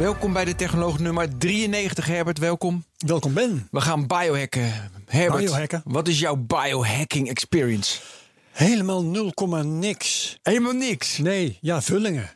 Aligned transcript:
Welkom 0.00 0.32
bij 0.32 0.44
de 0.44 0.54
Technoloog 0.54 0.98
nummer 0.98 1.38
93, 1.38 2.06
Herbert. 2.06 2.38
Welkom. 2.38 2.84
Welkom 2.98 3.34
Ben. 3.34 3.68
We 3.70 3.80
gaan 3.80 4.06
biohacken. 4.06 4.72
Herbert, 5.06 5.44
Biohacken? 5.44 5.82
wat 5.84 6.08
is 6.08 6.18
jouw 6.18 6.36
biohacking 6.36 7.28
experience? 7.28 7.98
Helemaal 8.50 9.04
0, 9.04 9.32
niks. 9.62 10.38
Helemaal 10.42 10.72
niks. 10.72 11.18
Nee, 11.18 11.58
ja, 11.60 11.82
vullingen. 11.82 12.30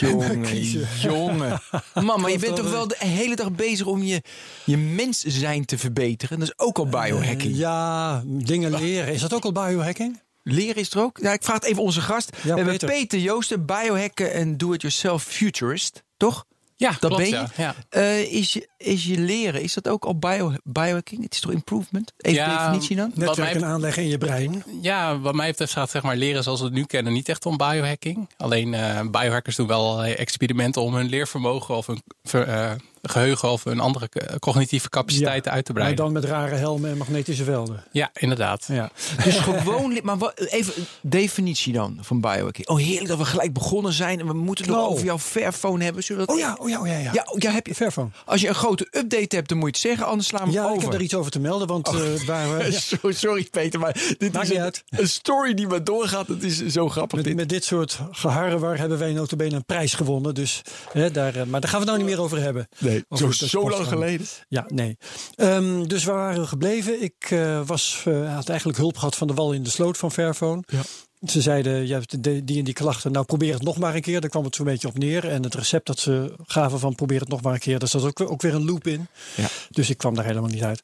Jongen, 0.00 0.58
jongen. 1.02 1.60
Man, 1.94 2.20
maar 2.20 2.30
je 2.30 2.38
bent 2.38 2.56
toch 2.56 2.70
wel 2.70 2.88
de 2.88 2.96
hele 2.98 3.36
dag 3.36 3.52
bezig 3.52 3.86
om 3.86 4.02
je, 4.02 4.22
je 4.64 4.76
mens 4.76 5.20
zijn 5.20 5.64
te 5.64 5.78
verbeteren? 5.78 6.38
Dat 6.38 6.48
is 6.48 6.58
ook 6.58 6.78
al 6.78 6.86
biohacking. 6.86 7.52
Eh, 7.52 7.58
ja, 7.58 8.22
dingen 8.26 8.70
leren. 8.70 9.14
Is 9.14 9.20
dat 9.20 9.34
ook 9.34 9.44
al 9.44 9.52
biohacking? 9.52 10.20
Leren 10.42 10.76
is 10.76 10.90
er 10.90 11.00
ook? 11.00 11.18
Ja, 11.22 11.32
ik 11.32 11.42
vraag 11.42 11.56
het 11.56 11.64
even 11.64 11.82
onze 11.82 12.00
gast. 12.00 12.36
Ja, 12.36 12.40
We 12.42 12.48
hebben 12.48 12.72
Peter. 12.72 12.88
Peter 12.88 13.18
Joosten, 13.18 13.66
biohacken 13.66 14.32
en 14.32 14.56
do-it-yourself 14.56 15.22
futurist. 15.22 16.02
Toch? 16.16 16.44
Ja, 16.82 16.90
Dat 16.90 16.98
klopt, 16.98 17.16
ben 17.16 17.26
je. 17.26 17.34
ja. 17.34 17.46
Ja. 17.56 17.74
Eh, 17.88 18.32
is, 18.32 18.52
je, 18.52 18.68
is 18.76 19.04
je 19.04 19.18
leren, 19.18 19.62
is 19.62 19.74
dat 19.74 19.88
ook 19.88 20.04
al 20.04 20.18
bio, 20.18 20.52
biohacking? 20.64 21.22
Het 21.22 21.34
is 21.34 21.40
toch 21.40 21.52
improvement? 21.52 22.12
Even 22.18 22.38
Ja, 22.42 22.58
definitie 22.66 22.96
dan? 22.96 23.08
Wat 23.08 23.16
Netwerk 23.26 23.52
mij- 23.52 23.62
en 23.62 23.68
aanleggen 23.68 24.02
in 24.02 24.08
je 24.08 24.18
brein. 24.18 24.64
Ja, 24.82 25.18
wat 25.18 25.34
mij 25.34 25.50
betreft 25.50 25.72
gaat 25.72 25.90
zeg 25.90 26.02
maar, 26.02 26.16
leren 26.16 26.42
zoals 26.42 26.58
we 26.60 26.64
het 26.64 26.74
nu 26.74 26.84
kennen 26.84 27.12
niet 27.12 27.28
echt 27.28 27.46
om 27.46 27.56
biohacking. 27.56 28.28
Alleen 28.36 28.74
eh, 28.74 29.00
biohackers 29.10 29.56
doen 29.56 29.66
wel 29.66 29.88
allerlei 29.90 30.12
experimenten 30.14 30.82
om 30.82 30.94
hun 30.94 31.08
leervermogen 31.08 31.76
of 31.76 31.86
hun 31.86 32.02
ver- 32.24 32.48
eh, 32.48 32.70
geheugen 33.02 33.50
of 33.50 33.64
hun 33.64 33.80
andere 33.80 34.08
cognitieve 34.38 34.88
capaciteiten 34.88 35.52
uit 35.52 35.64
te 35.64 35.72
Maar 35.72 35.80
breiden. 35.82 36.04
dan 36.04 36.14
met 36.14 36.24
rare 36.24 36.54
helmen 36.54 36.90
en 36.90 36.96
magnetische 36.96 37.44
velden. 37.44 37.84
Ja, 37.92 38.10
inderdaad. 38.14 38.64
Ja. 38.68 38.90
Dus 39.24 39.38
gewoon, 39.38 39.98
maar 40.02 40.18
wat, 40.18 40.38
even 40.40 40.72
definitie 41.00 41.72
dan 41.72 41.98
van 42.00 42.20
biohacking. 42.20 42.68
Oh, 42.68 42.78
heerlijk 42.78 43.08
dat 43.08 43.18
we 43.18 43.24
gelijk 43.24 43.52
begonnen 43.52 43.92
zijn 43.92 44.20
en 44.20 44.26
we 44.26 44.32
moeten 44.32 44.64
het 44.64 44.74
nog 44.74 44.82
Knal. 44.82 44.92
over 44.92 45.04
jouw 45.06 45.18
Fairphone 45.18 45.84
hebben. 45.84 46.02
Zullen 46.04 46.20
we 46.22 46.26
dat 46.26 46.36
Oh 46.36 46.42
ja, 46.42 46.56
oh 46.60 46.68
ja, 46.68 46.80
oh 46.80 46.86
ja. 46.86 46.98
ja. 46.98 47.10
Ja, 47.12 47.22
oh, 47.30 47.38
ja, 47.38 47.50
heb 47.50 47.66
je, 47.66 47.74
Fairphone. 47.74 48.08
als 48.24 48.40
je 48.40 48.48
een 48.48 48.54
grote 48.54 48.86
update 48.90 49.36
hebt, 49.36 49.48
dan 49.48 49.58
moet 49.58 49.66
je 49.66 49.72
het 49.72 49.80
zeggen, 49.90 50.06
anders 50.06 50.28
slaan 50.28 50.46
we 50.46 50.52
Ja, 50.52 50.60
het 50.62 50.68
ik 50.70 50.76
over. 50.76 50.88
heb 50.88 50.98
er 50.98 51.04
iets 51.04 51.14
over 51.14 51.30
te 51.30 51.40
melden, 51.40 51.66
want 51.68 51.88
Oh. 51.88 51.94
eh, 52.14 52.20
waar 52.26 52.56
we, 52.56 52.64
ja, 52.72 52.78
Sorry, 52.80 53.14
sorry, 53.14 53.48
Peter, 53.50 53.80
maar 53.80 53.92
dit 54.18 54.32
Maakt 54.32 54.50
is 54.50 54.56
een, 54.56 54.62
uit. 54.62 54.84
een 54.88 55.08
story 55.08 55.54
die 55.54 55.66
maar 55.66 55.84
doorgaat. 55.84 56.26
Het 56.28 56.42
is 56.42 56.66
zo 56.66 56.88
grappig. 56.88 57.16
met, 57.16 57.24
dit. 57.26 57.36
met 57.36 57.48
dit 57.48 57.64
soort 57.64 57.98
geharrewar 58.10 58.78
hebben 58.78 58.98
wij 58.98 59.12
notabene 59.12 59.54
een 59.56 59.64
prijs 59.64 59.94
gewonnen. 59.94 60.34
Dus, 60.34 60.62
hè, 60.92 61.10
daar, 61.10 61.34
eh, 61.36 61.42
maar 61.44 61.60
daar 61.60 61.70
gaan 61.70 61.80
we 61.80 61.86
het 61.86 61.94
nou 61.96 61.98
niet 61.98 62.06
meer 62.06 62.20
over 62.24 62.40
hebben. 62.40 62.68
nee, 62.78 62.91
Over 63.08 63.34
zo, 63.34 63.46
zo 63.46 63.70
lang 63.70 63.86
geleden. 63.86 64.26
Ja, 64.48 64.64
nee. 64.68 64.96
Ehm, 65.34 65.84
dus 65.84 66.04
waar 66.04 66.16
waren 66.16 66.40
we 66.40 66.46
gebleven? 66.46 67.02
Ik 67.02 67.30
eh, 67.30 67.66
was, 67.66 68.02
eh, 68.06 68.34
had 68.34 68.48
eigenlijk 68.48 68.78
hulp 68.78 68.96
gehad 68.96 69.16
van 69.16 69.26
de 69.26 69.34
wal 69.34 69.52
in 69.52 69.62
de 69.62 69.70
sloot 69.70 69.98
van 69.98 70.12
Fairphone. 70.12 70.62
Ja. 70.66 70.82
Ze 71.26 71.40
zeiden, 71.40 71.86
je 71.86 71.92
hebt 71.92 72.22
die 72.22 72.58
en 72.58 72.64
die 72.64 72.72
klachten, 72.74 73.12
nou 73.12 73.24
probeer 73.24 73.52
het 73.52 73.62
nog 73.62 73.78
maar 73.78 73.94
een 73.94 74.00
keer. 74.00 74.20
Daar 74.20 74.30
kwam 74.30 74.44
het 74.44 74.54
zo'n 74.54 74.64
beetje 74.64 74.88
op 74.88 74.98
neer. 74.98 75.28
En 75.28 75.42
het 75.42 75.54
recept 75.54 75.86
dat 75.86 75.98
ze 75.98 76.34
gaven 76.46 76.78
van 76.78 76.94
probeer 76.94 77.20
het 77.20 77.28
nog 77.28 77.42
maar 77.42 77.52
een 77.52 77.58
keer, 77.58 77.78
daar 77.78 77.88
zat 77.88 78.04
ook, 78.04 78.20
ook 78.20 78.42
weer 78.42 78.54
een 78.54 78.64
loop 78.64 78.86
in. 78.86 79.06
Ja. 79.36 79.48
Dus 79.70 79.90
ik 79.90 79.98
kwam 79.98 80.14
daar 80.14 80.24
helemaal 80.24 80.50
niet 80.50 80.62
uit. 80.62 80.82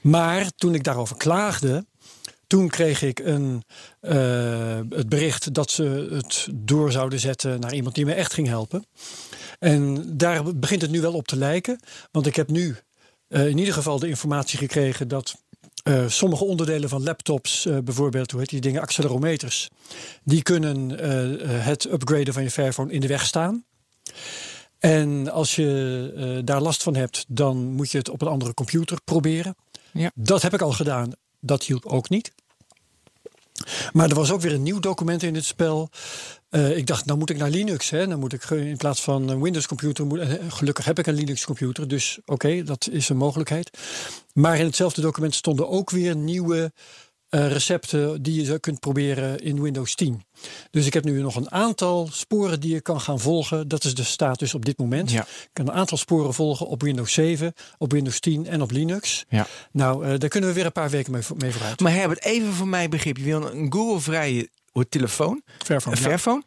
Maar 0.00 0.50
toen 0.56 0.74
ik 0.74 0.84
daarover 0.84 1.16
klaagde, 1.16 1.84
toen 2.46 2.68
kreeg 2.68 3.02
ik 3.02 3.18
een, 3.18 3.64
eh, 4.00 4.78
het 4.90 5.08
bericht 5.08 5.54
dat 5.54 5.70
ze 5.70 6.08
het 6.10 6.48
door 6.52 6.92
zouden 6.92 7.20
zetten 7.20 7.60
naar 7.60 7.74
iemand 7.74 7.94
die 7.94 8.04
me 8.04 8.12
echt 8.12 8.32
ging 8.32 8.46
helpen. 8.46 8.86
En 9.64 10.04
daar 10.16 10.56
begint 10.56 10.82
het 10.82 10.90
nu 10.90 11.00
wel 11.00 11.12
op 11.12 11.26
te 11.26 11.36
lijken. 11.36 11.80
Want 12.10 12.26
ik 12.26 12.36
heb 12.36 12.50
nu 12.50 12.76
eh, 13.28 13.48
in 13.48 13.58
ieder 13.58 13.74
geval 13.74 13.98
de 13.98 14.08
informatie 14.08 14.58
gekregen 14.58 15.08
dat 15.08 15.34
eh, 15.82 16.08
sommige 16.08 16.44
onderdelen 16.44 16.88
van 16.88 17.02
laptops, 17.02 17.66
eh, 17.66 17.78
bijvoorbeeld, 17.78 18.30
hoe 18.30 18.40
heet 18.40 18.48
die 18.48 18.60
dingen, 18.60 18.80
accelerometers, 18.80 19.70
die 20.24 20.42
kunnen 20.42 20.90
het 21.62 21.84
upgraden 21.84 22.34
van 22.34 22.42
je 22.42 22.50
Fairphone 22.50 22.92
in 22.92 23.00
de 23.00 23.06
weg 23.06 23.26
staan. 23.26 23.64
En 24.78 25.30
als 25.30 25.56
je 25.56 26.42
daar 26.44 26.60
last 26.60 26.82
van 26.82 26.94
hebt, 26.94 27.24
dan 27.28 27.56
moet 27.56 27.90
je 27.90 27.98
het 27.98 28.08
op 28.08 28.22
een 28.22 28.28
andere 28.28 28.54
computer 28.54 28.98
proberen. 29.04 29.56
Ja. 29.92 30.10
Dat 30.14 30.42
heb 30.42 30.54
ik 30.54 30.62
al 30.62 30.72
gedaan. 30.72 31.12
Dat 31.40 31.64
hielp 31.64 31.86
ook 31.86 32.08
niet. 32.08 32.32
Maar 33.92 34.08
er 34.08 34.14
was 34.14 34.30
ook 34.30 34.40
weer 34.40 34.52
een 34.52 34.62
nieuw 34.62 34.80
document 34.80 35.22
in 35.22 35.34
het 35.34 35.44
spel. 35.44 35.90
Eh, 36.54 36.76
ik 36.76 36.86
dacht, 36.86 37.04
nou 37.06 37.18
moet 37.18 37.30
ik 37.30 37.36
naar 37.36 37.50
Linux. 37.50 37.90
Hè? 37.90 38.06
Dan 38.06 38.18
moet 38.18 38.32
ik 38.32 38.42
ge- 38.42 38.68
in 38.68 38.76
plaats 38.76 39.02
van 39.02 39.28
een 39.28 39.42
Windows 39.42 39.66
computer. 39.66 40.06
Moet, 40.06 40.18
eh, 40.18 40.32
gelukkig 40.48 40.84
heb 40.84 40.98
ik 40.98 41.06
een 41.06 41.14
Linux 41.14 41.44
computer. 41.44 41.88
Dus 41.88 42.18
oké, 42.26 42.62
dat 42.62 42.88
is 42.90 43.08
een 43.08 43.16
mogelijkheid. 43.16 43.78
Maar 44.32 44.58
in 44.58 44.64
hetzelfde 44.66 45.00
document 45.00 45.34
stonden 45.34 45.68
ook 45.68 45.90
weer 45.90 46.16
nieuwe 46.16 46.72
eh, 47.28 47.52
recepten 47.52 48.22
die 48.22 48.44
je 48.44 48.58
kunt 48.58 48.80
proberen 48.80 49.38
in 49.40 49.62
Windows 49.62 49.94
10. 49.94 50.22
Dus 50.70 50.86
ik 50.86 50.92
heb 50.94 51.04
nu 51.04 51.20
nog 51.20 51.36
een 51.36 51.50
aantal 51.50 52.08
sporen 52.12 52.60
die 52.60 52.72
je 52.72 52.80
kan 52.80 53.00
gaan 53.00 53.20
volgen. 53.20 53.68
Dat 53.68 53.84
is 53.84 53.94
de 53.94 54.04
status 54.04 54.54
op 54.54 54.64
dit 54.64 54.78
moment. 54.78 55.10
Ja. 55.10 55.22
Ik 55.22 55.48
kan 55.52 55.68
een 55.68 55.74
aantal 55.74 55.98
sporen 55.98 56.34
volgen 56.34 56.66
op 56.66 56.82
Windows 56.82 57.12
7, 57.12 57.52
op 57.78 57.92
Windows 57.92 58.20
10 58.20 58.46
en 58.46 58.62
op 58.62 58.70
Linux. 58.70 59.24
Ja. 59.28 59.46
Nou, 59.72 60.04
eh, 60.06 60.18
daar 60.18 60.28
kunnen 60.28 60.48
we 60.48 60.54
weer 60.54 60.66
een 60.66 60.72
paar 60.72 60.90
weken 60.90 61.12
mee, 61.12 61.22
mee 61.36 61.52
vooruit. 61.52 61.80
Maar 61.80 61.92
Herbert, 61.92 62.24
even 62.24 62.52
voor 62.52 62.68
mijn 62.68 62.90
begrip. 62.90 63.16
Je 63.16 63.24
wil 63.24 63.50
een 63.52 63.72
Google-vrije 63.72 64.48
telefoon, 64.88 65.42
Fairphone, 65.64 65.96
een 65.96 66.10
ja. 66.10 66.42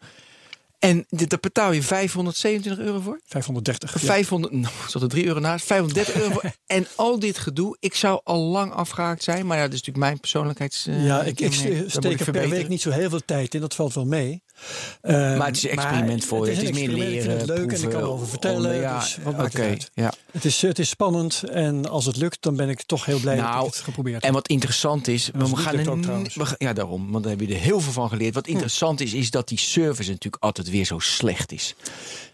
En 0.80 1.06
dit, 1.10 1.30
daar 1.30 1.40
betaal 1.40 1.72
je 1.72 1.84
527 1.84 2.86
euro 2.86 3.00
voor? 3.00 3.20
530. 3.26 4.02
ja. 4.02 4.08
500, 4.08 4.54
nou, 4.54 4.74
zat 4.88 5.02
er 5.02 5.08
3 5.08 5.26
euro 5.26 5.40
naast, 5.40 5.66
530 5.66 6.16
euro. 6.22 6.32
voor. 6.34 6.52
En 6.66 6.88
al 6.96 7.20
dit 7.20 7.38
gedoe, 7.38 7.78
ik 7.80 7.96
zou 7.96 8.22
al 8.24 8.40
lang 8.40 8.72
afgehaakt 8.74 9.24
zijn. 9.24 9.46
Maar 9.46 9.58
ja, 9.58 9.64
dat 9.64 9.74
is 9.74 9.78
natuurlijk 9.80 10.06
mijn 10.06 10.20
persoonlijkheids... 10.20 10.88
eh, 10.88 11.06
Ja, 11.06 11.22
ik, 11.24 11.40
ik 11.40 11.52
dat 11.64 11.80
moet 11.82 11.92
steek 11.92 12.20
er 12.20 12.32
per 12.32 12.50
week 12.50 12.68
niet 12.68 12.82
zo 12.82 12.90
heel 12.90 13.10
veel 13.10 13.26
tijd 13.26 13.54
in. 13.54 13.62
Dat 13.62 13.76
valt 13.76 13.94
wel 13.94 14.06
mee. 14.06 14.44
Eh, 15.02 15.38
Maar 15.38 15.48
het 15.48 15.56
is 15.56 15.64
een 15.64 15.70
experiment 15.70 16.26
voor 16.26 16.46
je. 16.46 16.52
Het 16.52 16.62
is, 16.62 16.68
Het 16.68 16.78
is 16.78 16.84
een 16.84 16.90
meer 16.96 17.06
leren, 17.06 17.34
Ik 17.34 17.40
het 17.40 17.48
leuk 17.48 17.72
en 17.72 17.82
ik 17.82 17.90
kan 17.90 18.02
erover 18.02 18.28
vertellen. 18.28 18.76
ja, 18.76 19.00
dus 19.00 19.18
wat 19.24 19.38
maakt 19.38 19.58
het 19.58 19.90
ja. 19.94 20.14
Het 20.32 20.46
is, 20.46 20.62
het 20.62 20.80
is 20.80 20.90
spannend 20.90 21.44
en 21.52 21.90
als 21.90 22.06
het 22.06 22.16
lukt, 22.16 22.38
dan 22.42 22.56
ben 22.56 22.70
ik 22.70 22.84
toch 22.84 23.06
heel 23.06 23.20
blij 23.20 23.36
dat 23.36 23.46
Nou, 23.46 23.68
ik 23.68 23.74
het 23.74 23.84
geprobeerd 23.84 24.16
heb. 24.16 24.24
En 24.24 24.34
wat 24.34 24.48
interessant 24.48 25.08
is, 25.08 25.30
we 25.34 25.56
gaan 25.56 25.78
er 25.78 25.90
ook 25.90 26.06
we 26.34 26.56
ja 26.58 26.74
daarom, 26.74 27.12
want 27.12 27.24
daar 27.24 27.38
heb 27.38 27.48
je 27.48 27.54
er 27.56 27.62
heel 27.62 27.80
veel 27.80 27.92
van 27.92 28.10
geleerd. 28.10 28.34
Wat 28.34 28.48
interessant 28.48 29.02
is, 29.02 29.14
is 29.14 29.32
dat 29.32 29.48
die 29.48 29.60
service 29.60 30.10
natuurlijk 30.10 30.44
altijd 30.44 30.70
weer 30.70 30.86
zo 30.86 31.00
slecht 31.00 31.52
is. 31.52 31.76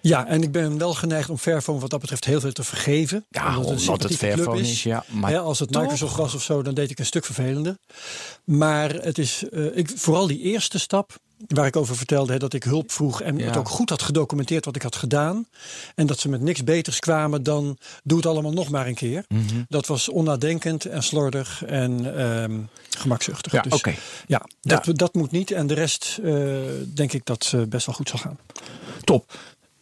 Ja, 0.02 0.28
en 0.28 0.44
ik 0.44 0.52
ben 0.52 0.78
wel 0.78 0.94
geneigd 0.94 1.30
om 1.30 1.38
Fairphone 1.38 1.80
wat 1.80 1.90
dat 1.90 2.00
betreft 2.00 2.26
heel 2.26 2.40
veel 2.40 2.52
te 2.52 2.64
vergeven. 2.64 3.26
Ja, 3.30 3.58
Omdat 3.58 3.80
omdat 3.80 4.04
het 4.04 4.16
Fairphone 4.16 4.62
is, 4.62 4.84
ja, 4.84 5.06
maar 5.08 5.32
Hè, 5.32 5.40
als 5.40 5.60
het 5.60 5.72
toch? 5.72 5.82
Microsoft 5.82 6.16
was 6.16 6.34
of 6.34 6.44
zo, 6.44 6.62
dan 6.62 6.74
deed 6.74 6.92
ik 6.92 7.00
een 7.00 7.06
stuk 7.06 7.26
vervelender. 7.26 7.78
Maar 8.44 8.90
het 8.94 9.18
is 9.18 9.44
eh, 9.52 9.78
ik, 9.78 9.92
vooral 9.96 10.28
die 10.28 10.40
eerste 10.40 10.80
stap, 10.80 11.16
waar 11.48 11.66
ik 11.66 11.76
over 11.76 11.96
vertelde 11.96 12.32
hè, 12.32 12.40
dat 12.40 12.54
ik 12.54 12.64
hulp 12.64 12.92
vroeg 12.92 13.22
en 13.22 13.38
Ja. 13.38 13.46
het 13.46 13.58
ook 13.58 13.70
goed 13.70 13.90
had 13.90 14.02
gedocumenteerd 14.02 14.66
wat 14.66 14.76
ik 14.76 14.82
had 14.82 14.96
gedaan. 14.96 15.48
En 15.96 16.08
dat 16.08 16.20
ze 16.20 16.30
met 16.30 16.42
niks 16.42 16.64
beters 16.64 17.00
kwamen 17.00 17.44
dan 17.44 17.78
doe 18.04 18.18
het 18.18 18.26
allemaal 18.28 18.52
nog 18.52 18.70
maar 18.70 18.88
een 18.88 18.96
keer. 18.96 19.26
Mhm. 19.28 19.44
Dat 19.70 19.88
was 19.88 20.10
onnadenkend 20.10 20.86
en 20.86 21.04
slordig 21.04 21.64
en 21.66 22.18
ehm, 22.18 22.60
gemakzuchtig. 22.90 23.52
Ja, 23.52 23.62
dus, 23.62 23.84
ja, 24.28 24.46
dat, 24.62 24.90
dat 24.98 25.14
moet 25.14 25.32
niet. 25.32 25.52
En 25.52 25.68
de 25.68 25.74
rest 25.74 26.20
eh, 26.24 26.34
denk 26.94 27.14
ik 27.14 27.26
dat 27.26 27.52
eh, 27.56 27.62
best 27.62 27.86
wel 27.86 27.96
goed 27.96 28.10
zal 28.10 28.20
gaan. 28.20 28.38
Top. 29.04 29.32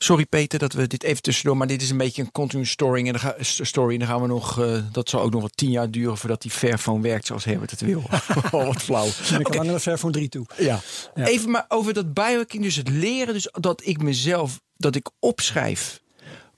Sorry 0.04 0.26
Peter 0.26 0.60
dat 0.60 0.74
we 0.74 0.88
dit 0.88 1.04
even 1.04 1.22
tussendoor, 1.22 1.58
maar 1.58 1.68
dit 1.68 1.82
is 1.82 1.90
een 1.90 1.98
beetje 1.98 2.22
een 2.22 2.32
continue 2.32 2.66
story. 2.66 3.00
En 3.06 3.12
dan, 3.12 3.20
ga, 3.20 3.36
story, 3.40 3.94
en 3.94 4.00
dan 4.00 4.08
gaan 4.08 4.22
we 4.22 4.28
nog, 4.28 4.60
eh, 4.62 4.78
dat 4.92 5.10
zal 5.10 5.22
ook 5.22 5.32
nog 5.32 5.42
wat 5.42 5.58
tien 5.58 5.70
jaar 5.72 5.92
duren 5.92 6.18
voordat 6.18 6.42
die 6.42 6.52
Fairphone 6.52 7.02
werkt 7.02 7.26
zoals 7.26 7.46
Herbert 7.46 7.72
het 7.72 7.82
wil. 7.82 8.04
oh, 8.52 8.66
wat 8.66 8.82
flauw. 8.82 9.06
Ik 9.40 9.44
kan 9.44 9.56
langer 9.56 9.72
naar 9.72 9.80
Fairphone 9.80 10.14
3 10.14 10.30
toe. 10.30 10.46
Ja. 10.58 10.80
Ja. 11.16 11.26
Even 11.26 11.50
maar 11.52 11.66
over 11.68 11.94
dat 11.94 12.14
biohacking, 12.14 12.64
dus 12.64 12.76
het 12.76 12.90
leren, 12.90 13.34
dus 13.34 13.50
dat 13.52 13.82
ik 13.86 14.02
mezelf, 14.02 14.62
dat 14.78 14.96
ik 14.96 15.10
opschrijf 15.20 16.02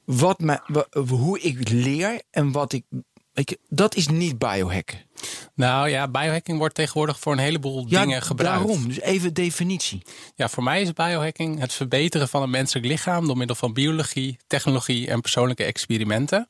wat 0.04 0.42
wa- 0.68 0.88
hoe 1.08 1.40
ik 1.40 1.70
leer 1.70 2.22
en 2.32 2.52
wat 2.52 2.74
ik, 2.74 2.84
ik 3.34 3.58
dat 3.70 3.96
is 3.96 4.08
niet 4.08 4.38
biohacken. 4.38 4.98
Nou 5.56 5.90
ja, 5.90 6.08
biohacking 6.08 6.58
wordt 6.58 6.76
tegenwoordig 6.76 7.20
voor 7.20 7.34
een 7.34 7.40
heleboel 7.40 7.88
dingen 7.88 8.22
gebruikt. 8.22 8.68
daarom. 8.68 8.88
Dus 8.88 9.00
even 9.00 9.34
definitie. 9.34 10.02
Ja, 10.36 10.50
voor 10.50 10.64
mij 10.64 10.82
is 10.82 10.94
biohacking 10.94 11.60
het 11.60 11.74
verbeteren 11.74 12.30
van 12.30 12.42
het 12.42 12.50
menselijk 12.50 12.86
lichaam 12.86 13.26
door 13.28 13.38
middel 13.38 13.56
van 13.56 13.74
biologie, 13.74 14.38
technologie 14.48 15.08
en 15.08 15.22
persoonlijke 15.22 15.64
experimenten. 15.64 16.48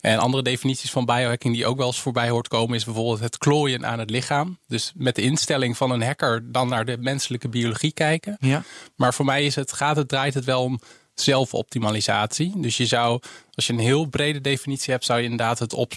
En 0.00 0.18
andere 0.18 0.42
definities 0.42 0.90
van 0.90 1.04
biohacking 1.04 1.54
die 1.54 1.66
ook 1.66 1.76
wel 1.76 1.86
eens 1.86 2.00
voorbij 2.00 2.28
hoort 2.28 2.48
komen, 2.48 2.76
is 2.76 2.84
bijvoorbeeld 2.84 3.20
het 3.20 3.38
klooien 3.38 3.86
aan 3.86 3.98
het 3.98 4.10
lichaam. 4.10 4.58
Dus 4.66 4.92
met 4.94 5.14
de 5.14 5.22
instelling 5.22 5.76
van 5.76 5.90
een 5.90 6.02
hacker 6.02 6.52
dan 6.52 6.68
naar 6.68 6.84
de 6.84 6.96
menselijke 7.00 7.48
biologie 7.48 7.92
kijken. 7.92 8.36
Ja. 8.40 8.62
Maar 8.96 9.14
voor 9.14 9.24
mij 9.24 9.44
is 9.44 9.54
het, 9.54 9.72
gaat 9.72 9.96
het, 9.96 10.08
draait 10.08 10.34
het 10.34 10.44
wel 10.44 10.62
om 10.62 10.80
zelfoptimalisatie. 11.14 12.52
Dus 12.56 12.76
je 12.76 12.86
zou, 12.86 13.20
als 13.54 13.66
je 13.66 13.72
een 13.72 13.78
heel 13.78 14.04
brede 14.04 14.40
definitie 14.40 14.92
hebt, 14.92 15.04
zou 15.04 15.18
je 15.18 15.24
inderdaad 15.24 15.58
het 15.58 15.74
op, 15.74 15.92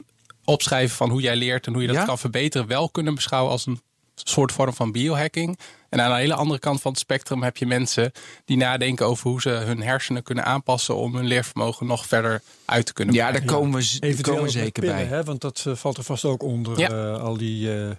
opschrijven 0.46 0.96
van 0.96 1.10
hoe 1.10 1.22
jij 1.22 1.36
leert 1.36 1.68
en 1.68 1.74
hoe 1.74 1.82
je 1.82 1.88
dat 1.88 1.98
Ja? 1.98 2.04
kan 2.06 2.18
verbeteren, 2.18 2.68
wel 2.68 2.90
kunnen 2.90 3.16
beschouwen 3.16 3.52
als 3.52 3.66
een 3.66 3.82
soort 4.16 4.52
vorm 4.52 4.74
van 4.74 4.92
biohacking. 4.92 5.60
En 5.90 6.02
aan 6.02 6.10
de 6.12 6.16
hele 6.18 6.34
andere 6.34 6.60
kant 6.60 6.82
van 6.82 6.92
het 6.92 7.00
spectrum 7.00 7.44
heb 7.44 7.58
je 7.58 7.66
mensen 7.66 8.12
die 8.46 8.58
nadenken 8.58 9.06
over 9.06 9.30
hoe 9.30 9.42
ze 9.42 9.50
hun 9.50 9.82
hersenen 9.82 10.24
kunnen 10.24 10.46
aanpassen 10.46 10.96
om 10.96 11.16
hun 11.16 11.26
leervermogen 11.26 11.86
nog 11.86 12.06
verder 12.06 12.42
uit 12.66 12.86
te 12.86 12.94
kunnen 12.94 13.16
Ja, 13.16 13.28
brengen. 13.30 13.48
daar 13.48 13.56
komen 13.58 13.82
we, 14.00 14.22
komen 14.22 14.44
we 14.44 14.50
zeker 14.50 14.82
pillen, 14.84 14.96
bij. 14.96 15.06
Hè? 15.06 15.24
Want 15.24 15.42
dat 15.42 15.64
eh, 15.68 15.76
valt 15.76 15.98
er 15.98 16.04
vast 16.04 16.26
ook 16.26 16.44
onder. 16.44 16.80
Ja. 16.80 16.90
eh, 16.90 17.22
al 17.22 17.38
die, 17.38 17.74
eh, 17.74 17.90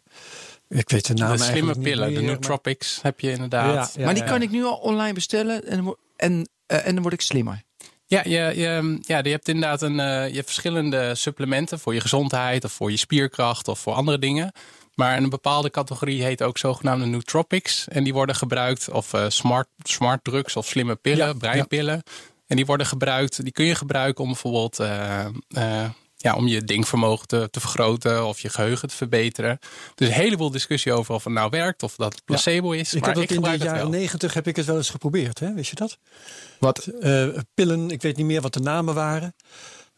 ik 0.68 0.90
weet 0.90 1.06
de 1.06 1.14
naam 1.14 1.36
de 1.36 1.42
slimme 1.42 1.78
pillen, 1.78 2.08
de 2.08 2.20
maar- 2.20 2.22
nootropics 2.32 2.98
heb 3.02 3.20
je 3.20 3.30
inderdaad. 3.30 3.74
Ja, 3.74 3.90
ja, 3.98 4.04
maar 4.04 4.14
die 4.14 4.22
ja. 4.22 4.28
kan 4.28 4.42
ik 4.42 4.50
nu 4.50 4.64
al 4.64 4.76
online 4.76 5.12
bestellen 5.12 5.66
en, 5.66 5.96
en, 6.16 6.48
en 6.66 6.94
dan 6.94 7.02
word 7.02 7.14
ik 7.14 7.20
slimmer. 7.20 7.62
Ja, 8.06 8.20
je, 8.24 8.52
je, 8.56 8.98
ja, 9.02 9.18
je 9.22 9.30
hebt 9.30 9.48
inderdaad 9.48 9.82
een, 9.82 10.00
eh, 10.00 10.28
je 10.28 10.34
hebt 10.34 10.46
verschillende 10.46 11.14
supplementen 11.14 11.78
voor 11.78 11.94
je 11.94 12.00
gezondheid 12.00 12.64
of 12.64 12.72
voor 12.72 12.90
je 12.90 12.96
spierkracht 12.96 13.68
of 13.68 13.78
voor 13.78 13.92
andere 13.92 14.18
dingen. 14.18 14.52
Maar 14.94 15.16
een 15.16 15.28
bepaalde 15.28 15.70
categorie 15.70 16.22
heet 16.22 16.42
ook 16.42 16.58
zogenaamde 16.58 17.06
nootropics. 17.06 17.88
En 17.88 18.04
die 18.04 18.12
worden 18.12 18.34
gebruikt, 18.34 18.90
of 18.90 19.12
eh, 19.12 19.24
smart, 19.28 19.68
smart 19.82 20.24
drugs 20.24 20.56
of 20.56 20.66
slimme 20.66 20.94
pillen, 20.94 21.26
Ja, 21.26 21.32
breinpillen. 21.32 22.02
En 22.46 22.56
die 22.56 22.66
worden 22.66 22.86
gebruikt, 22.86 23.42
die 23.42 23.52
kun 23.52 23.64
je 23.64 23.74
gebruiken 23.74 24.24
om 24.24 24.30
bijvoorbeeld 24.30 24.78
eh, 24.78 25.26
ja, 26.26 26.34
om 26.34 26.46
je 26.48 26.64
denkvermogen 26.64 27.26
te, 27.26 27.48
te 27.50 27.60
vergroten 27.60 28.26
of 28.26 28.40
je 28.40 28.48
geheugen 28.48 28.88
te 28.88 28.94
verbeteren. 28.94 29.58
Dus 29.94 30.08
een 30.08 30.14
heleboel 30.14 30.50
discussie 30.50 30.92
over 30.92 31.14
of 31.14 31.24
het 31.24 31.32
nou 31.32 31.50
werkt 31.50 31.82
of 31.82 31.96
dat 31.96 32.12
het 32.12 32.24
placebo 32.24 32.72
is. 32.72 32.94
Ik 32.94 33.00
maar 33.00 33.08
heb 33.08 33.18
dat 33.18 33.30
ik 33.30 33.36
in 33.36 33.58
de 33.58 33.64
jaren 33.64 33.90
negentig 33.90 34.34
heb 34.34 34.46
ik 34.46 34.56
het 34.56 34.66
wel 34.66 34.76
eens 34.76 34.90
geprobeerd, 34.90 35.38
hè? 35.38 35.52
wist 35.54 35.70
je 35.70 35.76
dat? 35.76 35.98
Wat? 36.58 36.86
Eh, 36.86 37.28
pillen, 37.54 37.90
ik 37.90 38.02
weet 38.02 38.16
niet 38.16 38.26
meer 38.26 38.40
wat 38.40 38.52
de 38.54 38.60
namen 38.60 38.94
waren. 38.94 39.34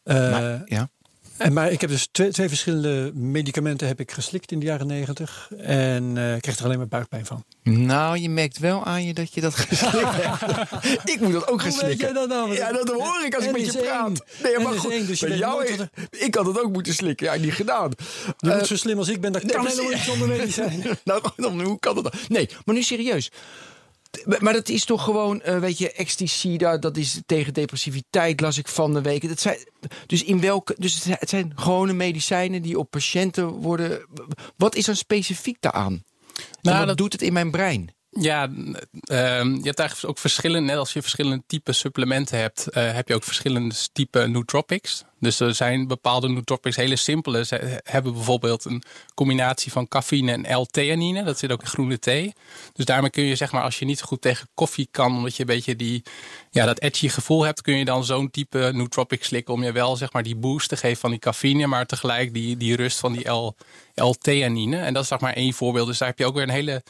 Eh, 0.02 0.30
Maar- 0.30 0.62
ja. 0.64 0.90
En, 1.38 1.52
maar 1.52 1.72
ik 1.72 1.80
heb 1.80 1.90
dus 1.90 2.08
twee, 2.12 2.30
twee 2.32 2.48
verschillende 2.48 3.10
medicamenten 3.14 3.86
heb 3.86 4.00
ik 4.00 4.12
geslikt 4.12 4.52
in 4.52 4.58
de 4.58 4.66
jaren 4.66 4.86
negentig. 4.86 5.50
En 5.58 6.12
eh, 6.16 6.34
ik 6.34 6.42
kreeg 6.42 6.58
er 6.58 6.64
alleen 6.64 6.78
maar 6.78 6.88
buikpijn 6.88 7.26
van. 7.26 7.44
Nou, 7.62 8.18
je 8.18 8.28
merkt 8.28 8.58
wel 8.58 8.84
aan 8.84 9.04
je 9.04 9.14
dat 9.14 9.34
je 9.34 9.40
dat 9.40 9.54
geslikt 9.54 10.08
hebt. 10.14 10.72
ik 11.12 11.20
moet 11.20 11.32
dat 11.32 11.48
ook 11.48 11.62
Hoe 11.62 11.80
weet 11.80 12.00
jij 12.00 12.12
dat 12.12 12.28
nou? 12.28 12.54
Ja, 12.54 12.72
dat 12.72 12.88
hoor 12.88 13.22
ik 13.24 13.34
als 13.34 13.44
ik 13.44 13.52
met 13.52 13.72
je 13.72 13.78
praat. 13.78 14.24
Nee, 14.42 14.58
maar 14.58 14.72
goed, 14.72 15.06
dus 15.06 15.20
je 15.20 15.36
jou, 15.36 15.76
wat 15.76 15.88
ik 16.22 16.34
had 16.34 16.46
het 16.46 16.60
ook 16.62 16.72
moeten 16.72 16.94
slikken. 16.94 17.26
Ja, 17.26 17.34
niet 17.40 17.52
gedaan. 17.54 17.90
Je 18.38 18.50
Eh, 18.50 18.56
moet 18.56 18.66
zo 18.66 18.76
slim 18.76 18.98
als 18.98 19.08
ik 19.08 19.20
ben, 19.20 19.32
dat 19.32 19.42
nee, 19.42 19.52
kan 19.52 19.66
helemaal 19.66 19.90
niet 19.90 19.98
zonder 20.02 20.28
medicijnen. 20.36 20.98
nou, 21.04 21.22
dan- 21.36 21.62
hoe 21.62 21.78
kan 21.78 21.94
dat 21.94 22.04
dan? 22.04 22.12
Nee, 22.28 22.48
maar 22.64 22.74
nu 22.74 22.82
serieus. 22.82 23.30
Maar 24.38 24.52
dat 24.52 24.68
is 24.68 24.84
toch 24.84 25.04
gewoon, 25.04 25.40
eh, 25.42 25.58
weet 25.58 25.78
je, 25.78 25.92
ecstasy, 25.92 26.56
dat, 26.56 26.82
dat 26.82 26.96
is 26.96 27.20
tegen 27.26 27.54
depressiviteit, 27.54 28.40
las 28.40 28.58
ik 28.58 28.68
van 28.68 28.94
de 28.94 29.00
week. 29.02 29.28
Dat 29.28 29.40
zijn, 29.40 29.58
dus 30.06 30.24
in 30.24 30.40
welke, 30.40 30.74
dus 30.78 31.04
het 31.04 31.28
zijn- 31.28 31.52
gewone 31.54 31.92
medicijnen 31.92 32.62
die 32.62 32.78
op 32.78 32.90
patiënten 32.90 33.46
worden. 33.48 34.06
Wat 34.56 34.74
is 34.74 34.84
dan 34.84 34.96
specifiek 34.96 35.56
daaraan? 35.60 36.02
Nou, 36.60 36.78
wat 36.78 36.86
dat- 36.86 36.96
doet 36.96 37.12
het 37.12 37.22
in 37.22 37.32
mijn 37.32 37.50
brein? 37.50 37.94
Ja, 38.10 38.42
ehm, 39.04 39.54
je 39.54 39.62
hebt 39.62 39.78
eigenlijk 39.78 40.08
ook 40.08 40.18
verschillende, 40.18 40.66
net 40.66 40.76
als 40.76 40.92
je 40.92 41.00
verschillende 41.00 41.42
type 41.46 41.72
supplementen 41.72 42.38
hebt, 42.38 42.68
eh, 42.68 42.92
heb 42.92 43.08
je 43.08 43.14
ook 43.14 43.24
verschillende 43.24 43.74
type 43.92 44.26
nootropics. 44.26 45.04
Dus 45.20 45.40
er 45.40 45.54
zijn 45.54 45.86
bepaalde 45.86 46.28
nootropics, 46.28 46.76
hele 46.76 46.96
simpele. 46.96 47.44
Ze 47.44 47.80
hebben 47.82 48.12
bijvoorbeeld 48.12 48.64
een 48.64 48.82
combinatie 49.14 49.72
van 49.72 49.88
cafeïne 49.88 50.32
en 50.32 50.56
L-theanine. 50.56 51.24
Dat 51.24 51.38
zit 51.38 51.52
ook 51.52 51.60
in 51.60 51.66
groene 51.66 51.98
thee. 51.98 52.32
Dus 52.72 52.84
daarmee 52.84 53.10
kun 53.10 53.24
je, 53.24 53.36
zeg 53.36 53.52
maar, 53.52 53.62
als 53.62 53.78
je 53.78 53.84
niet 53.84 54.02
goed 54.02 54.20
tegen 54.20 54.48
koffie 54.54 54.88
kan, 54.90 55.16
omdat 55.16 55.36
je 55.36 55.40
een 55.40 55.46
beetje 55.46 55.76
die, 55.76 56.02
ja, 56.50 56.64
dat 56.64 56.80
edgy 56.80 57.08
gevoel 57.08 57.44
hebt, 57.44 57.60
kun 57.60 57.76
je 57.76 57.84
dan 57.84 58.04
zo'n 58.04 58.30
type 58.30 58.70
nootropic 58.74 59.24
slikken 59.24 59.54
om 59.54 59.62
je 59.62 59.72
wel, 59.72 59.96
zeg 59.96 60.12
maar, 60.12 60.22
die 60.22 60.36
boost 60.36 60.68
te 60.68 60.76
geven 60.76 60.98
van 60.98 61.10
die 61.10 61.18
cafeïne, 61.18 61.66
maar 61.66 61.86
tegelijk 61.86 62.34
die, 62.34 62.56
die 62.56 62.76
rust 62.76 62.98
van 62.98 63.12
die 63.12 63.30
L-theanine. 63.94 64.78
En 64.78 64.94
dat 64.94 65.02
is, 65.02 65.08
zeg 65.08 65.20
maar, 65.20 65.32
één 65.32 65.52
voorbeeld. 65.52 65.86
Dus 65.86 65.98
daar 65.98 66.08
heb 66.08 66.18
je 66.18 66.26
ook 66.26 66.34
weer 66.34 66.42
een 66.42 66.48
hele 66.48 66.82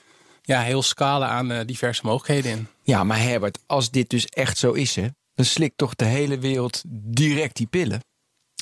ja, 0.49 0.63
heel 0.63 0.83
scala 0.83 1.27
aan 1.27 1.51
eh, 1.51 1.67
diverse 1.67 2.01
mogelijkheden 2.05 2.51
in. 2.59 2.67
Ja, 2.83 3.05
maar 3.05 3.21
Herbert, 3.21 3.59
als 3.67 3.91
dit 3.91 4.11
dus 4.11 4.27
echt 4.27 4.59
zo 4.59 4.73
is, 4.73 4.95
hè, 4.95 5.07
dan 5.35 5.45
slikt 5.45 5.77
toch 5.77 5.95
de 5.95 6.05
hele 6.05 6.39
wereld 6.39 6.83
direct 6.87 7.57
die 7.57 7.67
pillen? 7.67 8.01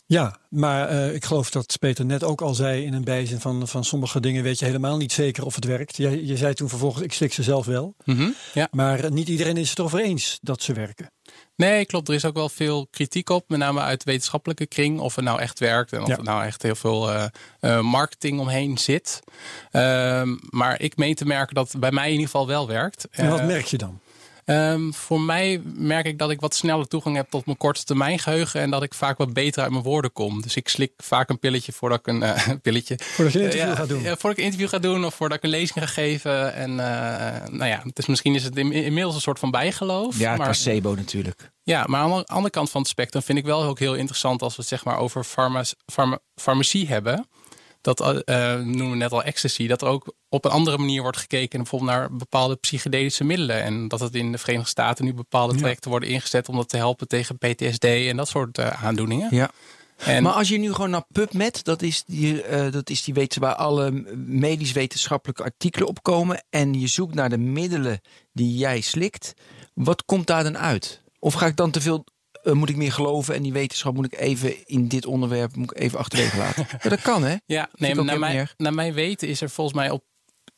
Ja, 0.06 0.38
maar 0.48 0.88
eh, 0.88 1.14
ik 1.14 1.24
geloof 1.24 1.50
dat 1.50 1.76
Peter 1.78 2.04
net 2.04 2.24
ook 2.24 2.40
al 2.40 2.54
zei 2.54 2.84
in 2.84 2.94
een 2.94 3.04
bijzin 3.04 3.40
van, 3.40 3.68
van 3.68 3.84
sommige 3.84 4.20
dingen 4.20 4.42
weet 4.42 4.58
je 4.58 4.64
helemaal 4.64 4.96
niet 4.96 5.12
zeker 5.12 5.44
of 5.44 5.54
het 5.54 5.64
werkt. 5.64 5.96
Je, 5.96 6.26
je 6.26 6.36
zei 6.36 6.54
toen 6.54 6.68
vervolgens, 6.68 7.04
ik 7.04 7.12
slik 7.12 7.32
ze 7.32 7.42
zelf 7.42 7.66
wel. 7.66 7.94
Ja. 8.54 8.68
Maar 8.70 9.12
niet 9.12 9.28
iedereen 9.28 9.56
is 9.56 9.68
het 9.70 9.78
erover 9.78 10.00
eens 10.00 10.38
dat 10.42 10.62
ze 10.62 10.72
werken. 10.72 11.10
Nee, 11.56 11.86
klopt. 11.86 12.08
Er 12.08 12.14
is 12.14 12.24
ook 12.24 12.34
wel 12.34 12.48
veel 12.48 12.86
kritiek 12.90 13.30
op, 13.30 13.48
met 13.48 13.58
name 13.58 13.80
uit 13.80 14.04
de 14.04 14.10
wetenschappelijke 14.10 14.66
kring, 14.66 15.00
of 15.00 15.14
het 15.14 15.24
nou 15.24 15.40
echt 15.40 15.58
werkt 15.58 15.92
en 15.92 16.02
of 16.02 16.08
Ja. 16.08 16.16
er 16.16 16.22
nou 16.22 16.44
echt 16.44 16.62
heel 16.62 16.74
veel 16.74 17.10
eh, 17.12 17.24
eh, 17.60 17.80
marketing 17.80 18.40
omheen 18.40 18.78
zit. 18.78 19.20
Ehm, 19.70 20.36
maar 20.50 20.80
ik 20.80 20.96
meen 20.96 21.14
te 21.14 21.26
merken 21.26 21.54
dat 21.54 21.72
het 21.72 21.80
bij 21.80 21.90
mij 21.92 22.04
in 22.06 22.10
ieder 22.12 22.26
geval 22.26 22.46
wel 22.46 22.66
werkt. 22.66 23.08
En 23.10 23.30
wat 23.30 23.40
Eh, 23.40 23.46
merk 23.46 23.64
je 23.64 23.78
dan? 23.78 24.00
Ehm, 24.46 24.90
voor 24.92 25.20
mij 25.20 25.60
merk 25.64 26.06
ik 26.06 26.18
dat 26.18 26.30
ik 26.30 26.40
wat 26.40 26.54
sneller 26.54 26.88
toegang 26.88 27.16
heb 27.16 27.30
tot 27.30 27.46
mijn 27.46 27.56
korte 27.58 27.84
termijn 27.84 28.18
geheugen 28.18 28.60
en 28.60 28.70
dat 28.70 28.82
ik 28.82 28.94
vaak 28.94 29.18
wat 29.18 29.32
beter 29.32 29.62
uit 29.62 29.70
mijn 29.70 29.82
woorden 29.82 30.12
kom. 30.12 30.42
Dus 30.42 30.56
ik 30.56 30.68
slik 30.68 30.92
vaak 30.96 31.28
een 31.28 31.38
pilletje 31.38 31.72
voordat 31.72 31.98
ik 31.98 32.06
een 32.06 32.22
eh, 32.22 32.48
pilletje. 32.62 32.98
Voordat 33.02 33.32
je 33.32 33.38
een 33.38 33.44
interview 33.44 33.70
Ja, 33.70 33.76
gaat 33.76 33.88
doen. 33.88 34.02
Ja, 34.02 34.08
voordat 34.08 34.30
ik 34.30 34.38
een 34.38 34.44
interview 34.44 34.68
ga 34.68 34.78
doen 34.78 35.04
of 35.04 35.14
voordat 35.14 35.38
ik 35.38 35.44
een 35.44 35.50
lezing 35.50 35.78
ga 35.78 35.86
geven. 35.86 36.54
En 36.54 36.70
eh, 36.70 37.48
nou 37.50 37.70
ja, 37.70 37.82
dus 37.92 38.06
misschien 38.06 38.34
is 38.34 38.44
het 38.44 38.56
in- 38.56 38.72
inmiddels 38.72 39.14
een 39.14 39.20
soort 39.20 39.38
van 39.38 39.50
bijgeloof. 39.50 40.18
Ja, 40.18 40.36
maar, 40.36 40.46
placebo 40.46 40.94
natuurlijk. 40.94 41.50
ja, 41.62 41.84
maar 41.86 42.00
aan 42.00 42.10
de 42.10 42.24
andere 42.26 42.50
kant 42.50 42.70
van 42.70 42.80
het 42.80 42.90
spectrum 42.90 43.22
vind 43.22 43.38
ik 43.38 43.44
wel 43.44 43.62
ook 43.62 43.78
heel 43.78 43.94
interessant 43.94 44.42
als 44.42 44.54
we 44.56 44.60
het 44.60 44.70
zeg 44.70 44.84
maar 44.84 44.98
over 44.98 45.24
farma, 45.24 45.64
farma, 45.92 46.18
farmacie 46.34 46.88
hebben. 46.88 47.26
Dat 47.94 48.22
eh, 48.24 48.54
noemen 48.54 48.90
we 48.90 48.96
net 48.96 49.12
al 49.12 49.22
ecstasy, 49.22 49.66
dat 49.66 49.82
er 49.82 49.88
ook 49.88 50.14
op 50.28 50.44
een 50.44 50.50
andere 50.50 50.78
manier 50.78 51.02
wordt 51.02 51.16
gekeken 51.16 51.58
bijvoorbeeld 51.58 51.90
naar 51.90 52.12
bepaalde 52.12 52.56
psychedelische 52.56 53.24
middelen. 53.24 53.62
En 53.62 53.88
dat 53.88 54.00
het 54.00 54.14
in 54.14 54.32
de 54.32 54.38
Verenigde 54.38 54.68
Staten 54.70 55.04
nu 55.04 55.14
bepaalde 55.14 55.52
Ja. 55.52 55.58
trajecten 55.58 55.90
worden 55.90 56.08
ingezet 56.08 56.48
om 56.48 56.56
dat 56.56 56.68
te 56.68 56.76
helpen 56.76 57.08
tegen 57.08 57.38
PTSD 57.38 57.84
en 57.84 58.16
dat 58.16 58.28
soort 58.28 58.58
eh, 58.58 58.84
aandoeningen. 58.84 59.28
Ja. 59.34 59.50
En, 59.96 60.22
Maar 60.22 60.32
als 60.32 60.48
je 60.48 60.58
nu 60.58 60.72
gewoon 60.72 60.90
naar 60.90 61.04
PubMed, 61.12 61.64
dat 61.64 61.82
is 61.82 62.04
die, 62.06 62.42
eh, 62.42 62.72
dat 62.72 62.90
is 62.90 63.04
die 63.04 63.14
weten 63.14 63.40
waar 63.40 63.54
alle 63.54 63.90
medisch 64.26 64.72
wetenschappelijke 64.72 65.42
artikelen 65.42 65.88
op 65.88 66.02
komen. 66.02 66.44
En 66.50 66.80
je 66.80 66.86
zoekt 66.86 67.14
naar 67.14 67.28
de 67.28 67.38
middelen 67.38 68.00
die 68.32 68.56
jij 68.56 68.80
slikt. 68.80 69.34
Wat 69.74 70.04
komt 70.04 70.26
daar 70.26 70.42
dan 70.42 70.58
uit? 70.58 71.02
Of 71.18 71.34
ga 71.34 71.46
ik 71.46 71.56
dan 71.56 71.70
te 71.70 71.80
veel, 71.80 72.04
eh, 72.46 72.52
moet 72.52 72.68
ik 72.68 72.76
meer 72.76 72.92
geloven 72.92 73.34
en 73.34 73.42
die 73.42 73.52
wetenschap 73.52 73.94
moet 73.94 74.04
ik 74.04 74.18
even 74.18 74.66
in 74.66 74.88
dit 74.88 75.06
onderwerp 75.06 75.56
moet 75.56 75.70
ik 75.70 75.78
even 75.78 75.98
achterwege 75.98 76.36
laten? 76.36 76.66
ja, 76.82 76.88
dat 76.88 77.00
kan 77.00 77.24
hè? 77.24 77.36
Ja, 77.46 77.68
nee, 77.74 77.94
maar 77.94 78.04
naar, 78.04 78.18
mijn, 78.18 78.48
naar 78.56 78.74
mijn 78.74 78.92
weten 78.92 79.28
is 79.28 79.40
er 79.40 79.50
volgens 79.50 79.76
mij 79.76 79.90
op 79.90 80.04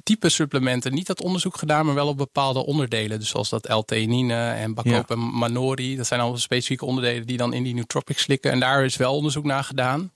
type 0.02 0.28
supplementen 0.28 0.94
niet 0.94 1.06
dat 1.06 1.22
onderzoek 1.22 1.56
gedaan, 1.56 1.86
maar 1.86 1.94
wel 1.94 2.08
op 2.08 2.16
bepaalde 2.16 2.66
onderdelen. 2.66 3.18
Dus 3.18 3.28
zoals 3.28 3.48
dat 3.48 3.68
L-theanine 3.68 4.50
en 4.50 4.74
Bacopa 4.74 5.14
en 5.14 5.38
Manori. 5.38 5.96
Dat 5.96 6.06
zijn 6.06 6.20
allemaal 6.20 6.38
specifieke 6.38 6.84
onderdelen 6.84 7.26
die 7.26 7.36
dan 7.36 7.52
in 7.52 7.62
die 7.62 7.74
nootropics 7.74 8.22
slikken. 8.22 8.50
En 8.50 8.60
daar 8.60 8.84
is 8.84 8.96
wel 8.96 9.14
onderzoek 9.14 9.44
naar 9.44 9.64
gedaan. 9.64 10.12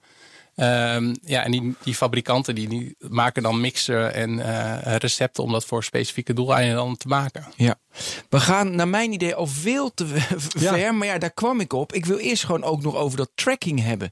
Ehm, 0.55 1.15
ja, 1.23 1.45
en 1.45 1.51
die, 1.51 1.75
die 1.83 1.95
fabrikanten 1.95 2.55
die, 2.55 2.69
die 2.69 2.97
maken 2.99 3.43
dan 3.43 3.61
mixen 3.61 4.15
en 4.15 4.39
eh, 4.41 4.97
recepten 4.97 5.43
om 5.43 5.53
dat 5.53 5.65
voor 5.65 5.85
specifieke 5.85 6.33
doeleinden 6.33 6.75
dan 6.77 6.97
te 6.97 7.09
maken. 7.09 7.47
Ja. 7.57 7.75
We 8.29 8.41
gaan 8.41 8.75
naar 8.75 8.89
mijn 8.89 9.13
idee 9.13 9.35
al 9.35 9.47
veel 9.47 9.95
te 9.95 10.07
Ja. 10.59 10.73
ver, 10.75 10.95
maar 10.95 11.07
ja, 11.07 11.19
daar 11.19 11.33
kwam 11.33 11.61
ik 11.61 11.73
op. 11.73 11.93
Ik 11.93 12.05
wil 12.07 12.19
eerst 12.19 12.45
gewoon 12.45 12.63
ook 12.65 12.83
nog 12.83 12.95
over 12.97 13.17
dat 13.17 13.31
tracking 13.35 13.83
hebben. 13.83 14.11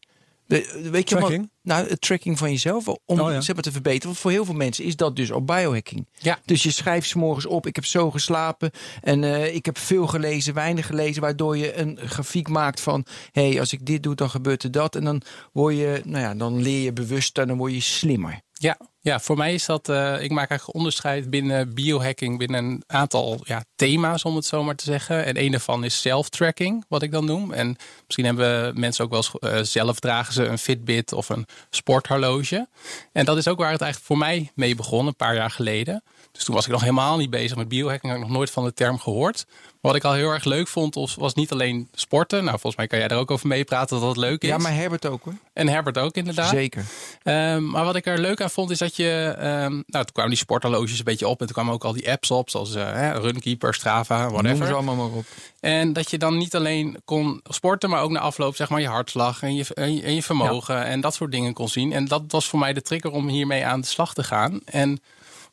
De, 0.50 0.88
weet 0.90 1.08
je 1.08 1.16
Tracking? 1.16 1.40
Wat, 1.40 1.76
nou, 1.76 1.88
het 1.88 2.00
tracking 2.00 2.38
van 2.38 2.50
jezelf 2.50 2.88
om 2.88 2.98
Oh 3.06 3.30
ja. 3.30 3.40
zeg 3.40 3.54
maar, 3.54 3.64
te 3.64 3.72
verbeteren. 3.72 4.06
Want 4.06 4.18
voor 4.18 4.30
heel 4.30 4.44
veel 4.44 4.54
mensen 4.54 4.84
is 4.84 4.96
dat 4.96 5.16
dus 5.16 5.32
al 5.32 5.44
biohacking. 5.44 6.08
Ja. 6.18 6.38
Dus 6.44 6.62
je 6.62 6.70
schrijft 6.70 7.08
's 7.08 7.14
morgens 7.14 7.46
op, 7.46 7.66
ik 7.66 7.74
heb 7.74 7.84
zo 7.84 8.10
geslapen 8.10 8.70
en 9.00 9.24
eh, 9.24 9.54
ik 9.54 9.64
heb 9.64 9.78
veel 9.78 10.06
gelezen, 10.06 10.54
weinig 10.54 10.86
gelezen, 10.86 11.22
waardoor 11.22 11.56
je 11.56 11.76
een 11.76 11.98
grafiek 12.04 12.48
maakt 12.48 12.80
van, 12.80 13.06
hé, 13.32 13.48
hey, 13.48 13.60
als 13.60 13.72
ik 13.72 13.86
dit 13.86 14.02
doe, 14.02 14.14
dan 14.14 14.30
gebeurt 14.30 14.62
er 14.62 14.70
dat. 14.70 14.96
En 14.96 15.04
dan 15.04 15.22
word 15.52 15.76
je, 15.76 16.00
nou 16.04 16.22
ja, 16.22 16.34
dan 16.34 16.62
leer 16.62 16.82
je 16.82 16.92
bewuster, 16.92 17.46
dan 17.46 17.56
word 17.56 17.72
je 17.72 17.80
slimmer. 17.80 18.40
Ja, 18.52 18.78
ja, 19.00 19.20
voor 19.20 19.36
mij 19.36 19.54
is 19.54 19.66
dat. 19.66 19.88
eh, 19.88 20.22
ik 20.22 20.30
maak 20.30 20.48
eigenlijk 20.48 20.74
onderscheid 20.78 21.30
binnen 21.30 21.74
biohacking 21.74 22.38
binnen 22.38 22.64
een 22.64 22.82
aantal 22.86 23.40
ja, 23.42 23.64
thema's, 23.76 24.24
om 24.24 24.36
het 24.36 24.44
zo 24.44 24.62
maar 24.62 24.74
te 24.74 24.84
zeggen. 24.84 25.24
En 25.24 25.40
een 25.40 25.50
daarvan 25.50 25.84
is 25.84 26.00
self-tracking, 26.00 26.84
wat 26.88 27.02
ik 27.02 27.12
dan 27.12 27.24
noem. 27.24 27.52
En 27.52 27.76
misschien 28.04 28.24
hebben 28.24 28.80
mensen 28.80 29.04
ook 29.04 29.10
wel 29.10 29.18
eens 29.18 29.38
eh, 29.38 29.62
zelf 29.62 29.98
dragen 29.98 30.32
ze 30.32 30.44
een 30.44 30.58
Fitbit 30.58 31.12
of 31.12 31.28
een 31.28 31.46
sporthorloge. 31.70 32.68
En 33.12 33.24
dat 33.24 33.36
is 33.36 33.48
ook 33.48 33.58
waar 33.58 33.72
het 33.72 33.80
eigenlijk 33.80 34.12
voor 34.12 34.18
mij 34.18 34.50
mee 34.54 34.74
begon, 34.74 35.06
een 35.06 35.16
paar 35.16 35.34
jaar 35.34 35.50
geleden. 35.50 36.02
Dus 36.32 36.44
toen 36.44 36.54
was 36.54 36.64
ik 36.64 36.72
nog 36.72 36.80
helemaal 36.80 37.16
niet 37.16 37.30
bezig 37.30 37.56
met 37.56 37.68
biohacking, 37.68 38.12
had 38.12 38.20
ik 38.20 38.26
nog 38.26 38.36
nooit 38.36 38.50
van 38.50 38.64
de 38.64 38.74
term 38.74 38.98
gehoord. 38.98 39.44
Maar 39.48 39.92
wat 39.92 39.94
ik 39.94 40.04
al 40.04 40.12
heel 40.12 40.30
erg 40.30 40.44
leuk 40.44 40.68
vond, 40.68 40.94
was, 40.94 41.14
was 41.14 41.34
niet 41.34 41.52
alleen 41.52 41.88
sporten. 41.92 42.38
Nou, 42.38 42.50
volgens 42.50 42.76
mij 42.76 42.86
kan 42.86 42.98
jij 42.98 43.08
daar 43.08 43.18
ook 43.18 43.30
over 43.30 43.48
meepraten 43.48 43.98
dat 43.98 44.06
dat 44.06 44.16
leuk 44.16 44.42
is. 44.42 44.48
Ja, 44.48 44.56
maar 44.56 44.74
Herbert 44.74 45.06
ook 45.06 45.24
hoor. 45.24 45.34
En 45.52 45.68
Herbert 45.68 45.98
ook 45.98 46.14
inderdaad. 46.14 46.48
Zeker. 46.48 46.84
Ehm, 47.22 47.66
maar 47.66 47.84
wat 47.84 47.96
ik 47.96 48.06
er 48.06 48.18
leuk 48.18 48.40
aan 48.40 48.50
vond, 48.50 48.70
is 48.70 48.78
dat 48.78 48.89
dat 48.90 49.06
je, 49.06 49.34
ehm, 49.38 49.72
nou, 49.72 50.04
toen 50.04 50.12
kwamen 50.12 50.30
die 50.30 50.40
sporthorloges 50.40 50.98
een 50.98 51.04
beetje 51.04 51.28
op 51.28 51.40
en 51.40 51.46
toen 51.46 51.54
kwamen 51.54 51.72
ook 51.72 51.84
al 51.84 51.92
die 51.92 52.10
apps 52.10 52.30
op, 52.30 52.50
zoals 52.50 52.74
uh, 52.74 53.10
Runkeeper, 53.14 53.74
Strava, 53.74 54.30
whatever. 54.30 54.58
Noem 54.58 54.66
ze 54.66 54.72
allemaal 54.72 54.94
maar 54.94 55.16
op. 55.16 55.24
En 55.60 55.92
dat 55.92 56.10
je 56.10 56.18
dan 56.18 56.36
niet 56.36 56.54
alleen 56.54 57.00
kon 57.04 57.40
sporten, 57.44 57.90
maar 57.90 58.02
ook 58.02 58.10
na 58.10 58.20
afloop 58.20 58.56
zeg 58.56 58.68
maar 58.68 58.80
je 58.80 58.86
hartslag 58.86 59.42
en 59.42 59.54
je, 59.54 59.74
en 59.74 60.14
je, 60.14 60.22
vermogen 60.22 60.84
en 60.84 61.00
dat 61.00 61.14
soort 61.14 61.32
dingen 61.32 61.52
kon 61.52 61.68
zien. 61.68 61.92
En 61.92 62.04
dat 62.04 62.22
was 62.28 62.48
voor 62.48 62.58
mij 62.58 62.72
de 62.72 62.82
trigger 62.82 63.10
om 63.10 63.28
hiermee 63.28 63.66
aan 63.66 63.80
de 63.80 63.86
slag 63.86 64.14
te 64.14 64.22
gaan. 64.22 64.60
En 64.64 65.00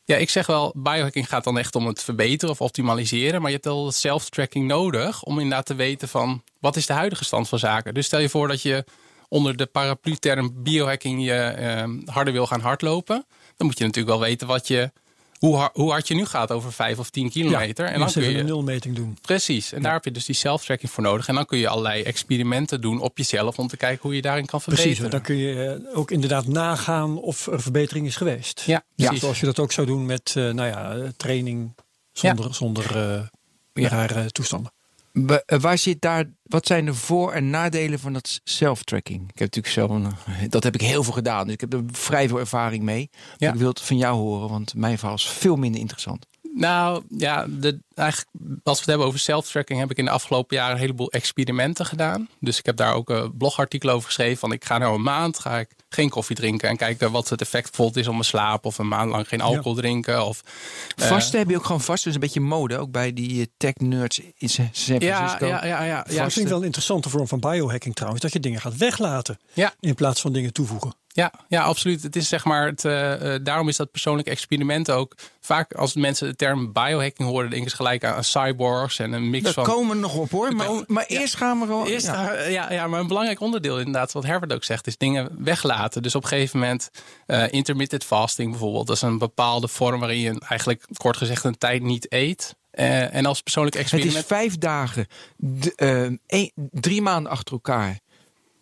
ja, 0.04 0.16
ik 0.16 0.30
zeg 0.30 0.46
wel, 0.46 0.72
biohacking 0.76 1.28
gaat 1.28 1.44
dan 1.44 1.58
echt 1.58 1.74
om 1.74 1.86
het 1.86 2.02
verbeteren 2.02 2.54
of 2.54 2.60
optimaliseren. 2.60 3.40
Maar 3.40 3.50
je 3.50 3.56
hebt 3.56 3.68
wel 3.68 3.92
self-tracking 3.92 4.66
nodig 4.66 5.22
om 5.22 5.38
inderdaad 5.38 5.66
te 5.66 5.74
weten 5.74 6.08
van 6.08 6.42
wat 6.58 6.76
is 6.76 6.86
de 6.86 6.92
huidige 6.92 7.24
stand 7.24 7.48
van 7.48 7.58
zaken. 7.58 7.94
Dus 7.94 8.06
stel 8.06 8.20
je 8.20 8.28
voor 8.28 8.48
dat 8.48 8.62
je 8.62 8.84
onder 9.28 9.56
de 9.56 9.66
paraplu-term 9.66 10.62
biohacking 10.62 11.24
je 11.24 11.32
eh, 11.32 11.88
harder 12.04 12.32
wil 12.32 12.46
gaan 12.46 12.60
hardlopen. 12.60 13.24
Dan 13.56 13.66
moet 13.66 13.78
je 13.78 13.84
natuurlijk 13.84 14.16
wel 14.18 14.26
weten 14.26 14.46
wat 14.46 14.68
je 14.68 14.90
hoe, 15.38 15.56
hard, 15.56 15.76
hoe 15.76 15.90
hard 15.90 16.08
je 16.08 16.14
nu 16.14 16.24
gaat 16.24 16.52
over 16.52 16.72
5 16.72 16.98
of 16.98 17.10
10 17.10 17.30
kilometer. 17.30 17.86
en 17.86 17.98
dan 17.98 18.12
kun 18.12 18.30
je 18.30 18.38
een 18.38 18.46
nulmeting 18.46 18.96
doen. 18.96 19.18
Precies. 19.20 19.72
En 19.72 19.82
daar 19.82 19.92
heb 19.92 20.04
je 20.04 20.10
dus 20.10 20.24
die 20.24 20.34
self-tracking 20.34 20.90
voor 20.90 21.02
nodig. 21.02 21.28
En 21.28 21.34
dan 21.34 21.46
kun 21.46 21.58
je 21.58 21.68
allerlei 21.68 22.02
experimenten 22.02 22.80
doen 22.80 23.00
op 23.00 23.18
jezelf 23.18 23.58
om 23.58 23.68
te 23.68 23.76
kijken 23.76 24.02
hoe 24.02 24.14
je 24.14 24.22
daarin 24.22 24.46
kan 24.46 24.60
verbeteren. 24.60 24.94
Precies. 24.94 25.12
Dan 25.12 25.22
kun 25.22 25.36
je 25.36 25.78
eh, 25.90 25.98
ook 25.98 26.10
inderdaad 26.10 26.46
nagaan 26.46 27.18
of 27.18 27.46
er 27.46 27.62
verbetering 27.62 28.06
is 28.06 28.16
geweest. 28.16 28.62
Ja, 28.66 28.84
precies. 28.96 29.20
Zoals 29.20 29.40
je 29.40 29.46
dat 29.46 29.58
ook 29.58 29.72
zou 29.72 29.86
doen 29.86 30.06
met 30.06 30.34
uh, 30.38 30.52
nou 30.52 30.68
ja, 30.68 31.10
training 31.16 31.74
zonder, 32.12 32.54
zonder 32.54 32.96
uh, 33.74 33.86
rare 33.86 34.30
toestanden. 34.30 34.72
Eh, 35.12 35.58
waar 35.60 35.78
zit 35.78 36.00
daar, 36.00 36.24
wat 36.42 36.66
zijn 36.66 36.84
de 36.84 36.94
voor- 36.94 37.32
en 37.32 37.50
nadelen 37.50 37.98
van 37.98 38.12
dat 38.12 38.40
self-tracking? 38.44 39.20
Ik 39.22 39.38
heb 39.38 39.54
natuurlijk 39.54 39.74
zelf 39.74 39.90
een, 39.90 40.48
dat 40.50 40.64
heb 40.64 40.74
ik 40.74 40.80
heel 40.80 41.02
veel 41.02 41.12
gedaan, 41.12 41.44
dus 41.44 41.54
ik 41.54 41.60
heb 41.60 41.72
er 41.72 41.82
vrij 41.92 42.28
veel 42.28 42.38
ervaring 42.38 42.82
mee. 42.82 43.10
Ik 43.38 43.54
wil 43.54 43.68
het 43.68 43.80
van 43.80 43.96
jou 43.96 44.16
horen, 44.16 44.48
want 44.48 44.74
mijn 44.74 44.98
verhaal 44.98 45.16
is 45.16 45.28
veel 45.28 45.56
minder 45.56 45.80
interessant. 45.80 46.26
Nou 46.54 47.02
ja, 47.10 47.46
de, 47.48 47.78
eigenlijk, 47.94 48.30
als 48.62 48.74
we 48.74 48.80
het 48.80 48.86
hebben 48.86 49.06
over 49.06 49.18
self-tracking, 49.18 49.80
heb 49.80 49.90
ik 49.90 49.96
in 49.96 50.04
de 50.04 50.10
afgelopen 50.10 50.56
jaren 50.56 50.74
een 50.74 50.80
heleboel 50.80 51.10
experimenten 51.10 51.86
gedaan. 51.86 52.28
Dus 52.40 52.58
ik 52.58 52.66
heb 52.66 52.76
daar 52.76 52.94
ook 52.94 53.10
een 53.10 53.36
blogartikel 53.36 53.90
over 53.90 54.06
geschreven. 54.06 54.38
Van 54.38 54.52
ik 54.52 54.64
ga 54.64 54.78
nou 54.78 54.94
een 54.94 55.02
maand 55.02 55.38
ga 55.38 55.58
ik 55.58 55.68
geen 55.88 56.08
koffie 56.08 56.36
drinken 56.36 56.68
en 56.68 56.76
kijken 56.76 57.10
wat 57.10 57.28
het 57.28 57.40
effect 57.40 57.64
bijvoorbeeld 57.64 57.96
is 57.96 58.06
op 58.06 58.12
mijn 58.12 58.24
slaap. 58.24 58.64
Of 58.64 58.78
een 58.78 58.88
maand 58.88 59.10
lang 59.10 59.28
geen 59.28 59.40
alcohol 59.40 59.74
drinken. 59.74 60.24
Of, 60.24 60.42
uh, 60.96 61.06
Vasten 61.06 61.38
heb 61.38 61.48
je 61.48 61.56
ook 61.56 61.64
gewoon 61.64 61.80
vast, 61.80 62.04
dus 62.04 62.14
een 62.14 62.20
beetje 62.20 62.40
mode. 62.40 62.78
Ook 62.78 62.90
bij 62.90 63.12
die 63.12 63.40
eh, 63.40 63.46
tech 63.56 63.74
nerds 63.74 64.20
in 64.36 64.48
San 64.48 64.68
Francisco. 64.72 65.46
Ja, 65.46 65.64
ja, 65.64 65.64
ja. 65.64 65.84
ja, 65.84 66.04
ja. 66.08 66.22
Dat 66.22 66.32
vind 66.32 66.44
ik 66.44 66.48
wel 66.48 66.58
een 66.58 66.64
interessante 66.64 67.08
vorm 67.08 67.28
van 67.28 67.40
biohacking 67.40 67.94
trouwens. 67.94 68.22
Dat 68.22 68.32
je 68.32 68.40
dingen 68.40 68.60
gaat 68.60 68.76
weglaten 68.76 69.38
ja. 69.52 69.74
in 69.80 69.94
plaats 69.94 70.20
van 70.20 70.32
dingen 70.32 70.52
toevoegen. 70.52 70.94
Ja, 71.08 71.32
ja, 71.48 71.62
absoluut. 71.62 72.02
Het 72.02 72.16
is 72.16 72.28
zeg 72.28 72.44
maar 72.44 72.66
het, 72.66 72.84
uh, 72.84 73.34
daarom 73.42 73.68
is 73.68 73.76
dat 73.76 73.90
persoonlijke 73.90 74.30
experiment 74.30 74.90
ook. 74.90 75.14
Vaak 75.40 75.74
als 75.74 75.94
mensen 75.94 76.28
de 76.28 76.36
term 76.36 76.72
biohacking 76.72 77.28
horen, 77.28 77.50
denken 77.50 77.70
ze 77.70 77.76
gelijk 77.76 78.04
aan, 78.04 78.24
cyborgs 78.24 78.98
en 78.98 79.12
een 79.12 79.30
mix 79.30 79.44
Daar 79.44 79.52
van. 79.52 79.64
komen 79.64 79.94
we 79.96 80.02
nog 80.02 80.14
op 80.16 80.30
hoor. 80.30 80.54
Maar, 80.54 80.68
maar 80.86 81.04
eerst 81.06 81.36
gaan 81.36 81.60
we 81.60 81.66
gewoon. 81.66 81.86
Eerst, 81.86 82.06
ja. 82.06 82.32
ja. 82.32 82.72
Ja, 82.72 82.86
maar 82.86 83.00
een 83.00 83.06
belangrijk 83.06 83.40
onderdeel, 83.40 83.78
inderdaad, 83.78 84.12
wat 84.12 84.24
Herbert 84.24 84.52
ook 84.52 84.64
zegt, 84.64 84.86
is 84.86 84.96
dingen 84.96 85.30
weglaten. 85.38 86.02
Dus 86.02 86.14
op 86.14 86.22
een 86.22 86.28
gegeven 86.28 86.58
moment 86.58 86.90
uh, 87.26 87.52
intermittent 87.52 88.04
fasting 88.04 88.50
bijvoorbeeld. 88.50 88.86
Dat 88.86 88.96
is 88.96 89.02
een 89.02 89.18
bepaalde 89.18 89.68
vorm 89.68 90.00
waarin 90.00 90.20
je 90.20 90.40
eigenlijk 90.48 90.84
kort 90.96 91.16
gezegd 91.16 91.44
een 91.44 91.58
tijd 91.58 91.82
niet 91.82 92.12
eet. 92.12 92.56
En 92.70 93.26
als 93.26 93.42
persoonlijk 93.42 93.76
experiment. 93.76 94.14
Het 94.14 94.22
is 94.22 94.36
vijf 94.36 94.58
dagen, 94.58 95.06
een, 95.76 96.20
drie 96.70 97.02
maanden 97.02 97.32
achter 97.32 97.52
elkaar 97.52 97.98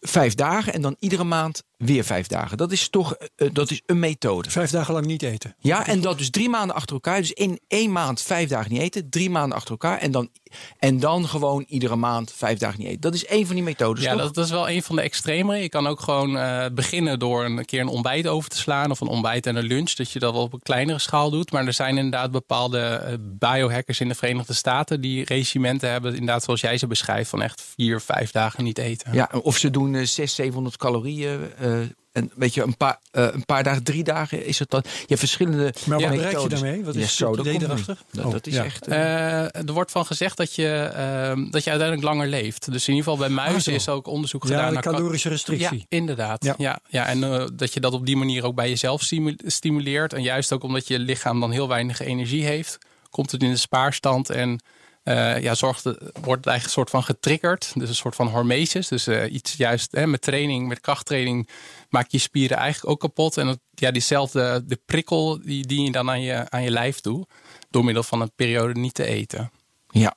vijf 0.01 0.35
dagen 0.35 0.73
en 0.73 0.83
dan 0.83 0.97
iedere 0.99 1.25
maand 1.25 1.63
weer 1.77 2.05
vijf 2.05 2.27
dagen. 2.27 2.57
Dat 2.57 2.73
is 2.73 2.89
toch 2.89 3.17
uh, 3.37 3.49
dat 3.53 3.71
is 3.71 3.83
een 3.87 3.99
methode. 3.99 4.51
Vijf 4.51 4.71
dagen 4.71 4.95
lang 4.95 5.07
niet 5.07 5.23
eten. 5.23 5.55
Ja, 5.59 5.87
en 5.87 6.01
dat 6.01 6.19
dus 6.19 6.31
drie 6.31 6.49
maanden 6.49 6.77
achter 6.77 6.95
elkaar. 6.95 7.21
Dus 7.21 7.33
in 7.33 7.61
één 7.69 7.93
maand 7.93 8.23
vijf 8.23 8.49
dagen 8.49 8.73
niet 8.73 8.81
eten, 8.81 9.11
drie 9.11 9.31
maanden 9.31 9.57
achter 9.57 9.71
elkaar 9.71 9.99
en 9.99 10.11
dan 10.11 10.31
en 10.79 11.01
dan 11.01 11.29
gewoon 11.29 11.65
iedere 11.69 11.97
maand 11.97 12.33
vijf 12.33 12.59
dagen 12.59 12.79
niet 12.79 12.89
eten. 12.89 13.01
Dat 13.01 13.15
is 13.15 13.27
één 13.27 13.47
van 13.47 13.55
die 13.55 13.65
methodes. 13.65 14.05
Ja, 14.05 14.13
toch? 14.13 14.21
dat, 14.21 14.35
dat, 14.35 14.45
is 14.45 14.51
wel 14.51 14.69
een 14.69 14.83
van 14.83 14.97
de 14.97 15.03
extremere. 15.03 15.63
Je 15.63 15.69
kan 15.69 15.87
ook 15.87 16.01
gewoon 16.01 16.37
uh, 16.37 16.65
beginnen 16.73 17.19
door 17.19 17.45
een 17.45 17.65
keer 17.65 17.81
een 17.81 17.89
ontbijt 17.89 18.27
over 18.27 18.51
te 18.51 18.57
slaan 18.57 18.91
of 18.91 19.01
een 19.01 19.09
ontbijt 19.09 19.47
en 19.47 19.57
een 19.57 19.65
lunch. 19.65 19.93
Dat 19.93 20.11
je 20.11 20.19
dat 20.19 20.33
wel 20.33 20.43
op 20.43 20.53
een 20.53 20.63
kleinere 20.63 20.99
schaal 20.99 21.31
doet. 21.31 21.53
Maar 21.53 21.67
er 21.67 21.73
zijn 21.73 21.97
inderdaad 21.97 22.31
bepaalde 22.31 23.17
biohackers 23.21 24.01
in 24.01 24.09
de 24.09 24.15
Verenigde 24.15 24.53
Staten 24.53 25.01
die 25.01 25.25
regimenten 25.25 25.91
hebben, 25.91 26.13
inderdaad 26.13 26.43
zoals 26.43 26.61
jij 26.61 26.79
ze 26.79 26.87
beschrijft, 26.87 27.31
van 27.31 27.43
echt 27.43 27.63
vier, 27.77 28.01
vijf 28.01 28.31
dagen 28.31 28.65
niet 28.65 28.79
eten. 28.79 29.13
Ja, 29.13 29.31
of 29.43 29.57
ze 29.57 29.71
doen 29.71 29.93
uh, 29.93 30.05
600, 30.05 30.31
700 30.31 30.77
calorieën. 30.77 31.41
Uh, 31.67 31.87
en 32.17 32.31
weet 32.35 32.55
je, 32.55 32.63
een 32.63 32.77
paar, 32.77 32.99
uh, 33.13 33.29
een 33.33 33.45
paar 33.45 33.63
dagen, 33.63 33.83
drie 33.83 34.05
dagen 34.05 34.45
is 34.45 34.59
het 34.59 34.71
dan. 34.71 34.83
Je 34.85 35.05
hebt 35.07 35.19
verschillende. 35.19 35.73
Maar 35.87 36.01
wat 36.01 36.01
ja, 36.01 36.17
bereik 36.17 36.39
je 36.39 36.49
daarmee? 36.49 36.85
Wat 36.85 36.95
is 36.95 37.03
ja, 37.03 37.09
zo, 37.09 37.31
het 37.31 37.41
idee 37.41 37.63
erachter? 37.63 37.99
Dat, 38.13 38.25
oh, 38.25 38.33
dat 38.33 38.47
is 38.47 38.55
ja. 38.55 38.65
echt. 38.65 38.89
Uh, 38.89 39.57
er 39.57 39.73
wordt 39.73 39.91
van 39.91 40.07
gezegd 40.07 40.37
dat 40.37 40.55
je, 40.55 40.91
uh, 40.93 41.51
dat 41.51 41.65
je 41.65 41.71
uiteindelijk 41.71 42.03
langer 42.03 42.27
leeft. 42.27 42.73
Dus 42.73 42.89
in 42.89 42.95
ieder 42.95 43.11
geval 43.11 43.29
bij 43.29 43.35
muizen 43.35 43.73
ah, 43.73 43.79
is 43.79 43.89
ook 43.89 44.07
onderzoek 44.07 44.43
ja, 44.43 44.49
gedaan 44.49 44.73
naar 44.73 44.83
calorische 44.83 45.29
restrictie. 45.29 45.79
Ja, 45.79 45.85
inderdaad. 45.89 46.45
Ja. 46.45 46.55
Ja, 46.59 46.81
ja, 46.89 47.07
en 47.07 47.19
uh, 47.19 47.47
dat 47.53 47.73
je 47.73 47.81
dat 47.81 47.93
op 47.93 48.07
die 48.07 48.17
manier 48.17 48.45
ook 48.45 48.55
bij 48.55 48.69
jezelf 48.69 49.03
stimuleert. 49.47 50.13
En 50.13 50.23
juist 50.23 50.53
ook 50.53 50.63
omdat 50.63 50.89
je 50.89 50.99
lichaam 50.99 51.41
dan 51.41 51.51
heel 51.51 51.69
weinig 51.69 52.01
energie 52.01 52.45
heeft, 52.45 52.79
komt 53.11 53.31
het 53.31 53.43
in 53.43 53.51
de 53.51 53.57
spaarstand 53.57 54.31
en. 54.31 54.61
Uh, 55.09 55.43
ja, 55.43 55.55
zorgt, 55.55 55.85
wordt 55.85 55.97
het 56.15 56.25
eigenlijk 56.25 56.65
een 56.65 56.71
soort 56.71 56.91
van 56.91 57.05
getriggerd. 57.05 57.73
Dus 57.75 57.89
een 57.89 57.95
soort 57.95 58.15
van 58.15 58.29
hormesis. 58.29 58.89
Dus 58.89 59.09
uh, 59.09 59.33
iets 59.33 59.53
juist 59.53 59.93
hè, 59.93 60.07
met 60.07 60.23
training, 60.23 60.69
met 60.69 60.81
krachttraining, 60.81 61.49
maak 61.89 62.11
je 62.11 62.19
spieren 62.19 62.57
eigenlijk 62.57 62.93
ook 62.93 63.01
kapot. 63.01 63.37
En 63.37 63.47
dat, 63.47 63.59
ja, 63.71 63.91
diezelfde 63.91 64.65
de 64.67 64.81
prikkel 64.87 65.41
die 65.43 65.67
dien 65.67 65.85
je 65.85 65.93
dan 65.93 66.11
aan 66.11 66.21
je, 66.21 66.51
aan 66.51 66.63
je 66.63 66.71
lijf 66.71 67.01
toe. 67.01 67.27
Door 67.71 67.85
middel 67.85 68.03
van 68.03 68.21
een 68.21 68.33
periode 68.37 68.81
niet 68.81 68.95
te 68.95 69.05
eten. 69.05 69.51
Ja. 69.89 70.17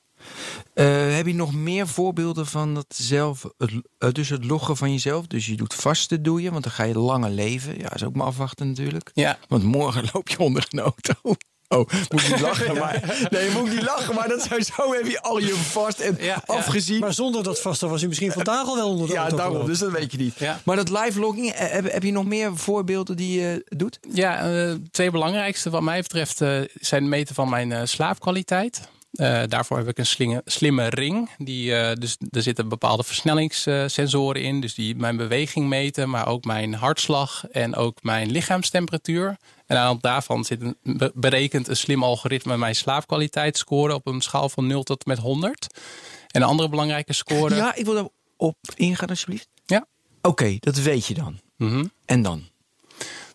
Uh, 0.75 1.15
heb 1.15 1.25
je 1.25 1.33
nog 1.33 1.53
meer 1.53 1.87
voorbeelden 1.87 2.45
van 2.45 2.73
dat 2.73 2.95
zelf, 2.95 3.45
het, 3.57 4.15
dus 4.15 4.29
het 4.29 4.45
loggen 4.45 4.77
van 4.77 4.91
jezelf? 4.91 5.27
Dus 5.27 5.45
je 5.45 5.55
doet 5.55 5.73
vasten, 5.73 6.23
doe 6.23 6.41
je, 6.41 6.51
want 6.51 6.63
dan 6.63 6.71
ga 6.71 6.83
je 6.83 6.99
langer 6.99 7.29
leven. 7.29 7.77
Ja, 7.77 7.93
is 7.93 8.03
ook 8.03 8.15
maar 8.15 8.27
afwachten 8.27 8.67
natuurlijk. 8.67 9.11
Ja. 9.13 9.37
Want 9.47 9.63
morgen 9.63 10.09
loop 10.13 10.29
je 10.29 10.39
onder 10.39 10.67
een 10.69 10.79
auto. 10.79 11.35
Oh, 11.71 11.89
moet 12.09 12.21
je 12.21 12.31
niet 12.31 12.41
lachen, 12.41 12.77
maar. 12.83 13.27
Nee, 13.29 13.43
je 13.43 13.51
moet 13.51 13.69
niet 13.69 13.81
lachen, 13.81 14.15
maar 14.15 14.27
dat 14.27 14.41
zou 14.41 14.61
zo 14.61 14.93
heb 14.93 15.05
je 15.05 15.21
al 15.21 15.39
je 15.39 15.55
vast 15.55 15.99
en 15.99 16.17
ja, 16.19 16.41
afgezien. 16.45 16.95
Ja. 16.95 17.01
Maar 17.01 17.13
zonder 17.13 17.43
dat 17.43 17.61
vasten 17.61 17.89
was 17.89 18.01
je 18.01 18.07
misschien 18.07 18.31
vandaag 18.31 18.67
al 18.67 18.75
wel 18.75 18.89
onder 18.89 19.07
de 19.07 19.13
Ja, 19.13 19.19
auto 19.21 19.37
daarom, 19.37 19.65
dus 19.65 19.79
dat 19.79 19.91
weet 19.91 20.11
je 20.11 20.17
niet. 20.17 20.39
Ja. 20.39 20.59
Maar 20.63 20.75
dat 20.75 20.89
live 20.89 21.19
logging, 21.19 21.51
heb, 21.55 21.91
heb 21.91 22.03
je 22.03 22.11
nog 22.11 22.25
meer 22.25 22.57
voorbeelden 22.57 23.17
die 23.17 23.41
je 23.41 23.65
doet? 23.67 23.99
Ja, 24.13 24.51
uh, 24.51 24.73
twee 24.91 25.11
belangrijkste 25.11 25.69
wat 25.69 25.81
mij 25.81 26.01
betreft 26.01 26.41
uh, 26.41 26.61
zijn 26.79 27.01
het 27.01 27.11
meten 27.11 27.35
van 27.35 27.49
mijn 27.49 27.71
uh, 27.71 27.81
slaapkwaliteit. 27.83 28.81
Uh, 29.11 29.43
daarvoor 29.47 29.77
heb 29.77 29.87
ik 29.87 29.97
een 29.97 30.05
slinge, 30.05 30.41
slimme 30.45 30.89
ring. 30.89 31.29
Die, 31.37 31.71
uh, 31.71 31.93
dus, 31.93 32.17
er 32.31 32.41
zitten 32.41 32.69
bepaalde 32.69 33.03
versnellingssensoren 33.03 34.41
in. 34.41 34.61
Dus 34.61 34.73
die 34.73 34.95
mijn 34.95 35.17
beweging 35.17 35.67
meten, 35.67 36.09
maar 36.09 36.27
ook 36.27 36.45
mijn 36.45 36.73
hartslag 36.73 37.47
en 37.47 37.75
ook 37.75 38.03
mijn 38.03 38.31
lichaamstemperatuur. 38.31 39.37
En 39.65 39.77
aan 39.77 39.81
de 39.81 39.87
hand 39.87 40.01
daarvan 40.01 40.43
zit 40.43 40.61
een, 40.61 41.11
berekent 41.13 41.67
een 41.67 41.77
slim 41.77 42.03
algoritme 42.03 42.57
mijn 42.57 42.75
slaapkwaliteit 42.75 43.57
scoren 43.57 43.95
op 43.95 44.07
een 44.07 44.21
schaal 44.21 44.49
van 44.49 44.67
0 44.67 44.83
tot 44.83 45.05
met 45.05 45.17
100. 45.17 45.79
En 46.27 46.41
een 46.41 46.47
andere 46.47 46.69
belangrijke 46.69 47.13
score. 47.13 47.55
Ja, 47.55 47.75
ik 47.75 47.85
wil 47.85 47.93
daarop 47.93 48.57
ingaan 48.75 49.09
alsjeblieft. 49.09 49.47
Ja. 49.65 49.85
Oké, 50.21 50.29
okay, 50.29 50.57
dat 50.59 50.77
weet 50.77 51.05
je 51.05 51.13
dan. 51.13 51.39
Mm 51.57 51.69
-hmm. 51.69 51.91
En 52.05 52.21
dan? 52.21 52.47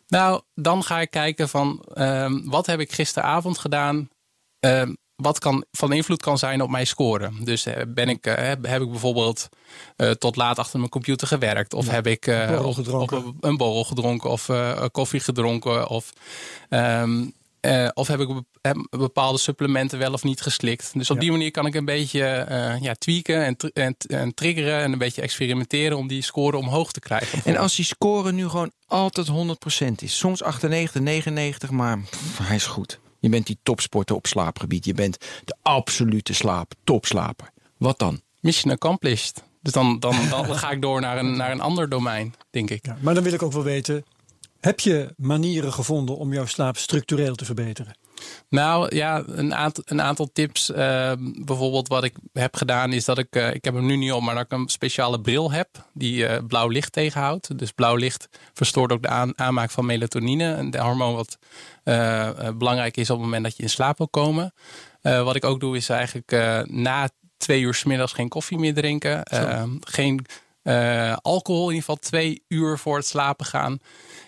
Nou, 0.09 0.43
dan 0.54 0.85
ga 0.85 1.00
ik 1.00 1.11
kijken 1.11 1.49
van 1.49 1.85
um, 1.95 2.50
wat 2.50 2.66
heb 2.66 2.81
ik 2.81 2.93
gisteravond 2.93 3.59
gedaan. 3.59 4.09
Um, 4.61 4.97
wat 5.16 5.38
kan, 5.38 5.64
van 5.73 5.92
invloed 5.92 6.23
kan 6.23 6.38
zijn 6.38 6.62
op 6.62 6.71
mijn 6.71 6.87
score. 6.87 7.30
Dus 7.40 7.66
ben 7.88 8.09
ik, 8.09 8.26
uh, 8.26 8.35
heb, 8.35 8.66
heb 8.66 8.83
ik 8.83 8.90
bijvoorbeeld 8.90 9.49
uh, 9.97 10.11
tot 10.11 10.37
laat 10.37 10.59
achter 10.59 10.78
mijn 10.78 10.90
computer 10.90 11.26
gewerkt. 11.26 11.75
Of 11.75 11.87
ja, 11.87 11.92
heb 11.92 12.06
ik 12.06 12.26
uh, 12.26 12.49
borrel 12.49 12.73
gedronken. 12.73 13.16
Op, 13.16 13.26
op 13.26 13.44
een 13.44 13.56
borrel 13.56 13.85
gedronken 13.85 14.30
of 14.30 14.50
koffie 14.92 15.21
gedronken. 15.21 15.88
Of, 15.88 16.12
um, 16.71 17.33
of 17.94 18.06
heb 18.09 18.21
ik 18.21 18.28
bepaalde 18.90 19.38
supplementen 19.38 19.99
wel 19.99 20.12
of 20.12 20.23
niet 20.25 20.40
geslikt. 20.40 20.90
Dus 20.94 21.11
op 21.11 21.16
Ja. 21.16 21.23
die 21.23 21.30
manier 21.30 21.50
kan 21.50 21.66
ik 21.66 21.75
een 21.75 21.85
beetje 21.85 22.47
ja, 22.80 22.94
tweaken 22.94 23.44
en, 23.44 23.56
en, 23.73 23.97
en 24.06 24.35
triggeren. 24.35 24.78
En 24.83 24.92
een 24.92 24.99
beetje 24.99 25.23
experimenteren 25.23 25.97
om 25.97 26.09
die 26.09 26.23
score 26.23 26.56
omhoog 26.56 26.92
te 26.92 27.00
krijgen. 27.00 27.40
En 27.44 27.56
als 27.56 27.76
die 27.76 27.85
score 27.85 28.33
nu 28.33 28.49
gewoon 28.49 28.73
altijd 28.87 29.28
100% 29.28 29.33
is. 29.97 30.16
Soms 30.18 30.42
98, 30.42 31.00
99, 31.00 31.71
maar 31.71 31.99
pff, 32.11 32.38
hij 32.38 32.56
is 32.56 32.66
goed. 32.66 32.99
Je 33.25 33.31
bent 33.31 33.47
die 33.47 33.59
topsporter 33.62 34.16
op 34.16 34.26
slaapgebied. 34.26 34.85
Je 34.85 34.95
bent 34.95 35.19
de 35.45 35.57
absolute 35.62 36.35
slaap, 36.35 36.73
topslaper. 36.85 37.50
Wat 37.76 37.99
dan? 37.99 38.21
Mission 38.40 38.73
accomplished. 38.73 39.43
Dus 39.62 39.73
dan, 39.73 39.99
dan, 39.99 40.16
dan 40.31 40.54
ga 40.54 40.71
ik 40.71 40.83
door 40.83 41.00
naar 41.00 41.19
een, 41.19 41.37
naar 41.37 41.50
een 41.50 41.61
ander 41.61 41.88
domein, 41.88 42.35
denk 42.50 42.71
ik. 42.71 42.87
Ja, 42.87 42.97
maar 43.00 43.14
dan 43.14 43.23
wil 43.23 43.33
ik 43.33 43.43
ook 43.43 43.52
wel 43.52 43.62
weten, 43.62 44.04
heb 44.61 44.81
je 44.81 45.14
manieren 45.16 45.73
gevonden 45.73 46.16
om 46.16 46.33
jouw 46.33 46.47
slaap 46.47 46.76
structureel 46.76 47.35
te 47.35 47.45
verbeteren? 47.45 47.97
Nou 48.49 48.97
ja, 48.97 49.23
een 49.26 49.54
aantal, 49.54 49.83
een 49.87 50.02
aantal 50.02 50.30
tips. 50.33 50.71
Uh, 50.71 51.12
bijvoorbeeld 51.18 51.88
wat 51.88 52.04
ik 52.04 52.14
heb 52.33 52.56
gedaan 52.56 52.92
is 52.92 53.04
dat 53.04 53.18
ik, 53.18 53.37
uh, 53.37 53.54
ik 53.54 53.64
heb 53.64 53.75
hem 53.75 53.87
nu 53.87 53.97
niet 53.97 54.12
op, 54.12 54.23
maar 54.23 54.35
dat 54.35 54.44
ik 54.44 54.52
een 54.52 54.68
speciale 54.68 55.21
bril 55.21 55.50
heb 55.50 55.68
die 55.92 56.28
uh, 56.28 56.37
blauw 56.47 56.68
licht 56.68 56.92
tegenhoudt. 56.92 57.59
Dus 57.59 57.71
blauw 57.71 57.97
licht 57.97 58.28
verstoort 58.52 58.92
ook 58.92 59.02
de 59.02 59.09
aan, 59.09 59.38
aanmaak 59.38 59.71
van 59.71 59.87
melatonine, 59.87 60.71
de 60.71 60.78
hormoon 60.78 61.14
wat 61.14 61.38
belangrijk 62.56 62.97
is 62.97 63.11
op 63.11 63.16
het 63.16 63.25
moment 63.25 63.44
dat 63.44 63.56
je 63.56 63.62
in 63.62 63.71
slaap 63.71 63.99
wil 63.99 64.09
komen. 64.09 64.54
wat 65.02 65.37
ik 65.37 65.44
ook 65.44 65.61
doe 65.61 65.76
is 65.76 65.88
eigenlijk 65.88 66.30
na 66.71 67.09
twee 67.37 67.61
uur 67.61 67.75
s 67.75 67.85
middags 67.85 68.12
geen 68.12 68.28
koffie 68.28 68.59
meer 68.59 68.75
drinken. 68.75 69.23
Ehm, 69.23 69.71
geen 69.80 70.26
alcohol, 71.23 71.68
in 71.68 71.75
ieder 71.75 71.80
geval 71.80 71.97
twee 71.97 72.44
uur 72.49 72.78
voor 72.78 72.97
het 72.97 73.06
slapen 73.06 73.47
gaan. 73.47 73.78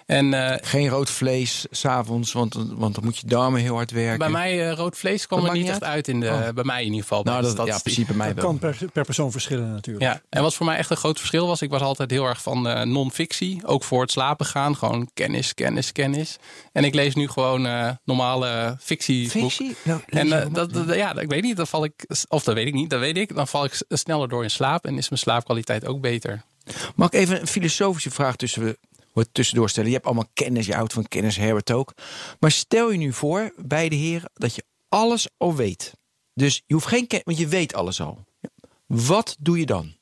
En, 0.06 0.32
uh, 0.32 0.54
Geen 0.60 0.88
rood 0.88 1.10
vlees 1.10 1.66
s'avonds, 1.70 2.32
want, 2.32 2.54
want 2.54 2.94
dan 2.94 3.04
moet 3.04 3.18
je 3.18 3.26
darmen 3.26 3.60
heel 3.60 3.74
hard 3.74 3.90
werken. 3.90 4.18
Bij 4.18 4.28
mij 4.28 4.68
uh, 4.68 4.72
rood 4.72 4.96
vlees 4.96 5.26
kwam 5.26 5.44
er 5.44 5.52
niet 5.52 5.68
echt 5.68 5.84
uit. 5.84 6.08
in 6.08 6.20
de, 6.20 6.26
oh. 6.26 6.48
bij 6.54 6.64
mij 6.64 6.80
in 6.80 6.86
ieder 6.86 7.00
geval. 7.00 7.22
Nou, 7.22 7.42
dat, 7.42 7.66
ja, 7.66 7.78
precies 7.78 8.06
bij 8.06 8.16
mij 8.16 8.34
dat 8.34 8.44
kan 8.44 8.58
per, 8.58 8.78
per, 8.92 9.04
persoon 9.04 9.30
verschillen 9.30 9.72
natuurlijk. 9.72 10.04
Ja, 10.04 10.20
en 10.28 10.42
wat 10.42 10.54
voor 10.54 10.66
mij 10.66 10.76
echt 10.76 10.90
een 10.90 10.96
groot 10.96 11.18
verschil 11.18 11.46
was, 11.46 11.62
ik 11.62 11.70
was 11.70 11.80
altijd 11.80 12.10
heel 12.10 12.24
erg 12.24 12.42
van 12.42 12.66
uh, 12.66 12.82
non-fictie. 12.82 13.60
Ook 13.64 13.84
voor 13.84 14.00
het 14.00 14.10
slapen 14.10 14.46
gaan, 14.46 14.76
gewoon 14.76 15.10
kennis, 15.14 15.54
kennis, 15.54 15.92
kennis. 15.92 16.36
En 16.72 16.84
ik 16.84 16.94
lees 16.94 17.14
nu 17.14 17.28
gewoon 17.28 17.96
normale 18.04 18.76
fictie. 18.80 19.30
Fictie? 19.30 19.76
Nou, 19.82 20.00
en 20.06 20.52
dat, 20.52 20.72
dat, 20.72 20.94
ja, 20.94 21.18
ik 21.18 21.30
weet 21.30 21.42
niet, 21.42 21.56
dan 21.56 21.66
val 21.66 21.84
ik, 21.84 22.06
of 22.28 22.44
dat 22.44 22.54
weet 22.54 22.66
ik 22.66 22.74
niet, 22.74 22.90
dat 22.90 23.00
weet 23.00 23.16
ik. 23.16 23.34
Dan 23.34 23.48
val 23.48 23.64
ik 23.64 23.82
sneller 23.88 24.28
door 24.28 24.42
in 24.42 24.50
slaap 24.50 24.86
en 24.86 24.98
is 24.98 25.08
mijn 25.08 25.20
slaapkwaliteit 25.20 25.86
ook 25.86 26.00
beter. 26.00 26.42
Mag 26.94 27.08
ik 27.08 27.14
even 27.14 27.40
een 27.40 27.46
filosofische 27.46 28.10
vraag 28.10 28.36
tussen 28.36 28.76
we 29.16 29.22
wordt 29.22 29.34
tussendoor 29.34 29.68
stellen. 29.68 29.88
Je 29.88 29.94
hebt 29.94 30.06
allemaal 30.06 30.30
kennis, 30.34 30.66
je 30.66 30.74
houdt 30.74 30.92
van 30.92 31.08
kennis, 31.08 31.36
Herbert 31.36 31.70
ook. 31.70 31.92
Maar 32.40 32.50
stel 32.50 32.90
je 32.90 32.98
nu 32.98 33.12
voor, 33.12 33.52
beide 33.56 33.96
heren, 33.96 34.30
dat 34.34 34.54
je 34.54 34.64
alles 34.88 35.28
al 35.36 35.54
weet. 35.54 35.92
Dus 36.34 36.62
je 36.66 36.74
hoeft 36.74 36.86
geen 36.86 37.06
kennis, 37.06 37.26
want 37.26 37.38
je 37.38 37.46
weet 37.46 37.74
alles 37.74 38.00
al. 38.00 38.24
Wat 38.86 39.36
doe 39.38 39.58
je 39.58 39.66
dan? 39.66 39.96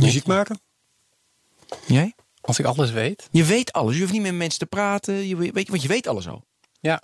Muziek 0.00 0.26
maken. 0.26 0.60
Jij? 1.86 2.14
Als 2.40 2.58
ik 2.58 2.64
alles 2.64 2.90
weet? 2.90 3.28
Je 3.30 3.44
weet 3.44 3.72
alles. 3.72 3.94
Je 3.94 4.00
hoeft 4.00 4.12
niet 4.12 4.22
met 4.22 4.34
mensen 4.34 4.58
te 4.58 4.66
praten. 4.66 5.28
Je 5.28 5.36
weet, 5.36 5.68
want 5.68 5.82
je 5.82 5.88
weet 5.88 6.06
alles 6.06 6.28
al. 6.28 6.44
Ja. 6.80 7.02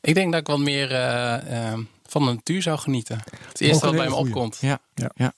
Ik 0.00 0.14
denk 0.14 0.32
dat 0.32 0.40
ik 0.40 0.46
wat 0.46 0.58
meer 0.58 0.90
uh, 0.90 1.36
uh, 1.50 1.78
van 2.02 2.24
de 2.24 2.32
natuur 2.32 2.62
zou 2.62 2.78
genieten. 2.78 3.22
Het 3.48 3.60
eerste 3.60 3.86
wat 3.86 3.94
bij 3.94 4.08
me 4.08 4.14
opkomt. 4.14 4.58
Ja. 4.60 4.80
ja. 4.94 5.10
ja. 5.14 5.32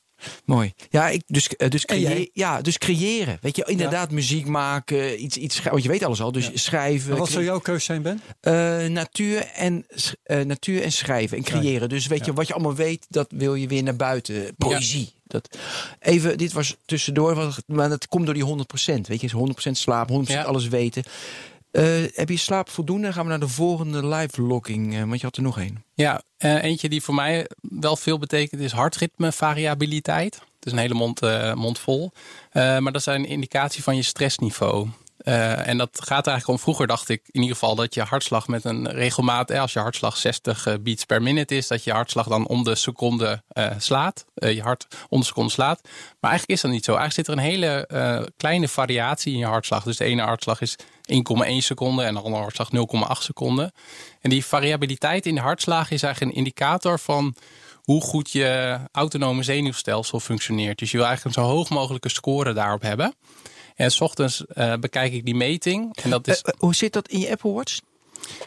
Mooi. 0.44 0.72
Ja, 0.90 1.08
ik, 1.08 1.22
dus, 1.26 1.48
uh, 1.58 1.68
dus, 1.68 1.84
ja, 2.32 2.60
dus 2.60 2.78
creëren. 2.78 3.38
Weet 3.40 3.56
je, 3.56 3.64
inderdaad 3.66 4.10
muziek 4.10 4.46
maken, 4.46 5.24
iets, 5.24 5.36
iets 5.36 5.62
want 5.62 5.82
je 5.82 5.88
weet 5.88 6.04
alles 6.04 6.20
al. 6.20 6.32
Dus 6.32 6.50
schrijven. 6.54 7.10
Maar 7.10 7.18
wat 7.18 7.30
zou 7.30 7.44
jouw 7.44 7.58
keus 7.58 7.84
zijn, 7.84 8.02
Ben? 8.02 8.20
Uh, 8.42 8.90
natuur, 8.90 9.50
en, 9.54 9.86
uh, 10.26 10.40
natuur 10.40 10.82
en 10.82 10.92
schrijven 10.92 11.36
en 11.36 11.42
creëren. 11.42 11.88
Dus 11.88 12.06
weet 12.06 12.24
je, 12.24 12.32
wat 12.32 12.46
je 12.46 12.54
allemaal 12.54 12.74
weet, 12.74 13.06
dat 13.08 13.26
wil 13.30 13.54
je 13.54 13.68
weer 13.68 13.82
naar 13.82 13.96
buiten. 13.96 14.54
Poëzie. 14.56 15.14
Dat, 15.24 15.58
even, 16.00 16.38
dit 16.38 16.52
was 16.52 16.76
tussendoor, 16.84 17.54
maar 17.66 17.88
dat 17.88 18.08
komt 18.08 18.24
door 18.24 18.34
die 18.34 18.66
100%. 18.96 19.00
Weet 19.00 19.20
je, 19.20 19.54
100% 19.68 19.70
slaap, 19.70 20.10
100% 20.30 20.44
alles 20.44 20.68
weten. 20.68 21.02
Uh, 21.76 22.04
heb 22.12 22.28
je 22.28 22.36
slaap 22.36 22.70
voldoende? 22.70 23.02
Dan 23.02 23.12
gaan 23.12 23.22
we 23.22 23.30
naar 23.30 23.40
de 23.40 23.48
volgende 23.48 24.06
live 24.06 24.42
logging, 24.42 24.94
uh, 24.94 25.00
want 25.00 25.20
je 25.20 25.26
had 25.26 25.36
er 25.36 25.42
nog 25.42 25.58
één. 25.58 25.84
Ja, 25.94 26.22
uh, 26.38 26.62
eentje 26.62 26.88
die 26.88 27.02
voor 27.02 27.14
mij 27.14 27.46
wel 27.60 27.96
veel 27.96 28.18
betekent 28.18 28.60
is 28.60 28.72
hartritme 28.72 29.32
variabiliteit. 29.32 30.34
Het 30.34 30.66
is 30.66 30.72
een 30.72 30.78
hele 30.78 30.94
mond, 30.94 31.20
mond 31.54 31.78
vol. 31.78 32.12
maar 32.52 32.92
dat 32.92 32.94
is 32.94 33.06
een 33.06 33.26
indicatie 33.26 33.82
van 33.82 33.96
je 33.96 34.02
stressniveau. 34.02 34.88
En 35.18 35.78
dat 35.78 36.00
gaat 36.04 36.26
eigenlijk 36.26 36.58
om, 36.58 36.64
vroeger 36.64 36.86
dacht 36.86 37.08
ik 37.08 37.22
in 37.30 37.40
ieder 37.40 37.56
geval 37.56 37.74
dat 37.74 37.94
je 37.94 38.02
hartslag 38.02 38.48
met 38.48 38.64
een 38.64 38.90
regelmaat, 38.90 39.50
als 39.50 39.72
je 39.72 39.78
hartslag 39.78 40.16
60 40.16 40.76
beats 40.80 41.04
per 41.04 41.22
minute 41.22 41.56
is, 41.56 41.66
dat 41.66 41.84
je 41.84 41.92
hartslag 41.92 42.26
dan 42.26 42.46
om 42.46 42.64
de 42.64 42.74
seconde 42.74 43.42
slaat, 43.78 44.24
je 44.34 44.62
hart 44.62 44.86
om 45.08 45.20
de 45.20 45.26
seconde 45.26 45.50
slaat. 45.50 45.80
Maar 46.20 46.30
eigenlijk 46.30 46.50
is 46.50 46.60
dat 46.60 46.70
niet 46.70 46.84
zo. 46.84 46.96
Eigenlijk 46.96 47.28
zit 47.28 47.36
er 47.36 47.42
een 47.42 47.50
hele 47.50 48.30
kleine 48.36 48.68
variatie 48.68 49.32
in 49.32 49.38
je 49.38 49.46
hartslag. 49.46 49.82
Dus 49.82 49.96
de 49.96 50.04
ene 50.04 50.22
hartslag 50.22 50.60
is 50.60 50.76
1,1 51.12 51.56
seconde 51.56 52.02
en 52.02 52.14
de 52.14 52.20
andere 52.20 52.42
hartslag 52.42 52.70
0,8 53.18 53.22
seconden. 53.22 53.72
En 54.20 54.30
die 54.30 54.44
variabiliteit 54.44 55.26
in 55.26 55.34
de 55.34 55.40
hartslag 55.40 55.90
is 55.90 56.02
eigenlijk 56.02 56.32
een 56.32 56.38
indicator 56.38 56.98
van 56.98 57.34
hoe 57.82 58.00
goed 58.00 58.30
je 58.30 58.78
autonome 58.92 59.42
zenuwstelsel 59.42 60.20
functioneert. 60.20 60.78
Dus 60.78 60.90
je 60.90 60.96
wil 60.96 61.06
eigenlijk 61.06 61.36
een 61.36 61.42
zo 61.42 61.48
hoog 61.48 61.68
mogelijke 61.68 62.08
score 62.08 62.52
daarop 62.52 62.82
hebben. 62.82 63.14
En 63.74 63.90
s 63.90 64.00
ochtends 64.00 64.44
uh, 64.54 64.74
bekijk 64.74 65.12
ik 65.12 65.24
die 65.24 65.34
meting. 65.34 65.96
En 66.02 66.10
dat 66.10 66.28
is... 66.28 66.42
Uh, 66.46 66.54
hoe 66.58 66.74
zit 66.74 66.92
dat 66.92 67.08
in 67.08 67.20
je 67.20 67.30
Apple 67.30 67.52
Watch? 67.52 67.78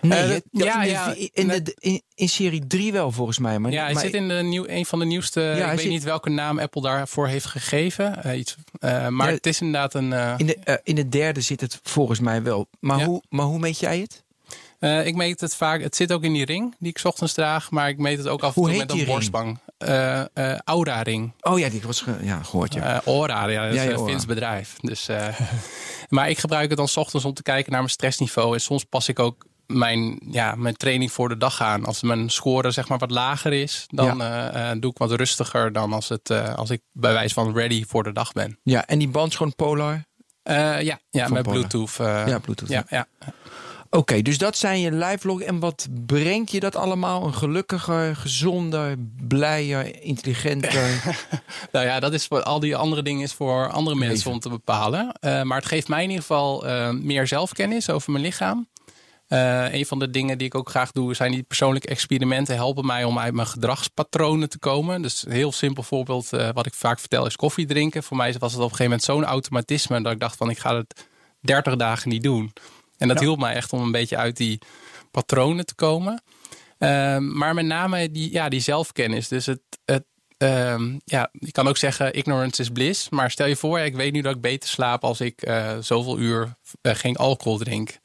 Nee, 0.01 0.29
uh, 0.29 0.37
ja, 0.51 0.83
in, 0.83 0.89
ja, 0.89 1.13
in, 1.33 1.47
de, 1.47 1.75
in, 1.79 2.01
in, 2.15 2.29
serie 2.29 2.67
3 2.67 2.91
wel 2.91 3.11
volgens 3.11 3.37
mij. 3.39 3.59
Maar, 3.59 3.71
ja, 3.71 3.83
hij 3.83 3.93
maar 3.93 4.03
zit 4.03 4.13
in 4.13 4.27
de 4.27 4.33
nieuw, 4.33 4.67
een 4.67 4.85
van 4.85 4.99
de 4.99 5.05
nieuwste. 5.05 5.41
Ja, 5.41 5.65
ik 5.65 5.69
weet 5.69 5.79
zit... 5.79 5.89
niet 5.89 6.03
welke 6.03 6.29
naam 6.29 6.59
Apple 6.59 6.81
daarvoor 6.81 7.27
heeft 7.27 7.45
gegeven. 7.45 8.37
iets, 8.39 8.55
maar 8.79 9.27
ja, 9.27 9.33
het 9.33 9.45
is 9.45 9.61
inderdaad 9.61 9.93
een. 9.93 10.13
in, 10.37 10.45
de, 10.45 10.79
in 10.83 10.95
de 10.95 11.09
derde 11.09 11.41
zit 11.41 11.61
het 11.61 11.79
volgens 11.83 12.19
mij 12.19 12.43
wel. 12.43 12.67
Maar, 12.79 13.03
hoe, 13.03 13.21
maar 13.29 13.45
hoe 13.45 13.59
meet 13.59 13.79
jij 13.79 13.99
het? 13.99 14.23
Uh, 14.79 15.05
ik 15.05 15.15
meet 15.15 15.41
het 15.41 15.55
vaak, 15.55 15.81
het 15.81 15.95
zit 15.95 16.11
ook 16.11 16.23
in 16.23 16.33
die 16.33 16.45
ring 16.45 16.75
die 16.79 16.89
ik 16.89 16.99
ochtends 17.03 17.33
draag, 17.33 17.71
maar 17.71 17.89
ik 17.89 17.97
meet 17.97 18.17
het 18.17 18.27
ook 18.27 18.41
af 18.41 18.55
en 18.55 18.63
toe 18.63 18.77
met 18.77 18.91
een 18.91 19.05
borstbang. 19.05 19.59
Uh, 19.77 20.21
uh, 20.33 20.57
Aura 20.57 21.01
ring. 21.01 21.31
Oh 21.41 21.59
ja, 21.59 21.69
die 21.69 21.81
was 21.81 22.01
ge 22.01 22.15
ja, 22.21 22.43
gehoord. 22.43 22.73
Ja. 22.73 23.01
Aura, 23.05 23.47
ja, 23.47 23.65
dat 23.65 23.75
is 23.75 23.83
ja, 23.83 23.89
een 23.89 24.05
Fins 24.05 24.25
bedrijf. 24.25 24.75
Dus, 24.81 25.09
maar 26.09 26.29
ik 26.29 26.37
gebruik 26.37 26.69
het 26.69 26.77
dan 26.77 26.87
ochtends 26.95 27.25
om 27.25 27.33
te 27.33 27.43
kijken 27.43 27.71
naar 27.71 27.81
mijn 27.81 27.93
stressniveau. 27.93 28.53
En 28.53 28.61
soms 28.61 28.83
pas 28.83 29.07
ik 29.07 29.19
ook 29.19 29.45
mijn, 29.73 30.19
ja, 30.31 30.55
mijn 30.55 30.75
training 30.75 31.11
voor 31.11 31.29
de 31.29 31.37
dag 31.37 31.61
aan. 31.61 31.85
Als 31.85 32.01
mijn 32.01 32.29
score 32.29 32.71
zeg 32.71 32.87
maar 32.87 32.97
wat 32.97 33.11
lager 33.11 33.53
is, 33.53 33.85
dan 33.87 34.17
ja. 34.17 34.75
doe 34.75 34.91
ik 34.91 34.97
wat 34.97 35.11
rustiger 35.11 35.71
dan 35.71 35.93
als, 35.93 36.09
het, 36.09 36.31
als 36.55 36.69
ik 36.69 36.81
bij 36.91 37.13
wijze 37.13 37.33
van 37.33 37.53
ready 37.53 37.85
voor 37.87 38.03
de 38.03 38.11
dag 38.11 38.31
ben. 38.31 38.59
Ja, 38.63 38.87
en 38.87 38.99
die 38.99 39.07
band 39.07 39.29
is 39.29 39.35
gewoon 39.35 39.55
polar? 39.55 40.07
ja, 40.43 40.99
ja 41.09 41.27
met 41.27 41.43
Bluetooth. 41.43 41.95
ja, 41.97 42.39
Bluetooth. 42.39 42.69
Ja, 42.69 42.83
ja. 42.89 43.07
Oké, 43.91 43.97
okay, 43.97 44.21
dus 44.21 44.37
dat 44.37 44.57
zijn 44.57 44.79
je 44.79 44.91
live. 44.91 45.45
En 45.45 45.59
wat 45.59 45.87
brengt 46.05 46.51
je 46.51 46.59
dat 46.59 46.75
allemaal? 46.75 47.25
Een 47.25 47.33
gelukkiger, 47.33 48.15
gezonder, 48.15 48.95
blijer, 49.27 50.01
intelligenter? 50.01 51.03
nou 51.71 51.85
ja, 51.85 51.99
dat 51.99 52.13
is 52.13 52.25
voor 52.25 52.43
al 52.43 52.59
die 52.59 52.75
andere 52.75 53.01
dingen 53.01 53.23
is 53.23 53.33
voor 53.33 53.71
andere 53.71 53.95
mensen 53.95 54.31
om 54.31 54.39
te 54.39 54.49
bepalen. 54.49 55.15
Maar 55.21 55.57
het 55.57 55.65
geeft 55.65 55.87
mij 55.87 56.03
in 56.03 56.09
ieder 56.09 56.25
geval 56.25 56.65
meer 56.93 57.27
zelfkennis 57.27 57.89
over 57.89 58.11
mijn 58.11 58.23
lichaam. 58.23 58.67
Uh, 59.29 59.73
een 59.73 59.85
van 59.85 59.99
de 59.99 60.09
dingen 60.09 60.37
die 60.37 60.47
ik 60.47 60.55
ook 60.55 60.69
graag 60.69 60.91
doe, 60.91 61.13
zijn 61.13 61.31
die 61.31 61.43
persoonlijke 61.43 61.87
experimenten 61.87 62.55
helpen 62.55 62.85
mij 62.85 63.03
om 63.03 63.19
uit 63.19 63.33
mijn 63.33 63.47
gedragspatronen 63.47 64.49
te 64.49 64.59
komen. 64.59 65.01
Dus 65.01 65.25
een 65.25 65.31
heel 65.31 65.51
simpel 65.51 65.83
voorbeeld 65.83 66.29
wat 66.29 66.65
ik 66.65 66.73
vaak 66.73 66.99
vertel 66.99 67.25
is 67.25 67.35
koffie 67.35 67.65
drinken. 67.65 68.03
Voor 68.03 68.17
mij 68.17 68.35
was 68.39 68.51
het 68.51 68.61
op 68.61 68.69
een 68.69 68.75
gegeven 68.75 68.83
moment 68.83 69.03
zo'n 69.03 69.25
automatisme 69.25 70.01
dat 70.01 70.11
ik 70.11 70.19
dacht 70.19 70.37
van 70.37 70.49
ik 70.49 70.59
ga 70.59 70.75
het 70.75 71.07
30 71.41 71.75
dagen 71.75 72.09
niet 72.09 72.23
doen. 72.23 72.53
En 72.97 73.07
dat 73.07 73.19
hielp 73.19 73.39
mij 73.39 73.53
echt 73.53 73.73
om 73.73 73.81
een 73.81 73.91
beetje 73.91 74.17
uit 74.17 74.37
die 74.37 74.59
patronen 75.11 75.65
te 75.65 75.75
komen. 75.75 76.21
Um, 76.77 77.37
maar 77.37 77.53
met 77.53 77.65
name 77.65 78.11
die, 78.11 78.31
ja, 78.31 78.49
die 78.49 78.59
zelfkennis. 78.59 79.27
Dus 79.27 79.45
het, 79.45 79.61
het 79.85 80.03
um, 80.37 81.01
ja, 81.05 81.29
je 81.31 81.51
kan 81.51 81.67
ook 81.67 81.77
zeggen 81.77 82.13
ignorance 82.13 82.61
is 82.61 82.69
bliss. 82.69 83.09
Maar 83.09 83.31
stel 83.31 83.47
je 83.47 83.55
voor, 83.55 83.79
ik 83.79 83.95
weet 83.95 84.13
nu 84.13 84.21
dat 84.21 84.35
ik 84.35 84.41
beter 84.41 84.69
slaap 84.69 85.03
als 85.03 85.21
ik 85.21 85.47
uh, 85.47 85.77
zoveel 85.79 86.19
uur 86.19 86.55
uh, 86.81 86.95
geen 86.95 87.15
alcohol 87.15 87.57
drink. 87.57 87.99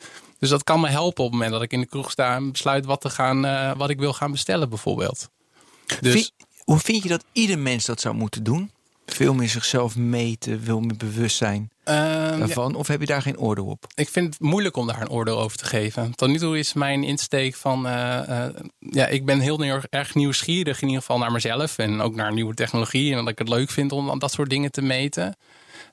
Dus 0.45 0.53
dat 0.53 0.65
kan 0.65 0.81
me 0.81 0.89
helpen 0.89 1.25
op 1.25 1.31
het 1.31 1.33
moment 1.33 1.53
dat 1.53 1.63
ik 1.63 1.73
in 1.73 1.81
de 1.81 1.87
kroeg 1.87 2.11
sta 2.11 2.35
en 2.35 2.53
besluit 2.53 2.85
wat, 2.85 3.01
te 3.01 3.11
gaan, 3.11 3.45
uh, 3.45 3.73
wat 3.77 3.91
ik 3.91 3.99
wil 3.99 4.13
gaan 4.13 4.31
bestellen 4.31 4.69
bijvoorbeeld. 4.69 5.29
Dus, 6.01 6.13
vind, 6.13 6.33
hoe 6.65 6.79
vind 6.79 7.03
je 7.03 7.09
dat 7.09 7.25
ieder 7.33 7.59
mens 7.59 7.85
dat 7.85 8.01
zou 8.01 8.15
moeten 8.15 8.43
doen? 8.43 8.71
Veel 9.07 9.35
meer 9.35 9.49
zichzelf 9.49 9.97
meten, 9.97 10.63
veel 10.63 10.81
meer 10.81 10.97
bewust 10.97 11.37
zijn 11.37 11.71
daarvan? 11.85 12.71
Ja. 12.73 12.79
Of 12.79 12.87
heb 12.87 13.01
je 13.01 13.07
daar 13.07 13.23
geen 13.23 13.39
oordeel 13.39 13.67
op? 13.67 13.87
Ik 13.95 14.09
vind 14.09 14.35
het 14.35 14.43
moeilijk 14.43 14.77
om 14.77 14.87
daar 14.87 15.01
een 15.01 15.11
oordeel 15.11 15.41
over 15.41 15.57
te 15.57 15.65
geven. 15.65 16.15
Tot 16.15 16.29
nu 16.29 16.39
toe 16.39 16.59
is 16.59 16.73
mijn 16.73 17.05
insteek 17.05 17.55
van... 17.55 17.87
Uh, 17.87 18.21
uh, 18.29 18.47
ja, 18.79 19.07
ik 19.07 19.25
ben 19.25 19.41
heel 19.41 19.65
erg, 19.65 19.87
erg 19.91 20.15
nieuwsgierig 20.15 20.81
in 20.81 20.87
ieder 20.87 21.03
geval 21.03 21.19
naar 21.19 21.33
mezelf. 21.33 21.79
En 21.79 22.01
ook 22.01 22.15
naar 22.15 22.33
nieuwe 22.33 22.55
technologie. 22.55 23.11
En 23.11 23.19
dat 23.19 23.29
ik 23.29 23.39
het 23.39 23.49
leuk 23.49 23.71
vind 23.71 23.93
om 23.93 24.19
dat 24.19 24.33
soort 24.33 24.51
dingen 24.51 24.71
te 24.71 24.83
meten. 24.83 25.37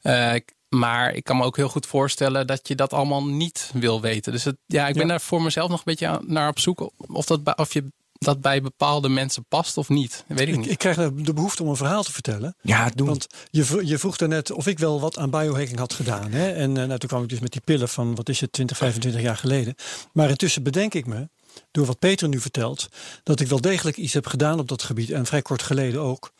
Uh, 0.04 0.34
maar 0.76 1.14
ik 1.14 1.24
kan 1.24 1.38
me 1.38 1.44
ook 1.44 1.56
heel 1.56 1.70
goed 1.70 1.86
voorstellen 1.86 2.48
dat 2.48 2.68
je 2.68 2.76
dat 2.76 2.94
allemaal 2.94 3.26
niet 3.26 3.72
wil 3.74 4.02
weten. 4.02 4.32
Dus 4.32 4.44
het, 4.44 4.58
ja, 4.66 4.88
ik 4.88 4.94
ben 4.94 5.04
ja. 5.04 5.10
daar 5.10 5.22
voor 5.22 5.42
mezelf 5.42 5.70
nog 5.70 5.78
een 5.78 5.84
beetje 5.86 6.22
naar 6.26 6.50
op 6.50 6.60
zoek. 6.60 6.92
Of, 7.08 7.26
dat, 7.26 7.58
of 7.58 7.74
je 7.74 7.86
dat 8.14 8.42
bij 8.42 8.62
bepaalde 8.62 9.10
mensen 9.10 9.46
past 9.48 9.78
of 9.78 9.90
niet. 9.90 10.24
Weet 10.28 10.48
ik, 10.48 10.58
niet. 10.58 10.70
Ik, 10.70 10.78
krijg 10.78 10.98
de 11.14 11.34
behoefte 11.34 11.64
om 11.64 11.70
een 11.70 11.76
verhaal 11.76 12.04
te 12.04 12.12
vertellen. 12.12 12.56
Ja, 12.62 12.92
doe 12.96 13.08
Want 13.08 13.28
je, 13.50 13.82
je 13.84 13.98
vroeg 13.98 14.18
daarnet 14.18 14.52
of 14.52 14.68
ik 14.68 14.80
wel 14.80 15.00
wat 15.00 15.18
aan 15.18 15.30
biohacking 15.30 15.80
had 15.80 15.94
gedaan. 15.94 16.32
Hè? 16.32 16.52
En 16.52 16.70
uh, 16.70 16.76
nou, 16.76 17.00
toen 17.00 17.10
kwam 17.10 17.24
ik 17.24 17.30
dus 17.30 17.40
met 17.40 17.52
die 17.52 17.62
pillen 17.62 17.90
van, 17.90 18.16
wat 18.16 18.30
is 18.30 18.42
het, 18.42 18.52
20, 18.52 18.78
25 18.78 19.22
jaar 19.22 19.38
geleden. 19.38 19.76
Maar 20.14 20.30
intussen 20.30 20.64
bedenk 20.64 20.94
ik 20.94 21.06
me, 21.06 21.30
door 21.72 21.86
wat 21.86 22.00
Peter 22.00 22.28
nu 22.28 22.40
vertelt, 22.40 22.90
dat 23.24 23.40
ik 23.40 23.48
wel 23.48 23.62
degelijk 23.62 23.98
iets 23.98 24.14
heb 24.14 24.28
gedaan 24.28 24.60
op 24.60 24.68
dat 24.68 24.84
gebied. 24.84 25.10
En 25.10 25.26
vrij 25.26 25.42
kort 25.42 25.62
geleden 25.62 26.02
ook. 26.02 26.32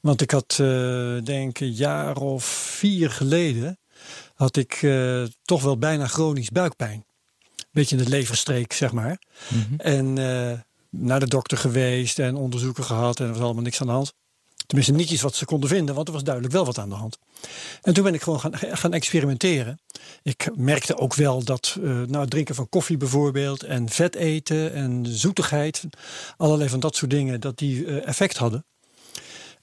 Want 0.00 0.20
ik 0.20 0.30
had, 0.30 0.58
uh, 0.60 1.22
denk 1.22 1.60
een 1.60 1.72
jaar 1.72 2.16
of 2.16 2.44
vier 2.44 3.10
geleden, 3.10 3.78
had 4.34 4.56
ik 4.56 4.82
uh, 4.82 5.26
toch 5.42 5.62
wel 5.62 5.78
bijna 5.78 6.06
chronisch 6.06 6.50
buikpijn 6.50 7.06
beetje 7.78 7.96
in 7.96 8.04
de 8.04 8.10
leverstreek, 8.10 8.72
zeg 8.72 8.92
maar. 8.92 9.18
En 9.76 10.18
eh, 10.18 10.58
naar 10.90 11.20
de 11.20 11.28
dokter 11.28 11.58
geweest 11.58 12.18
en 12.18 12.36
onderzoeken 12.36 12.84
gehad 12.84 13.20
en 13.20 13.26
er 13.26 13.32
was 13.32 13.42
allemaal 13.42 13.62
niks 13.62 13.80
aan 13.80 13.86
de 13.86 13.92
hand. 13.92 14.12
Tenminste, 14.66 14.94
niet 14.94 15.10
iets 15.10 15.22
wat 15.22 15.34
ze 15.34 15.44
konden 15.44 15.68
vinden, 15.68 15.94
want 15.94 16.06
er 16.06 16.12
was 16.12 16.24
duidelijk 16.24 16.54
wel 16.54 16.64
wat 16.64 16.78
aan 16.78 16.88
de 16.88 16.94
hand. 16.94 17.18
En 17.82 17.94
toen 17.94 18.04
ben 18.04 18.14
ik 18.14 18.22
gewoon 18.22 18.40
gaan, 18.40 18.54
gaan 18.56 18.92
experimenteren. 18.92 19.80
Ik 20.22 20.50
merkte 20.56 20.96
ook 20.96 21.14
wel 21.14 21.44
dat 21.44 21.76
uh, 21.78 21.84
nou, 21.84 22.18
het 22.18 22.30
drinken 22.30 22.54
van 22.54 22.68
koffie 22.68 22.96
bijvoorbeeld 22.96 23.62
en 23.62 23.88
vet 23.88 24.14
eten 24.14 24.72
en 24.72 25.06
zoetigheid, 25.06 25.84
allerlei 26.36 26.68
van 26.68 26.80
dat 26.80 26.96
soort 26.96 27.10
dingen, 27.10 27.40
dat 27.40 27.58
die 27.58 27.84
uh, 27.84 28.06
effect 28.06 28.36
hadden. 28.36 28.64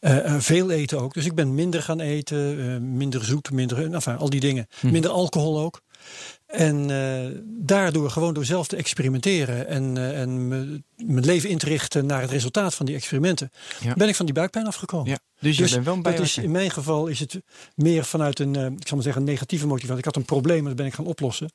Uh, 0.02 0.40
veel 0.40 0.72
eten 0.72 1.02
ook. 1.02 1.14
Dus 1.14 1.26
ik 1.26 1.36
ben 1.36 1.56
minder 1.56 1.82
gaan 1.82 2.00
eten, 2.00 2.98
minder 2.98 3.26
zoet, 3.26 3.52
minder, 3.52 3.94
enfin, 3.94 4.18
al 4.18 4.30
die 4.30 4.40
dingen. 4.40 4.68
Hm. 4.80 4.92
Minder 4.92 5.12
alcohol 5.12 5.60
ook. 5.60 5.82
En 6.46 6.90
uh, 6.90 7.40
daardoor, 7.46 8.10
gewoon 8.10 8.34
door 8.34 8.46
zelf 8.46 8.68
te 8.68 8.76
experimenteren 8.76 9.68
en, 9.68 9.96
uh, 9.96 10.22
en 10.22 10.50
mijn 10.96 11.26
leven 11.26 11.50
in 11.50 11.58
te 11.58 11.66
richten 11.66 12.06
naar 12.06 12.22
het 12.22 12.32
resultaat 12.32 12.76
van 12.76 12.86
die 12.86 12.96
experimenten, 12.96 13.52
ja. 13.82 13.94
ben 13.94 14.08
ik 14.08 14.16
van 14.16 14.26
die 14.26 14.36
buikpijn 14.36 14.68
afgekomen. 14.68 15.10
Ja. 15.10 15.20
Dus, 15.40 15.58
dus 15.58 15.74
wel 15.74 16.02
is, 16.02 16.38
in 16.38 16.52
mijn 16.52 16.72
geval 16.72 17.08
is 17.08 17.20
het 17.20 17.42
meer 17.76 18.06
vanuit 18.06 18.40
een, 18.40 18.58
uh, 18.58 18.66
ik 18.66 18.88
zal 18.88 18.96
maar 18.96 19.04
zeggen, 19.04 19.22
een 19.22 19.28
negatieve 19.28 19.68
motivatie. 19.68 19.98
Ik 19.98 20.06
had 20.06 20.16
een 20.16 20.26
probleem 20.26 20.60
en 20.60 20.66
dat 20.66 20.76
ben 20.76 20.86
ik 20.86 20.94
gaan 20.94 21.06
oplossen. 21.06 21.52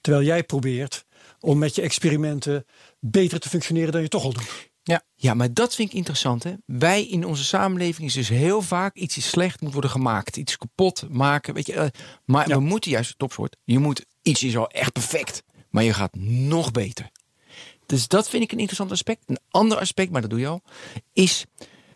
Terwijl 0.00 0.24
jij 0.24 0.44
probeert 0.44 1.04
om 1.40 1.58
met 1.58 1.74
je 1.74 1.82
experimenten 1.82 2.64
beter 3.00 3.38
te 3.38 3.48
functioneren 3.48 3.92
dan 3.92 4.02
je 4.02 4.08
toch 4.08 4.24
al 4.24 4.32
doet. 4.32 4.72
Ja. 4.86 5.02
ja, 5.14 5.34
maar 5.34 5.52
dat 5.52 5.74
vind 5.74 5.88
ik 5.88 5.94
interessant. 5.94 6.42
Hè? 6.42 6.52
Wij 6.66 7.06
in 7.06 7.24
onze 7.24 7.44
samenleving 7.44 8.06
is 8.08 8.14
dus 8.14 8.28
heel 8.28 8.62
vaak 8.62 8.96
iets 8.96 9.16
is 9.16 9.28
slecht 9.28 9.60
moet 9.60 9.72
worden 9.72 9.90
gemaakt. 9.90 10.36
Iets 10.36 10.56
kapot 10.56 11.06
maken. 11.10 11.54
Weet 11.54 11.66
je, 11.66 11.74
uh, 11.74 11.84
maar 12.24 12.48
ja. 12.48 12.54
we 12.54 12.60
moeten 12.60 12.90
juist 12.90 13.18
topsoort. 13.18 13.56
Je 13.64 13.78
moet 13.78 14.06
iets 14.22 14.42
is 14.42 14.56
al 14.56 14.68
echt 14.68 14.92
perfect, 14.92 15.42
maar 15.70 15.84
je 15.84 15.94
gaat 15.94 16.14
nog 16.16 16.70
beter. 16.70 17.10
Dus 17.86 18.08
dat 18.08 18.28
vind 18.28 18.42
ik 18.42 18.52
een 18.52 18.58
interessant 18.58 18.90
aspect. 18.90 19.22
Een 19.26 19.38
ander 19.50 19.78
aspect, 19.78 20.10
maar 20.10 20.20
dat 20.20 20.30
doe 20.30 20.40
je 20.40 20.46
al, 20.46 20.62
is. 21.12 21.44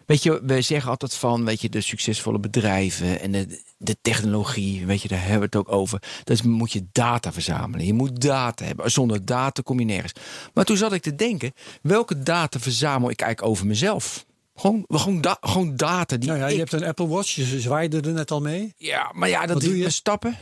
Weet 0.09 0.23
je, 0.23 0.41
we 0.43 0.61
zeggen 0.61 0.91
altijd 0.91 1.15
van, 1.15 1.45
weet 1.45 1.61
je, 1.61 1.69
de 1.69 1.81
succesvolle 1.81 2.39
bedrijven 2.39 3.21
en 3.21 3.33
de, 3.33 3.63
de 3.79 3.97
technologie, 4.03 4.87
weet 4.87 5.03
je, 5.03 5.09
daar 5.09 5.21
hebben 5.21 5.39
we 5.39 5.45
het 5.45 5.57
ook 5.57 5.73
over. 5.73 6.03
Dus 6.25 6.43
moet 6.43 6.73
je 6.73 6.87
data 6.93 7.33
verzamelen. 7.33 7.87
Je 7.87 7.93
moet 7.93 8.21
data 8.21 8.65
hebben. 8.65 8.91
Zonder 8.91 9.25
data 9.25 9.63
kom 9.63 9.79
je 9.79 9.85
nergens. 9.85 10.13
Maar 10.55 10.65
toen 10.65 10.77
zat 10.77 10.93
ik 10.93 11.03
te 11.03 11.15
denken, 11.15 11.53
welke 11.83 12.23
data 12.23 12.59
verzamel 12.59 13.11
ik 13.11 13.21
eigenlijk 13.21 13.53
over 13.53 13.67
mezelf? 13.67 14.27
Gewoon, 14.55 14.85
gewoon, 14.89 15.21
da 15.21 15.37
gewoon 15.41 15.77
data. 15.77 16.17
Die 16.17 16.29
nou 16.29 16.41
ja, 16.41 16.47
je 16.47 16.53
ik... 16.53 16.59
hebt 16.59 16.73
een 16.73 16.85
Apple 16.85 17.09
Watch, 17.09 17.35
je 17.35 17.61
zwaaide 17.61 18.01
er 18.01 18.13
net 18.13 18.31
al 18.31 18.41
mee. 18.41 18.75
Ja, 18.77 19.13
maar 19.15 19.29
ja, 19.29 19.47
dat 19.47 19.61
doe 19.61 19.79
je 19.79 19.91
stappen. 19.91 20.37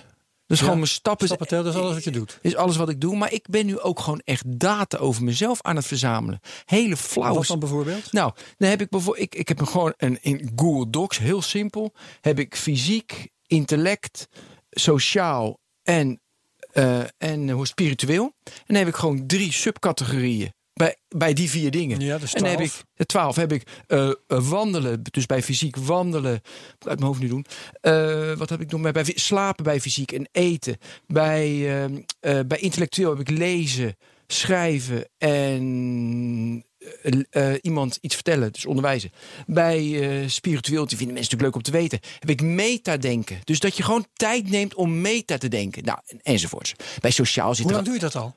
Dus 0.46 0.58
ja, 0.58 0.64
gewoon 0.64 0.78
mijn 0.78 0.90
stappen. 0.90 1.26
Stappen 1.26 1.46
tellen, 1.46 1.64
dat 1.64 1.74
is 1.74 1.80
alles 1.80 1.94
wat 1.94 2.04
je 2.04 2.10
doet. 2.10 2.38
Is 2.42 2.56
alles 2.56 2.76
wat 2.76 2.88
ik 2.88 3.00
doe. 3.00 3.16
Maar 3.16 3.32
ik 3.32 3.46
ben 3.50 3.66
nu 3.66 3.80
ook 3.80 4.00
gewoon 4.00 4.20
echt 4.24 4.60
data 4.60 4.98
over 4.98 5.24
mezelf 5.24 5.62
aan 5.62 5.76
het 5.76 5.86
verzamelen. 5.86 6.40
Hele 6.64 6.96
flauw. 6.96 7.34
Wat 7.34 7.46
dan 7.46 7.58
bijvoorbeeld? 7.58 8.12
Nou, 8.12 8.32
dan 8.56 8.68
heb 8.68 8.80
ik 8.80 8.88
bijvoorbeeld. 8.88 9.24
Ik, 9.24 9.34
ik 9.34 9.48
heb 9.48 9.62
gewoon 9.62 9.94
een, 9.96 10.18
in 10.22 10.52
Google 10.56 10.90
Docs, 10.90 11.18
heel 11.18 11.42
simpel. 11.42 11.94
Heb 12.20 12.38
ik 12.38 12.56
fysiek, 12.56 13.28
intellect, 13.46 14.28
sociaal 14.70 15.58
en, 15.82 16.20
uh, 16.72 17.00
en 17.18 17.50
hoe 17.50 17.66
spiritueel. 17.66 18.32
En 18.44 18.52
dan 18.66 18.76
heb 18.76 18.88
ik 18.88 18.94
gewoon 18.94 19.26
drie 19.26 19.52
subcategorieën 19.52 20.54
bij, 20.76 20.96
bij 21.08 21.32
die 21.32 21.50
vier 21.50 21.70
dingen. 21.70 22.00
Ja, 22.00 22.18
dus 22.18 22.32
en 22.32 22.44
heb 22.44 22.60
ik 22.60 22.72
de 22.94 23.06
twaalf 23.06 23.36
heb 23.36 23.52
ik 23.52 23.62
uh, 23.88 24.10
wandelen, 24.26 25.02
dus 25.02 25.26
bij 25.26 25.42
fysiek 25.42 25.76
wandelen, 25.76 26.32
moet 26.32 26.82
ik 26.82 26.88
uit 26.88 26.98
mijn 26.98 27.10
hoofd 27.10 27.20
nu 27.20 27.28
doen. 27.28 27.46
Uh, 27.82 28.32
wat 28.32 28.50
heb 28.50 28.60
ik 28.60 28.70
nog 28.70 28.80
bij, 28.80 28.92
bij 28.92 29.12
slapen 29.14 29.64
bij 29.64 29.80
fysiek 29.80 30.12
en 30.12 30.28
eten. 30.32 30.76
Bij, 31.06 31.50
uh, 32.20 32.40
bij 32.46 32.58
intellectueel 32.58 33.10
heb 33.10 33.28
ik 33.28 33.38
lezen, 33.38 33.96
schrijven 34.26 35.08
en 35.18 36.64
iemand 37.60 37.98
iets 38.00 38.14
vertellen, 38.14 38.52
dus 38.52 38.66
onderwijzen. 38.66 39.10
Bij 39.46 40.24
spiritueel, 40.28 40.86
die 40.86 40.96
vinden 40.96 41.14
mensen 41.14 41.36
natuurlijk 41.36 41.42
leuk 41.42 41.54
om 41.54 41.62
te 41.62 41.70
weten, 41.70 41.98
heb 42.18 42.30
ik 42.30 42.42
metadenken. 42.42 43.40
Dus 43.44 43.60
dat 43.60 43.76
je 43.76 43.82
gewoon 43.82 44.06
tijd 44.12 44.50
neemt 44.50 44.74
om 44.74 45.00
meta 45.00 45.38
te 45.38 45.48
denken. 45.48 45.84
Nou, 45.84 45.98
enzovoorts. 46.22 46.74
Bij 47.00 47.10
sociaal 47.10 47.54
zit 47.54 47.64
Hoe 47.64 47.72
lang 47.72 47.84
doe 47.84 47.94
je 47.94 48.00
dat 48.00 48.16
al? 48.16 48.34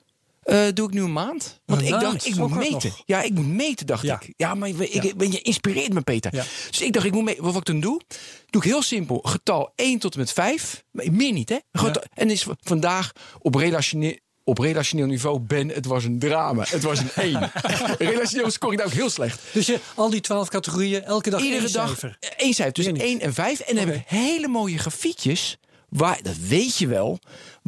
Uh, 0.52 0.62
doe 0.74 0.88
ik 0.88 0.94
nu 0.94 1.02
een 1.04 1.14
maand. 1.14 1.60
Want 1.66 1.82
ik 1.82 1.90
dacht, 1.90 2.26
ik 2.26 2.36
moet 2.36 2.56
meten. 2.56 2.90
Nog. 2.90 3.02
Ja, 3.06 3.22
ik 3.22 3.34
moet 3.34 3.48
meten, 3.48 3.86
dacht 3.86 4.04
Ja. 4.04 4.20
ik. 4.22 4.34
Ja, 4.38 4.54
maar 4.56 4.70
ik, 4.70 5.04
Ja. 5.04 5.14
ben 5.16 5.32
je 5.32 5.42
inspireert 5.42 5.94
me, 5.94 6.02
Peter. 6.02 6.36
Ja. 6.36 6.44
Dus 6.70 6.82
ik 6.82 6.94
dacht, 6.94 7.06
ik 7.06 7.12
moet. 7.14 7.36
Wat 7.38 7.56
ik 7.56 7.66
dan 7.66 7.80
doe, 7.80 8.02
doe 8.50 8.62
ik 8.62 8.68
heel 8.68 8.82
simpel. 8.82 9.20
Getal 9.24 9.72
1 9.76 10.00
tot 10.00 10.14
en 10.14 10.20
met 10.20 10.32
5. 10.32 10.84
Meer 10.92 11.32
niet, 11.32 11.50
hè? 11.50 11.58
Getal- 11.72 12.04
En 12.14 12.30
is 12.30 12.46
vandaag 12.62 13.12
op 13.40 13.56
relationeel, 13.56 14.18
op 14.44 14.58
relationeel 14.58 15.06
niveau 15.06 15.40
ben, 15.40 15.68
het 15.70 15.86
was 15.86 16.04
een 16.04 16.20
drama. 16.20 16.64
Het 16.68 16.84
was 16.84 17.00
een 17.00 17.10
1. 17.16 17.52
relationeel 17.98 18.52
scoor 18.52 18.72
ik 18.72 18.78
daar 18.78 18.88
ook 18.88 18.94
heel 18.94 19.10
slecht. 19.10 19.42
Dus 19.54 19.66
je, 19.66 19.80
al 19.96 20.10
die 20.10 20.22
twaalf 20.22 20.50
categorieën, 20.50 21.04
elke 21.04 21.30
dag 21.30 21.42
Iedere 21.42 21.64
één 21.64 21.74
dag 21.74 21.88
cijfer. 21.88 22.18
één 22.38 22.54
cijfer. 22.54 22.74
Dus 22.74 22.86
Meer 22.86 22.94
niet. 22.94 23.02
1 23.04 23.20
en 23.20 23.34
5. 23.34 23.60
En 23.60 23.76
dan 23.76 23.86
heb 23.88 23.96
ik 23.96 24.04
hele 24.08 24.48
mooie 24.48 24.78
grafietjes. 24.78 25.58
Waar, 25.90 26.20
dat 26.24 26.38
weet 26.38 26.78
je 26.78 26.88
wel. 26.88 27.20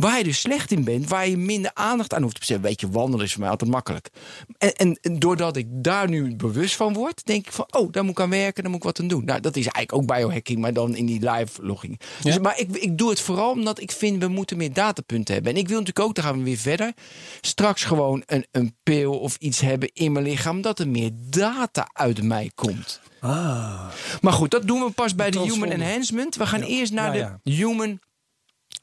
Waar 0.02 0.18
je 0.18 0.24
dus 0.24 0.40
slecht 0.40 0.72
in 0.72 0.84
bent. 0.84 1.10
Waar 1.10 1.28
je 1.28 1.38
minder 1.38 1.72
aandacht 1.74 2.14
aan 2.14 2.22
hoeft 2.22 2.34
te 2.34 2.40
besteden. 2.40 2.64
Weet 2.64 2.82
je, 2.82 2.90
wandelen 2.90 3.26
is 3.26 3.32
voor 3.32 3.42
mij 3.42 3.50
altijd 3.50 3.72
makkelijk. 3.72 4.10
En, 4.58 4.74
en, 4.76 4.98
en 5.02 5.20
doordat 5.20 5.56
ik 5.58 5.66
daar 5.70 6.10
nu 6.10 6.36
bewust 6.36 6.76
van 6.76 6.94
word. 6.94 7.26
Denk 7.26 7.46
ik 7.46 7.52
van, 7.52 7.66
oh, 7.70 7.92
daar 7.92 8.04
moet 8.04 8.12
ik 8.12 8.20
aan 8.20 8.30
werken. 8.30 8.62
Daar 8.64 8.72
moet 8.72 8.80
ik 8.82 8.86
wat 8.86 9.00
aan 9.00 9.08
doen. 9.08 9.26
Nou, 9.26 9.40
dat 9.40 9.56
is 9.56 9.68
eigenlijk 9.68 9.94
ook 10.12 10.18
biohacking. 10.18 10.60
Maar 10.60 10.74
dan 10.74 10.96
in 10.96 11.06
die 11.06 11.30
live 11.32 11.66
logging. 11.66 12.00
Dus, 12.22 12.34
Ja. 12.34 12.40
maar 12.42 12.60
ik, 12.60 12.70
ik 12.76 12.98
doe 12.98 13.10
het 13.10 13.20
vooral 13.20 13.52
omdat 13.52 13.80
ik 13.82 13.92
vind. 13.92 14.20
We 14.24 14.28
moeten 14.28 14.58
meer 14.58 14.74
datapunten 14.74 15.34
hebben. 15.34 15.54
En 15.54 15.58
ik 15.60 15.68
wil 15.68 15.80
natuurlijk 15.80 16.08
ook, 16.08 16.16
daar 16.16 16.26
gaan 16.26 16.38
we 16.38 16.44
weer 16.44 16.58
verder. 16.58 16.94
Straks 17.42 17.84
gewoon 17.84 18.24
een, 18.26 18.46
een 18.52 18.76
pil 18.84 19.20
of 19.20 19.36
iets 19.40 19.60
hebben 19.62 19.90
in 19.94 20.12
mijn 20.12 20.26
lichaam. 20.26 20.62
Dat 20.62 20.80
er 20.80 20.88
meer 20.88 21.12
data 21.14 21.90
uit 21.94 22.24
mij 22.24 22.52
komt. 22.56 23.02
Ah, 23.20 23.88
Maar 24.22 24.34
goed, 24.34 24.52
dat 24.52 24.68
doen 24.68 24.84
we 24.84 24.90
pas 24.92 25.16
bij 25.16 25.32
de 25.32 25.40
human 25.40 25.70
enhancement. 25.72 26.36
We 26.36 26.46
gaan 26.46 26.60
Ja. 26.60 26.66
eerst 26.66 26.92
naar 26.94 27.18
Ja, 27.18 27.40
de 27.44 27.52
human 27.52 28.00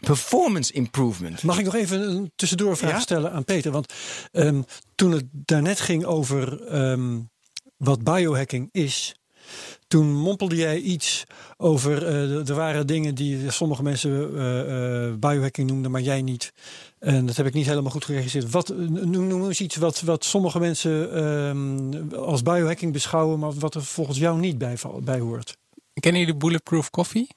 performance 0.01 0.73
improvement. 0.73 1.43
Mag 1.43 1.59
ik 1.59 1.65
nog 1.65 1.75
even 1.75 2.01
een 2.11 2.33
tussendoor 2.37 2.77
vraag 2.77 2.91
Ja? 2.91 3.01
stellen 3.01 3.33
aan 3.33 3.45
Peter? 3.45 3.73
Want 3.73 3.93
ehm, 4.33 4.63
toen 4.95 5.13
het 5.13 5.25
daarnet 5.31 5.81
ging 5.81 6.05
over 6.05 6.67
ehm, 6.67 7.19
wat 7.77 8.03
biohacking 8.05 8.69
is, 8.73 9.15
toen 9.89 10.15
mompelde 10.15 10.57
jij 10.57 10.79
iets 10.81 11.25
over. 11.57 12.07
eh, 12.07 12.49
er 12.49 12.55
waren 12.55 12.87
dingen 12.87 13.15
die 13.15 13.51
sommige 13.51 13.83
mensen 13.83 14.37
eh, 14.37 15.07
eh, 15.07 15.15
biohacking 15.15 15.69
noemden, 15.71 15.91
maar 15.91 16.01
jij 16.01 16.23
niet. 16.23 16.53
En 16.99 17.27
dat 17.27 17.37
heb 17.37 17.47
ik 17.47 17.55
niet 17.55 17.67
helemaal 17.67 17.91
goed 17.91 18.05
geregistreerd. 18.05 18.51
Wat, 18.51 18.69
noem, 18.77 19.27
noem 19.27 19.47
eens 19.47 19.61
iets 19.61 19.77
wat, 19.77 20.01
wat 20.01 20.25
sommige 20.25 20.59
mensen 20.59 21.13
ehm, 21.15 22.15
als 22.15 22.43
biohacking 22.43 22.93
beschouwen, 22.93 23.39
maar 23.39 23.53
wat 23.53 23.75
er 23.75 23.85
volgens 23.85 24.19
jou 24.19 24.39
niet 24.41 24.59
bij, 24.59 24.77
bij 25.03 25.19
hoort. 25.19 25.57
Kennen 26.01 26.21
jullie 26.21 26.37
Bulletproof 26.37 26.91
Coffee? 26.91 27.29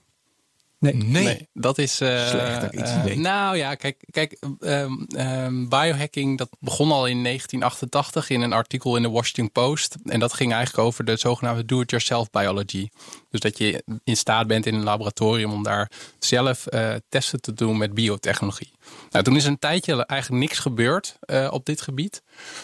Nee. 0.82 0.94
Nee. 0.94 1.50
dat 1.54 1.78
is. 1.78 2.02
eh, 2.02 2.28
Slecht 2.28 2.62
dat 2.62 2.74
ik 2.74 2.80
iets 2.80 2.92
eh, 2.92 3.04
weet. 3.04 3.18
nou 3.18 3.58
ja, 3.58 3.76
kijk, 3.76 4.04
kijk 4.12 4.38
ehm, 4.60 4.92
ehm, 5.16 5.68
biohacking 5.68 6.38
dat 6.38 6.50
begon 6.60 6.92
al 6.92 7.06
in 7.08 7.24
1988 7.24 8.30
in 8.30 8.42
een 8.42 8.54
artikel 8.54 8.96
in 8.96 9.02
de 9.02 9.10
Washington 9.10 9.52
Post. 9.52 9.96
En 10.06 10.20
dat 10.20 10.34
ging 10.34 10.54
eigenlijk 10.54 10.88
over 10.88 11.06
de 11.06 11.16
zogenaamde 11.18 11.66
do-it-yourself 11.66 12.30
biology. 12.30 12.90
Dus 13.30 13.40
dat 13.40 13.58
je 13.58 13.84
in 14.04 14.18
staat 14.18 14.48
bent 14.48 14.66
in 14.66 14.74
een 14.76 14.84
laboratorium 14.84 15.52
om 15.52 15.64
daar 15.64 15.92
zelf 16.20 16.66
eh, 16.68 16.94
testen 17.10 17.42
te 17.42 17.54
doen 17.54 17.78
met 17.78 17.94
biotechnologie. 17.94 18.72
Nou, 19.12 19.24
toen 19.24 19.36
is 19.36 19.46
een 19.46 19.60
tijdje 19.60 20.06
eigenlijk 20.06 20.42
niks 20.42 20.60
gebeurd 20.60 21.18
eh, 21.20 21.48
op 21.52 21.66
dit 21.66 21.82
gebied. 21.82 22.22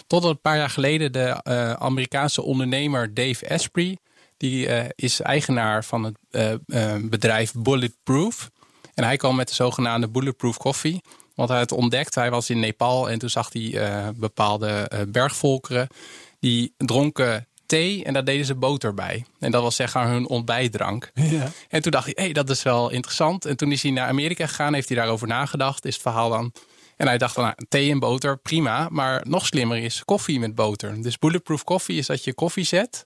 Totdat 0.07 0.31
een 0.31 0.41
paar 0.41 0.57
jaar 0.57 0.69
geleden 0.69 1.11
de 1.11 1.39
eh, 1.43 1.71
Amerikaanse 1.73 2.41
ondernemer 2.41 3.13
Dave 3.13 3.49
Asprey 3.49 3.97
die 4.37 4.67
eh, 4.67 4.89
is 4.95 5.21
eigenaar 5.21 5.85
van 5.85 6.03
het 6.03 6.17
eh, 6.29 6.53
eh, 6.53 7.01
bedrijf 7.01 7.53
Bulletproof. 7.57 8.49
En 8.93 9.03
hij 9.03 9.17
kwam 9.17 9.35
met 9.35 9.47
de 9.47 9.53
zogenaamde 9.53 10.07
Bulletproof 10.09 10.57
Coffee. 10.57 11.01
Want 11.35 11.49
hij 11.49 11.57
had 11.57 11.71
ontdekt, 11.71 12.15
hij 12.15 12.31
was 12.31 12.49
in 12.49 12.59
Nepal 12.59 13.09
en 13.09 13.19
toen 13.19 13.29
zag 13.29 13.53
hij 13.53 14.13
bepaalde 14.15 14.89
bergvolkeren. 15.07 15.87
Die 16.39 16.73
dronken 16.77 17.47
thee 17.65 18.03
en 18.03 18.13
daar 18.13 18.23
deden 18.23 18.45
ze 18.45 18.55
boter 18.55 18.93
bij. 18.93 19.25
En 19.39 19.51
dat 19.51 19.61
was 19.61 19.75
zeg 19.75 19.93
maar 19.93 20.07
hun 20.07 20.27
ontbijtdrank. 20.27 21.11
Ja. 21.15 21.51
En 21.69 21.81
toen 21.81 21.91
dacht 21.91 22.05
hij, 22.05 22.13
hé, 22.15 22.23
hey, 22.23 22.33
dat 22.33 22.49
is 22.49 22.63
wel 22.63 22.89
interessant. 22.89 23.45
En 23.45 23.57
toen 23.57 23.71
is 23.71 23.83
hij 23.83 23.91
naar 23.91 24.07
Amerika 24.07 24.47
gegaan, 24.47 24.73
heeft 24.73 24.87
hij 24.87 24.97
daarover 24.97 25.27
nagedacht, 25.27 25.85
is 25.85 25.93
het 25.93 26.01
verhaal 26.01 26.29
dan. 26.29 26.53
En 26.97 27.07
hij 27.07 27.17
dacht 27.17 27.33
van, 27.33 27.43
nou, 27.43 27.55
thee 27.69 27.91
en 27.91 27.99
boter, 27.99 28.37
prima. 28.37 28.87
Maar 28.91 29.21
nog 29.27 29.45
slimmer 29.45 29.77
is 29.77 30.05
koffie 30.05 30.39
met 30.39 30.55
boter. 30.55 31.01
Dus 31.01 31.19
bulletproof 31.19 31.63
koffie 31.63 31.97
is 31.97 32.05
dat 32.05 32.23
je 32.23 32.33
koffie 32.33 32.63
zet. 32.63 33.05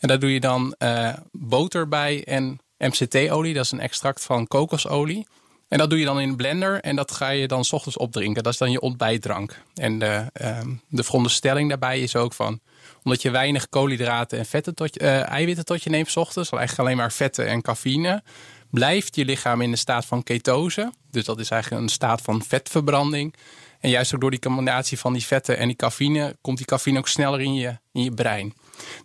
En 0.00 0.08
daar 0.08 0.18
doe 0.18 0.32
je 0.32 0.40
dan 0.40 0.74
eh, 0.78 1.12
boter 1.32 1.88
bij 1.88 2.24
en 2.24 2.58
MCT-olie. 2.78 3.54
Dat 3.54 3.64
is 3.64 3.70
een 3.70 3.80
extract 3.80 4.24
van 4.24 4.46
kokosolie. 4.46 5.26
En 5.68 5.78
dat 5.78 5.90
doe 5.90 5.98
je 5.98 6.04
dan 6.04 6.20
in 6.20 6.28
een 6.28 6.36
blender 6.36 6.80
en 6.80 6.96
dat 6.96 7.10
ga 7.10 7.28
je 7.28 7.48
dan 7.48 7.64
's 7.64 7.72
ochtends 7.72 7.96
opdrinken. 7.96 8.42
Dat 8.42 8.52
is 8.52 8.58
dan 8.58 8.70
je 8.70 8.80
ontbijtdrank. 8.80 9.62
En 9.74 9.98
de, 9.98 10.26
ehm, 10.32 10.68
de 10.88 11.02
veronderstelling 11.02 11.68
daarbij 11.68 12.00
is 12.00 12.16
ook 12.16 12.32
van... 12.32 12.60
omdat 13.02 13.22
je 13.22 13.30
weinig 13.30 13.68
koolhydraten 13.68 14.38
en 14.38 14.46
vetten 14.46 14.74
tot 14.74 14.94
je, 14.94 15.00
eh, 15.00 15.28
eiwitten 15.28 15.64
tot 15.64 15.82
je 15.82 15.90
neemt 15.90 16.10
's 16.10 16.16
ochtends... 16.16 16.50
eigenlijk 16.50 16.88
alleen 16.88 16.96
maar 16.96 17.12
vetten 17.12 17.46
en 17.46 17.62
cafeïne... 17.62 18.22
blijft 18.70 19.16
je 19.16 19.24
lichaam 19.24 19.60
in 19.60 19.70
de 19.70 19.76
staat 19.76 20.04
van 20.04 20.22
ketose. 20.22 20.92
Dus 21.10 21.24
dat 21.24 21.38
is 21.40 21.50
eigenlijk 21.50 21.82
een 21.82 21.88
staat 21.88 22.20
van 22.20 22.42
vetverbranding. 22.42 23.34
En 23.80 23.90
juist 23.90 24.14
ook 24.14 24.20
door 24.20 24.30
die 24.30 24.40
combinatie 24.40 24.98
van 24.98 25.12
die 25.12 25.26
vetten 25.26 25.58
en 25.58 25.66
die 25.66 25.76
cafeïne, 25.76 26.36
komt 26.40 26.56
die 26.56 26.66
cafeïne 26.66 26.98
ook 26.98 27.08
sneller 27.08 27.40
in 27.40 27.54
je, 27.54 27.78
in 27.92 28.02
je 28.02 28.14
brein. 28.14 28.54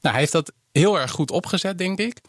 Nou, 0.02 0.14
hij 0.14 0.20
heeft 0.20 0.32
dat 0.32 0.54
heel 0.80 1.00
erg 1.00 1.12
goed 1.12 1.32
opgezet, 1.32 1.78
denk 1.78 2.00
ik. 2.00 2.22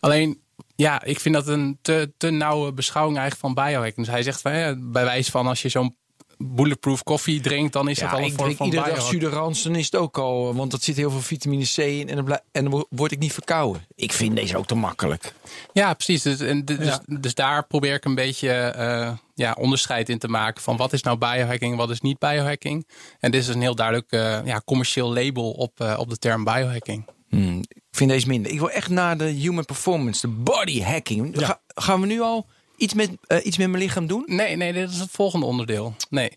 Alleen, 0.00 0.40
ja, 0.76 1.02
ik 1.02 1.20
vind 1.20 1.34
dat 1.34 1.48
een 1.48 1.78
te, 1.82 2.12
te 2.16 2.30
nauwe 2.30 2.72
beschouwing 2.72 3.18
eigenlijk 3.18 3.54
van 3.54 3.64
biohacking. 3.64 4.06
Dus 4.06 4.14
hij 4.14 4.22
zegt 4.22 4.40
van, 4.40 4.56
ja, 4.56 4.76
bij 4.78 5.04
wijze 5.04 5.30
van 5.30 5.46
als 5.46 5.62
je 5.62 5.68
zo'n 5.68 5.96
bulletproof 6.38 7.02
koffie 7.02 7.40
drinkt, 7.40 7.72
dan 7.72 7.88
is 7.88 7.98
dat 7.98 8.12
al 8.12 8.18
een 8.18 8.32
vorm 8.32 8.56
van 8.56 8.66
iedere 8.66 8.94
dag. 8.94 9.06
Suderans, 9.06 9.62
dan 9.62 9.74
is 9.74 9.84
het 9.84 9.96
ook 9.96 10.18
al, 10.18 10.54
want 10.54 10.70
dat 10.70 10.82
zit 10.82 10.96
heel 10.96 11.10
veel 11.10 11.20
vitamine 11.20 11.64
C 11.64 11.76
in 11.76 12.08
en 12.08 12.16
dan, 12.16 12.40
en 12.52 12.70
dan 12.70 12.86
word 12.90 13.12
ik 13.12 13.18
niet 13.18 13.32
verkouden. 13.32 13.86
Ik 13.94 14.12
vind 14.12 14.36
deze 14.36 14.56
ook 14.56 14.66
te 14.66 14.74
makkelijk. 14.74 15.32
Ja, 15.72 15.94
precies. 15.94 16.22
Dus, 16.22 16.40
en, 16.40 16.64
dus, 16.64 16.86
Ja. 16.86 17.02
dus 17.06 17.34
daar 17.34 17.66
probeer 17.66 17.94
ik 17.94 18.04
een 18.04 18.14
beetje 18.14 18.50
eh, 18.50 19.12
ja, 19.34 19.56
onderscheid 19.58 20.08
in 20.08 20.18
te 20.18 20.28
maken 20.28 20.62
van 20.62 20.76
wat 20.76 20.92
is 20.92 21.02
nou 21.02 21.18
biohacking 21.18 21.72
en 21.72 21.78
wat 21.78 21.90
is 21.90 22.00
niet 22.00 22.18
biohacking. 22.18 22.88
En 23.20 23.30
dit 23.30 23.40
is 23.42 23.48
een 23.48 23.60
heel 23.60 23.74
duidelijk 23.74 24.12
eh, 24.12 24.38
ja, 24.44 24.62
commercieel 24.64 25.12
label 25.12 25.50
op, 25.50 25.80
eh, 25.80 25.96
op 25.98 26.08
de 26.08 26.18
term 26.18 26.44
biohacking. 26.44 27.04
Hmm, 27.36 27.58
ik 27.58 27.82
vind 27.98 28.10
deze 28.10 28.26
minder. 28.28 28.52
Ik 28.52 28.58
wil 28.58 28.70
echt 28.70 28.88
naar 28.88 29.16
de 29.16 29.24
human 29.24 29.64
performance, 29.64 30.20
de 30.20 30.32
body 30.32 30.82
hacking. 30.82 31.38
Ja. 31.40 31.46
Ga- 31.46 31.60
gaan 31.74 32.00
we 32.00 32.06
nu 32.06 32.20
al 32.20 32.46
iets 32.76 32.94
met, 32.94 33.10
eh, 33.26 33.46
iets 33.46 33.56
met 33.58 33.68
mijn 33.70 33.82
lichaam 33.82 34.06
doen? 34.06 34.22
Nee, 34.26 34.56
nee, 34.56 34.72
dit 34.72 34.90
is 34.90 34.98
het 34.98 35.10
volgende 35.10 35.46
onderdeel. 35.46 35.94
Nee. 36.10 36.30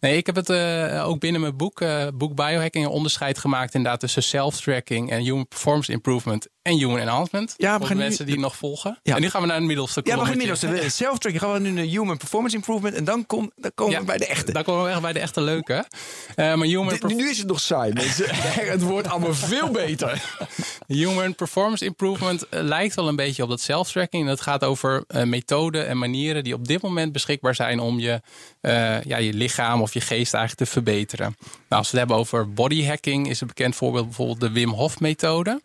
Nee, 0.00 0.16
ik 0.16 0.26
heb 0.26 0.34
het 0.34 0.50
eh, 0.50 1.04
ook 1.08 1.20
binnen 1.20 1.40
mijn 1.40 1.56
boek, 1.56 1.80
eh, 1.80 2.06
boek 2.14 2.34
Biohacking, 2.34 2.84
een 2.84 2.90
onderscheid 2.90 3.38
gemaakt 3.38 3.74
inderdaad 3.74 4.00
tussen 4.00 4.22
self-tracking 4.22 5.10
en 5.10 5.20
human 5.20 5.48
performance 5.48 5.92
improvement 5.92 6.48
en 6.62 6.78
human 6.78 6.98
enhancement. 6.98 7.54
Ja, 7.56 7.78
we 7.78 7.86
gaan 7.86 7.96
nu- 7.96 8.02
mensen 8.02 8.24
die 8.24 8.34
het 8.34 8.42
nog 8.42 8.56
volgen. 8.56 8.98
Ja. 9.02 9.14
En 9.14 9.20
nu 9.20 9.30
gaan 9.30 9.40
we 9.40 9.46
naar 9.46 9.56
het 9.56 9.66
middelste 9.66 10.00
Ja, 10.04 10.18
we 10.18 10.24
gaan 10.24 10.38
de 10.74 10.88
self-tracking. 10.90 11.42
Gaan 11.42 11.52
we 11.52 11.58
nu 11.58 11.70
naar 11.70 11.84
human 11.84 12.16
performance 12.16 12.56
improvement 12.56 12.94
en 12.94 13.04
dan, 13.04 13.26
kom, 13.26 13.52
dan 13.56 13.70
komen 13.74 13.98
we 13.98 14.04
bij 14.04 14.18
de 14.18 14.26
echte. 14.26 14.52
Daar 14.52 14.64
komen 14.64 14.84
we 14.84 14.90
echt 14.90 15.00
bij 15.00 15.12
de 15.12 15.18
echte 15.18 15.40
leuke. 15.40 15.84
Eh, 16.34 16.54
maar 16.54 16.66
human, 16.66 16.98
nu 17.06 17.30
is 17.30 17.38
het 17.38 17.46
nog 17.46 17.60
saai, 17.60 17.92
mensen. 17.92 18.26
het 18.74 18.82
wordt 18.82 19.08
allemaal 19.08 19.34
veel 19.34 19.70
beter. 19.70 20.22
human 20.86 21.34
performance 21.34 21.84
improvement 21.84 22.48
eh, 22.48 22.62
lijkt 22.62 22.94
wel 22.94 23.08
een 23.08 23.16
beetje 23.16 23.42
op 23.42 23.48
dat 23.48 23.60
self-tracking. 23.60 24.28
Het 24.28 24.40
gaat 24.40 24.64
over 24.64 25.04
eh, 25.06 25.22
methoden 25.22 25.88
en 25.88 25.98
manieren 25.98 26.44
die 26.44 26.54
op 26.54 26.68
dit 26.68 26.82
moment 26.82 27.12
beschikbaar 27.12 27.54
zijn 27.54 27.80
om 27.80 27.98
je, 27.98 28.20
ja, 29.04 29.16
je 29.16 29.32
lichaam 29.32 29.82
of 29.82 29.94
je 29.94 30.00
geest 30.00 30.34
eigenlijk 30.34 30.54
te 30.54 30.66
verbeteren. 30.66 31.36
Nou, 31.68 31.82
als 31.82 31.90
we 31.90 31.98
het 31.98 31.98
hebben 31.98 32.16
over 32.16 32.52
body 32.52 32.84
hacking, 32.84 33.28
is 33.28 33.40
een 33.40 33.46
bekend 33.46 33.76
voorbeeld 33.76 34.04
bijvoorbeeld 34.04 34.40
de 34.40 34.50
Wim 34.50 34.70
Hof 34.70 35.00
methode. 35.00 35.60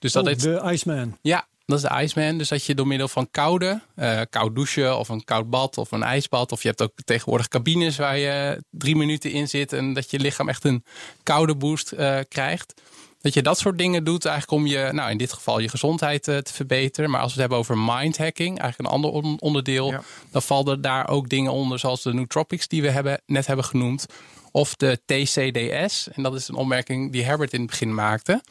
Dus 0.00 0.12
dat 0.12 0.22
Oh, 0.22 0.28
heeft, 0.28 0.42
de 0.42 0.60
Iceman. 0.72 1.18
ja, 1.22 1.46
dat 1.66 1.78
is 1.82 1.88
de 1.88 2.02
Iceman. 2.02 2.38
Dus 2.38 2.48
dat 2.48 2.64
je 2.64 2.74
door 2.74 2.86
middel 2.86 3.08
van 3.08 3.30
koude, 3.30 3.80
eh, 3.94 4.20
koud 4.30 4.54
douchen 4.54 4.98
of 4.98 5.08
een 5.08 5.24
koud 5.24 5.50
bad 5.50 5.78
of 5.78 5.90
een 5.92 6.02
ijsbad. 6.02 6.52
Of 6.52 6.62
je 6.62 6.68
hebt 6.68 6.82
ook 6.82 6.92
tegenwoordig 7.04 7.48
cabines 7.48 7.96
waar 7.96 8.18
je 8.18 8.62
drie 8.70 8.96
minuten 8.96 9.30
in 9.30 9.48
zit. 9.48 9.72
En 9.72 9.92
dat 9.92 10.10
je 10.10 10.18
lichaam 10.20 10.48
echt 10.48 10.64
een 10.64 10.84
koude 11.22 11.54
boost 11.56 11.92
eh, 11.92 12.18
krijgt. 12.28 12.74
Dat 13.20 13.34
je 13.34 13.42
dat 13.42 13.58
soort 13.58 13.78
dingen 13.78 14.04
doet 14.04 14.24
eigenlijk 14.24 14.62
om 14.62 14.66
je, 14.68 14.88
nou 14.92 15.10
in 15.10 15.18
dit 15.18 15.32
geval 15.32 15.58
je 15.58 15.68
gezondheid 15.68 16.28
eh, 16.28 16.36
te 16.38 16.52
verbeteren. 16.52 17.10
Maar 17.10 17.20
als 17.20 17.34
we 17.34 17.40
het 17.42 17.50
hebben 17.50 17.58
over 17.58 17.78
mindhacking, 17.92 18.58
eigenlijk 18.60 18.78
een 18.78 18.94
ander 18.96 19.10
on- 19.10 19.40
onderdeel. 19.40 19.90
Ja. 19.90 20.02
Dan 20.30 20.42
vallen 20.42 20.80
daar 20.80 21.08
ook 21.08 21.28
dingen 21.28 21.52
onder 21.52 21.78
zoals 21.78 22.02
de 22.02 22.12
nootropics 22.12 22.68
die 22.68 22.82
we 22.82 22.90
hebben, 22.90 23.20
net 23.26 23.46
hebben 23.46 23.64
genoemd. 23.64 24.06
Of 24.50 24.74
de 24.74 25.00
TCDS. 25.06 26.08
En 26.12 26.22
dat 26.22 26.34
is 26.34 26.48
een 26.48 26.54
opmerking 26.54 27.12
die 27.12 27.24
Herbert 27.24 27.52
in 27.52 27.60
het 27.60 27.70
begin 27.70 27.94
maakte. 27.94 28.42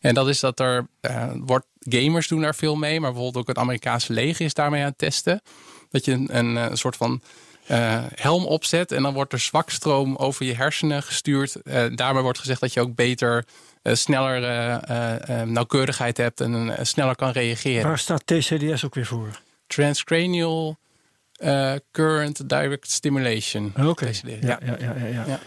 En 0.00 0.14
dat 0.14 0.28
is 0.28 0.40
dat 0.40 0.60
er 0.60 0.86
eh, 1.00 1.30
wordt, 1.34 1.66
gamers 1.78 2.28
doen 2.28 2.40
daar 2.40 2.54
veel 2.54 2.76
mee, 2.76 3.00
maar 3.00 3.12
bijvoorbeeld 3.12 3.42
ook 3.42 3.48
het 3.48 3.58
Amerikaanse 3.58 4.12
leger 4.12 4.44
is 4.44 4.54
daarmee 4.54 4.80
aan 4.80 4.88
het 4.88 4.98
testen. 4.98 5.42
Dat 5.90 6.04
je 6.04 6.12
een, 6.12 6.36
een, 6.36 6.56
eh, 6.56 6.66
soort 6.72 6.96
van 6.96 7.22
eh, 7.66 8.04
helm 8.14 8.44
opzet 8.44 8.92
en 8.92 9.02
dan 9.02 9.14
wordt 9.14 9.32
er 9.32 9.38
zwakstroom 9.38 10.16
over 10.16 10.46
je 10.46 10.54
hersenen 10.54 11.02
gestuurd. 11.02 11.56
Daarmee 11.94 12.22
wordt 12.22 12.38
gezegd 12.38 12.60
dat 12.60 12.72
je 12.72 12.80
ook 12.80 12.94
beter, 12.94 13.44
sneller 13.82 14.40
nauwkeurigheid 15.46 16.16
hebt 16.16 16.40
en 16.40 16.76
sneller 16.86 17.16
kan 17.16 17.30
reageren. 17.30 17.88
Waar 17.88 17.98
staat 17.98 18.26
TCDS 18.26 18.84
ook 18.84 18.94
weer 18.94 19.06
voor? 19.06 19.40
Transcranial 19.66 20.76
eh, 21.36 21.72
Current 21.90 22.48
Direct 22.48 22.90
Stimulation. 22.90 23.72
Oké. 23.80 24.10
Ja, 24.22 24.36
ja, 24.40 24.58
ja, 24.60 24.76
ja, 24.78 25.06
ja. 25.06 25.24
Ja. 25.26 25.40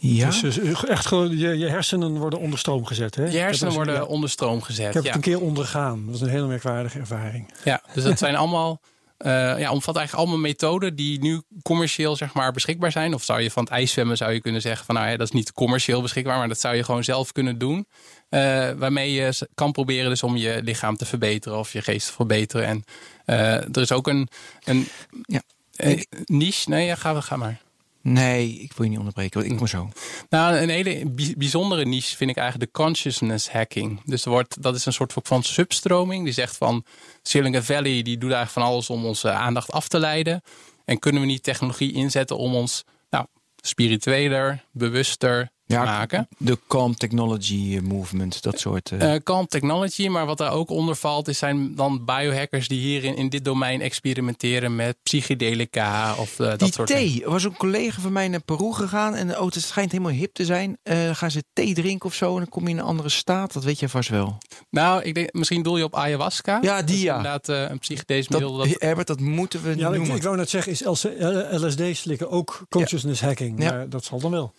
Ja. 0.00 0.26
Dus, 0.26 0.40
dus 0.40 0.84
echt 0.84 1.06
gewoon, 1.06 1.38
je, 1.38 1.58
je 1.58 1.68
hersenen 1.68 2.16
worden 2.16 2.38
onder 2.38 2.58
stroom 2.58 2.84
gezet. 2.84 3.14
Hè? 3.14 3.24
Je 3.24 3.38
hersenen 3.38 3.72
worden 3.72 3.94
ja, 3.94 4.02
onder 4.02 4.30
stroom 4.30 4.62
gezet. 4.62 4.88
Ik 4.88 4.94
heb 4.94 5.02
ja. 5.02 5.08
het 5.08 5.16
een 5.16 5.32
keer 5.32 5.40
ondergaan. 5.40 6.02
Dat 6.02 6.10
was 6.10 6.20
een 6.20 6.28
hele 6.28 6.46
merkwaardige 6.46 6.98
ervaring. 6.98 7.52
Ja, 7.64 7.82
dus 7.94 8.04
dat 8.04 8.18
zijn 8.18 8.36
allemaal, 8.36 8.80
eh 9.16 9.30
ja, 9.58 9.72
omvat 9.72 9.96
eigenlijk 9.96 10.26
allemaal 10.26 10.48
methoden 10.48 10.94
die 10.94 11.20
nu 11.20 11.42
commercieel 11.62 12.16
zeg 12.16 12.34
maar 12.34 12.52
beschikbaar 12.52 12.92
zijn. 12.92 13.14
Of 13.14 13.22
zou 13.24 13.40
je 13.40 13.50
van 13.50 13.62
het 13.62 13.72
ijszwemmen 13.72 14.16
zou 14.16 14.32
je 14.32 14.40
kunnen 14.40 14.60
zeggen 14.60 14.86
van 14.86 14.94
nou 14.94 15.08
ja, 15.08 15.16
dat 15.16 15.26
is 15.26 15.32
niet 15.32 15.52
commercieel 15.52 16.02
beschikbaar, 16.02 16.38
maar 16.38 16.48
dat 16.48 16.60
zou 16.60 16.74
je 16.76 16.84
gewoon 16.84 17.04
zelf 17.04 17.32
kunnen 17.32 17.58
doen. 17.58 17.86
Eh, 18.28 18.70
waarmee 18.70 19.12
je 19.12 19.48
kan 19.54 19.72
proberen 19.72 20.10
dus 20.10 20.22
om 20.22 20.36
je 20.36 20.60
lichaam 20.62 20.96
te 20.96 21.06
verbeteren 21.06 21.58
of 21.58 21.72
je 21.72 21.82
geest 21.82 22.06
te 22.06 22.12
verbeteren. 22.12 22.66
En 22.66 22.84
eh, 23.24 23.54
er 23.54 23.80
is 23.80 23.92
ook 23.92 24.06
een, 24.08 24.28
een 24.64 24.88
Ja. 25.22 25.42
niche. 26.24 26.68
Nee, 26.70 26.86
ja, 26.86 26.94
ga, 26.94 27.20
ga 27.20 27.36
maar. 27.36 27.60
Nee, 28.02 28.48
ik 28.58 28.72
wil 28.72 28.84
je 28.84 28.90
niet 28.90 28.98
onderbreken, 28.98 29.40
want 29.40 29.52
ik 29.52 29.58
kom 29.58 29.66
zo. 29.66 29.88
Nou, 30.28 30.56
een 30.56 30.68
hele 30.68 31.08
bij- 31.08 31.34
bijzondere 31.36 31.84
niche 31.84 32.16
vind 32.16 32.30
ik 32.30 32.36
eigenlijk 32.36 32.72
de 32.72 32.82
consciousness 32.82 33.50
hacking. 33.50 34.00
Dus 34.04 34.24
er 34.24 34.30
wordt, 34.30 34.62
dat 34.62 34.74
is 34.74 34.86
een 34.86 34.92
soort 34.92 35.12
van 35.22 35.42
substroming. 35.42 36.24
Die 36.24 36.32
zegt 36.32 36.56
van 36.56 36.84
Silicon 37.22 37.62
Valley 37.62 38.02
die 38.02 38.18
doet 38.18 38.32
eigenlijk 38.32 38.50
van 38.50 38.62
alles 38.62 38.90
om 38.90 39.04
onze 39.04 39.30
aandacht 39.30 39.70
af 39.70 39.88
te 39.88 39.98
leiden. 39.98 40.42
En 40.84 40.98
kunnen 40.98 41.20
we 41.20 41.26
niet 41.26 41.42
technologie 41.42 41.92
inzetten 41.92 42.36
om 42.38 42.54
ons 42.54 42.84
nou, 43.10 43.26
spiritueler, 43.62 44.64
bewuster 44.72 45.44
te 45.44 45.50
Ja, 45.68 45.84
maken? 45.84 46.28
De 46.38 46.58
Calm 46.68 46.94
Technology 46.96 47.76
eh, 47.76 47.80
Movement, 47.82 48.42
dat 48.42 48.60
soort... 48.60 48.90
eh, 48.90 49.14
Eh 49.14 49.22
calm 49.22 49.46
technology, 49.46 50.08
maar 50.08 50.26
wat 50.26 50.38
daar 50.38 50.52
ook 50.52 50.70
onder 50.70 50.96
valt, 50.96 51.28
is 51.28 51.38
zijn 51.38 51.74
dan 51.74 52.04
biohackers 52.04 52.68
die 52.68 52.80
hier 52.80 53.04
in, 53.04 53.16
in 53.16 53.28
dit 53.28 53.44
domein 53.44 53.80
experimenteren 53.80 54.76
met 54.76 54.96
psychedelica 55.02 56.14
of 56.14 56.34
die 56.36 56.56
dat 56.56 56.74
soort 56.74 56.88
thee. 56.88 57.24
Er 57.24 57.30
was 57.30 57.44
een 57.44 57.56
collega 57.56 58.00
van 58.00 58.12
mij 58.12 58.28
naar 58.28 58.40
Peru 58.42 58.72
gegaan 58.72 59.14
en 59.14 59.38
oh, 59.38 59.44
het 59.44 59.62
schijnt 59.62 59.92
helemaal 59.92 60.12
hip 60.12 60.34
te 60.34 60.44
zijn. 60.44 60.78
Eh, 60.82 61.04
dan 61.04 61.16
gaan 61.16 61.30
ze 61.30 61.44
thee 61.52 61.74
drinken 61.74 62.06
of 62.08 62.14
zo 62.14 62.32
en 62.32 62.36
dan 62.38 62.48
kom 62.48 62.64
je 62.64 62.70
in 62.70 62.78
een 62.78 62.84
andere 62.84 63.08
staat. 63.08 63.52
Dat 63.52 63.64
weet 63.64 63.78
je 63.78 63.88
vast 63.88 64.08
wel. 64.08 64.38
Nou, 64.70 65.02
ik 65.02 65.14
denk, 65.14 65.32
misschien 65.32 65.62
doel 65.62 65.76
je 65.76 65.84
op 65.84 65.94
ayahuasca. 65.96 66.58
Ja, 66.62 66.82
die 66.82 67.00
ja. 67.04 67.16
Inderdaad, 67.16 67.48
eh, 67.48 67.62
een 67.70 67.78
psychedelisch 67.78 68.26
Dat, 68.26 68.40
middel. 68.40 68.56
Dat, 68.58 68.68
Herbert, 68.78 69.06
dat 69.06 69.20
moeten 69.20 69.62
we 69.62 69.76
Ja, 69.76 69.88
ik, 69.88 69.96
noemen. 69.96 70.16
ik 70.16 70.22
wou 70.22 70.36
net 70.36 70.50
zeggen, 70.50 70.72
is 70.72 70.82
LSD 71.50 71.82
slikken 71.96 72.30
ook 72.30 72.66
consciousness 72.68 73.20
hacking? 73.20 73.62
Ja. 73.62 73.70
Maar 73.72 73.88
dat 73.88 74.04
zal 74.04 74.18
dan 74.20 74.30
wel. 74.30 74.52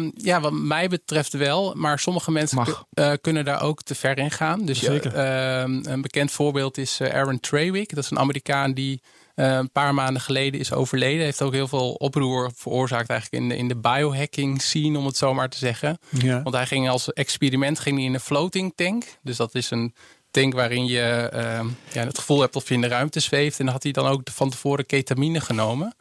Ehm, 0.00 0.10
ja, 0.14 0.40
wat 0.40 0.52
mij 0.52 0.88
betreft 0.88 1.32
wel. 1.32 1.74
Maar 1.76 1.98
sommige 1.98 2.30
mensen 2.30 2.64
eh, 2.90 3.12
kunnen 3.20 3.44
daar 3.44 3.62
ook 3.62 3.82
te 3.82 3.94
ver 3.94 4.18
in 4.18 4.30
gaan. 4.30 4.64
Dus 4.64 4.78
Zeker. 4.78 5.14
ehm, 5.14 5.80
een 5.82 6.02
bekend 6.02 6.30
voorbeeld 6.30 6.78
is 6.78 7.00
eh, 7.00 7.14
Aaron 7.14 7.40
Trawick. 7.40 7.94
Dat 7.94 8.04
is 8.04 8.10
een 8.10 8.18
Amerikaan 8.18 8.72
die 8.72 9.02
eh, 9.34 9.52
een 9.52 9.70
paar 9.70 9.94
maanden 9.94 10.22
geleden 10.22 10.60
is 10.60 10.72
overleden. 10.72 11.24
Heeft 11.24 11.42
ook 11.42 11.52
heel 11.52 11.68
veel 11.68 11.92
oproer 11.92 12.50
veroorzaakt 12.54 13.08
eigenlijk 13.10 13.42
in 13.42 13.48
de, 13.48 13.56
in 13.56 13.68
de 13.68 13.76
biohacking 13.76 14.62
scene, 14.62 14.98
om 14.98 15.06
het 15.06 15.16
zo 15.16 15.34
maar 15.34 15.48
te 15.48 15.58
zeggen. 15.58 15.98
Ja. 16.08 16.42
Want 16.42 16.54
hij 16.54 16.66
ging 16.66 16.88
als 16.88 17.12
experiment 17.12 17.78
ging 17.78 17.96
hij 17.96 18.04
in 18.04 18.14
een 18.14 18.20
floating 18.20 18.72
tank. 18.76 19.04
Dus 19.22 19.36
dat 19.36 19.54
is 19.54 19.70
een 19.70 19.94
tank 20.30 20.54
waarin 20.54 20.86
je 20.86 21.28
ehm, 21.32 21.66
ja, 21.92 22.04
het 22.04 22.18
gevoel 22.18 22.40
hebt 22.40 22.56
of 22.56 22.68
je 22.68 22.74
in 22.74 22.80
de 22.80 22.88
ruimte 22.88 23.20
zweeft. 23.20 23.58
En 23.58 23.64
dan 23.64 23.74
had 23.74 23.82
hij 23.82 23.92
dan 23.92 24.06
ook 24.06 24.22
van 24.32 24.50
tevoren 24.50 24.86
ketamine 24.86 25.40
genomen. 25.40 25.94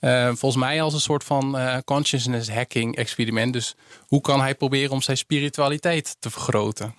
Eh, 0.00 0.26
volgens 0.26 0.56
mij 0.56 0.82
als 0.82 0.94
een 0.94 1.00
soort 1.00 1.24
van 1.24 1.58
eh, 1.58 1.78
consciousness 1.84 2.50
hacking 2.50 2.96
experiment. 2.96 3.52
Dus 3.52 3.76
hoe 4.06 4.20
kan 4.20 4.40
hij 4.40 4.54
proberen 4.54 4.90
om 4.90 5.02
zijn 5.02 5.16
spiritualiteit 5.16 6.16
te 6.18 6.30
vergroten? 6.30 6.94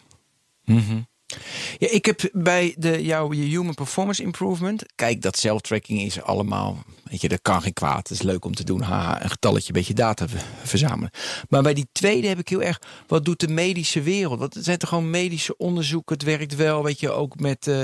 Mhm. 0.63 1.01
Ja, 1.77 1.87
ik 1.91 2.05
heb 2.05 2.29
bij 2.31 2.75
de, 2.77 3.03
jouw 3.03 3.31
Human 3.31 3.73
Performance 3.73 4.23
Improvement. 4.23 4.83
Kijk, 4.95 5.21
dat 5.21 5.37
self-tracking 5.37 6.01
is 6.01 6.21
allemaal. 6.21 6.83
Weet 7.03 7.21
je, 7.21 7.27
dat 7.27 7.41
kan 7.41 7.61
geen 7.61 7.73
kwaad. 7.73 8.07
Het 8.07 8.17
is 8.17 8.21
leuk 8.21 8.45
om 8.45 8.55
te 8.55 8.63
doen. 8.63 8.81
Haha, 8.81 9.23
een 9.23 9.29
getalletje, 9.29 9.67
een 9.67 9.73
beetje 9.73 9.93
data 9.93 10.25
verzamelen. 10.63 11.11
Maar 11.49 11.61
bij 11.61 11.73
die 11.73 11.87
tweede 11.91 12.27
heb 12.27 12.39
ik 12.39 12.49
heel 12.49 12.61
erg. 12.61 12.81
Wat 13.07 13.25
doet 13.25 13.39
de 13.39 13.47
medische 13.47 14.01
wereld? 14.01 14.39
Want 14.39 14.53
het 14.53 14.63
zijn 14.63 14.77
toch 14.77 14.89
gewoon 14.89 15.09
medische 15.09 15.57
onderzoeken. 15.57 16.15
Het 16.15 16.25
werkt 16.25 16.55
wel. 16.55 16.83
Weet 16.83 16.99
je, 16.99 17.11
ook 17.11 17.39
met, 17.39 17.67
eh, 17.67 17.83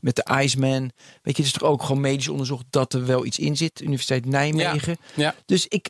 met 0.00 0.16
de 0.16 0.26
Iceman. 0.42 0.90
Weet 1.22 1.36
je, 1.36 1.42
het 1.42 1.52
is 1.52 1.52
toch 1.52 1.68
ook 1.68 1.82
gewoon 1.82 2.00
medisch 2.00 2.28
onderzoek 2.28 2.62
dat 2.70 2.94
er 2.94 3.06
wel 3.06 3.24
iets 3.24 3.38
in 3.38 3.56
zit. 3.56 3.80
Universiteit 3.80 4.26
Nijmegen. 4.26 4.96
Ja. 5.14 5.34
Dus 5.46 5.66
ik 5.66 5.88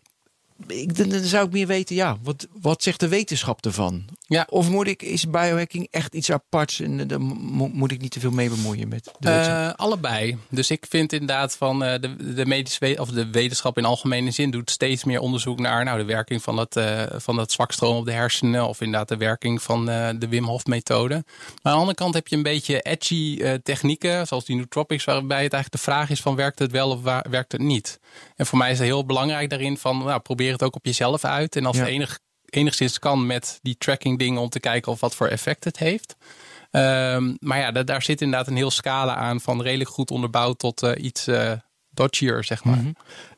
ik, 0.67 0.97
dan, 0.97 1.09
dan 1.09 1.23
zou 1.23 1.47
ik 1.47 1.53
meer 1.53 1.67
weten, 1.67 1.97
ja, 1.97 2.17
wat, 2.23 2.47
wat 2.61 2.83
zegt 2.83 3.01
de 3.01 3.09
wetenschap 3.09 3.65
ervan? 3.65 4.05
Ja. 4.27 4.47
Of 4.51 4.69
moet 4.69 4.87
ik, 4.87 5.03
is 5.03 5.31
biohacking 5.31 5.89
echt 5.91 6.15
iets 6.15 6.31
aparts 6.31 6.81
en 6.81 7.01
eh, 7.01 7.09
daar 7.09 7.21
mo- 7.21 7.71
moet 7.73 7.91
ik 7.91 8.01
niet 8.01 8.11
te 8.11 8.21
veel 8.21 8.31
mee 8.31 8.49
bemoeien 8.49 8.89
met 8.89 9.11
de? 9.19 9.31
Eh, 9.31 9.73
allebei. 9.77 10.39
Dus 10.49 10.71
ik 10.71 10.87
vind 10.89 11.13
inderdaad 11.13 11.57
van 11.57 11.85
eh, 11.85 12.01
de, 12.01 12.35
de, 12.35 12.47
medische 12.47 12.97
of 12.99 13.11
de 13.11 13.31
wetenschap 13.31 13.79
in 13.79 13.85
algemene 13.85 14.31
zin 14.31 14.51
doet 14.51 14.71
steeds 14.71 15.05
meer 15.05 15.21
onderzoek 15.21 15.59
naar 15.59 15.85
nou, 15.85 15.99
de 15.99 16.05
werking 16.05 16.43
van 16.43 16.57
dat, 16.57 16.77
eh 16.77 17.03
van 17.17 17.37
dat 17.37 17.53
zwakstroom 17.53 17.97
op 17.97 18.05
de 18.05 18.13
hersenen. 18.13 18.69
Of 18.69 18.81
inderdaad 18.81 19.09
de 19.09 19.17
werking 19.17 19.63
van 19.63 19.85
de 19.87 20.27
Wim 20.29 20.45
Hof 20.45 20.65
methode. 20.65 21.15
Maar 21.15 21.25
aan 21.63 21.73
de 21.73 21.79
andere 21.79 21.95
kant 21.95 22.15
heb 22.15 22.29
je 22.29 22.37
een 22.37 22.43
beetje 22.43 22.81
edgy 22.81 23.43
technieken, 23.63 24.27
zoals 24.27 24.45
die 24.45 24.57
nootropics, 24.57 25.05
waarbij 25.05 25.43
het 25.43 25.53
eigenlijk 25.53 25.85
de 25.85 25.91
vraag 25.91 26.11
is 26.11 26.21
van 26.21 26.37
werkt 26.37 26.59
het 26.59 26.71
wel 26.71 26.91
of 26.91 27.03
werkt 27.31 27.53
het 27.53 27.61
niet. 27.61 28.01
En 28.37 28.47
voor 28.47 28.59
mij 28.59 28.71
is 28.71 28.79
het 28.79 28.87
heel 28.87 29.07
belangrijk 29.07 29.51
daarin 29.51 29.79
van 29.79 29.99
nou, 29.99 30.21
probeer 30.21 30.50
het 30.53 30.63
ook 30.63 30.75
op 30.77 30.85
jezelf 30.85 31.25
uit. 31.25 31.57
En 31.57 31.67
als 31.67 31.77
Ja. 31.77 31.83
het 31.83 31.91
enig, 31.91 32.19
enigszins 32.45 32.99
kan 32.99 33.27
met 33.27 33.59
die 33.63 33.77
tracking 33.79 34.19
dingen 34.19 34.41
om 34.41 34.49
te 34.49 34.61
kijken 34.61 34.93
of 34.93 35.01
wat 35.01 35.15
voor 35.15 35.27
effect 35.29 35.65
het 35.65 35.79
heeft. 35.79 36.17
Ehm, 36.71 37.35
maar 37.39 37.59
ja, 37.59 37.73
da- 37.73 37.83
daar 37.83 38.03
zit 38.03 38.21
inderdaad 38.21 38.47
een 38.49 38.57
heel 38.57 38.71
scala 38.71 39.15
aan 39.15 39.41
van 39.41 39.63
redelijk 39.63 39.91
goed 39.91 40.11
onderbouwd 40.11 40.59
tot 40.59 40.83
eh, 40.83 41.05
iets 41.05 41.27
eh 41.27 41.53
dodgier, 41.93 42.45
zeg 42.45 42.65
maar. 42.65 42.79
F- 42.79 43.30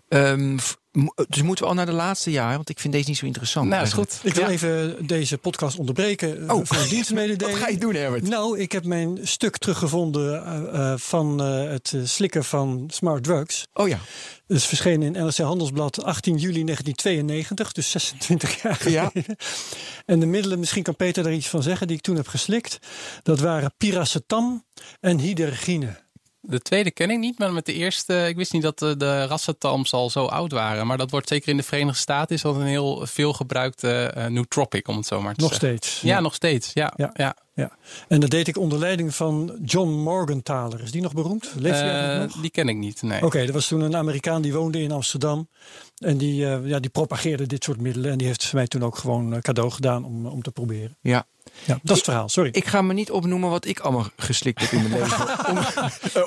mo- 0.93 1.15
dus 1.29 1.43
moeten 1.43 1.65
we 1.65 1.71
al 1.71 1.77
naar 1.77 1.87
de 1.87 1.93
laatste 1.93 2.31
jaar, 2.31 2.55
want 2.57 2.69
ik 2.69 2.81
vind 2.81 2.93
deze 2.93 3.09
niet 3.09 3.19
zo 3.19 3.27
interessant. 3.27 3.69
Nou, 3.69 3.83
is 3.83 3.93
goed. 3.93 4.21
Ik 4.23 4.35
wil 4.35 4.45
Ja. 4.45 4.51
even 4.51 5.07
deze 5.07 5.39
podcast 5.39 5.79
onderbreken 5.79 6.49
eh, 6.49 6.55
Oh. 6.57 6.61
voor 6.65 6.77
een 6.77 6.89
dienstmededeling. 6.89 7.51
Wat 7.59 7.67
ga 7.67 7.73
je 7.73 7.79
doen, 7.79 7.95
Herbert? 7.95 8.29
Nou, 8.29 8.59
ik 8.59 8.73
heb 8.73 8.85
mijn 8.85 9.19
stuk 9.23 9.57
teruggevonden 9.59 10.45
eh, 10.47 10.93
eh, 10.93 10.99
van 10.99 11.43
eh, 11.43 11.71
het 11.71 11.93
eh, 11.95 12.01
slikken 12.05 12.45
van 12.45 12.85
smart 12.93 13.25
drugs. 13.25 13.67
Oh 13.73 13.89
ja. 13.89 13.99
Het 14.47 14.57
is 14.61 14.67
verschenen 14.67 15.15
in 15.17 15.25
NRC 15.25 15.37
Handelsblad 15.37 16.05
18 16.05 16.37
juli 16.37 16.65
1992, 16.65 17.73
dus 17.73 17.91
26 17.91 18.63
jaar 18.63 18.91
Ja. 18.91 19.09
geleden. 19.11 19.37
En 20.07 20.21
de 20.21 20.27
middelen, 20.27 20.59
misschien 20.59 20.83
kan 20.83 20.97
Peter 20.97 21.23
daar 21.23 21.33
iets 21.33 21.49
van 21.49 21.63
zeggen, 21.63 21.87
die 21.87 21.97
ik 21.97 22.03
toen 22.03 22.17
heb 22.17 22.29
geslikt. 22.29 22.79
Dat 23.23 23.41
waren 23.41 23.75
piracetam 23.79 24.65
en 25.01 25.19
hydergine. 25.19 26.02
De 26.45 26.61
tweede 26.61 26.91
ken 26.91 27.11
ik 27.11 27.19
niet, 27.19 27.39
maar 27.39 27.53
met 27.53 27.67
de 27.67 27.73
eerste, 27.73 28.27
ik 28.29 28.37
wist 28.37 28.53
niet 28.53 28.63
dat 28.63 28.79
de, 28.79 28.97
de 28.97 29.27
al 29.93 30.11
zo 30.11 30.25
oud 30.27 30.53
waren. 30.53 30.87
Maar 30.87 30.99
dat 30.99 31.11
wordt 31.11 31.29
zeker 31.29 31.49
in 31.49 31.57
de 31.57 31.63
Verenigde 31.63 32.01
Staten 32.01 32.35
is 32.37 32.43
dat 32.43 32.57
een 32.57 32.63
heel 32.67 33.07
veel 33.07 33.33
gebruikte 33.33 34.03
eh 34.15 34.27
nootropic, 34.27 34.89
om 34.89 34.97
het 34.97 35.07
zo 35.07 35.21
maar 35.21 35.35
te 35.35 35.41
Nog 35.41 35.51
zeggen. 35.53 35.69
steeds. 35.77 36.01
Ja, 36.01 36.21
nog 36.21 36.35
steeds. 36.35 36.71
Ja, 36.75 36.93
Ja. 36.97 37.11
ja. 37.15 37.37
Ja. 37.55 37.71
En 38.09 38.21
dat 38.21 38.31
deed 38.31 38.49
ik 38.49 38.57
onder 38.59 38.79
leiding 38.79 39.15
van 39.15 39.59
John 39.65 39.91
Morgenthaler. 39.91 40.81
Is 40.83 40.91
die 40.91 41.03
nog 41.03 41.13
beroemd? 41.15 41.53
Leeft 41.59 41.79
hij 41.81 42.15
Eh, 42.15 42.21
nog? 42.21 42.33
die 42.41 42.51
ken 42.51 42.69
ik 42.69 42.77
niet. 42.77 43.03
Nee. 43.03 43.23
Oké, 43.25 43.39
er 43.39 43.53
was 43.53 43.67
toen 43.69 43.81
een 43.81 43.97
Amerikaan 43.97 44.43
die 44.43 44.53
woonde 44.53 44.83
in 44.83 44.93
Amsterdam. 44.93 45.49
En 45.99 46.17
die, 46.19 46.47
eh, 46.47 46.67
ja, 46.67 46.79
die 46.81 46.91
propageerde 46.91 47.47
dit 47.47 47.65
soort 47.65 47.81
middelen. 47.81 48.11
En 48.11 48.19
die 48.19 48.27
heeft 48.27 48.53
mij 48.53 48.67
toen 48.67 48.83
ook 48.85 48.97
gewoon 48.97 49.35
eh, 49.35 49.41
cadeau 49.41 49.71
gedaan 49.71 50.05
om, 50.05 50.27
om 50.27 50.43
te 50.43 50.51
proberen. 50.51 50.97
ja. 51.01 51.27
Ja, 51.65 51.73
dat 51.83 51.91
is 51.91 51.97
het 51.97 52.05
verhaal, 52.05 52.29
sorry. 52.29 52.49
Ik 52.53 52.67
ga 52.67 52.83
me 52.83 52.93
niet 52.93 53.11
opnoemen 53.11 53.51
wat 53.51 53.65
ik 53.67 53.81
allemaal 53.81 54.07
geslikt 54.17 54.61
heb 54.61 54.71
in 54.71 54.89
mijn 54.89 55.01
leven. 55.03 55.27
om 55.51 55.57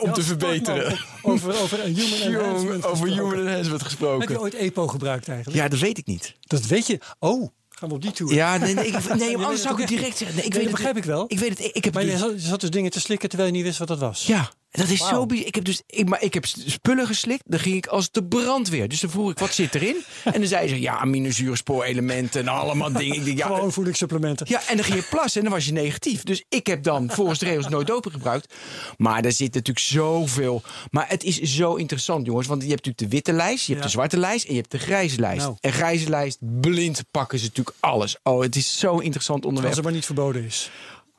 om 0.07 0.13
te 0.13 0.21
verbeteren. 0.23 0.97
Over, 1.21 1.61
over 1.61 1.79
human 1.81 2.21
enhancement 2.21 2.85
over 2.85 3.07
gesproken. 3.07 3.13
human 3.13 3.47
enhancement 3.47 3.71
Heb 3.71 3.79
je 3.79 3.85
gesproken. 3.85 4.39
ooit 4.39 4.53
EPO 4.53 4.87
gebruikt 4.87 5.27
eigenlijk? 5.27 5.57
Ja, 5.63 5.67
dat 5.67 5.79
weet 5.79 5.97
ik 5.97 6.05
niet. 6.05 6.35
Dat 6.41 6.65
weet 6.65 6.87
je. 6.87 6.99
Oh, 7.19 7.49
gaan 7.79 7.89
we 7.89 7.95
op 7.95 8.01
die 8.01 8.11
tour. 8.11 8.33
Ja, 8.33 8.57
nee, 8.57 8.73
nee, 8.73 8.87
ik, 8.87 9.15
nee 9.15 9.37
anders 9.45 9.61
zou 9.61 9.73
ik 9.73 9.79
het 9.79 9.89
direct 9.89 10.17
zeggen. 10.17 10.37
Nee, 10.37 10.45
ik 10.45 10.53
weet 10.53 10.61
dat 10.63 10.71
het, 10.71 10.71
begrijp 10.71 10.97
ik 10.97 11.03
wel. 11.03 11.25
Ik 11.27 11.39
weet 11.39 11.49
het. 11.49 11.75
Ik 11.75 11.83
heb 11.83 11.93
Maar 11.93 12.03
dus- 12.03 12.19
je 12.19 12.33
zat 12.37 12.61
dus 12.61 12.69
dingen 12.69 12.91
te 12.91 12.99
slikken 12.99 13.29
terwijl 13.29 13.49
je 13.49 13.55
niet 13.55 13.65
wist 13.65 13.79
wat 13.79 13.87
dat 13.87 13.99
was. 13.99 14.25
Ja, 14.25 14.51
dat 14.71 14.89
is 14.89 15.07
zo 15.07 15.25
bizar. 15.25 15.45
Ik 15.47 15.55
heb 15.55 15.63
dus, 15.63 15.81
ik, 15.87 16.09
maar 16.09 16.21
ik 16.21 16.33
heb 16.33 16.45
spullen 16.45 17.07
geslikt. 17.07 17.43
Dan 17.45 17.59
ging 17.59 17.75
ik 17.75 17.87
als 17.87 18.11
de 18.11 18.23
brandweer. 18.25 18.87
Dus 18.87 18.99
dan 18.99 19.09
vroeg 19.09 19.31
ik, 19.31 19.39
wat 19.39 19.53
zit 19.53 19.75
erin? 19.75 19.95
En 20.23 20.39
dan 20.39 20.47
zei 20.47 20.67
ze, 20.67 20.81
ja, 20.81 20.97
aminozuurspoorelementen 20.97 22.41
en 22.41 22.47
allemaal 22.47 22.91
dingen. 22.91 23.15
Ik 23.15 23.25
denk, 23.25 23.37
ja, 23.37 23.45
Gewoon 23.47 23.71
voedingssupplementen. 23.71 24.45
ja, 24.49 24.61
en 24.67 24.75
dan 24.75 24.85
ging 24.85 24.97
je 24.99 25.05
plassen 25.09 25.41
en 25.41 25.47
dan 25.47 25.55
was 25.55 25.65
je 25.65 25.71
negatief. 25.71 26.23
Dus 26.23 26.43
ik 26.49 26.67
heb 26.67 26.83
dan 26.83 27.09
volgens 27.11 27.39
de 27.39 27.45
regels 27.45 27.67
nooit 27.69 27.87
dopen 27.87 28.11
gebruikt. 28.11 28.53
Maar 28.97 29.23
er 29.25 29.31
zit 29.31 29.53
natuurlijk 29.53 29.85
zoveel. 29.85 30.61
Maar 30.91 31.05
het 31.09 31.23
is 31.23 31.39
zo 31.41 31.73
interessant, 31.75 32.25
jongens. 32.25 32.47
Want 32.47 32.61
je 32.63 32.69
hebt 32.69 32.85
natuurlijk 32.85 33.11
de 33.11 33.17
witte 33.17 33.33
lijst, 33.33 33.65
je 33.65 33.71
hebt 33.71 33.83
Ja. 33.83 33.89
de 33.91 33.95
zwarte 33.95 34.17
lijst 34.17 34.45
en 34.45 34.53
je 34.53 34.59
hebt 34.59 34.71
de 34.71 34.79
grijze 34.79 35.19
lijst. 35.19 35.41
Nou. 35.41 35.55
En 35.61 35.73
grijze 35.73 36.09
lijst, 36.09 36.37
blind 36.61 37.03
pakken 37.11 37.39
ze 37.39 37.45
natuurlijk 37.45 37.77
alles. 37.79 38.17
Oh, 38.23 38.41
het 38.41 38.55
is 38.55 38.79
zo'n 38.79 39.01
interessant 39.01 39.39
Als 39.39 39.47
onderwerp. 39.47 39.75
het 39.75 39.83
maar 39.83 39.93
niet 39.93 40.05
verboden 40.05 40.45
is. 40.45 40.69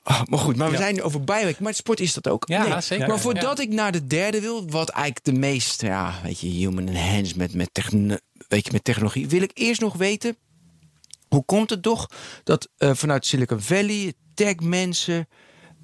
Ah, 0.06 0.22
maar 0.24 0.38
goed, 0.38 0.56
maar 0.56 0.66
we 0.66 0.72
Ja. 0.72 0.80
zijn 0.80 0.94
nu 0.94 1.02
over 1.02 1.24
biohacking. 1.24 1.58
Maar 1.58 1.74
sport 1.74 2.00
is 2.00 2.14
dat 2.14 2.28
ook. 2.28 2.48
Ja, 2.48 2.80
zeker. 2.80 3.06
Maar 3.06 3.16
Ja. 3.16 3.22
voordat 3.22 3.58
ik 3.60 3.68
naar 3.68 3.92
de 3.92 4.06
derde 4.06 4.40
wil, 4.40 4.68
wat 4.70 4.88
eigenlijk 4.88 5.24
de 5.24 5.32
meest, 5.32 5.82
ja, 5.82 6.14
weet 6.22 6.40
je, 6.40 6.48
human 6.48 6.88
enhancement 6.88 7.54
met, 7.54 7.68
techno- 7.72 8.16
weet 8.48 8.66
je, 8.66 8.72
met 8.72 8.84
technologie, 8.84 9.28
wil 9.28 9.42
ik 9.42 9.50
eerst 9.54 9.80
nog 9.80 9.94
weten, 9.94 10.36
hoe 11.28 11.44
komt 11.44 11.70
het 11.70 11.82
toch 11.82 12.06
dat 12.44 12.68
eh, 12.76 12.90
vanuit 12.94 13.26
Silicon 13.26 13.60
Valley, 13.60 14.12
techmensen, 14.34 15.28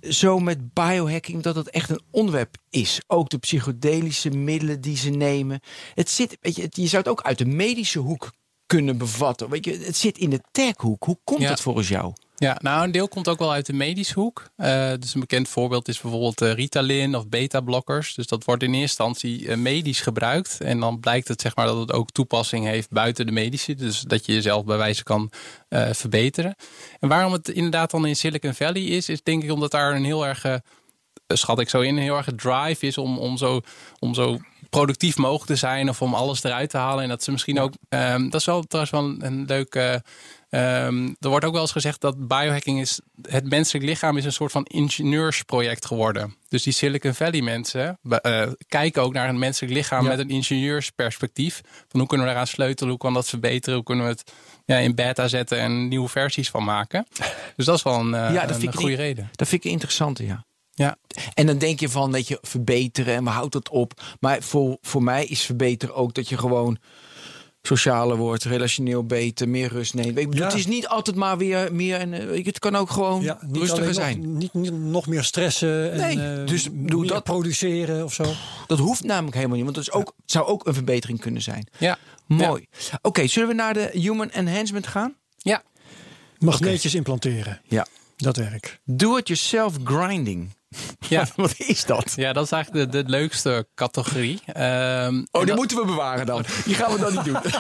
zo 0.00 0.38
met 0.38 0.72
biohacking, 0.72 1.42
dat 1.42 1.54
het 1.56 1.70
echt 1.70 1.90
een 1.90 2.02
onderwerp 2.10 2.56
is. 2.70 3.00
Ook 3.06 3.30
de 3.30 3.38
psychedelische 3.38 4.30
middelen 4.30 4.80
die 4.80 4.96
ze 4.96 5.10
nemen. 5.10 5.60
Het 5.94 6.10
zit, 6.10 6.36
weet 6.40 6.56
je, 6.56 6.62
het- 6.62 6.76
je 6.76 6.86
zou 6.86 7.02
het 7.02 7.10
ook 7.12 7.22
uit 7.22 7.38
de 7.38 7.46
medische 7.46 7.98
hoek 7.98 8.32
kunnen 8.66 8.98
bevatten. 8.98 9.48
Weet 9.50 9.64
je, 9.64 9.78
het 9.78 9.96
zit 9.96 10.18
in 10.18 10.30
de 10.30 10.40
techhoek. 10.52 11.04
Hoe 11.04 11.18
komt 11.24 11.48
het 11.48 11.60
volgens 11.60 11.88
jou? 11.88 12.12
Ja, 12.42 12.56
nou 12.62 12.84
een 12.84 12.92
deel 12.92 13.08
komt 13.08 13.28
ook 13.28 13.38
wel 13.38 13.52
uit 13.52 13.66
de 13.66 13.72
medische 13.72 14.20
hoek. 14.20 14.50
Eh, 14.56 14.92
dus 14.98 15.14
een 15.14 15.20
bekend 15.20 15.48
voorbeeld 15.48 15.88
is 15.88 16.00
bijvoorbeeld 16.00 16.40
eh, 16.40 16.52
Ritalin 16.52 17.16
of 17.16 17.28
beta-blokkers. 17.28 18.14
Dus 18.14 18.26
dat 18.26 18.44
wordt 18.44 18.62
in 18.62 18.68
eerste 18.68 18.82
instantie 18.82 19.48
eh, 19.48 19.56
medisch 19.56 20.00
gebruikt. 20.00 20.60
En 20.60 20.80
dan 20.80 21.00
blijkt 21.00 21.28
het 21.28 21.40
zeg 21.40 21.56
maar 21.56 21.66
dat 21.66 21.78
het 21.78 21.92
ook 21.92 22.10
toepassing 22.10 22.66
heeft 22.66 22.90
buiten 22.90 23.26
de 23.26 23.32
medische. 23.32 23.74
Dus 23.74 24.00
dat 24.00 24.26
je 24.26 24.32
jezelf 24.32 24.64
bij 24.64 24.76
wijze 24.76 25.02
kan 25.02 25.30
verbeteren. 25.70 26.54
En 27.00 27.08
waarom 27.08 27.32
het 27.32 27.48
inderdaad 27.48 27.90
dan 27.90 28.06
in 28.06 28.16
Silicon 28.16 28.54
Valley 28.54 28.82
is, 28.82 29.08
is 29.08 29.22
denk 29.22 29.42
ik 29.42 29.52
omdat 29.52 29.70
daar 29.70 29.94
een 29.94 30.04
heel 30.04 30.26
erg, 30.26 30.60
schat 31.26 31.60
ik 31.60 31.68
zo 31.68 31.80
in, 31.80 31.96
een 31.96 32.02
heel 32.02 32.16
erg 32.16 32.28
drive 32.36 32.86
is 32.86 32.98
om, 32.98 33.18
om, 33.18 33.36
zo, 33.36 33.60
om 33.98 34.14
zo 34.14 34.38
productief 34.70 35.16
mogelijk 35.16 35.46
te 35.46 35.56
zijn 35.56 35.88
of 35.88 36.02
om 36.02 36.14
alles 36.14 36.44
eruit 36.44 36.70
te 36.70 36.76
halen. 36.76 37.02
En 37.02 37.08
dat 37.08 37.22
ze 37.22 37.30
misschien 37.30 37.60
ook, 37.60 37.72
ehm, 37.88 38.22
dat 38.28 38.40
is 38.40 38.46
wel 38.46 38.62
trouwens 38.62 38.92
wel 38.92 39.04
een, 39.04 39.26
een 39.26 39.44
leuk. 39.46 40.00
Eh, 40.52 40.86
ehm, 40.86 41.08
er 41.20 41.28
wordt 41.28 41.44
ook 41.44 41.52
wel 41.52 41.60
eens 41.62 41.72
gezegd 41.72 42.00
dat 42.00 42.28
biohacking 42.28 42.80
is, 42.80 43.00
het 43.22 43.48
menselijk 43.48 43.84
lichaam 43.84 44.16
is 44.16 44.24
een 44.24 44.32
soort 44.32 44.52
van 44.52 44.64
ingenieursproject 44.64 45.86
geworden. 45.86 46.36
Dus 46.48 46.62
die 46.62 46.72
Silicon 46.72 47.14
Valley 47.14 47.40
mensen 47.42 47.98
eh, 48.08 48.48
kijken 48.68 49.02
ook 49.02 49.12
naar 49.12 49.28
een 49.28 49.38
menselijk 49.38 49.72
lichaam 49.72 50.02
Ja. 50.04 50.08
met 50.08 50.18
een 50.18 50.30
ingenieursperspectief. 50.30 51.60
Van 51.88 52.00
hoe 52.00 52.08
kunnen 52.08 52.26
we 52.26 52.32
eraan 52.32 52.46
sleutelen, 52.46 52.90
hoe 52.90 52.98
kan 52.98 53.14
dat 53.14 53.28
verbeteren, 53.28 53.74
hoe 53.74 53.84
kunnen 53.84 54.04
we 54.04 54.10
het 54.10 54.32
ja, 54.64 54.76
in 54.76 54.94
beta 54.94 55.28
zetten 55.28 55.58
en 55.58 55.88
nieuwe 55.88 56.08
versies 56.08 56.50
van 56.50 56.64
maken. 56.64 57.06
Dus 57.56 57.66
dat 57.66 57.76
is 57.76 57.82
wel 57.82 57.98
een, 57.98 58.14
eh, 58.14 58.32
Ja, 58.32 58.46
dat 58.46 58.62
een 58.62 58.74
goede 58.74 58.96
reden. 58.96 59.28
Dat 59.32 59.48
vind 59.48 59.60
ik 59.60 59.66
een 59.66 59.72
interessante, 59.74 60.26
ja. 60.26 60.44
Ja. 60.74 60.96
En 61.34 61.46
dan 61.46 61.58
denk 61.58 61.80
je 61.80 61.88
van, 61.88 62.12
weet 62.12 62.28
je, 62.28 62.38
verbeteren 62.42 63.14
en 63.14 63.24
we 63.24 63.30
houden 63.30 63.58
het 63.58 63.68
op. 63.68 64.02
Maar 64.20 64.42
voor, 64.42 64.78
voor 64.80 65.02
mij 65.02 65.24
is 65.24 65.42
verbeteren 65.42 65.94
ook 65.94 66.14
dat 66.14 66.28
je 66.28 66.38
gewoon 66.38 66.78
socialer 67.62 68.16
wordt, 68.16 68.44
relationeel 68.44 69.04
beter, 69.04 69.48
meer 69.48 69.68
rust 69.68 69.94
neemt. 69.94 70.08
Ik 70.18 70.28
bedoel, 70.30 70.34
Ja. 70.44 70.44
Het 70.50 70.58
is 70.58 70.66
niet 70.66 70.88
altijd 70.88 71.16
maar 71.16 71.38
weer 71.38 71.74
meer. 71.74 71.98
En, 71.98 72.12
eh, 72.30 72.44
het 72.44 72.58
kan 72.58 72.76
ook 72.76 72.90
gewoon 72.90 73.22
Ja, 73.22 73.38
niet 73.46 73.56
rustiger 73.56 73.94
zijn. 73.94 74.20
Nog, 74.32 74.38
niet, 74.38 74.52
niet 74.54 74.72
nog 74.72 75.06
meer 75.06 75.24
stressen 75.24 75.92
en 75.92 75.98
Nee, 76.16 76.38
eh, 76.40 76.46
dus 76.46 76.68
doe 76.72 77.06
dat- 77.06 77.24
produceren 77.24 78.04
of 78.04 78.14
zo. 78.14 78.24
Dat 78.66 78.78
hoeft 78.78 79.04
namelijk 79.04 79.34
helemaal 79.36 79.56
niet, 79.56 79.64
want 79.64 79.76
dat 79.76 79.86
is 79.86 79.92
ook, 79.92 80.12
het 80.22 80.30
zou 80.30 80.46
ook 80.46 80.66
een 80.66 80.74
verbetering 80.74 81.20
kunnen 81.20 81.42
zijn. 81.42 81.66
Ja. 81.78 81.98
Mooi. 82.26 82.66
Oké, 83.02 83.26
zullen 83.26 83.48
we 83.48 83.54
naar 83.54 83.74
de 83.74 83.90
human 83.92 84.30
enhancement 84.30 84.86
gaan? 84.86 85.14
Ja. 85.38 85.62
Magneetjes 86.38 86.94
implanteren. 86.94 87.60
Ja. 87.64 87.86
Dat 88.16 88.36
werk. 88.36 88.80
Do-it-yourself 88.84 89.74
grinding. 89.84 90.50
Ja. 91.08 91.26
Wat 91.36 91.54
is 91.56 91.84
dat? 91.84 92.12
Ja, 92.16 92.32
dat 92.32 92.44
is 92.44 92.50
eigenlijk 92.52 92.92
de, 92.92 93.02
de 93.02 93.10
leukste 93.10 93.66
categorie. 93.74 94.40
Ehm, 94.46 95.14
Oh, 95.30 95.40
die 95.40 95.44
dat, 95.46 95.56
moeten 95.56 95.76
we 95.76 95.84
bewaren 95.84 96.26
dan. 96.26 96.44
Die 96.64 96.74
gaan 96.74 96.92
we 96.92 96.98
dan 96.98 97.12
niet 97.12 97.24
doen. 97.24 97.36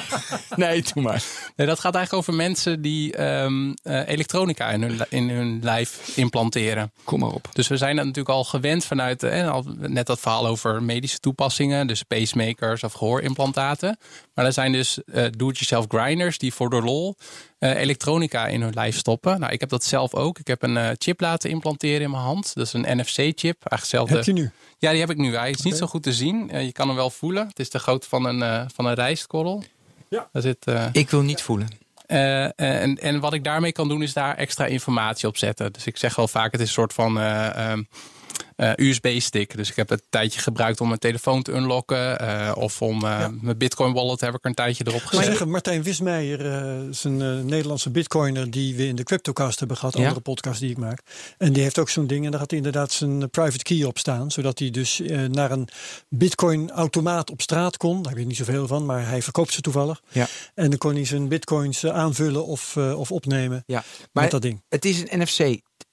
Nee, 0.56 0.84
doe 0.92 1.02
maar. 1.02 1.22
nee, 1.56 1.66
dat 1.66 1.80
gaat 1.80 1.94
eigenlijk 1.94 2.28
over 2.28 2.34
mensen 2.42 2.82
die 2.82 3.16
ehm, 3.16 3.72
eh, 3.82 4.08
elektronica 4.08 4.70
in 4.70 4.82
hun, 4.82 5.00
in 5.08 5.28
hun 5.30 5.60
lijf 5.62 6.16
implanteren. 6.16 6.92
Kom 7.04 7.20
maar 7.20 7.30
op. 7.30 7.48
Dus 7.52 7.68
we 7.68 7.76
zijn 7.76 7.96
dat 7.96 8.04
natuurlijk 8.04 8.34
al 8.34 8.44
gewend 8.44 8.84
vanuit 8.84 9.22
eh, 9.22 9.50
al, 9.50 9.64
net 9.76 10.06
dat 10.06 10.20
verhaal 10.20 10.46
over 10.46 10.82
medische 10.82 11.18
toepassingen, 11.18 11.86
dus 11.86 12.02
pacemakers 12.02 12.82
of 12.82 12.92
gehoorimplantaten. 12.92 13.98
Maar 14.34 14.44
er 14.44 14.52
zijn 14.52 14.72
dus 14.72 15.04
eh 15.04 15.12
do-it-yourself 15.36 15.84
grinders 15.88 16.38
die 16.38 16.54
voor 16.54 16.70
de 16.70 16.82
lol 16.82 17.16
eh, 17.62 17.80
elektronica 17.80 18.46
in 18.46 18.62
hun 18.62 18.72
lijf 18.74 18.96
stoppen. 18.96 19.40
Nou, 19.40 19.52
ik 19.52 19.60
heb 19.60 19.68
dat 19.68 19.84
zelf 19.84 20.14
ook. 20.14 20.38
Ik 20.38 20.46
heb 20.46 20.62
een 20.62 20.76
eh, 20.76 20.90
chip 20.98 21.20
laten 21.20 21.50
implanteren 21.50 22.00
in 22.00 22.10
mijn 22.10 22.22
hand. 22.22 22.54
Dat 22.54 22.66
is 22.66 22.72
een 22.72 22.80
NFC-chip. 22.96 23.42
Eigenlijk 23.42 23.70
hetzelfde. 23.80 24.14
Heb 24.16 24.24
je 24.24 24.32
nu? 24.32 24.50
Ja, 24.78 24.90
die 24.90 25.00
heb 25.00 25.10
ik 25.10 25.16
nu. 25.16 25.36
Hij 25.36 25.50
is 25.50 25.62
niet 25.62 25.76
zo 25.76 25.86
goed 25.86 26.02
te 26.02 26.12
zien. 26.12 26.50
Eh, 26.50 26.64
je 26.64 26.72
kan 26.72 26.86
hem 26.86 26.96
wel 26.96 27.10
voelen. 27.10 27.46
Het 27.48 27.58
is 27.58 27.70
de 27.70 27.78
grootte 27.78 28.08
van 28.08 28.24
een, 28.24 28.42
eh, 28.42 28.64
van 28.74 28.84
een 28.86 28.94
rijstkorrel. 28.94 29.64
Ja. 30.08 30.28
Daar 30.32 30.42
zit, 30.42 30.66
eh, 30.66 30.86
Ik 30.92 31.10
wil 31.10 31.22
niet 31.22 31.40
voelen. 31.42 31.68
eh, 32.06 32.44
en, 32.60 32.98
en 32.98 33.20
wat 33.20 33.32
ik 33.32 33.44
daarmee 33.44 33.72
kan 33.72 33.88
doen, 33.88 34.02
is 34.02 34.12
daar 34.12 34.36
extra 34.36 34.64
informatie 34.66 35.28
op 35.28 35.36
zetten. 35.36 35.72
Dus 35.72 35.86
ik 35.86 35.96
zeg 35.96 36.14
wel 36.16 36.28
vaak, 36.28 36.52
het 36.52 36.60
is 36.60 36.66
een 36.66 36.72
soort 36.72 36.92
van. 36.92 37.18
eh, 37.18 37.70
ehm, 37.70 37.82
eh, 38.56 38.70
USB-stick. 38.76 39.56
Dus 39.56 39.70
ik 39.70 39.76
heb 39.76 39.88
het 39.88 40.00
een 40.00 40.06
tijdje 40.10 40.40
gebruikt 40.40 40.80
om 40.80 40.86
mijn 40.86 40.98
telefoon 40.98 41.42
te 41.42 41.52
unlocken. 41.52 42.18
eh, 42.18 42.52
of 42.54 42.82
om 42.82 43.04
eh, 43.04 43.26
mijn 43.40 43.58
Bitcoin 43.58 43.92
wallet 43.92 44.20
heb 44.20 44.34
ik 44.34 44.40
er 44.42 44.48
een 44.48 44.54
tijdje 44.54 44.84
erop 44.86 45.02
gezet. 45.04 45.24
zeggen, 45.24 45.50
Martijn 45.50 45.82
Wismeijer 45.82 46.40
is 46.88 47.04
een 47.04 47.46
Nederlandse 47.46 47.90
bitcoiner 47.90 48.50
die 48.50 48.74
we 48.76 48.86
in 48.86 48.96
de 48.96 49.02
Cryptocast 49.02 49.58
hebben 49.58 49.76
gehad, 49.76 49.94
Ja. 49.94 50.00
andere 50.02 50.20
podcast 50.20 50.60
die 50.60 50.70
ik 50.70 50.76
maak. 50.76 51.00
En 51.38 51.52
die 51.52 51.62
heeft 51.62 51.78
ook 51.78 51.88
zo'n 51.88 52.06
ding 52.06 52.24
en 52.24 52.30
daar 52.30 52.40
had 52.40 52.50
hij 52.50 52.58
inderdaad 52.58 52.92
zijn 52.92 53.30
private 53.30 53.62
key 53.62 53.84
op 53.84 53.98
staan, 53.98 54.30
zodat 54.30 54.58
hij 54.58 54.70
dus 54.70 55.00
naar 55.30 55.50
een 55.50 55.68
bitcoin 56.08 56.70
automaat 56.70 57.30
op 57.30 57.40
straat 57.40 57.76
kon. 57.76 58.02
Daar 58.02 58.12
weet 58.12 58.22
ik 58.22 58.28
niet 58.28 58.36
zoveel 58.36 58.66
van, 58.66 58.86
maar 58.86 59.08
hij 59.08 59.22
verkoopt 59.22 59.52
ze 59.52 59.60
toevallig. 59.60 60.02
Ja. 60.08 60.26
En 60.54 60.68
dan 60.68 60.78
kon 60.78 60.94
hij 60.94 61.04
zijn 61.04 61.28
bitcoins 61.28 61.86
aanvullen 61.86 62.46
of, 62.46 62.76
of 62.76 63.12
opnemen 63.12 63.62
Ja, 63.66 63.84
maar 64.12 64.22
met 64.22 64.32
dat 64.32 64.42
ding. 64.42 64.62
het 64.68 64.84
is 64.84 65.00
een 65.00 65.26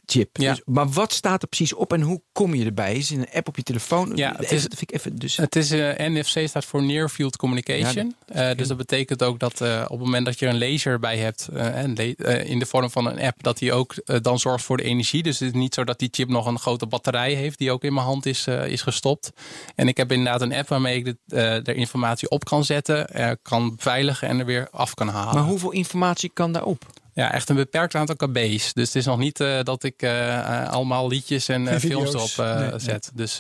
NFC-chip. 0.10 0.38
Ja. 0.38 0.52
Dus, 0.52 0.62
maar 0.66 0.90
wat 0.90 1.14
staat 1.14 1.42
er 1.42 1.48
precies 1.48 1.74
op 1.74 1.94
en 1.94 2.02
hoe 2.02 2.22
kom 2.32 2.56
je 2.56 2.66
erbij? 2.66 2.96
Is 2.96 3.10
het 3.10 3.18
een 3.20 3.28
app 3.34 3.48
op 3.48 3.56
je 3.56 3.64
telefoon? 3.64 4.12
Ja, 4.16 4.34
het 4.38 4.52
is- 4.52 4.62
dat 4.64 4.78
vind 4.78 4.92
ik 4.92 4.96
even. 4.98 5.16
Dus, 5.16 5.38
Het 5.38 5.56
is 5.56 5.72
eh, 5.72 6.08
NFC 6.10 6.48
staat 6.48 6.66
voor 6.66 6.84
Near 6.84 7.10
Field 7.10 7.38
Communication. 7.38 8.16
Eh, 8.26 8.56
dus 8.58 8.68
dat 8.68 8.78
betekent 8.78 9.24
ook 9.24 9.40
dat 9.40 9.62
eh, 9.62 9.82
op 9.84 9.90
het 9.90 10.00
moment 10.00 10.26
dat 10.26 10.40
je 10.40 10.46
een 10.48 10.58
laser 10.58 11.00
bij 11.00 11.18
hebt, 11.18 11.48
eh, 11.48 12.50
in 12.50 12.60
de 12.60 12.66
vorm 12.66 12.90
van 12.92 13.06
een 13.06 13.20
app, 13.22 13.44
dat 13.44 13.58
die 13.58 13.74
ook 13.74 13.94
dan 14.22 14.40
zorgt 14.40 14.64
voor 14.66 14.78
de 14.78 14.84
energie. 14.84 15.24
Dus 15.24 15.40
het 15.40 15.48
is 15.54 15.60
niet 15.60 15.74
zo 15.74 15.84
dat 15.84 16.00
die 16.00 16.10
chip 16.12 16.30
nog 16.30 16.46
een 16.46 16.60
grote 16.60 16.86
batterij 16.86 17.34
heeft 17.34 17.58
die 17.58 17.72
ook 17.72 17.84
in 17.84 17.94
mijn 17.94 18.06
hand 18.06 18.26
is, 18.26 18.48
is 18.48 18.82
gestopt. 18.82 19.32
En 19.76 19.88
ik 19.88 19.98
heb 19.98 20.12
inderdaad 20.12 20.42
een 20.42 20.54
app 20.54 20.68
waarmee 20.68 20.98
ik 21.04 21.16
de, 21.26 21.38
er 21.64 21.76
informatie 21.76 22.30
op 22.30 22.46
kan 22.46 22.66
zetten, 22.66 23.38
kan 23.42 23.76
beveiligen 23.76 24.28
en 24.28 24.40
er 24.40 24.46
weer 24.46 24.68
af 24.72 24.94
kan 24.94 25.08
halen. 25.08 25.34
maar 25.36 25.44
hoeveel 25.44 25.72
informatie 25.72 26.30
kan 26.34 26.52
daarop? 26.52 26.86
Ja, 27.20 27.32
echt 27.32 27.50
een 27.50 27.56
beperkt 27.56 27.96
aantal 27.96 28.16
kb's. 28.16 28.74
Dus 28.74 28.88
het 28.88 28.96
is 28.96 29.06
nog 29.06 29.18
niet 29.18 29.40
eh, 29.40 29.60
dat 29.64 29.84
ik 29.84 30.02
eh, 30.02 30.38
eh, 30.38 30.70
allemaal 30.70 31.08
liedjes 31.08 31.48
en 31.48 31.80
films 31.80 32.14
erop 32.14 32.60
nee. 32.60 32.80
zet. 32.80 33.12
Dus 33.14 33.40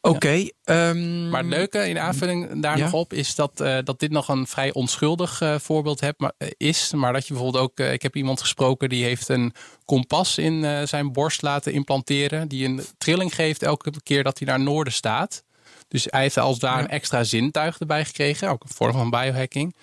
Oké. 0.00 0.48
ehm, 0.64 1.28
Maar 1.28 1.40
het 1.40 1.50
leuke 1.50 1.88
in 1.88 1.98
aanvulling 1.98 2.62
daar 2.62 2.78
Ja. 2.78 2.84
nog 2.84 2.92
op 2.92 3.12
is 3.12 3.34
dat, 3.34 3.56
dat 3.56 3.98
dit 3.98 4.10
nog 4.10 4.28
een 4.28 4.46
vrij 4.46 4.72
onschuldig 4.72 5.42
voorbeeld 5.56 6.00
heb, 6.00 6.20
maar, 6.20 6.32
is. 6.56 6.92
Maar 6.92 7.12
dat 7.12 7.26
je 7.26 7.34
bijvoorbeeld 7.34 7.64
ook, 7.64 7.78
ik 7.78 8.02
heb 8.02 8.16
iemand 8.16 8.40
gesproken 8.40 8.88
die 8.88 9.04
heeft 9.04 9.28
een 9.28 9.54
kompas 9.84 10.38
in 10.38 10.86
zijn 10.88 11.12
borst 11.12 11.42
laten 11.42 11.72
implanteren. 11.72 12.48
Die 12.48 12.66
een 12.66 12.84
trilling 12.98 13.34
geeft 13.34 13.62
elke 13.62 13.92
keer 14.02 14.22
dat 14.22 14.38
hij 14.38 14.48
naar 14.48 14.60
noorden 14.60 14.92
staat. 14.92 15.44
Dus 15.88 16.06
hij 16.10 16.20
heeft 16.20 16.38
als 16.38 16.58
daar 16.58 16.78
een 16.78 16.88
extra 16.88 17.24
zintuig 17.24 17.78
erbij 17.78 18.04
gekregen, 18.04 18.48
ook 18.48 18.62
een 18.62 18.74
vorm 18.74 18.92
van 18.92 19.10
biohacking. 19.10 19.76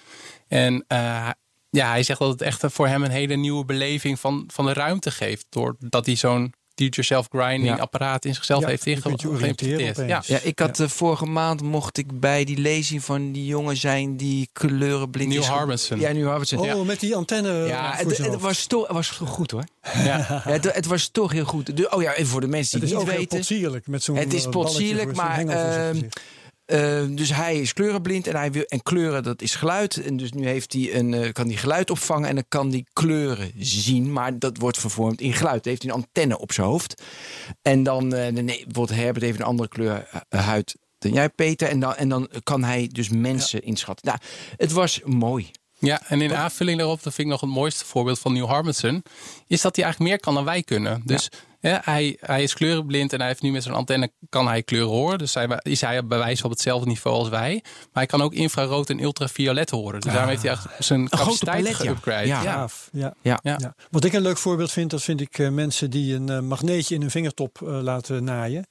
En 0.48 0.86
ja, 1.72 1.90
hij 1.90 2.04
zegt 2.04 2.20
dat 2.20 2.30
het 2.30 2.42
echt 2.42 2.64
voor 2.68 2.88
hem 2.88 3.04
een 3.04 3.12
hele 3.12 3.36
nieuwe 3.36 3.66
beleving 3.66 4.20
van, 4.20 4.44
van 4.54 4.66
de 4.66 4.74
ruimte 4.74 5.12
geeft. 5.12 5.46
Doordat 5.50 6.06
hij 6.06 6.16
zo'n 6.16 6.54
do-it-yourself 6.76 7.28
grinding 7.30 7.76
Ja. 7.76 7.82
apparaat 7.82 8.26
in 8.26 8.34
zichzelf 8.36 8.62
Ja, 8.62 8.68
heeft 8.68 8.84
je 8.86 9.00
kunt 9.02 9.22
je 9.22 9.28
inge- 9.28 9.38
oriënteren 9.40 9.78
geïmplementeerd. 9.78 10.28
Ja. 10.28 10.36
Ja, 10.36 10.42
ik 10.44 10.60
had 10.60 10.80
eh, 10.80 10.88
vorige 10.88 11.26
maand 11.26 11.62
mocht 11.62 11.98
ik 11.98 12.20
bij 12.20 12.44
die 12.44 12.58
lezing 12.58 13.04
van 13.04 13.32
die 13.32 13.46
jongen 13.46 13.78
zijn 13.78 14.18
die 14.18 14.50
kleurenblind 14.54 15.30
Neil 15.30 15.42
is. 15.42 15.48
Harbinson. 15.48 16.00
Ja, 16.00 16.12
Neil 16.12 16.28
Harbinson. 16.28 16.60
Oh, 16.60 16.66
ja. 16.66 16.84
met 16.84 17.00
die 17.00 17.16
antenne. 17.16 17.54
Ja, 17.68 17.94
het, 17.96 18.18
het 18.18 18.42
was 18.42 18.66
toch, 18.66 18.88
het 18.88 18.96
was 18.96 19.10
goed 19.10 19.52
hoor. 19.52 19.64
Ja. 20.04 20.42
Het, 20.44 20.74
het 20.74 20.86
was 20.86 21.08
toch 21.08 21.32
heel 21.32 21.46
goed. 21.46 21.78
De- 21.78 21.90
oh 21.92 22.02
ja, 22.02 22.14
en 22.14 22.28
voor 22.28 22.42
de 22.42 22.48
mensen 22.48 22.80
Het 22.80 22.90
die 22.90 22.98
is 22.98 23.04
het 23.04 23.12
ook 23.14 23.20
niet 23.20 23.30
heel 23.30 23.38
weten. 23.38 23.38
potsierlijk 23.38 23.88
met 23.88 24.04
zo'n 24.04 24.16
Het 24.16 24.34
is 24.34 24.44
eh, 24.44 24.50
potsierlijk, 24.50 25.16
maar, 25.16 25.46
ehm. 26.72 27.12
Eh, 27.12 27.18
dus 27.18 27.34
hij 27.34 27.60
is 27.60 27.74
kleurenblind 27.74 28.28
en, 28.28 28.36
hij 28.36 28.52
wil, 28.52 28.64
en 28.64 28.84
kleuren 28.84 29.24
dat 29.24 29.42
is 29.42 29.56
geluid. 29.56 29.98
En 29.98 30.18
dus 30.18 30.32
nu 30.32 30.48
heeft 30.48 30.74
hij 30.74 30.96
een, 30.96 31.14
eh, 31.14 31.32
kan 31.32 31.48
hij 31.48 31.56
geluid 31.56 31.90
opvangen 31.90 32.30
en 32.30 32.36
dan 32.36 32.46
kan 32.48 32.70
hij 32.70 32.86
kleuren 32.94 33.52
zien. 33.58 34.12
Maar 34.12 34.40
dat 34.40 34.58
wordt 34.58 34.78
vervormd 34.78 35.22
in 35.22 35.34
geluid. 35.34 35.64
Dan 35.64 35.72
heeft 35.72 35.84
hij 35.84 35.92
een 35.92 35.98
antenne 35.98 36.40
op 36.40 36.52
zijn 36.52 36.68
hoofd. 36.68 37.02
En 37.62 37.84
dan, 37.84 38.14
eh, 38.14 38.34
nee, 38.34 38.44
bijvoorbeeld 38.44 39.00
Herbert 39.00 39.26
heeft 39.26 39.40
een 39.40 39.46
andere 39.46 39.70
kleur 39.70 40.08
eh, 40.30 40.46
huid 40.46 40.76
dan 40.98 41.14
jij 41.14 41.30
Peter. 41.30 41.68
En 41.68 41.80
dan, 41.80 41.96
en 41.96 42.10
dan 42.10 42.30
kan 42.44 42.64
hij 42.64 42.90
dus 42.92 43.10
mensen 43.10 43.64
inschatten. 43.64 44.08
Nou, 44.08 44.20
het 44.58 44.72
was 44.72 45.02
mooi. 45.06 45.52
Ja, 45.80 46.02
en 46.08 46.22
in 46.22 46.36
aanvulling 46.36 46.78
daarop, 46.78 47.04
dat 47.04 47.14
vind 47.14 47.28
ik 47.28 47.34
nog 47.34 47.42
het 47.42 47.50
mooiste 47.50 47.86
voorbeeld 47.86 48.20
van 48.20 48.34
Neil 48.34 48.48
Harbinson, 48.48 49.04
is 49.48 49.62
dat 49.62 49.76
hij 49.76 49.86
eigenlijk 49.86 50.14
meer 50.14 50.20
kan 50.20 50.34
dan 50.34 50.44
wij 50.44 50.64
kunnen. 50.64 51.02
Dus 51.06 51.30
ja, 51.32 51.51
hij, 51.62 52.18
hij 52.20 52.44
is 52.44 52.54
kleurenblind 52.54 53.14
en 53.14 53.20
hij 53.20 53.28
heeft 53.28 53.42
nu 53.42 53.52
met 53.52 53.64
zijn 53.64 53.76
antenne 53.76 54.12
kan 54.30 54.48
hij 54.48 54.64
kleuren 54.64 54.90
horen. 54.90 55.18
Dus 55.18 55.34
hij, 55.34 55.60
is 55.62 55.82
hij 55.82 56.06
bij 56.06 56.18
wijze 56.18 56.44
op 56.44 56.50
hetzelfde 56.50 56.88
niveau 56.88 57.18
als 57.18 57.30
wij. 57.30 57.60
Maar 57.64 57.90
hij 57.92 58.06
kan 58.06 58.22
ook 58.22 58.34
infrarood 58.34 58.90
en 58.90 59.02
ultraviolet 59.04 59.70
horen. 59.70 60.00
Dus 60.02 60.12
daarom 60.12 60.30
heeft 60.30 60.42
hij 60.42 60.52
echt 60.52 60.68
zijn 60.80 61.08
grote 61.08 61.24
capaciteit 61.24 61.64
palet, 61.64 61.78
ja. 61.84 61.94
geüpgrade. 61.94 62.28
Ja. 62.28 62.44
Ja. 62.44 62.68
Ja. 62.92 63.14
Ja. 63.22 63.40
Ja. 63.44 63.56
Ja. 63.62 63.76
Wat 63.90 64.04
ik 64.04 64.14
een 64.14 64.22
leuk 64.22 64.38
voorbeeld 64.38 64.72
vind, 64.72 64.90
dat 64.90 65.02
vind 65.04 65.22
ik 65.22 65.40
eh, 65.40 65.50
mensen 65.50 65.90
die 65.90 66.16
een 66.16 66.30
eh, 66.30 66.40
magneetje 66.40 66.96
in 66.96 67.02
hun 67.02 67.12
vingertop 67.12 67.62
eh, 67.62 67.68
laten 67.82 68.24
naaien. 68.24 68.68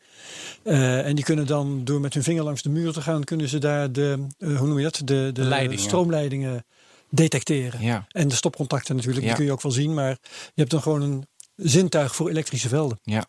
Eh, 0.62 1.06
en 1.06 1.14
die 1.14 1.24
kunnen 1.24 1.46
dan 1.46 1.84
door 1.84 2.00
met 2.00 2.14
hun 2.14 2.22
vinger 2.22 2.44
langs 2.44 2.62
de 2.62 2.68
muur 2.70 2.92
te 2.92 3.02
gaan, 3.02 3.24
kunnen 3.24 3.48
ze 3.48 3.58
daar 3.58 3.92
de, 3.92 4.26
hoe 4.38 4.66
noem 4.66 4.76
je 4.78 4.82
dat, 4.84 5.00
de, 5.04 5.30
de 5.32 5.42
Leidingen. 5.44 5.78
stroomleidingen 5.84 6.64
detecteren. 7.10 7.80
Ja. 7.82 8.06
En 8.08 8.28
de 8.28 8.34
stopcontacten 8.34 8.96
natuurlijk, 8.96 9.22
Ja. 9.22 9.28
die 9.28 9.36
kun 9.36 9.46
je 9.46 9.52
ook 9.52 9.62
wel 9.62 9.72
zien. 9.72 9.94
Maar 9.94 10.10
je 10.10 10.18
hebt 10.54 10.70
dan 10.70 10.82
gewoon 10.82 11.02
een 11.02 11.26
zintuig 11.62 12.14
voor 12.14 12.28
elektrische 12.28 12.68
velden. 12.68 12.98
Ja. 13.02 13.26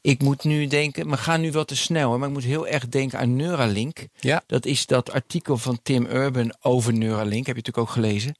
Ik 0.00 0.22
moet 0.22 0.44
nu 0.44 0.66
denken, 0.66 1.10
we 1.10 1.16
gaan 1.16 1.40
nu 1.40 1.52
wel 1.52 1.64
te 1.64 1.76
snel, 1.76 2.18
maar 2.18 2.28
ik 2.28 2.34
moet 2.34 2.44
heel 2.44 2.66
erg 2.66 2.88
denken 2.88 3.18
aan 3.18 3.36
Neuralink. 3.36 4.06
Ja. 4.20 4.42
Dat 4.46 4.66
is 4.66 4.86
dat 4.86 5.12
artikel 5.12 5.56
van 5.56 5.78
Tim 5.82 6.06
Urban 6.06 6.54
over 6.60 6.92
Neuralink, 6.92 7.46
heb 7.46 7.56
je 7.56 7.62
natuurlijk 7.62 7.78
ook 7.78 7.94
gelezen. 7.94 8.36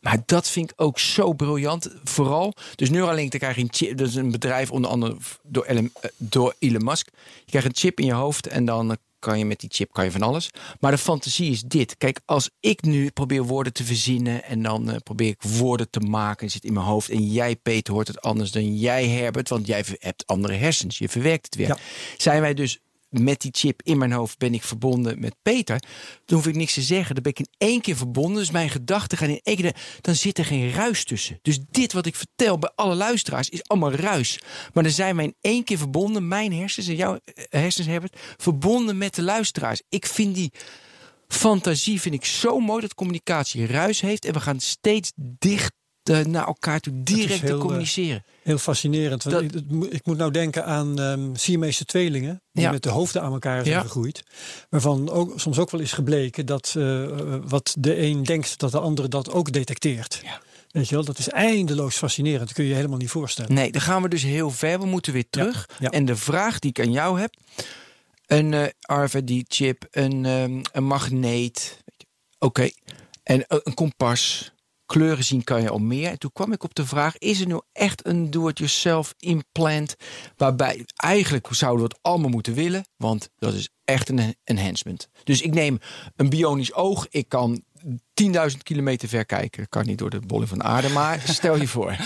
Maar 0.00 0.22
dat 0.26 0.48
vind 0.48 0.70
ik 0.70 0.80
ook 0.80 0.98
zo 0.98 1.32
briljant. 1.32 1.90
Vooral, 2.04 2.54
dus 2.74 2.90
Neuralink, 2.90 3.30
daar 3.30 3.40
krijg 3.40 3.56
je 3.56 3.62
een 3.62 3.72
chip. 3.72 3.96
Dat 3.96 4.08
is 4.08 4.14
een 4.14 4.30
bedrijf 4.30 4.70
onder 4.70 4.90
andere 4.90 5.16
door 5.42 5.64
Elon, 5.64 5.90
eh, 6.00 6.10
door 6.16 6.54
Elon 6.58 6.84
Musk. 6.84 7.08
Je 7.44 7.50
krijgt 7.50 7.68
een 7.68 7.76
chip 7.76 8.00
in 8.00 8.06
je 8.06 8.12
hoofd 8.12 8.46
en 8.46 8.64
dan 8.64 8.90
eh, 8.90 8.96
kan 9.26 9.38
je 9.38 9.44
met 9.44 9.60
die 9.60 9.70
chip 9.72 9.92
kan 9.92 10.04
je 10.04 10.10
van 10.10 10.22
alles. 10.22 10.50
Maar 10.80 10.90
de 10.90 10.98
fantasie 10.98 11.50
is 11.50 11.62
dit. 11.62 11.96
Kijk, 11.96 12.20
als 12.24 12.50
ik 12.60 12.82
nu 12.82 13.10
probeer 13.10 13.42
woorden 13.42 13.72
te 13.72 13.84
verzinnen 13.84 14.44
en 14.44 14.62
dan 14.62 14.90
eh, 14.90 14.96
probeer 15.02 15.28
ik 15.28 15.42
woorden 15.42 15.90
te 15.90 16.00
maken, 16.00 16.50
zit 16.50 16.64
in 16.64 16.72
mijn 16.72 16.86
hoofd. 16.86 17.08
En 17.10 17.26
jij, 17.26 17.56
Peter, 17.56 17.94
hoort 17.94 18.08
het 18.08 18.20
anders 18.20 18.50
dan 18.50 18.76
jij, 18.76 19.08
Herbert, 19.08 19.48
want 19.48 19.66
jij 19.66 19.84
hebt 19.98 20.26
andere 20.26 20.54
hersens. 20.54 20.98
Je 20.98 21.08
verwerkt 21.08 21.44
het 21.44 21.54
weer. 21.54 21.66
Ja. 21.66 21.78
Zijn 22.16 22.40
wij 22.40 22.54
dus 22.54 22.80
met 23.22 23.40
die 23.40 23.50
chip 23.54 23.80
in 23.82 23.98
mijn 23.98 24.12
hoofd 24.12 24.38
ben 24.38 24.54
ik 24.54 24.62
verbonden 24.62 25.20
met 25.20 25.34
Peter. 25.42 25.82
Dan 26.24 26.36
hoef 26.36 26.46
ik 26.46 26.54
niks 26.54 26.74
te 26.74 26.82
zeggen. 26.82 27.14
Dan 27.14 27.22
ben 27.22 27.32
ik 27.32 27.38
in 27.38 27.48
één 27.58 27.80
keer 27.80 27.96
verbonden. 27.96 28.38
Dus 28.38 28.50
mijn 28.50 28.70
gedachten 28.70 29.18
gaan 29.18 29.28
in 29.28 29.40
één 29.42 29.56
keer. 29.56 29.76
Dan 30.00 30.14
zit 30.14 30.38
er 30.38 30.44
geen 30.44 30.72
ruis 30.72 31.04
tussen. 31.04 31.38
Dus 31.42 31.58
dit 31.70 31.92
wat 31.92 32.06
ik 32.06 32.14
vertel 32.14 32.58
bij 32.58 32.72
alle 32.74 32.94
luisteraars 32.94 33.48
is 33.48 33.68
allemaal 33.68 33.92
ruis. 33.92 34.40
Maar 34.72 34.82
dan 34.82 34.92
zijn 34.92 35.16
wij 35.16 35.24
in 35.24 35.36
één 35.40 35.64
keer 35.64 35.78
verbonden. 35.78 36.28
Mijn 36.28 36.52
hersens 36.52 36.88
en 36.88 36.96
jouw 36.96 37.18
eh, 37.24 37.44
hersens, 37.48 37.86
Herbert. 37.86 38.16
Verbonden 38.36 38.98
met 38.98 39.14
de 39.14 39.22
luisteraars. 39.22 39.82
Ik 39.88 40.06
vind 40.06 40.34
die 40.34 40.52
fantasie 41.28 42.00
vind 42.00 42.14
ik 42.14 42.24
zo 42.24 42.60
mooi 42.60 42.80
dat 42.80 42.94
communicatie 42.94 43.66
ruis 43.66 44.00
heeft. 44.00 44.24
En 44.24 44.32
we 44.32 44.40
gaan 44.40 44.60
steeds 44.60 45.12
dicht 45.16 45.72
eh, 46.10 46.24
naar 46.24 46.46
elkaar 46.46 46.80
toe 46.80 46.92
direct 47.02 47.28
heel, 47.40 47.48
te 47.48 47.54
eh, 47.54 47.58
communiceren. 47.60 48.24
Heel 48.42 48.58
fascinerend. 48.58 49.30
Dat- 49.30 49.42
ik, 49.42 49.52
moet- 49.68 49.92
ik 49.92 50.06
moet 50.06 50.16
nou 50.16 50.30
denken 50.30 50.64
aan 50.64 51.00
ehm 51.00 51.34
Siamese 51.34 51.84
tweelingen. 51.84 52.42
Die 52.52 52.62
Ja. 52.64 52.70
met 52.70 52.82
de 52.82 52.88
hoofden 52.90 53.22
aan 53.22 53.32
elkaar 53.32 53.64
zijn 53.64 53.76
Ja. 53.76 53.82
gegroeid. 53.82 54.22
Waarvan 54.70 55.10
ook, 55.10 55.40
soms 55.40 55.58
ook 55.58 55.70
wel 55.70 55.80
is 55.80 55.92
gebleken 55.92 56.46
dat 56.46 56.74
eh, 56.76 57.04
wat 57.46 57.74
de 57.78 57.98
een 58.00 58.22
denkt, 58.22 58.58
dat 58.58 58.70
de 58.70 58.78
andere 58.80 59.08
dat 59.08 59.30
ook 59.32 59.52
detecteert. 59.52 60.20
Ja. 60.24 60.40
Weet 60.70 60.88
je 60.88 60.94
wel, 60.94 61.04
dat 61.04 61.18
is 61.18 61.28
eindeloos 61.28 61.96
fascinerend. 61.96 62.40
Dat 62.46 62.52
kun 62.52 62.64
je 62.64 62.70
je 62.70 62.76
helemaal 62.76 62.98
niet 62.98 63.10
voorstellen. 63.10 63.54
Nee, 63.54 63.72
dan 63.72 63.80
gaan 63.80 64.02
we 64.02 64.08
dus 64.08 64.22
heel 64.22 64.50
ver. 64.50 64.78
We 64.80 64.86
moeten 64.86 65.12
weer 65.12 65.26
terug. 65.30 65.68
En 65.80 66.04
de 66.04 66.16
vraag 66.16 66.58
die 66.58 66.70
ik 66.70 66.80
aan 66.80 66.92
jou 66.92 67.20
heb: 67.20 67.34
een 68.26 68.54
eh 68.54 68.66
RFID-chip, 69.04 69.86
een, 69.90 70.24
ehm, 70.24 70.60
een 70.72 70.84
magneet. 70.84 71.78
Oké. 72.38 72.68
En 73.22 73.44
een 73.48 73.74
kompas. 73.74 74.52
Kleuren 74.86 75.24
zien 75.24 75.44
kan 75.44 75.62
je 75.62 75.70
al 75.70 75.78
meer. 75.78 76.10
En 76.10 76.18
toen 76.18 76.32
kwam 76.32 76.52
ik 76.52 76.62
op 76.62 76.74
de 76.74 76.86
vraag: 76.86 77.18
is 77.18 77.40
er 77.40 77.46
nu 77.46 77.60
echt 77.72 78.06
een 78.06 78.30
do-it-yourself 78.30 79.14
implant? 79.18 79.96
Waarbij 80.36 80.84
eigenlijk 80.96 81.48
zouden 81.50 81.86
we 81.86 81.92
het 81.92 82.02
allemaal 82.02 82.30
moeten 82.30 82.54
willen, 82.54 82.86
want 82.96 83.30
dat 83.38 83.54
is 83.54 83.68
echt 83.84 84.08
een 84.08 84.36
enhancement. 84.44 85.08
Dus 85.24 85.42
ik 85.42 85.54
neem 85.54 85.78
een 86.16 86.28
bionisch 86.28 86.74
oog. 86.74 87.06
Ik 87.10 87.28
kan 87.28 87.62
10.000 88.22 88.56
kilometer 88.62 89.08
ver 89.08 89.24
kijken. 89.26 89.60
Dat 89.60 89.68
kan 89.68 89.86
niet 89.86 89.98
door 89.98 90.10
de 90.10 90.20
bolling 90.26 90.48
van 90.48 90.58
de 90.58 90.64
aarde, 90.64 90.88
maar 90.88 91.20
stel 91.28 91.56
je 91.60 91.68
voor. 91.68 91.96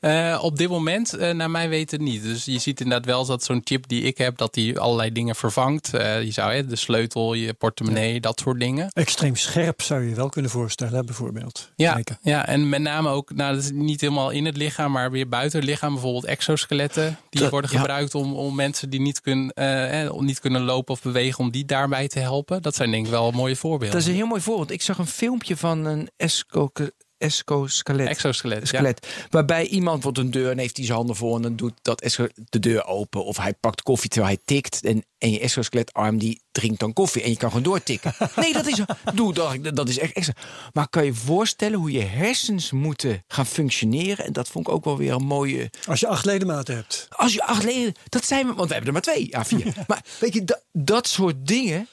Eh, 0.00 0.38
op 0.42 0.56
dit 0.56 0.68
moment, 0.68 1.14
eh, 1.14 1.34
naar 1.34 1.50
mijn 1.50 1.68
weten 1.68 2.02
niet. 2.02 2.22
Dus 2.22 2.44
je 2.44 2.58
ziet 2.58 2.80
inderdaad 2.80 3.06
wel 3.06 3.26
dat 3.26 3.44
zo'n 3.44 3.60
chip 3.64 3.88
die 3.88 4.02
ik 4.02 4.18
heb, 4.18 4.36
dat 4.36 4.54
die 4.54 4.78
allerlei 4.78 5.12
dingen 5.12 5.34
vervangt. 5.36 5.94
Eh, 5.94 6.22
je 6.22 6.30
zou 6.30 6.52
hè, 6.52 6.66
de 6.66 6.76
sleutel, 6.76 7.34
je 7.34 7.54
portemonnee, 7.54 8.20
dat 8.20 8.40
soort 8.40 8.60
dingen. 8.60 8.88
Extreem 8.92 9.36
scherp 9.36 9.82
zou 9.82 10.02
je 10.02 10.08
je 10.08 10.14
wel 10.14 10.28
kunnen 10.28 10.50
voorstellen, 10.50 11.06
bijvoorbeeld. 11.06 11.70
Ja, 11.76 11.92
Kijken. 11.92 12.18
ja, 12.22 12.46
en 12.46 12.68
met 12.68 12.80
name 12.80 13.08
ook, 13.08 13.34
nou, 13.34 13.54
dat 13.54 13.62
is 13.62 13.70
niet 13.72 14.00
helemaal 14.00 14.30
in 14.30 14.44
het 14.44 14.56
lichaam, 14.56 14.92
maar 14.92 15.10
weer 15.10 15.28
buiten 15.28 15.58
het 15.58 15.68
lichaam. 15.68 15.92
Bijvoorbeeld 15.92 16.24
exoskeletten. 16.24 17.18
Die 17.30 17.40
Dat- 17.40 17.50
worden 17.50 17.70
ja. 17.72 17.78
gebruikt 17.78 18.14
om, 18.14 18.34
om 18.34 18.54
mensen 18.54 18.90
die 18.90 19.00
niet, 19.00 19.20
kun, 19.20 19.50
eh, 19.54 20.04
eh, 20.04 20.12
niet 20.18 20.40
kunnen 20.40 20.62
lopen 20.62 20.94
of 20.94 21.02
bewegen, 21.02 21.38
om 21.44 21.50
die 21.50 21.64
daarbij 21.64 22.08
te 22.08 22.18
helpen. 22.18 22.62
Dat 22.62 22.74
zijn 22.74 22.90
denk 22.90 23.04
ik 23.04 23.10
wel 23.10 23.30
mooie 23.30 23.56
voorbeelden. 23.56 23.90
Dat 23.90 24.00
is 24.00 24.08
een 24.08 24.14
heel 24.14 24.26
mooi 24.26 24.40
voorbeeld. 24.40 24.70
Ik 24.70 24.82
zag 24.82 24.98
een 24.98 25.06
filmpje 25.38 25.56
van 25.56 25.84
een 25.84 26.10
esco- 26.16 26.72
Escoskelet. 27.18 28.08
Exoskelet. 28.08 28.58
Ja. 28.58 28.66
Skelet. 28.66 29.06
Waarbij 29.30 29.66
iemand 29.66 30.02
wordt 30.02 30.18
een 30.18 30.30
deur 30.30 30.50
en 30.50 30.58
heeft 30.58 30.76
hij 30.76 30.86
zijn 30.86 30.96
handen 30.98 31.16
voor 31.16 31.36
en 31.36 31.42
dan 31.42 31.56
doet 31.56 31.72
dat 31.82 32.00
esco- 32.00 32.28
de 32.48 32.58
deur 32.58 32.84
open. 32.86 33.24
Of 33.24 33.36
hij 33.36 33.54
pakt 33.54 33.82
koffie 33.82 34.10
terwijl 34.10 34.34
hij 34.34 34.42
tikt. 34.44 34.84
En, 34.84 35.04
en 35.18 35.30
je 35.30 35.40
escoskeletarm 35.40 36.18
die 36.18 36.42
drinkt 36.52 36.80
dan 36.80 36.92
koffie 36.92 37.22
en 37.22 37.30
je 37.30 37.36
kan 37.36 37.48
gewoon 37.48 37.62
doortikken. 37.64 38.12
Nee, 38.36 38.52
dat 38.52 38.66
is, 38.66 38.80
doe, 39.14 39.34
dat, 39.34 39.76
dat 39.76 39.88
is 39.88 39.98
echt 39.98 40.12
extra. 40.12 40.34
Maar 40.72 40.88
kan 40.88 41.04
je 41.04 41.14
voorstellen 41.14 41.78
hoe 41.78 41.90
je 41.90 42.02
hersens 42.02 42.70
moeten 42.70 43.24
gaan 43.28 43.46
functioneren? 43.46 44.24
En 44.24 44.32
dat 44.32 44.48
vond 44.48 44.66
ik 44.66 44.72
ook 44.72 44.84
wel 44.84 44.96
weer 44.96 45.12
een 45.12 45.24
mooie. 45.26 45.70
Als 45.86 46.00
je 46.00 46.06
acht 46.06 46.24
ledematen 46.24 46.74
hebt. 46.74 47.06
Als 47.10 47.32
je 47.34 47.42
acht 47.44 47.64
leden, 47.64 47.94
dat 48.08 48.24
zijn 48.24 48.46
we, 48.46 48.54
want 48.54 48.68
we 48.68 48.74
hebben 48.74 48.94
er 48.94 49.02
maar 49.04 49.14
twee, 49.14 49.36
A4. 49.36 49.74
maar 49.86 50.04
weet 50.20 50.34
je, 50.34 50.44
dat, 50.44 50.64
dat 50.72 51.08
soort 51.08 51.46
dingen. 51.46 51.88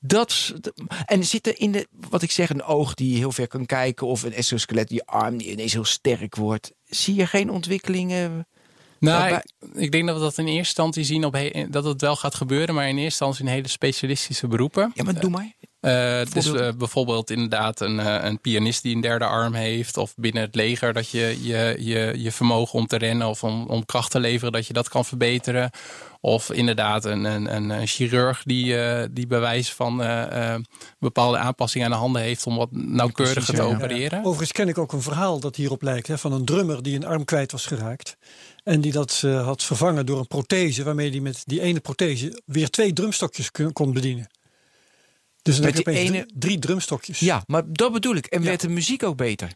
Dat, 0.00 0.54
en 1.06 1.24
zit 1.24 1.46
er 1.46 1.60
in 1.60 1.72
de, 1.72 1.86
wat 2.10 2.22
ik 2.22 2.30
zeg, 2.30 2.50
een 2.50 2.62
oog 2.62 2.94
die 2.94 3.16
heel 3.16 3.32
ver 3.32 3.48
kan 3.48 3.66
kijken, 3.66 4.06
of 4.06 4.22
een 4.22 4.32
exoskelet, 4.32 4.90
je 4.90 5.06
arm 5.06 5.36
die 5.36 5.50
ineens 5.50 5.72
heel 5.72 5.84
sterk 5.84 6.36
wordt. 6.36 6.72
Zie 6.84 7.14
je 7.14 7.26
geen 7.26 7.50
ontwikkelingen? 7.50 8.46
Nou, 9.00 9.18
Waarbij- 9.18 9.44
ik, 9.60 9.74
ik 9.74 9.92
denk 9.92 10.06
dat 10.06 10.16
we 10.16 10.22
dat 10.22 10.38
in 10.38 10.44
eerste 10.44 10.58
instantie 10.58 11.04
zien 11.04 11.24
op 11.24 11.32
he- 11.32 11.66
dat 11.70 11.84
het 11.84 12.00
wel 12.00 12.16
gaat 12.16 12.34
gebeuren, 12.34 12.74
maar 12.74 12.84
in 12.84 12.90
eerste 12.98 13.04
instantie 13.04 13.44
in 13.44 13.50
hele 13.50 13.68
specialistische 13.68 14.46
beroepen. 14.46 14.90
Ja, 14.94 15.04
maar 15.04 15.20
doe 15.20 15.30
maar. 15.30 15.52
Eh, 15.88 16.32
dus 16.32 16.46
Voorbeeld? 16.46 16.72
eh, 16.72 16.78
bijvoorbeeld 16.78 17.30
inderdaad 17.30 17.80
een, 17.80 18.00
eh, 18.00 18.24
een 18.24 18.40
pianist 18.40 18.82
die 18.82 18.94
een 18.94 19.00
derde 19.00 19.24
arm 19.24 19.54
heeft. 19.54 19.96
Of 19.96 20.14
binnen 20.16 20.42
het 20.42 20.54
leger 20.54 20.92
dat 20.92 21.10
je 21.10 21.38
je, 21.42 21.76
je, 21.78 22.14
je 22.16 22.32
vermogen 22.32 22.78
om 22.78 22.86
te 22.86 22.96
rennen 22.96 23.28
of 23.28 23.44
om, 23.44 23.66
om 23.66 23.84
kracht 23.84 24.10
te 24.10 24.20
leveren, 24.20 24.52
dat 24.52 24.66
je 24.66 24.72
dat 24.72 24.88
kan 24.88 25.04
verbeteren. 25.04 25.70
Of 26.20 26.52
inderdaad 26.52 27.04
een, 27.04 27.24
een, 27.24 27.70
een, 27.70 27.86
chirurg 27.86 28.42
die, 28.42 28.76
die 29.10 29.26
bewijs 29.26 29.72
van 29.72 30.02
eh, 30.02 30.54
eh, 30.54 30.60
bepaalde 30.98 31.38
aanpassingen 31.38 31.86
aan 31.86 31.92
de 31.92 31.98
handen 31.98 32.22
heeft 32.22 32.46
om 32.46 32.56
wat 32.56 32.68
nauwkeuriger 32.72 33.54
te 33.54 33.62
ja. 33.62 33.68
opereren. 33.68 34.18
Overigens 34.18 34.52
ken 34.52 34.68
ik 34.68 34.78
ook 34.78 34.92
een 34.92 35.02
verhaal 35.02 35.40
dat 35.40 35.56
hierop 35.56 35.82
lijkt. 35.82 36.06
Hè, 36.06 36.18
van 36.18 36.32
een 36.32 36.44
drummer 36.44 36.82
die 36.82 36.96
een 36.96 37.06
arm 37.06 37.24
kwijt 37.24 37.52
was 37.52 37.66
geraakt. 37.66 38.16
En 38.64 38.80
die 38.80 38.92
dat 38.92 39.20
had 39.20 39.64
vervangen 39.64 40.06
door 40.06 40.18
een 40.18 40.26
prothese. 40.26 40.84
Waarmee 40.84 41.10
hij 41.10 41.20
met 41.20 41.42
die 41.44 41.60
ene 41.60 41.80
prothese 41.80 42.42
weer 42.44 42.70
twee 42.70 42.92
drumstokjes 42.92 43.50
kon 43.72 43.92
bedienen. 43.92 44.28
Dus 45.48 45.56
dan 45.56 45.66
Met 45.66 45.76
heb 45.76 45.86
je 45.86 45.90
die 45.92 46.00
opeens 46.02 46.16
ene- 46.16 46.26
drie, 46.26 46.38
drie 46.40 46.58
drumstokjes. 46.58 47.18
Ja, 47.20 47.42
maar 47.46 47.62
dat 47.66 47.92
bedoel 47.92 48.14
ik. 48.14 48.26
En 48.26 48.40
Ja. 48.40 48.46
werd 48.48 48.60
de 48.60 48.68
muziek 48.68 49.02
ook 49.02 49.16
beter? 49.16 49.52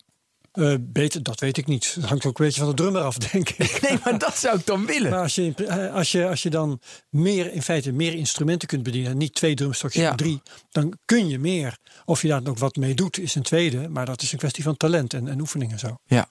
Eh, 0.52 0.74
beter, 0.80 1.22
dat 1.22 1.40
weet 1.40 1.56
ik 1.56 1.66
niet. 1.66 1.96
Dat 2.00 2.08
hangt 2.08 2.24
ook 2.26 2.38
een 2.38 2.44
beetje 2.44 2.60
van 2.60 2.68
de 2.70 2.76
drummer 2.76 3.02
af, 3.02 3.16
denk 3.18 3.48
ik. 3.48 3.80
Nee, 3.88 3.98
maar 4.04 4.18
dat 4.18 4.36
zou 4.36 4.58
ik 4.58 4.66
dan 4.66 4.86
willen. 4.86 5.10
Maar 5.10 5.20
als 5.22 5.34
je, 5.34 5.42
in- 5.44 5.66
eh, 5.66 5.94
als, 5.94 6.12
je, 6.12 6.28
als 6.28 6.42
je 6.42 6.50
dan 6.50 6.80
meer, 7.10 7.52
in 7.52 7.62
feite 7.62 7.92
meer 7.92 8.14
instrumenten 8.14 8.68
kunt 8.68 8.82
bedienen, 8.82 9.10
en 9.10 9.16
niet 9.18 9.34
twee 9.34 9.54
drumstokjes, 9.54 10.02
Ja. 10.02 10.08
maar 10.08 10.16
drie, 10.18 10.42
dan 10.70 10.98
kun 11.04 11.28
je 11.28 11.38
meer. 11.38 11.76
Of 12.04 12.22
je 12.22 12.28
daar 12.28 12.40
ook 12.46 12.58
wat 12.58 12.76
mee 12.76 12.94
doet, 12.94 13.18
is 13.18 13.34
een 13.34 13.42
tweede. 13.42 13.88
Maar 13.88 14.06
dat 14.06 14.22
is 14.22 14.32
een 14.32 14.38
kwestie 14.38 14.62
van 14.62 14.76
talent 14.76 15.14
en, 15.14 15.28
en 15.28 15.40
oefening 15.40 15.72
en 15.72 15.78
zo. 15.78 15.96
Ja. 16.04 16.28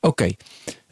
Oké. 0.00 0.30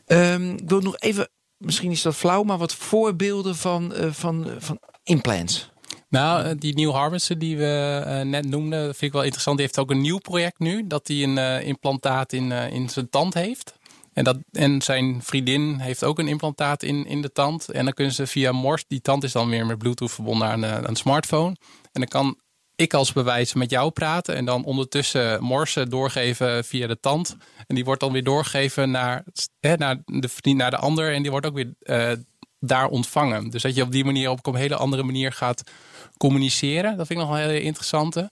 Ehm, 0.07 0.51
ik 0.51 0.68
wil 0.68 0.80
nog 0.80 0.99
even, 0.99 1.28
misschien 1.57 1.91
is 1.91 2.03
dat 2.03 2.16
flauw, 2.16 2.43
maar 2.43 2.59
wat 2.59 2.74
voorbeelden 2.74 3.57
van, 3.57 3.95
eh, 3.95 4.12
van, 4.12 4.51
van 4.59 4.78
implants. 5.03 5.70
Nou, 6.09 6.45
eh, 6.45 6.51
die 6.59 6.75
Neil 6.75 6.95
Harbinson 6.95 7.39
die 7.39 7.57
we 7.57 8.03
eh, 8.07 8.21
net 8.21 8.49
noemden, 8.49 8.83
vind 8.83 9.03
ik 9.03 9.13
wel 9.13 9.23
interessant. 9.23 9.57
Die 9.57 9.67
heeft 9.67 9.79
ook 9.79 9.91
een 9.91 10.01
nieuw 10.01 10.19
project 10.19 10.59
nu. 10.59 10.87
Dat 10.87 11.09
hij 11.09 11.23
een 11.23 11.39
eh, 11.39 11.67
implantaat 11.67 12.33
in, 12.33 12.53
in 12.53 12.89
zijn 12.89 13.11
tand 13.11 13.35
heeft. 13.35 13.75
En, 14.13 14.25
dat, 14.25 14.37
en 14.53 14.83
zijn 14.83 15.23
vriendin 15.23 15.79
heeft 15.79 16.05
ook 16.05 16.19
een 16.19 16.29
implantaat 16.29 16.83
in, 16.83 17.07
in 17.07 17.23
de 17.23 17.33
tand. 17.33 17.69
En 17.69 17.85
dan 17.85 17.95
kunnen 17.95 18.15
ze 18.15 18.27
via 18.27 18.53
Morse, 18.53 18.85
die 18.89 19.01
tand 19.01 19.25
is 19.25 19.33
dan 19.33 19.49
weer 19.49 19.67
met 19.67 19.79
Bluetooth 19.79 20.13
verbonden 20.13 20.49
aan, 20.49 20.67
aan 20.67 20.89
een 20.89 20.97
smartphone. 20.97 21.57
En 21.93 22.01
dan 22.01 22.09
kan 22.09 22.39
ik 22.77 22.95
als 22.95 23.13
bewijs 23.13 23.55
met 23.55 23.71
jou 23.71 23.91
praten. 23.91 24.35
En 24.35 24.45
dan 24.45 24.65
ondertussen 24.65 25.43
Morse 25.43 25.89
doorgeven 25.89 26.65
via 26.65 26.87
de 26.87 27.01
tand. 27.01 27.37
En 27.67 27.75
die 27.75 27.85
wordt 27.85 28.01
dan 28.01 28.13
weer 28.13 28.25
doorgegeven 28.25 28.91
naar, 28.91 29.25
naar, 29.61 30.03
de, 30.05 30.53
naar 30.55 30.71
de 30.71 30.77
ander. 30.77 31.15
En 31.15 31.23
die 31.23 31.31
wordt 31.31 31.47
ook 31.47 31.55
weer 31.55 31.75
daar 32.59 32.89
ontvangen. 32.89 33.51
Dus 33.51 33.63
dat 33.63 33.75
je 33.75 33.83
op 33.83 33.93
die 33.93 34.05
manier 34.05 34.31
op 34.31 34.47
een 34.47 34.55
hele 34.55 34.77
andere 34.77 35.03
manier 35.03 35.33
gaat 35.33 35.63
communiceren. 36.17 36.97
Dat 36.97 37.07
vind 37.07 37.19
ik 37.21 37.27
nog 37.27 37.35
wel 37.35 37.45
een 37.45 37.51
hele 37.51 37.62
interessante. 37.62 38.31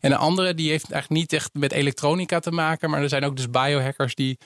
En 0.00 0.10
de 0.10 0.16
andere 0.16 0.54
die 0.54 0.70
heeft 0.70 0.90
eigenlijk 0.90 1.20
niet 1.20 1.32
echt 1.32 1.50
met 1.52 1.72
elektronica 1.72 2.38
te 2.38 2.50
maken. 2.50 2.90
Maar 2.90 3.02
er 3.02 3.08
zijn 3.08 3.24
ook 3.24 3.36
dus 3.36 3.50
biohackers 3.50 4.14
die 4.14 4.38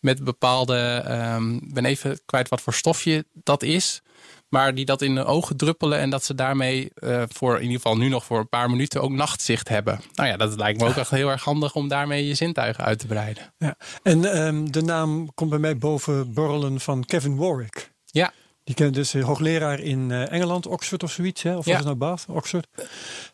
met 0.00 0.24
bepaalde... 0.24 1.04
Ik 1.62 1.74
ben 1.74 1.84
even 1.84 2.20
kwijt 2.24 2.48
wat 2.48 2.60
voor 2.60 2.74
stofje 2.74 3.24
dat 3.32 3.62
is. 3.62 4.02
Maar 4.48 4.74
die 4.74 4.84
dat 4.84 5.02
in 5.02 5.14
de 5.14 5.24
ogen 5.24 5.56
druppelen. 5.56 5.98
En 5.98 6.10
dat 6.10 6.24
ze 6.24 6.34
daarmee 6.34 6.90
eh, 6.94 7.22
voor 7.28 7.56
in 7.56 7.62
ieder 7.62 7.76
geval 7.76 7.96
nu 7.96 8.08
nog 8.08 8.24
voor 8.24 8.38
een 8.38 8.48
paar 8.48 8.70
minuten 8.70 9.02
ook 9.02 9.10
nachtzicht 9.10 9.68
hebben. 9.68 10.00
Nou 10.14 10.28
ja, 10.28 10.36
dat 10.36 10.56
lijkt 10.56 10.80
me 10.80 10.88
ook 10.88 10.96
echt 10.96 11.10
heel 11.10 11.30
erg 11.30 11.44
handig 11.44 11.74
om 11.74 11.88
daarmee 11.88 12.26
je 12.26 12.34
zintuigen 12.34 12.84
uit 12.84 12.98
te 12.98 13.06
breiden. 13.06 13.54
Ja. 13.58 13.76
En 14.02 14.32
ehm, 14.32 14.64
de 14.64 14.82
naam 14.82 15.34
komt 15.34 15.50
bij 15.50 15.58
mij 15.58 15.78
boven 15.78 16.32
borrelen 16.32 16.80
van 16.80 17.04
Kevin 17.04 17.36
Warwick. 17.36 17.92
Ja, 18.04 18.32
Die 18.66 18.74
kent 18.74 18.94
dus 18.94 19.14
eh, 19.14 19.24
hoogleraar 19.24 19.80
in 19.80 20.10
eh, 20.10 20.32
Engeland, 20.32 20.66
Oxford 20.66 21.02
of 21.02 21.10
zoiets. 21.12 21.42
Hè? 21.42 21.56
Of 21.56 21.64
Ja. 21.64 21.70
was 21.70 21.84
het 21.84 21.86
nou 21.86 21.96
Bath? 21.96 22.24
Oxford. 22.28 22.66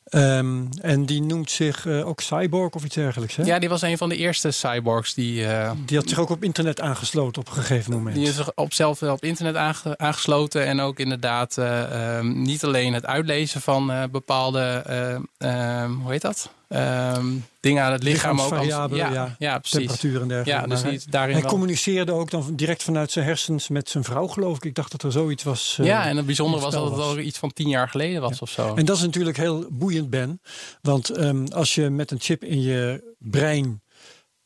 Ehm, 0.04 0.64
en 0.80 1.06
die 1.06 1.22
noemt 1.22 1.50
zich 1.50 1.86
eh, 1.86 2.06
ook 2.08 2.20
cyborg 2.20 2.72
of 2.74 2.84
iets 2.84 2.94
dergelijks. 2.94 3.36
Hè? 3.36 3.42
ja, 3.44 3.58
die 3.58 3.68
was 3.68 3.82
een 3.82 3.98
van 3.98 4.08
de 4.08 4.16
eerste 4.16 4.50
cyborgs 4.50 5.14
die... 5.14 5.46
Die 5.86 5.96
had 5.98 6.08
zich 6.08 6.18
ook 6.18 6.30
op 6.30 6.44
internet 6.44 6.80
aangesloten 6.80 7.42
op 7.42 7.48
een 7.48 7.54
gegeven 7.54 7.92
moment. 7.92 8.16
Die 8.16 8.26
is 8.28 8.34
zich 8.36 8.52
op 8.54 8.72
zelf 8.72 9.02
op 9.02 9.24
internet 9.24 9.56
aange- 9.56 9.98
aangesloten. 9.98 10.66
En 10.66 10.80
ook 10.80 10.98
inderdaad 10.98 11.58
eh, 11.58 12.16
ehm, 12.18 12.42
niet 12.42 12.64
alleen 12.64 12.92
het 12.92 13.06
uitlezen 13.06 13.60
van 13.60 14.08
bepaalde, 14.10 14.82
eh, 14.86 15.14
ehm, 15.82 15.90
hoe 15.92 16.10
heet 16.12 16.22
dat? 16.22 16.50
Ehm, 16.72 17.26
dingen 17.60 17.82
aan 17.84 17.92
het 17.92 18.02
lichaam. 18.02 18.40
Ook 18.40 18.52
als, 18.52 18.66
ja, 18.66 18.88
ja. 18.92 19.36
ja, 19.38 19.58
precies. 19.58 19.78
Temperatuur 19.78 20.20
en 20.20 20.28
dergelijke. 20.28 20.60
Ja, 20.60 20.66
dus 20.74 20.82
niet 20.90 21.12
daarin 21.12 21.32
hij 21.32 21.42
wel- 21.42 21.50
communiceerde 21.52 22.12
ook 22.12 22.30
dan 22.30 22.54
direct 22.56 22.82
vanuit 22.82 23.10
zijn 23.10 23.24
hersens 23.24 23.68
met 23.68 23.88
zijn 23.88 24.04
vrouw, 24.04 24.26
geloof 24.26 24.56
ik. 24.56 24.64
Ik 24.64 24.74
dacht 24.74 24.90
dat 24.90 25.02
er 25.02 25.12
zoiets 25.12 25.42
was. 25.42 25.76
eh, 25.80 25.86
ja, 25.86 26.06
en 26.06 26.16
het 26.16 26.26
bijzondere 26.26 26.62
was 26.62 26.72
dat 26.74 26.90
het 26.90 27.00
al 27.00 27.18
iets 27.18 27.38
van 27.38 27.52
tien 27.52 27.68
jaar 27.68 27.88
geleden 27.88 28.20
was 28.20 28.40
of 28.40 28.50
zo. 28.50 28.74
En 28.74 28.84
dat 28.84 28.96
is 28.96 29.02
natuurlijk 29.02 29.36
heel 29.36 29.66
boeiend, 29.70 30.10
Ben. 30.10 30.40
Want 30.82 31.08
ehm, 31.10 31.44
als 31.46 31.74
je 31.74 31.90
met 31.90 32.10
een 32.10 32.20
chip 32.20 32.44
in 32.44 32.60
je 32.62 33.14
brein 33.18 33.82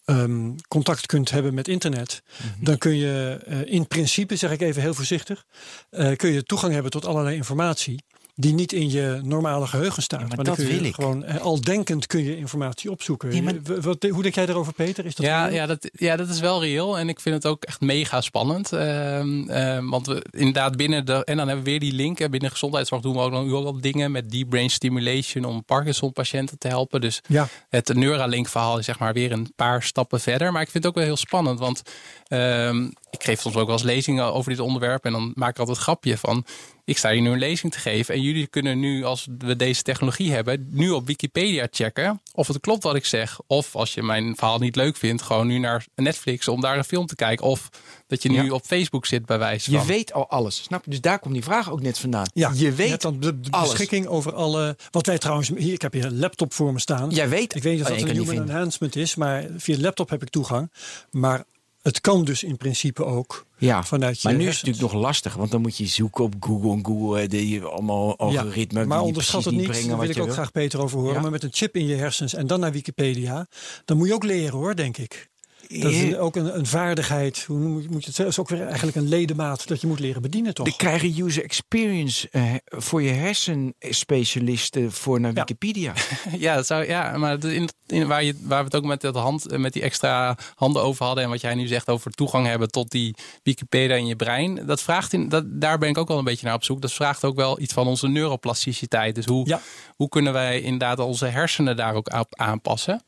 ehm, 0.04 0.50
contact 0.68 1.06
kunt 1.06 1.30
hebben 1.30 1.54
met 1.54 1.68
internet, 1.68 2.22
Mhm. 2.54 2.64
dan 2.64 2.78
kun 2.78 2.96
je 2.96 3.40
eh, 3.46 3.72
in 3.74 3.86
principe, 3.86 4.36
zeg 4.36 4.50
ik 4.50 4.60
even 4.60 4.82
heel 4.82 4.94
voorzichtig, 4.94 5.44
eh, 5.90 6.16
kun 6.16 6.30
je 6.32 6.42
toegang 6.42 6.72
hebben 6.72 6.90
tot 6.90 7.06
allerlei 7.06 7.36
informatie. 7.36 8.04
Die 8.38 8.54
niet 8.54 8.72
in 8.72 8.90
je 8.90 9.20
normale 9.22 9.66
geheugen 9.66 10.02
staat. 10.02 10.20
Ja, 10.20 10.26
maar 10.36 10.44
dat 10.44 10.56
wil 10.56 10.84
ik. 10.84 10.94
Gewoon 10.94 11.24
eh, 11.24 11.40
al 11.40 11.60
denkend 11.60 12.06
kun 12.06 12.24
je 12.24 12.36
informatie 12.36 12.90
opzoeken. 12.90 13.34
Ja, 13.34 13.42
maar- 13.42 13.80
wat, 13.80 14.02
hoe 14.10 14.22
denk 14.22 14.34
jij 14.34 14.46
daarover, 14.46 14.72
Peter? 14.72 15.04
Is 15.06 15.14
dat 15.14 15.26
Ja, 15.26 15.46
ja, 15.46 15.66
dat, 15.66 15.90
ja, 15.92 16.16
dat 16.16 16.28
is 16.28 16.40
wel 16.40 16.60
reëel. 16.62 16.98
En 16.98 17.08
ik 17.08 17.20
vind 17.20 17.34
het 17.34 17.46
ook 17.46 17.64
echt 17.64 17.80
mega 17.80 18.20
spannend. 18.20 18.72
Ehm, 18.72 19.48
ehm, 19.48 19.88
want 19.88 20.06
we 20.06 20.24
inderdaad 20.30 20.76
binnen 20.76 21.06
de. 21.06 21.24
En 21.24 21.36
dan 21.36 21.46
hebben 21.46 21.64
we 21.64 21.70
weer 21.70 21.80
die 21.80 21.92
link. 21.92 22.20
En 22.20 22.30
binnen 22.30 22.50
gezondheidszorg 22.50 23.02
doen 23.02 23.12
we 23.14 23.20
ook 23.20 23.32
ook 23.34 23.50
wel 23.50 23.80
dingen 23.80 24.10
met 24.10 24.30
deep 24.30 24.48
brain 24.50 24.70
stimulation 24.70 25.44
om 25.44 25.64
Parkinson-patiënten 25.64 26.58
te 26.58 26.68
helpen. 26.68 27.00
Dus 27.00 27.20
Ja. 27.28 27.48
het 27.68 27.94
Neuralink-verhaal 27.94 28.78
is 28.78 28.84
zeg 28.84 28.98
maar 28.98 29.12
weer 29.12 29.32
een 29.32 29.52
paar 29.56 29.82
stappen 29.82 30.20
verder. 30.20 30.52
Maar 30.52 30.62
ik 30.62 30.70
vind 30.70 30.84
het 30.84 30.92
ook 30.92 30.98
wel 30.98 31.08
heel 31.08 31.16
spannend. 31.16 31.58
Want 31.58 31.82
ehm, 32.28 32.84
ik 33.10 33.22
geef 33.24 33.40
soms 33.40 33.56
ook 33.56 33.66
wel 33.66 33.76
eens 33.76 33.84
lezingen 33.84 34.32
over 34.34 34.50
dit 34.50 34.60
onderwerp. 34.60 35.04
En 35.04 35.12
dan 35.12 35.32
maak 35.34 35.50
ik 35.50 35.58
altijd 35.58 35.76
een 35.76 35.82
grapje 35.82 36.18
van. 36.18 36.44
Ik 36.86 36.98
sta 36.98 37.10
hier 37.10 37.20
nu 37.20 37.30
een 37.30 37.38
lezing 37.38 37.72
te 37.72 37.78
geven. 37.78 38.14
En 38.14 38.20
jullie 38.22 38.46
kunnen 38.46 38.78
nu, 38.78 39.04
als 39.04 39.26
we 39.38 39.56
deze 39.56 39.82
technologie 39.82 40.32
hebben, 40.32 40.66
nu 40.70 40.90
op 40.90 41.06
Wikipedia 41.06 41.66
checken 41.70 42.20
of 42.34 42.46
het 42.48 42.60
klopt 42.60 42.82
wat 42.82 42.94
ik 42.94 43.04
zeg. 43.04 43.38
Of 43.46 43.76
als 43.76 43.94
je 43.94 44.02
mijn 44.02 44.36
verhaal 44.36 44.58
niet 44.58 44.76
leuk 44.76 44.96
vindt, 44.96 45.22
gewoon 45.22 45.46
nu 45.46 45.58
naar 45.58 45.84
Netflix 45.94 46.48
om 46.48 46.60
daar 46.60 46.76
een 46.78 46.84
film 46.84 47.06
te 47.06 47.14
kijken. 47.14 47.46
Of 47.46 47.68
dat 48.06 48.22
je 48.22 48.28
nu 48.28 48.44
Ja. 48.44 48.52
op 48.52 48.64
Facebook 48.64 49.06
zit, 49.06 49.26
bij 49.26 49.38
wijze 49.38 49.70
Je 49.70 49.76
van. 49.78 49.86
weet 49.86 50.12
al 50.12 50.28
alles, 50.30 50.62
snap 50.62 50.84
je? 50.84 50.90
Dus 50.90 51.00
daar 51.00 51.18
komt 51.18 51.34
die 51.34 51.42
vraag 51.44 51.70
ook 51.70 51.82
net 51.82 51.98
vandaan. 51.98 52.26
Ja, 52.34 52.52
je 52.54 52.72
weet 52.72 52.88
hebt 52.90 53.02
dan 53.02 53.20
de, 53.20 53.34
beschikking 53.50 54.06
over 54.06 54.34
alle. 54.34 54.76
Wat 54.90 55.06
wij 55.06 55.18
trouwens. 55.18 55.48
Hier, 55.56 55.72
ik 55.72 55.82
heb 55.82 55.92
hier 55.92 56.04
een 56.04 56.18
laptop 56.18 56.52
voor 56.54 56.72
me 56.72 56.80
staan. 56.80 57.10
Jij 57.10 57.28
weet. 57.28 57.54
Ik 57.54 57.62
weet 57.62 57.72
niet 57.72 57.82
of 57.82 57.88
Oh, 57.90 57.98
dat 57.98 58.08
je 58.08 58.14
een 58.14 58.26
human 58.26 58.48
enhancement 58.48 58.96
is, 58.96 59.14
maar 59.14 59.46
via 59.56 59.76
de 59.76 59.82
laptop 59.82 60.10
heb 60.10 60.22
ik 60.22 60.28
toegang. 60.28 60.70
Maar 61.10 61.44
het 61.86 62.00
kan 62.00 62.24
dus 62.24 62.42
in 62.42 62.56
principe 62.56 63.04
ook 63.04 63.46
Ja, 63.58 63.84
vanuit 63.84 64.22
je 64.22 64.28
maar 64.28 64.36
nu 64.36 64.46
is 64.48 64.56
het 64.56 64.66
natuurlijk 64.66 64.92
nog 64.92 65.02
lastig, 65.02 65.34
want 65.34 65.50
dan 65.50 65.60
moet 65.60 65.76
je 65.76 65.86
zoeken 65.86 66.24
op 66.24 66.34
Google 66.40 66.72
en 66.72 66.84
Google 66.84 67.28
die 67.28 67.62
allemaal 67.62 68.18
algoritmen. 68.18 68.88
maar 68.88 68.98
die 68.98 69.06
onderschat 69.06 69.44
het 69.44 69.54
niet, 69.54 69.66
brengen 69.66 69.88
daar 69.88 69.98
wil 69.98 70.08
ik 70.10 70.18
ook 70.18 70.24
wil. 70.24 70.34
graag 70.34 70.52
Peter 70.52 70.80
over 70.80 70.98
horen. 70.98 71.14
Ja. 71.14 71.20
Maar 71.20 71.30
met 71.30 71.42
een 71.42 71.52
chip 71.52 71.76
in 71.76 71.86
je 71.86 71.94
hersens 71.94 72.34
en 72.34 72.46
dan 72.46 72.60
naar 72.60 72.72
Wikipedia, 72.72 73.46
dan 73.84 73.96
moet 73.96 74.08
je 74.08 74.14
ook 74.14 74.24
leren 74.24 74.58
hoor, 74.58 74.76
denk 74.76 74.96
ik. 74.96 75.28
Dat 75.68 75.92
is 75.92 76.00
een- 76.02 76.18
ook 76.18 76.36
een, 76.36 76.58
een 76.58 76.66
vaardigheid. 76.66 77.44
Hoe 77.46 77.58
moet 77.58 77.82
je, 77.82 77.88
moet 77.90 78.00
je 78.00 78.06
het 78.06 78.14
zeggen? 78.16 78.24
Dat 78.24 78.32
is 78.32 78.38
ook 78.38 78.48
weer 78.48 78.66
eigenlijk 78.66 78.96
een 78.96 79.08
ledemaat 79.08 79.68
dat 79.68 79.80
je 79.80 79.86
moet 79.86 80.00
leren 80.00 80.22
bedienen, 80.22 80.54
toch? 80.54 80.66
Dan 80.66 80.76
krijg 80.76 81.02
je 81.02 81.22
user 81.24 81.42
experience 81.44 82.28
eh, 82.30 82.54
voor 82.68 83.02
je 83.02 83.10
hersenspecialisten 83.12 84.92
voor 84.92 85.20
naar. 85.20 85.32
Wikipedia. 85.32 85.92
Ja, 86.38 86.54
dat 86.54 86.66
zou, 86.66 86.86
ja 86.86 87.16
maar 87.16 87.44
in, 87.44 87.68
in, 87.86 88.06
waar, 88.06 88.24
je, 88.24 88.34
waar 88.42 88.58
we 88.58 88.64
het 88.64 88.74
ook 88.76 88.84
met, 88.84 89.00
dat 89.00 89.14
hand, 89.14 89.46
eh, 89.50 89.58
met 89.58 89.72
die 89.72 89.82
extra 89.82 90.36
handen 90.54 90.82
over 90.82 91.04
hadden. 91.06 91.24
En 91.24 91.30
wat 91.30 91.40
jij 91.40 91.54
nu 91.54 91.66
zegt 91.66 91.88
over 91.88 92.10
toegang 92.10 92.46
hebben 92.46 92.70
tot 92.70 92.90
die 92.90 93.14
Wikipedia 93.42 93.96
in 93.96 94.06
je 94.06 94.16
brein. 94.16 94.66
Dat 94.66 94.82
vraagt 94.82 95.12
in, 95.12 95.28
dat, 95.28 95.44
daar 95.48 95.78
ben 95.78 95.88
ik 95.88 95.98
ook 95.98 96.08
wel 96.08 96.18
een 96.18 96.24
beetje 96.24 96.46
naar 96.46 96.54
op 96.54 96.64
zoek. 96.64 96.80
Dat 96.80 96.92
vraagt 96.92 97.24
ook 97.24 97.36
wel 97.36 97.60
iets 97.60 97.72
van 97.72 97.86
onze 97.86 98.08
neuroplasticiteit. 98.08 99.14
Dus 99.14 99.24
hoe, 99.26 99.48
Ja. 99.48 99.60
hoe 99.96 100.08
kunnen 100.08 100.32
wij 100.32 100.60
inderdaad 100.60 100.98
onze 100.98 101.26
hersenen 101.26 101.76
daar 101.76 101.94
ook 101.94 102.12
op 102.14 102.26
aanpassen? 102.38 103.02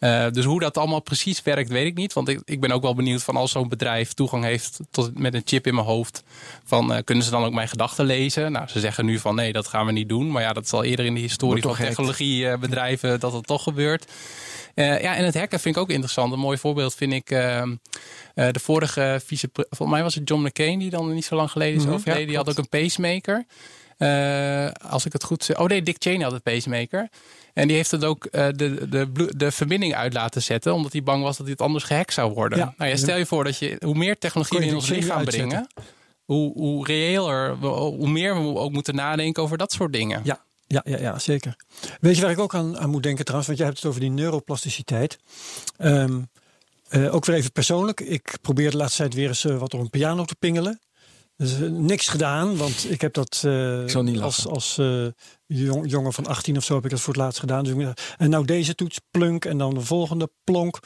Uh, 0.00 0.30
dus 0.30 0.44
hoe 0.44 0.60
dat 0.60 0.78
allemaal 0.78 1.00
precies 1.00 1.42
werkt, 1.42 1.70
weet 1.70 1.86
ik 1.86 1.96
niet. 1.96 2.12
Want 2.12 2.28
ik, 2.28 2.40
ik 2.44 2.60
ben 2.60 2.70
ook 2.70 2.82
wel 2.82 2.94
benieuwd 2.94 3.22
van 3.22 3.36
als 3.36 3.50
zo'n 3.50 3.68
bedrijf 3.68 4.12
toegang 4.12 4.44
heeft 4.44 4.80
tot, 4.90 5.18
met 5.18 5.34
een 5.34 5.42
chip 5.44 5.66
in 5.66 5.74
mijn 5.74 5.86
hoofd. 5.86 6.22
Van 6.64 6.92
uh, 6.92 6.98
kunnen 7.04 7.24
ze 7.24 7.30
dan 7.30 7.44
ook 7.44 7.52
mijn 7.52 7.68
gedachten 7.68 8.04
lezen? 8.04 8.52
Nou, 8.52 8.68
ze 8.68 8.80
zeggen 8.80 9.04
nu 9.04 9.18
van 9.18 9.34
nee, 9.34 9.52
dat 9.52 9.66
gaan 9.66 9.86
we 9.86 9.92
niet 9.92 10.08
doen. 10.08 10.30
Maar 10.30 10.42
ja, 10.42 10.52
dat 10.52 10.68
zal 10.68 10.84
eerder 10.84 11.04
in 11.04 11.14
de 11.14 11.20
historie 11.20 11.62
van 11.62 11.76
technologiebedrijven 11.76 13.20
dat 13.20 13.32
het 13.32 13.46
toch 13.46 13.62
gebeurt. 13.62 14.12
Uh, 14.74 15.02
ja, 15.02 15.16
en 15.16 15.24
het 15.24 15.34
hacken 15.34 15.60
vind 15.60 15.76
ik 15.76 15.82
ook 15.82 15.90
interessant. 15.90 16.32
Een 16.32 16.38
mooi 16.38 16.58
voorbeeld 16.58 16.94
vind 16.94 17.12
ik 17.12 17.28
de 18.34 18.60
vorige 18.62 19.20
vice... 19.24 19.48
Volgens 19.52 19.90
mij 19.90 20.02
was 20.02 20.14
het 20.14 20.28
John 20.28 20.46
McCain 20.46 20.78
die 20.78 20.90
dan 20.90 21.14
niet 21.14 21.24
zo 21.24 21.36
lang 21.36 21.50
geleden 21.50 21.74
is 21.74 21.80
mm 21.80 21.86
-hmm, 21.86 21.96
overleden. 21.96 22.22
Ja, 22.22 22.28
die 22.28 22.36
had 22.36 22.50
ook 22.50 22.58
een 22.58 22.68
pacemaker. 22.68 23.46
Als 24.88 25.06
ik 25.06 25.12
het 25.12 25.24
goed 25.24 25.44
zeg. 25.44 25.58
Oh 25.58 25.66
nee, 25.66 25.82
Dick 25.82 25.96
Cheney 25.98 26.24
had 26.24 26.32
een 26.32 26.42
pacemaker. 26.42 27.08
En 27.52 27.68
die 27.68 27.76
heeft 27.76 27.90
het 27.90 28.04
ook 28.04 28.24
uh, 28.24 28.46
de, 28.54 28.88
de, 28.88 29.30
de 29.36 29.50
verbinding 29.50 29.94
uit 29.94 30.12
laten 30.12 30.42
zetten. 30.42 30.74
Omdat 30.74 30.92
hij 30.92 31.02
bang 31.02 31.22
was 31.22 31.36
dat 31.36 31.46
hij 31.46 31.54
het 31.58 31.66
anders 31.66 31.84
gehackt 31.84 32.12
zou 32.12 32.32
worden. 32.32 32.58
Ja. 32.58 32.74
Nou 32.76 32.90
ja, 32.90 32.96
stel 32.96 33.16
je 33.16 33.26
voor 33.26 33.44
dat 33.44 33.58
je 33.58 33.76
hoe 33.84 33.94
meer 33.94 34.18
technologie 34.18 34.58
we 34.58 34.64
in 34.64 34.74
ons 34.74 34.88
lichaam 34.88 35.24
brengen. 35.24 35.66
Hoe, 36.24 36.52
hoe 36.52 36.86
reëler, 36.86 37.56
hoe 37.56 38.08
meer 38.08 38.34
we 38.34 38.58
ook 38.58 38.72
moeten 38.72 38.94
nadenken 38.94 39.42
over 39.42 39.58
dat 39.58 39.72
soort 39.72 39.92
dingen. 39.92 40.20
Ja, 40.24 40.40
ja, 40.66 40.82
ja, 40.84 40.98
ja, 40.98 41.18
zeker. 41.18 41.56
Weet 42.00 42.16
je 42.16 42.22
waar 42.22 42.30
ik 42.30 42.38
ook 42.38 42.54
aan, 42.54 42.78
aan 42.78 42.90
moet 42.90 43.02
denken 43.02 43.24
trouwens? 43.24 43.46
Want 43.46 43.58
jij 43.58 43.68
hebt 43.68 43.80
het 43.80 43.88
over 43.90 44.00
die 44.00 44.10
neuroplasticiteit. 44.10 45.18
Um, 45.78 46.28
uh, 46.90 47.14
ook 47.14 47.24
weer 47.24 47.36
even 47.36 47.52
persoonlijk. 47.52 48.00
Ik 48.00 48.38
probeer 48.40 48.70
de 48.70 48.76
laatste 48.76 48.98
tijd 49.02 49.14
weer 49.14 49.28
eens 49.28 49.44
uh, 49.44 49.58
wat 49.58 49.74
op 49.74 49.80
een 49.80 49.90
piano 49.90 50.24
te 50.24 50.34
pingelen. 50.34 50.80
Dus 51.36 51.58
uh, 51.58 51.70
niks 51.70 52.08
gedaan, 52.08 52.56
want 52.56 52.90
ik 52.90 53.00
heb 53.00 53.12
dat 53.12 53.42
uh, 53.46 54.22
als, 54.22 54.46
als 54.46 54.78
uh, 54.78 55.06
jong, 55.46 55.90
jongen 55.90 56.12
van 56.12 56.26
18 56.26 56.56
of 56.56 56.64
zo 56.64 56.74
heb 56.74 56.84
ik 56.84 56.90
dat 56.90 57.00
voor 57.00 57.12
het 57.12 57.22
laatst 57.22 57.40
gedaan. 57.40 57.64
Dus 57.64 57.74
ik, 57.74 58.14
en 58.16 58.30
nou 58.30 58.44
deze 58.44 58.74
toets 58.74 59.00
plunk 59.10 59.44
en 59.44 59.58
dan 59.58 59.74
de 59.74 59.80
volgende 59.80 60.30
plonk. 60.44 60.78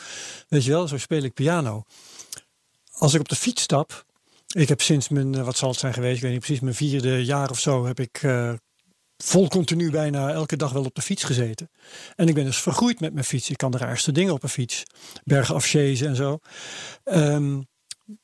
Weet 0.49 0.65
je 0.65 0.71
wel, 0.71 0.89
zo 0.89 0.99
speel 0.99 1.23
ik 1.23 1.35
piano. 1.35 1.83
Als 2.93 3.15
ik 3.15 3.21
op 3.21 3.29
de 3.29 3.37
fiets 3.37 3.63
stap, 3.63 4.05
ik 4.47 4.69
heb 4.69 4.81
sinds 4.81 5.09
mijn, 5.09 5.45
wat 5.45 5.57
zal 5.57 5.71
het 5.71 5.79
zijn 5.79 5.95
geweest, 5.95 6.17
ik 6.17 6.23
weet 6.23 6.33
niet 6.33 6.41
precies, 6.41 6.61
mijn 6.61 6.75
vierde 6.75 7.25
jaar 7.25 7.51
of 7.51 7.59
zo 7.59 7.87
heb 7.87 8.01
ik 8.01 8.23
vol 9.23 9.49
continu 9.49 9.91
bijna 9.91 10.31
elke 10.31 10.57
dag 10.57 10.73
wel 10.73 10.85
op 10.85 10.95
de 10.95 11.03
fiets 11.03 11.25
gezeten. 11.25 11.71
En 12.17 12.29
ik 12.29 12.35
ben 12.35 12.45
dus 12.45 12.61
vergroeid 12.61 13.01
met 13.01 13.13
mijn 13.13 13.25
fiets. 13.25 13.51
Ik 13.51 13.57
kan 13.57 13.71
de 13.71 13.79
raarste 13.79 14.13
dingen 14.13 14.33
op 14.33 14.43
een 14.43 14.49
fiets. 14.49 14.83
Bergen 15.25 15.55
afchasen 15.55 16.09
en 16.09 16.17
zo. 16.17 16.39
Um, 17.05 17.69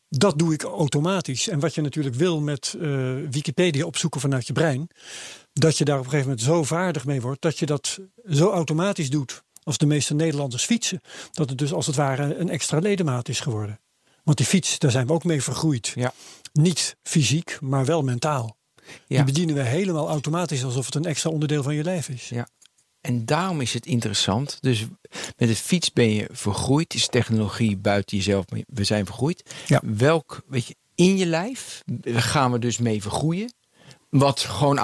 dat 0.09 0.39
doe 0.39 0.53
ik 0.53 0.63
automatisch. 0.63 1.49
En 1.49 1.61
wat 1.61 1.75
je 1.75 1.81
natuurlijk 1.81 2.15
wil 2.15 2.41
met 2.41 2.75
uh, 2.79 3.15
Wikipedia 3.31 3.85
opzoeken 3.85 4.21
vanuit 4.21 4.47
je 4.47 4.53
brein, 4.53 4.89
dat 5.53 5.79
je 5.79 5.85
daar 5.85 5.99
op 5.99 6.05
een 6.05 6.11
gegeven 6.11 6.31
moment 6.31 6.47
zo 6.47 6.63
vaardig 6.63 7.05
mee 7.05 7.21
wordt 7.21 7.43
dat 7.43 7.59
je 7.59 7.67
dat 7.67 7.99
zo 8.29 8.51
automatisch 8.51 9.11
doet 9.11 9.43
als 9.63 9.79
de 9.79 9.87
meeste 9.87 10.15
Nederlanders 10.15 10.65
fietsen. 10.65 11.01
Dat 11.33 11.49
het 11.49 11.59
dus 11.59 11.73
als 11.73 11.87
het 11.87 11.97
ware 11.97 12.37
een 12.37 12.49
extra 12.49 12.79
ledemaat 12.79 13.29
is 13.29 13.41
geworden. 13.41 13.81
Want 14.23 14.37
die 14.37 14.47
fiets, 14.47 14.79
daar 14.79 14.91
zijn 14.91 15.07
we 15.07 15.13
ook 15.13 15.25
mee 15.25 15.43
vergroeid. 15.43 15.93
Ja. 15.95 16.13
Niet 16.53 16.97
fysiek, 17.03 17.59
maar 17.61 17.85
wel 17.85 18.03
mentaal. 18.03 18.57
Ja. 18.85 19.17
Die 19.17 19.25
bedienen 19.25 19.55
we 19.55 19.63
helemaal 19.63 20.09
automatisch 20.09 20.65
alsof 20.65 20.87
het 20.87 20.95
een 20.95 21.05
extra 21.05 21.31
onderdeel 21.31 21.63
van 21.63 21.75
je 21.75 21.85
lijf 21.85 22.09
is. 22.09 22.29
Ja. 22.29 22.49
En 23.07 23.25
daarom 23.25 23.61
is 23.61 23.73
het 23.73 23.87
interessant. 23.87 24.59
Dus 24.61 24.85
met 25.37 25.49
de 25.49 25.57
fiets 25.57 25.93
ben 25.93 26.11
je 26.11 26.29
vergroeid. 26.33 26.95
Is 26.95 27.09
technologie 27.09 27.77
buiten 27.77 28.17
jezelf. 28.17 28.45
We 28.67 28.85
zijn 28.85 29.07
vergroeid. 29.07 29.55
Ja. 29.67 29.83
Welk, 29.85 30.43
weet 30.49 30.67
je, 30.67 30.75
in 30.95 31.17
je 31.17 31.27
lijf 31.27 31.83
gaan 32.05 32.53
we 32.53 32.59
dus 32.59 32.79
mee 32.79 33.03
vergroeien. 33.03 33.53
Wat 34.19 34.41
gewoon 34.41 34.79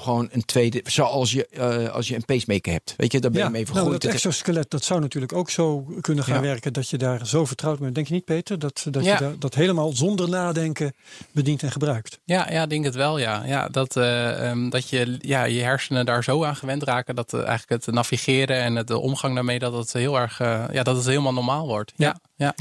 gewoon 0.00 0.28
een 0.32 0.44
tweede, 0.44 0.80
zoals 0.84 1.32
je, 1.32 1.48
uh, 1.50 1.94
als 1.94 2.08
je 2.08 2.14
een 2.14 2.24
pacemaker 2.24 2.72
hebt. 2.72 2.94
Weet 2.96 3.12
je, 3.12 3.20
daar 3.20 3.30
ben 3.30 3.44
je 3.44 3.50
mee 3.50 3.64
vergroeid. 3.66 3.88
Nou, 3.88 4.00
dat 4.00 4.12
exoskelet, 4.12 4.70
dat 4.70 4.84
zou 4.84 5.00
natuurlijk 5.00 5.32
ook 5.32 5.50
zo 5.50 5.86
kunnen 6.00 6.24
gaan 6.24 6.42
werken. 6.42 6.72
Dat 6.72 6.88
je 6.88 6.96
daar 6.96 7.26
zo 7.26 7.44
vertrouwd 7.44 7.78
bent. 7.78 7.94
Denk 7.94 8.06
je 8.06 8.14
niet, 8.14 8.24
Peter? 8.24 8.58
Dat, 8.58 8.86
dat 8.90 9.04
je 9.04 9.16
dat, 9.18 9.40
dat 9.40 9.54
helemaal 9.54 9.92
zonder 9.92 10.28
nadenken 10.28 10.94
bedient 11.32 11.62
en 11.62 11.70
gebruikt. 11.70 12.20
Ja, 12.24 12.50
ja 12.50 12.66
denk 12.66 12.84
het 12.84 12.94
wel, 12.94 13.18
ja. 13.18 13.44
ja 13.44 13.68
dat, 13.68 13.96
uh, 13.96 14.50
um, 14.50 14.70
dat 14.70 14.88
je 14.88 15.18
ja, 15.20 15.44
je 15.44 15.62
hersenen 15.62 16.06
daar 16.06 16.24
zo 16.24 16.44
aan 16.44 16.56
gewend 16.56 16.82
raken. 16.82 17.14
Dat 17.14 17.32
uh, 17.32 17.46
eigenlijk 17.46 17.84
het 17.84 17.94
navigeren 17.94 18.56
en 18.56 18.76
het, 18.76 18.86
de 18.86 18.98
omgang 18.98 19.34
daarmee, 19.34 19.58
dat 19.58 19.72
het 19.72 19.92
heel 19.92 20.18
erg, 20.18 20.38
ja, 20.72 20.82
dat 20.82 20.96
het 20.96 21.06
helemaal 21.06 21.32
normaal 21.32 21.66
wordt. 21.66 21.92
ja. 21.96 22.20
ja. 22.36 22.54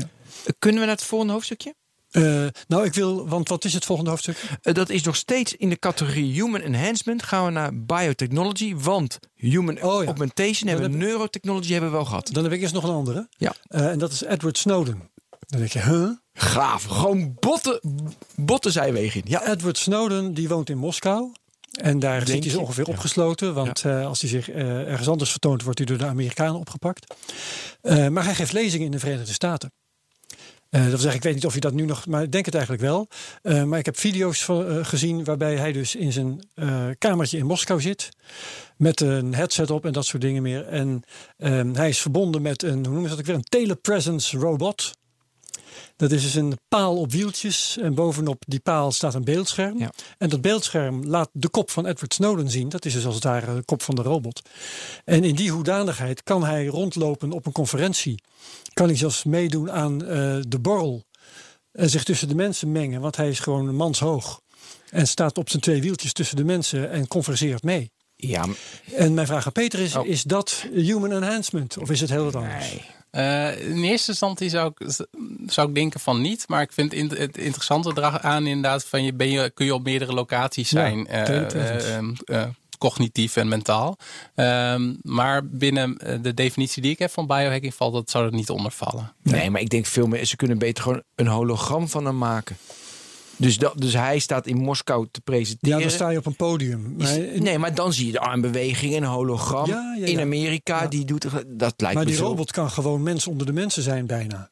Kunnen 0.60 0.80
we 0.80 0.88
naar 0.88 0.96
het 0.96 1.06
volgende 1.06 1.34
hoofdstukje? 1.34 1.74
Uh, 2.18 2.48
nou, 2.68 2.86
ik 2.86 2.94
wil, 2.94 3.28
want 3.28 3.50
wat 3.50 3.66
is 3.66 3.74
het 3.74 3.86
volgende 3.86 4.10
hoofdstuk? 4.10 4.44
Uh, 4.64 4.74
dat 4.74 4.90
is 4.90 5.04
nog 5.04 5.16
steeds 5.16 5.56
in 5.56 5.70
de 5.70 5.80
categorie 5.80 6.34
Human 6.34 6.62
Enhancement. 6.62 7.24
Gaan 7.24 7.46
we 7.46 7.52
naar 7.52 7.84
Biotechnology, 7.84 8.76
want 8.76 9.20
Human 9.36 9.84
oh, 9.84 10.02
ja. 10.02 10.08
Augmentation 10.08 10.70
hebben 10.70 10.92
we, 10.92 10.98
Neurotechnology 10.98 11.72
hebben 11.72 11.90
we 11.90 11.96
wel 11.96 12.06
gehad. 12.06 12.30
Dan 12.32 12.44
heb 12.44 12.54
ik 12.54 12.62
eerst 12.62 12.74
nog 12.74 12.84
een 12.84 12.90
andere. 12.90 13.28
Ja. 13.38 13.54
Uh, 13.70 13.92
en 13.92 14.00
dat 14.00 14.12
is 14.12 14.24
Edward 14.24 14.58
Snowden. 14.58 15.10
Dan 15.40 15.60
denk 15.60 15.72
je, 15.72 15.82
huh? 15.82 16.10
Gaaf, 16.34 16.84
gewoon 16.84 17.36
botte, 17.40 17.82
botte 18.36 18.72
zijwegen. 18.72 19.22
Ja. 19.26 19.48
Edward 19.48 19.78
Snowden, 19.78 20.34
die 20.34 20.48
woont 20.48 20.70
in 20.70 20.78
Moskou. 20.78 21.32
En 21.72 22.00
daar 22.00 22.26
Denk 22.26 22.44
zit 22.44 22.52
hij 22.52 22.62
ongeveer 22.62 22.88
ja. 22.88 22.94
opgesloten. 22.94 23.54
Want 23.54 23.80
ja. 23.80 24.04
als 24.04 24.22
hij 24.22 24.30
zich 24.30 24.50
ergens 24.50 25.08
anders 25.08 25.32
vertoont, 25.32 25.64
wordt 25.64 25.78
hij 25.78 25.88
door 25.88 25.98
de 25.98 26.06
Amerikanen 26.06 26.60
opgepakt. 26.60 27.14
maar 27.82 28.24
hij 28.24 28.36
geeft 28.36 28.54
lezingen 28.54 28.86
in 28.86 28.92
de 28.92 29.00
Verenigde 29.00 29.34
Staten. 29.34 29.72
Uh, 30.72 30.82
dat 30.82 30.90
wil 30.90 31.00
zeggen, 31.00 31.16
ik 31.16 31.24
weet 31.24 31.34
niet 31.34 31.46
of 31.46 31.54
je 31.54 31.60
dat 31.60 31.74
nu 31.74 31.86
nog, 31.86 32.06
maar 32.08 32.24
ik 32.24 32.32
denk 32.32 32.46
het 32.46 32.54
eigenlijk 32.54 32.84
wel. 32.84 33.08
Uh, 33.44 33.64
maar 33.64 33.80
ik 33.80 33.86
heb 33.86 33.98
video's 33.98 34.48
uh, 34.48 34.86
gezien 34.86 35.24
waarbij 35.24 35.56
hij 35.56 35.72
dus 35.72 35.96
in 35.96 36.12
zijn 36.12 36.40
kamertje 36.98 37.38
in 37.38 37.46
Moskou 37.46 37.82
zit. 37.82 38.10
Met 38.78 39.02
een 39.02 39.34
headset 39.34 39.72
op 39.72 39.86
en 39.86 39.94
dat 39.94 40.06
soort 40.06 40.22
dingen 40.22 40.42
meer. 40.42 40.68
En 40.68 41.04
ehm, 41.38 41.74
hij 41.74 41.90
is 41.90 42.00
verbonden 42.00 42.42
met 42.42 42.64
een, 42.64 42.86
hoe 42.86 42.94
noemen 42.94 43.10
ze 43.10 43.16
dat 43.16 43.26
weer, 43.26 43.36
een 43.36 43.44
telepresence 43.44 44.38
robot. 44.38 44.92
Dat 45.96 46.12
is 46.12 46.22
dus 46.22 46.36
een 46.36 46.58
paal 46.68 46.98
op 46.98 47.12
wieltjes 47.12 47.78
en 47.78 47.96
bovenop 47.96 48.44
die 48.48 48.60
paal 48.60 48.92
staat 48.92 49.14
een 49.14 49.24
beeldscherm. 49.24 49.80
Ja. 49.80 49.92
En 50.18 50.30
dat 50.30 50.42
beeldscherm 50.42 51.06
laat 51.06 51.30
de 51.34 51.50
kop 51.50 51.72
van 51.72 51.86
Edward 51.86 52.14
Snowden 52.14 52.50
zien. 52.50 52.70
Dat 52.70 52.86
is 52.86 52.94
dus 52.94 53.06
als 53.06 53.16
het 53.16 53.24
ware 53.24 53.56
de 53.56 53.64
kop 53.64 53.82
van 53.82 53.96
de 53.96 54.02
robot. 54.02 54.42
En 55.04 55.24
in 55.24 55.36
die 55.36 55.52
hoedanigheid 55.52 56.24
kan 56.24 56.44
hij 56.44 56.66
rondlopen 56.66 57.32
op 57.32 57.46
een 57.46 57.52
conferentie. 57.52 58.22
Kan 58.74 58.88
hij 58.88 58.98
zelfs 58.98 59.24
meedoen 59.24 59.72
aan 59.72 60.04
uh, 60.04 60.10
de 60.48 60.60
borrel. 60.62 61.06
En 61.72 61.90
zich 61.90 62.04
tussen 62.04 62.28
de 62.28 62.36
mensen 62.36 62.72
mengen, 62.72 63.02
want 63.02 63.16
hij 63.16 63.30
is 63.30 63.40
gewoon 63.40 63.76
manshoog. 63.76 64.42
En 64.90 65.08
staat 65.08 65.38
op 65.38 65.50
zijn 65.50 65.62
twee 65.62 65.82
wieltjes 65.82 66.14
tussen 66.14 66.38
de 66.38 66.44
mensen 66.44 66.90
en 66.90 67.08
converseert 67.08 67.64
mee. 67.64 67.92
Ja. 68.16 68.46
En 68.96 69.14
mijn 69.14 69.28
vraag 69.28 69.46
aan 69.46 69.52
Peter 69.52 69.80
is: 69.80 69.96
oh. 69.96 70.08
is 70.08 70.24
dat 70.24 70.66
human 70.74 71.12
enhancement 71.12 71.78
of 71.78 71.90
is 71.90 72.02
het 72.02 72.10
heel 72.10 72.24
wat 72.24 72.36
anders? 72.36 72.72
Nee. 72.72 72.97
Uh, 73.18 73.60
in 73.70 73.84
eerste 73.84 74.12
instantie 74.12 74.50
zou 74.50 74.72
ik, 74.76 75.06
zou 75.46 75.68
ik 75.68 75.76
denken 75.76 76.00
van 76.00 76.22
niet. 76.22 76.48
Maar 76.48 76.62
ik 76.62 76.72
vind 76.72 76.92
het 76.92 77.38
interessante 77.38 78.22
aan 78.22 78.48
inderdaad 78.48 78.86
van 78.86 79.04
je, 79.04 79.14
ben 79.14 79.30
je 79.30 79.52
kun 79.54 79.66
je 79.66 79.74
op 79.74 79.84
meerdere 79.84 80.14
locaties 80.14 80.70
zijn. 80.70 81.08
Ja, 81.10 81.30
uh, 81.30 81.98
uh, 82.26 82.44
cognitief 82.78 83.36
en 83.36 83.48
mentaal. 83.48 83.98
Um, 84.36 84.98
maar 85.02 85.46
binnen 85.46 85.98
de 86.22 86.34
definitie 86.34 86.82
die 86.82 86.92
ik 86.92 87.00
heb 87.00 87.12
van 87.12 87.28
biohacking 87.28 87.76
valt 87.76 87.94
dat, 87.94 88.10
zou 88.10 88.24
dat 88.24 88.34
niet 88.34 88.50
onder 88.50 88.72
vallen. 88.72 89.14
Nee, 89.24 89.50
maar 89.50 89.62
ik 89.62 89.70
denk 89.70 89.86
veel 89.86 90.08
meer, 90.08 90.26
ze 90.26 90.36
kunnen 90.36 90.58
beter 90.58 90.84
gewoon 90.84 91.04
een 91.16 91.28
hologram 91.28 91.88
van 91.88 92.06
hem 92.06 92.18
maken. 92.18 92.58
Dus, 93.38 93.58
dat, 93.58 93.74
dus 93.78 93.94
hij 93.94 94.20
staat 94.20 94.48
in 94.48 94.58
Moskou 94.58 95.08
te 95.12 95.22
presenteren. 95.22 95.78
Ja, 95.78 95.84
dan 95.84 95.92
sta 95.92 96.10
je 96.10 96.18
op 96.18 96.26
een 96.26 96.36
podium. 96.36 96.96
Maar 96.98 97.20
nee, 97.36 97.58
maar 97.58 97.76
dan 97.76 97.94
zie 97.94 98.06
je 98.06 98.12
de 98.12 98.20
armbeweging 98.20 98.96
en 98.96 99.04
een 99.04 99.10
hologram. 99.10 99.66
Ja, 99.68 99.96
ja, 100.00 100.06
in 100.06 100.20
Amerika, 100.20 100.88
die 100.88 101.06
doet 101.06 101.24
dat 101.48 101.74
lijkt 101.78 101.96
Maar 101.96 102.04
me 102.04 102.06
die 102.06 102.16
zo. 102.16 102.24
robot 102.26 102.52
kan 102.52 102.72
gewoon 102.72 103.04
mens 103.04 103.28
onder 103.28 103.46
de 103.46 103.54
mensen 103.54 103.84
zijn 103.84 104.06
bijna. 104.06 104.50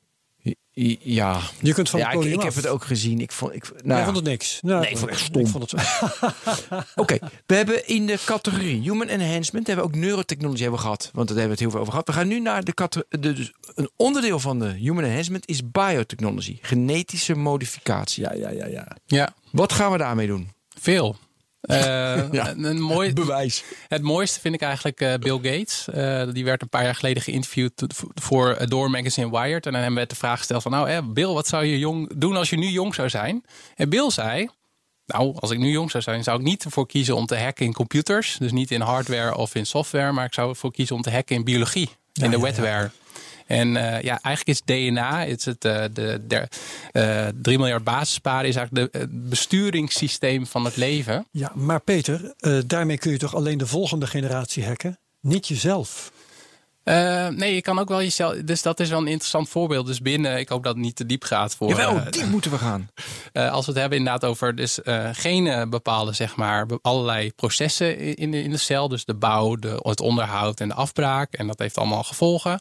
Ja, 0.99 1.41
je 1.61 1.73
kunt 1.73 1.89
van 1.89 1.99
ja, 1.99 2.11
ik, 2.11 2.23
ik, 2.23 2.41
heb 2.41 2.55
het 2.55 2.67
ook 2.67 2.84
gezien. 2.84 3.21
Ik 3.21 3.32
vond, 3.32 3.53
ik, 3.53 3.71
nou 3.84 3.99
ja. 3.99 4.05
vond 4.05 4.15
het 4.15 4.26
niks. 4.26 4.59
Nou, 4.61 4.82
nee, 4.82 4.89
ik 4.89 4.97
vond 4.97 5.11
het 5.11 5.19
echt 5.19 5.26
stom. 5.26 5.45
Oké, 6.71 6.86
okay, 6.95 7.19
we 7.45 7.55
hebben 7.55 7.88
in 7.88 8.05
de 8.05 8.17
categorie 8.26 8.82
Human 8.82 9.07
Enhancement 9.07 9.67
hebben 9.67 9.86
we 9.86 9.91
ook 9.91 9.97
neurotechnology 9.97 10.61
hebben 10.61 10.80
we 10.80 10.86
gehad, 10.86 11.09
want 11.13 11.28
daar 11.28 11.38
hebben 11.38 11.45
we 11.45 11.51
het 11.51 11.59
heel 11.59 11.69
veel 11.69 11.80
over 11.80 11.91
gehad. 11.91 12.07
We 12.07 12.13
gaan 12.13 12.28
nu 12.28 12.39
naar 12.39 12.63
de 12.63 12.73
categorie. 12.73 13.19
Dus 13.19 13.51
een 13.76 13.89
onderdeel 13.95 14.39
van 14.39 14.59
de 14.59 14.67
Human 14.67 15.03
Enhancement 15.03 15.47
is 15.47 15.71
biotechnology, 15.71 16.57
genetische 16.61 17.36
modificatie. 17.36 18.23
Ja, 18.23 18.34
ja, 18.34 18.49
ja, 18.49 18.65
ja. 18.65 18.97
Ja. 19.05 19.34
Wat 19.51 19.73
gaan 19.73 19.91
we 19.91 19.97
daarmee 19.97 20.28
doen? 20.28 20.49
Veel. 20.80 21.15
Ja. 22.32 22.53
een 22.57 22.82
mooi, 22.82 23.13
Bewijs. 23.24 23.63
Het 23.88 24.01
mooiste 24.01 24.39
vind 24.39 24.55
ik 24.55 24.61
eigenlijk 24.61 25.01
uh, 25.01 25.13
Bill 25.13 25.36
Gates. 25.36 25.88
Uh, 25.95 26.34
die 26.34 26.45
werd 26.45 26.61
een 26.61 26.70
paar 26.70 26.84
jaar 26.84 26.95
geleden 26.95 27.24
geïnterviewd 27.24 27.86
voor 28.13 28.57
Door 28.68 28.89
Magazine 28.89 29.30
Wired. 29.30 29.66
En 29.66 29.72
dan 29.72 29.82
hebben 29.82 30.01
we 30.01 30.07
de 30.07 30.16
vraag 30.16 30.38
gesteld 30.38 30.61
van... 30.61 30.72
nou 30.72 31.01
Bill, 31.01 31.34
wat 31.34 31.47
zou 31.47 31.66
je 31.66 31.80
jong 31.80 32.11
doen 32.16 32.36
als 32.36 32.49
je 32.49 32.57
nu 32.57 32.68
jong 32.68 32.95
zou 32.95 33.09
zijn? 33.09 33.43
En 33.76 33.89
Bill 33.89 34.09
zei... 34.09 34.49
Nou, 35.05 35.36
als 35.39 35.51
ik 35.51 35.57
nu 35.57 35.70
jong 35.70 35.91
zou 35.91 36.03
zijn, 36.03 36.24
zou 36.24 36.39
ik 36.39 36.45
niet 36.45 36.63
ervoor 36.63 36.88
kiezen 36.88 37.16
om 37.16 37.26
te 37.26 37.38
hacken 37.38 37.66
in 37.66 37.74
computers. 37.74 38.38
Dus 38.39 38.51
niet 38.51 38.72
in 38.72 38.82
hardware 38.82 39.36
of 39.36 39.55
in 39.55 39.66
software. 39.66 40.11
Maar 40.11 40.26
ik 40.26 40.34
zou 40.34 40.49
ervoor 40.49 40.72
kiezen 40.72 40.95
om 40.95 41.01
te 41.01 41.11
hacken 41.11 41.36
in 41.36 41.43
biologie. 41.43 41.89
Ja, 42.13 42.26
in 42.26 42.32
de 42.32 42.39
wetware. 42.39 42.70
Ja, 42.70 42.82
ja. 42.82 43.05
En 43.46 43.68
uh, 43.68 44.02
ja, 44.02 44.20
eigenlijk 44.22 44.48
is 44.48 44.62
DNA, 44.66 45.24
is 45.24 45.46
het, 45.46 45.66
uh, 45.66 45.84
de, 45.93 46.22
de 46.28 46.48
uh, 46.93 47.28
3 47.41 47.58
miljard 47.58 47.84
basisparen, 47.84 48.50
is 48.50 48.56
eigenlijk 48.56 48.91
de, 48.93 49.08
besturingssysteem 49.10 50.48
van 50.48 50.66
het 50.66 50.76
leven. 50.76 51.26
Ja, 51.32 51.52
maar 51.56 51.80
Peter, 51.80 52.34
daarmee 52.68 52.98
kun 52.98 53.12
je 53.12 53.18
toch 53.18 53.36
alleen 53.36 53.58
de 53.58 53.68
volgende 53.68 54.08
generatie 54.08 54.66
hacken, 54.66 55.00
niet 55.20 55.48
jezelf? 55.48 56.12
Uh, 56.86 57.28
nee, 57.28 57.56
je 57.56 57.62
kan 57.62 57.80
ook 57.80 57.90
wel 57.90 58.02
jezelf. 58.02 58.36
Dus 58.36 58.62
dat 58.62 58.80
is 58.80 58.90
wel 58.90 59.00
een 59.00 59.08
interessant 59.08 59.50
voorbeeld. 59.50 59.86
Dus 59.86 60.02
binnen, 60.02 60.38
ik 60.40 60.50
hoop 60.50 60.64
dat 60.64 60.74
het 60.74 60.84
niet 60.84 60.96
te 60.96 61.06
diep 61.06 61.24
gaat 61.24 61.56
voor. 61.56 61.70
Jawel, 61.70 61.96
uh, 61.96 62.06
diep 62.10 62.26
moeten 62.26 62.52
we 62.52 62.58
gaan. 62.58 62.90
Uh, 63.34 63.52
als 63.56 63.66
we 63.66 63.72
het 63.72 63.80
hebben 63.80 63.98
inderdaad 63.98 64.26
over 64.26 64.56
dus 64.56 64.80
geen 65.12 65.70
bepaalde, 65.70 66.14
zeg 66.14 66.36
maar, 66.36 66.66
allerlei 66.82 67.32
processen 67.32 68.16
in 68.16 68.32
de, 68.32 68.44
in 68.44 68.52
de 68.52 68.58
cel. 68.58 68.88
Dus 68.88 69.06
de 69.06 69.14
bouw, 69.14 69.56
de, 69.56 69.80
het 69.82 70.02
onderhoud 70.02 70.60
en 70.60 70.68
de 70.68 70.74
afbraak. 70.74 71.34
En 71.34 71.48
dat 71.48 71.60
heeft 71.60 71.78
allemaal 71.78 72.04
gevolgen. 72.04 72.60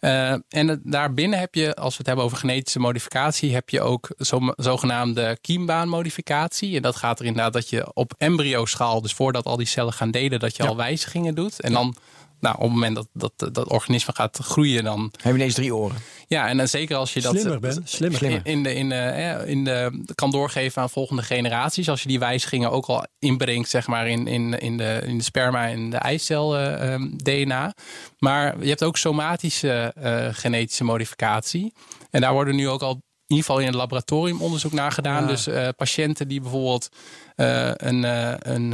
en 0.00 0.68
het, 0.68 0.80
daarbinnen 0.84 1.38
heb 1.38 1.54
je, 1.54 1.74
als 1.74 1.92
we 1.92 1.98
het 1.98 2.06
hebben 2.06 2.24
over 2.24 2.38
genetische 2.38 2.78
modificatie, 2.78 3.54
heb 3.54 3.70
je 3.70 3.80
ook 3.80 4.08
zo, 4.18 4.52
zogenaamde 4.56 5.38
kiembaanmodificatie. 5.40 6.76
En 6.76 6.82
dat 6.82 6.96
gaat 6.96 7.20
er 7.20 7.26
inderdaad 7.26 7.52
dat 7.52 7.68
je 7.68 7.94
op 7.94 8.14
embryo-schaal, 8.18 9.02
dus 9.02 9.12
voordat 9.12 9.44
al 9.44 9.56
die 9.56 9.66
cellen 9.66 9.92
gaan 9.92 10.10
delen, 10.10 10.38
dat 10.38 10.56
je 10.56 10.66
al 10.66 10.76
wijzigingen 10.76 11.34
doet. 11.34 11.60
En 11.60 11.72
dan 11.72 11.96
nou, 12.40 12.54
op 12.54 12.62
het 12.62 12.70
moment 12.70 12.94
dat, 12.94 13.08
dat 13.12 13.54
dat 13.54 13.68
organisme 13.68 14.14
gaat 14.14 14.38
groeien, 14.42 14.84
dan. 14.84 15.12
Heb 15.16 15.32
je 15.32 15.38
ineens 15.38 15.54
drie 15.54 15.74
oren. 15.74 15.96
Ja, 16.26 16.48
en 16.48 16.56
dan 16.56 16.68
zeker 16.68 16.96
als 16.96 17.12
je 17.12 17.20
dat. 17.20 17.38
Slimmer 17.38 17.60
ben, 17.60 17.82
slimmer. 17.84 18.22
In, 18.22 18.40
in, 18.44 18.62
de, 18.62 18.74
in, 18.74 18.88
de, 18.88 19.42
in 19.46 19.64
de, 19.64 20.04
kan 20.14 20.30
doorgeven 20.30 20.82
aan 20.82 20.90
volgende 20.90 21.22
generaties. 21.22 21.88
Als 21.88 22.02
je 22.02 22.08
die 22.08 22.18
wijzigingen 22.18 22.70
ook 22.70 22.86
al 22.86 23.06
inbrengt, 23.18 23.68
zeg 23.68 23.86
maar, 23.86 24.08
in, 24.08 24.26
in, 24.26 24.58
in, 24.58 24.76
de, 24.76 25.02
in 25.06 25.18
de 25.18 25.24
sperma 25.24 25.68
en 25.68 25.90
de 25.90 25.96
eicel 25.96 26.58
uh, 26.58 26.92
um, 26.92 27.16
DNA. 27.16 27.74
Maar 28.18 28.60
je 28.60 28.68
hebt 28.68 28.84
ook 28.84 28.96
somatische 28.96 29.94
uh, 29.98 30.28
genetische 30.30 30.84
modificatie. 30.84 31.72
En 32.10 32.20
daar 32.20 32.32
worden 32.32 32.56
nu 32.56 32.68
ook 32.68 32.82
al 32.82 33.02
in 33.28 33.36
ieder 33.36 33.50
geval 33.50 33.60
in 33.60 33.66
het 33.66 33.76
laboratorium 33.76 34.40
onderzoek 34.40 34.72
naar 34.72 34.92
gedaan. 34.92 35.26
Dus 35.26 35.48
uh, 35.48 35.68
patiënten 35.76 36.28
die 36.28 36.40
bijvoorbeeld 36.40 36.88
uh, 37.36 37.70
een, 37.74 38.02
uh, 38.02 38.32
een, 38.38 38.72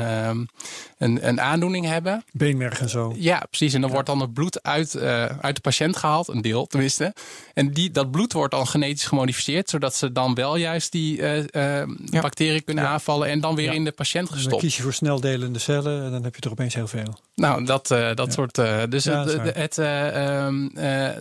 een, 0.98 1.28
een, 1.28 1.40
aandoening 1.40 1.86
hebben. 1.86 2.24
Beenmerg 2.32 2.80
en 2.80 2.88
zo. 2.88 3.14
Ja, 3.16 3.42
precies. 3.48 3.74
En 3.74 3.80
dan 3.80 3.90
wordt 3.90 4.06
dan 4.06 4.20
het 4.20 4.32
bloed 4.32 4.62
uit, 4.62 4.96
uit 5.40 5.54
de 5.54 5.60
patiënt 5.60 5.96
gehaald, 5.96 6.28
een 6.28 6.42
deel 6.42 6.66
tenminste. 6.66 7.14
En 7.54 7.72
die, 7.72 7.90
dat 7.90 8.10
bloed 8.10 8.32
wordt 8.32 8.54
dan 8.54 8.66
genetisch 8.66 9.04
gemodificeerd, 9.04 9.70
zodat 9.70 9.94
ze 9.94 10.12
dan 10.12 10.34
wel 10.34 10.56
juist 10.56 10.92
die 10.92 11.22
ja. 11.22 11.86
bacteriën 12.20 12.64
kunnen 12.64 12.88
aanvallen 12.88 13.28
en 13.28 13.40
dan 13.40 13.54
weer 13.54 13.72
in 13.72 13.84
de 13.84 13.92
patiënt 13.92 14.30
gestopt. 14.30 14.50
Dan 14.50 14.60
kies 14.60 14.76
je 14.76 14.82
voor 14.82 14.92
sneldelende 14.92 15.58
cellen 15.58 16.04
en 16.04 16.10
dan 16.10 16.24
heb 16.24 16.34
je 16.34 16.40
er 16.40 16.50
opeens 16.50 16.74
heel 16.74 16.88
veel. 16.88 17.18
Nou, 17.34 17.64
dat, 17.64 17.88
dat 18.14 18.32
soort. 18.32 18.54
dus 18.88 19.04
het, 19.04 19.54
het 19.54 19.76
um, 19.76 20.70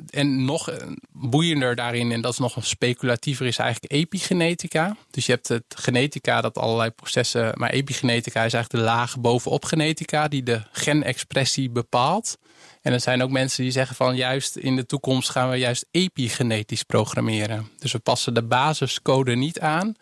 en 0.09 0.45
nog 0.45 0.69
boeiender 1.11 1.75
daarin, 1.75 2.11
en 2.11 2.21
dat 2.21 2.31
is 2.31 2.39
nog 2.39 2.55
een 2.55 2.63
speculatief 2.63 3.21
is 3.25 3.57
eigenlijk 3.57 3.93
epigenetica. 3.93 4.95
Dus 5.11 5.25
je 5.25 5.31
hebt 5.31 5.47
het 5.47 5.63
genetica 5.67 6.41
dat 6.41 6.57
allerlei 6.57 6.89
processen, 6.89 7.51
maar 7.55 7.69
epigenetica 7.69 8.43
is 8.43 8.53
eigenlijk 8.53 8.83
de 8.83 8.91
laag 8.91 9.19
bovenop 9.19 9.65
genetica 9.65 10.27
die 10.27 10.43
de 10.43 10.61
genexpressie 10.71 11.69
bepaalt. 11.69 12.37
En 12.81 12.93
er 12.93 12.99
zijn 12.99 13.23
ook 13.23 13.29
mensen 13.29 13.63
die 13.63 13.71
zeggen 13.71 13.95
van 13.95 14.15
juist 14.15 14.55
in 14.55 14.75
de 14.75 14.85
toekomst 14.85 15.29
gaan 15.29 15.49
we 15.49 15.55
juist 15.55 15.85
epigenetisch 15.91 16.83
programmeren. 16.83 17.69
Dus 17.79 17.91
we 17.91 17.99
passen 17.99 18.33
de 18.33 18.43
basiscode 18.43 19.35
niet 19.35 19.59
aan, 19.59 19.95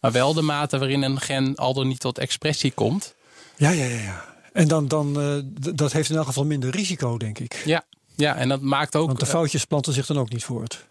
maar 0.00 0.12
wel 0.12 0.34
de 0.34 0.42
mate 0.42 0.78
waarin 0.78 1.02
een 1.02 1.20
gen 1.20 1.56
al 1.56 1.74
dan 1.74 1.88
niet 1.88 2.00
tot 2.00 2.18
expressie 2.18 2.72
komt. 2.72 3.14
Ja, 3.56 3.70
ja, 3.70 3.84
ja. 3.84 4.00
ja. 4.00 4.24
En 4.52 4.68
dan, 4.68 4.88
dan 4.88 5.20
uh, 5.20 5.74
dat 5.74 5.92
heeft 5.92 6.10
in 6.10 6.16
elk 6.16 6.26
geval 6.26 6.44
minder 6.44 6.70
risico, 6.70 7.16
denk 7.16 7.38
ik. 7.38 7.62
Ja, 7.64 7.84
ja, 8.14 8.36
en 8.36 8.48
dat 8.48 8.60
maakt 8.60 8.96
ook. 8.96 9.06
Want 9.06 9.20
de 9.20 9.26
foutjes 9.26 9.64
planten 9.64 9.92
zich 9.92 10.06
dan 10.06 10.18
ook 10.18 10.30
niet 10.30 10.44
voort. 10.44 10.84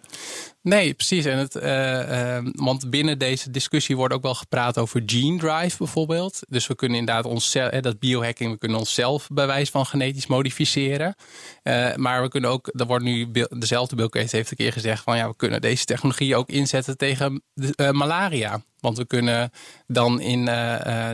Nee, 0.68 0.94
precies. 0.94 1.26
En 1.26 1.38
het, 1.38 1.56
uh, 1.56 1.64
uh, 1.64 2.38
want 2.54 2.90
binnen 2.90 3.18
deze 3.18 3.52
discussie 3.52 3.96
wordt 3.96 4.14
ook 4.14 4.22
wel 4.22 4.36
gepraat 4.36 4.78
over 4.78 5.02
gene 5.06 5.38
drive 5.38 5.78
bijvoorbeeld. 5.78 6.40
Dus 6.50 6.68
we 6.68 6.76
kunnen 6.76 6.98
inderdaad 6.98 7.26
onszelf, 7.26 7.70
dat 7.70 8.00
biohacking, 8.00 8.52
we 8.52 8.58
kunnen 8.58 8.78
onszelf 8.78 9.28
bij 9.32 9.48
wijze 9.48 9.72
van 9.72 9.86
genetisch 9.86 10.28
modificeren. 10.28 11.16
Uh, 11.64 11.96
maar 11.96 12.22
we 12.22 12.28
kunnen 12.28 12.50
ook, 12.50 12.70
er 12.74 12.86
wordt 12.86 13.04
nu 13.04 13.32
dezelfde 13.50 13.96
Bill 13.96 14.10
Gates 14.10 14.32
heeft 14.32 14.52
een 14.52 14.58
keer 14.58 14.74
gezegd 14.74 15.04
van 15.04 15.18
ja, 15.18 15.28
we 15.28 15.36
kunnen 15.36 15.62
deze 15.62 15.86
technologie 15.86 16.36
ook 16.36 16.50
inzetten 16.50 16.98
tegen 16.98 17.44
de, 17.54 17.94
malaria. 17.94 18.62
Want 18.80 18.98
we 18.98 19.06
kunnen 19.06 19.52
dan 19.88 20.22
in 20.22 20.50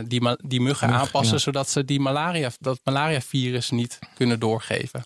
die, 0.08 0.36
die 0.46 0.60
muggen 0.60 0.88
aanpassen 0.88 1.40
zodat 1.40 1.70
ze 1.70 1.84
die 1.84 2.00
malaria, 2.00 2.50
dat 2.58 2.80
malaria-virus 2.84 3.70
niet 3.70 3.98
kunnen 4.14 4.40
doorgeven. 4.40 5.02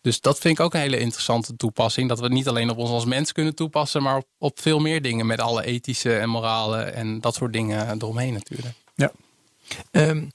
Dus 0.00 0.20
dat 0.20 0.38
vind 0.38 0.58
ik 0.58 0.64
ook 0.64 0.74
een 0.74 0.80
hele 0.80 0.98
interessante 0.98 1.56
toepassing. 1.56 2.08
Dat 2.08 2.20
we 2.20 2.28
niet 2.28 2.48
alleen 2.48 2.70
op 2.70 2.76
ons 2.76 2.90
als 2.90 3.04
mens 3.20 3.32
kunnen 3.32 3.54
toepassen, 3.54 4.02
maar 4.02 4.16
op, 4.16 4.26
op 4.38 4.60
veel 4.60 4.78
meer 4.78 5.02
dingen 5.02 5.26
met 5.26 5.40
alle 5.40 5.64
ethische 5.64 6.18
en 6.18 6.28
morale 6.28 6.82
en 6.82 7.20
dat 7.20 7.34
soort 7.34 7.52
dingen 7.52 7.88
eromheen 7.90 8.32
natuurlijk. 8.32 8.74
Ja. 8.94 9.12
Um, 9.90 10.30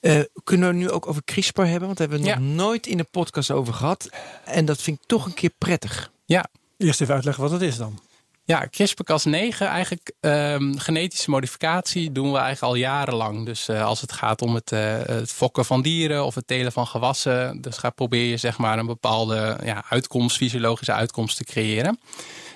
uh, 0.00 0.20
kunnen 0.44 0.68
we 0.68 0.74
nu 0.74 0.90
ook 0.90 1.06
over 1.06 1.24
CRISPR 1.24 1.60
hebben? 1.60 1.86
Want 1.86 1.98
daar 1.98 2.08
hebben 2.08 2.26
we 2.26 2.32
ja. 2.32 2.38
nog 2.38 2.54
nooit 2.54 2.86
in 2.86 2.96
de 2.96 3.06
podcast 3.10 3.50
over 3.50 3.74
gehad. 3.74 4.08
En 4.44 4.64
dat 4.64 4.82
vind 4.82 4.98
ik 5.00 5.06
toch 5.06 5.26
een 5.26 5.34
keer 5.34 5.52
prettig. 5.58 6.12
Ja. 6.24 6.46
Eerst 6.76 7.00
even 7.00 7.14
uitleggen 7.14 7.42
wat 7.42 7.52
het 7.52 7.62
is 7.62 7.76
dan. 7.76 7.98
Ja, 8.46 8.68
CRISPR-Cas9, 8.70 9.58
eigenlijk 9.58 10.12
um, 10.20 10.78
genetische 10.78 11.30
modificatie 11.30 12.12
doen 12.12 12.32
we 12.32 12.38
eigenlijk 12.38 12.62
al 12.62 12.74
jarenlang. 12.74 13.46
Dus 13.46 13.68
uh, 13.68 13.84
als 13.84 14.00
het 14.00 14.12
gaat 14.12 14.42
om 14.42 14.54
het, 14.54 14.72
uh, 14.72 14.98
het, 15.02 15.32
fokken 15.32 15.64
van 15.64 15.82
dieren 15.82 16.24
of 16.24 16.34
het 16.34 16.46
telen 16.46 16.72
van 16.72 16.86
gewassen, 16.86 17.60
dus 17.60 17.76
ga 17.76 17.90
probeer 17.90 18.24
je 18.24 18.36
zeg 18.36 18.58
maar 18.58 18.78
een 18.78 18.86
bepaalde 18.86 19.58
ja, 19.64 19.84
uitkomst, 19.88 20.36
fysiologische 20.36 20.92
uitkomst 20.92 21.36
te 21.36 21.44
creëren. 21.44 22.00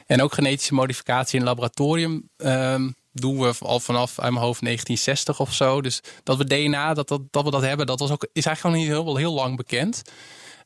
En 0.06 0.22
ook 0.22 0.32
genetische 0.32 0.74
modificatie 0.74 1.38
in 1.38 1.46
het 1.46 1.48
laboratorium 1.48 2.28
um, 2.36 2.94
doen 3.12 3.40
we 3.40 3.54
al 3.60 3.80
vanaf 3.80 4.18
uit 4.18 4.32
mijn 4.32 4.44
hoofd 4.44 4.60
1960 4.60 5.40
of 5.40 5.54
zo. 5.54 5.80
Dus 5.80 6.00
dat 6.22 6.36
we 6.36 6.44
DNA, 6.44 6.94
dat, 6.94 7.08
dat, 7.08 7.20
dat 7.30 7.44
we 7.44 7.50
dat 7.50 7.62
hebben, 7.62 7.86
dat 7.86 8.00
was 8.00 8.10
ook, 8.10 8.26
is 8.32 8.46
eigenlijk 8.46 8.60
gewoon 8.60 8.76
niet 8.76 9.06
heel, 9.06 9.16
heel 9.16 9.34
lang 9.34 9.56
bekend. 9.56 10.02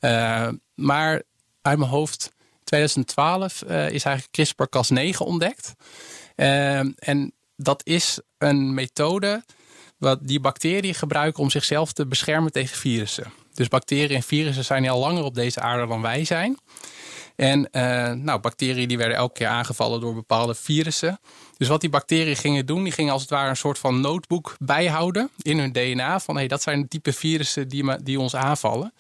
Uh, 0.01 0.49
maar 0.75 1.22
uit 1.62 1.79
mijn 1.79 1.91
hoofd 1.91 2.33
2012 2.65 3.62
uh, 3.62 3.91
is 3.91 4.05
eigenlijk 4.05 4.29
CRISPR-Cas9 4.37 5.17
ontdekt. 5.19 5.73
Uh, 6.37 6.79
en 7.09 7.33
dat 7.57 7.81
is 7.85 8.21
een 8.39 8.75
methode 8.75 9.45
wat 9.99 10.19
die 10.23 10.41
bacteriën 10.41 10.95
gebruiken 10.95 11.43
om 11.43 11.51
zichzelf 11.51 11.93
te 11.93 12.07
beschermen 12.07 12.53
tegen 12.53 12.77
virussen. 12.77 13.33
Dus 13.55 13.69
bacteriën 13.69 14.17
en 14.17 14.23
virussen 14.23 14.65
zijn 14.65 14.89
al 14.89 15.01
langer 15.01 15.23
op 15.23 15.35
deze 15.35 15.61
aarde 15.61 15.87
dan 15.87 16.03
wij 16.03 16.25
zijn. 16.25 16.59
En 17.37 17.69
uh, 17.73 18.12
nou, 18.12 18.41
bacteriën 18.41 18.89
die 18.89 18.99
werden 18.99 19.17
elke 19.17 19.33
keer 19.33 19.47
aangevallen 19.47 20.01
door 20.01 20.15
bepaalde 20.15 20.55
virussen. 20.55 21.21
Dus 21.57 21.69
wat 21.69 21.81
die 21.81 21.91
bacteriën 21.91 22.37
gingen 22.37 22.67
doen, 22.67 22.83
die 22.83 22.93
gingen 22.93 23.12
als 23.12 23.23
het 23.23 23.31
ware 23.31 23.49
een 23.49 23.57
soort 23.57 23.79
van 23.79 24.01
notebook 24.01 24.57
bijhouden 24.59 25.31
in 25.43 25.59
hun 25.59 25.73
DNA. 25.73 26.21
Van 26.21 26.37
hey, 26.37 26.49
dat 26.49 26.62
zijn 26.62 26.81
de 26.81 26.89
type 26.89 27.12
virussen 27.12 27.69
die, 27.69 28.03
die 28.03 28.21
ons 28.21 28.37
aanvallen. 28.37 28.93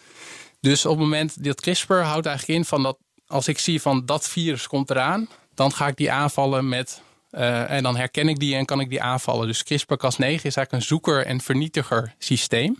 Dus 0.60 0.84
op 0.84 0.90
het 0.90 1.00
moment 1.00 1.44
dat 1.44 1.60
CRISPR 1.60 1.94
houdt 1.94 2.26
eigenlijk 2.26 2.58
in 2.58 2.64
van 2.64 2.82
dat 2.82 2.98
als 3.34 3.48
ik 3.48 3.58
zie 3.58 3.80
van 3.80 4.06
dat 4.06 4.28
virus 4.28 4.66
komt 4.66 4.90
eraan, 4.90 5.28
dan 5.54 5.72
ga 5.72 5.86
ik 5.86 5.96
die 5.96 6.10
aanvallen 6.10 6.68
met. 6.68 7.02
Uh, 7.30 7.70
en 7.70 7.82
dan 7.82 7.96
herken 7.96 8.28
ik 8.28 8.38
die 8.38 8.56
en 8.56 8.64
kan 8.64 8.80
ik 8.80 8.88
die 8.88 9.02
aanvallen. 9.02 9.46
Dus 9.46 9.64
CRISPR-Cas9 9.64 10.18
is 10.18 10.42
eigenlijk 10.42 10.72
een 10.72 10.82
zoeker- 10.82 11.26
en 11.26 11.40
vernietiger 11.40 12.14
systeem. 12.18 12.78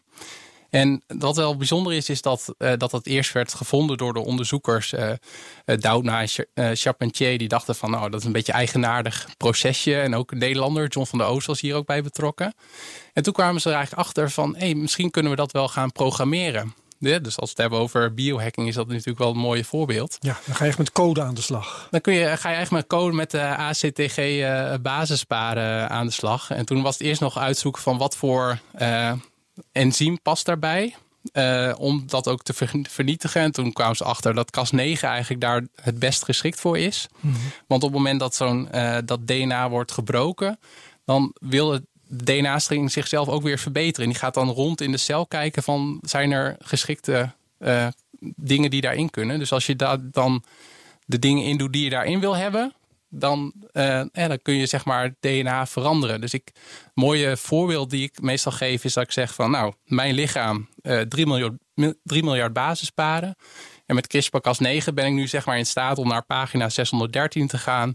En 0.71 1.03
wat 1.07 1.37
wel 1.37 1.57
bijzonder 1.57 1.93
is, 1.93 2.09
is 2.09 2.23
dat, 2.23 2.55
uh, 2.59 2.73
dat 2.77 2.91
dat 2.91 3.07
eerst 3.07 3.33
werd 3.33 3.55
gevonden 3.55 3.97
door 3.97 4.13
de 4.13 4.25
onderzoekers 4.25 4.93
uh, 4.93 5.11
Doudna 5.65 6.27
en 6.55 6.77
Charpentier. 6.77 7.39
Die 7.39 7.49
dachten 7.49 7.75
van, 7.75 7.91
nou, 7.91 8.11
dat 8.11 8.21
is 8.21 8.27
een 8.27 8.33
beetje 8.33 8.53
een 8.53 8.59
eigenaardig 8.59 9.29
procesje. 9.37 10.01
En 10.01 10.15
ook 10.15 10.35
Nederlander, 10.35 10.89
John 10.89 11.07
van 11.07 11.19
der 11.19 11.29
Oost, 11.29 11.47
was 11.47 11.61
hier 11.61 11.75
ook 11.75 11.87
bij 11.87 12.03
betrokken. 12.03 12.55
En 13.13 13.23
toen 13.23 13.33
kwamen 13.33 13.61
ze 13.61 13.69
er 13.69 13.75
eigenlijk 13.75 14.07
achter 14.07 14.31
van, 14.31 14.57
hé, 14.57 14.75
misschien 14.75 15.11
kunnen 15.11 15.31
we 15.31 15.37
dat 15.37 15.53
wel 15.53 15.69
gaan 15.69 15.93
programmeren. 15.93 16.75
Ja, 17.11 17.19
dus 17.19 17.39
als 17.39 17.49
we 17.51 17.55
het 17.55 17.59
hebben 17.59 17.79
over 17.79 18.15
biohacking 18.15 18.69
is 18.69 18.75
dat 18.75 18.89
natuurlijk 18.89 19.19
wel 19.19 19.31
een 19.31 19.37
mooi 19.37 19.65
voorbeeld. 19.65 20.17
Ja, 20.21 20.39
dan 20.45 20.55
ga 20.55 20.65
je 20.65 20.71
echt 20.71 20.79
met 20.79 20.93
code 20.93 21.23
aan 21.23 21.35
de 21.35 21.41
slag. 21.41 21.89
Dan 21.91 22.01
kun 22.01 22.15
je, 22.15 22.37
ga 22.37 22.51
je 22.51 22.57
echt 22.57 22.71
met 22.71 22.87
code 22.87 23.15
met 23.15 23.31
de 23.31 23.57
ACTG 23.57 24.19
uh, 24.19 24.75
basisparen 24.83 25.91
aan 25.91 26.07
de 26.07 26.13
slag. 26.13 26.51
En 26.51 26.65
toen 26.65 26.83
was 26.83 26.99
het 26.99 27.07
eerst 27.07 27.21
nog 27.21 27.39
uitzoeken 27.39 27.83
van 27.83 27.99
wat 27.99 28.17
voor 28.17 28.59
uh, 28.81 29.13
enzym 29.73 30.23
past 30.23 30.47
daarbij. 30.47 30.95
Uh, 31.33 31.73
om 31.79 32.05
dat 32.07 32.29
ook 32.29 32.43
te 32.43 32.55
vernietigen. 32.89 33.41
En 33.41 33.53
toen 33.53 33.73
kwamen 33.73 33.97
ze 33.97 34.05
achter 34.05 34.35
dat 34.35 34.51
Cas9 34.59 35.01
eigenlijk 35.01 35.41
daar 35.41 35.67
het 35.83 35.99
best 35.99 36.25
geschikt 36.25 36.61
voor 36.61 36.79
is. 36.79 37.09
Mm 37.21 37.33
-hmm. 37.33 37.41
Want 37.67 37.83
op 37.83 37.89
het 37.89 37.99
moment 37.99 38.21
dat 38.21 38.35
zo'n 38.35 38.69
dat 39.05 39.27
DNA 39.27 39.69
wordt 39.69 39.93
gebroken, 39.93 40.59
dan 41.05 41.35
wil 41.41 41.73
het 41.73 41.83
DNA-string 42.17 42.93
zichzelf 42.93 43.29
ook 43.29 43.43
weer 43.43 43.59
verbeteren. 43.59 44.05
En 44.05 44.11
die 44.11 44.21
gaat 44.21 44.35
dan 44.35 44.49
rond 44.49 44.81
in 44.81 44.91
de 44.91 44.97
cel 44.97 45.27
kijken 45.27 45.63
van 45.63 45.99
zijn 46.03 46.31
er 46.33 46.57
geschikte 46.59 47.33
uh, 47.59 47.87
dingen 48.37 48.71
die 48.71 48.81
daarin 48.81 49.11
kunnen. 49.11 49.39
Dus 49.39 49.53
als 49.53 49.67
je 49.67 49.77
daar 49.77 49.99
dan 50.11 50.45
de 51.07 51.19
dingen 51.19 51.45
in 51.45 51.57
doet 51.57 51.73
die 51.73 51.85
je 51.85 51.91
daarin 51.91 52.21
wil 52.21 52.37
hebben, 52.37 52.75
dan, 53.09 53.53
uh, 53.73 54.01
eh, 54.01 54.09
dan 54.13 54.43
kun 54.43 54.55
je 54.55 54.67
zeg 54.67 54.85
maar 54.85 55.15
DNA 55.21 55.67
veranderen. 55.67 56.21
Dus 56.21 56.35
ik, 56.35 56.53
mooie 56.95 57.37
voorbeeld 57.37 57.91
die 57.91 58.03
ik 58.03 58.21
meestal 58.21 58.53
geef 58.53 58.85
is 58.85 58.93
dat 58.93 59.05
ik 59.05 59.13
zeg 59.13 59.35
van 59.35 59.51
nou, 59.51 59.73
mijn 59.85 60.15
lichaam 60.15 60.69
uh, 60.83 61.01
3, 61.01 61.27
miljard, 61.27 61.53
3 62.03 62.23
miljard 62.23 62.53
basisparen. 62.53 63.37
En 63.87 63.95
met 63.95 64.17
CRISPR-Cas9 64.17 64.95
ben 64.95 65.07
ik 65.07 65.13
nu 65.13 65.27
zeg 65.27 65.47
maar 65.47 65.59
in 65.59 65.67
staat 65.67 65.99
om 65.99 66.09
naar 66.09 66.25
pagina 66.25 66.69
613 66.69 67.47
te 67.47 67.59
gaan. 67.59 67.93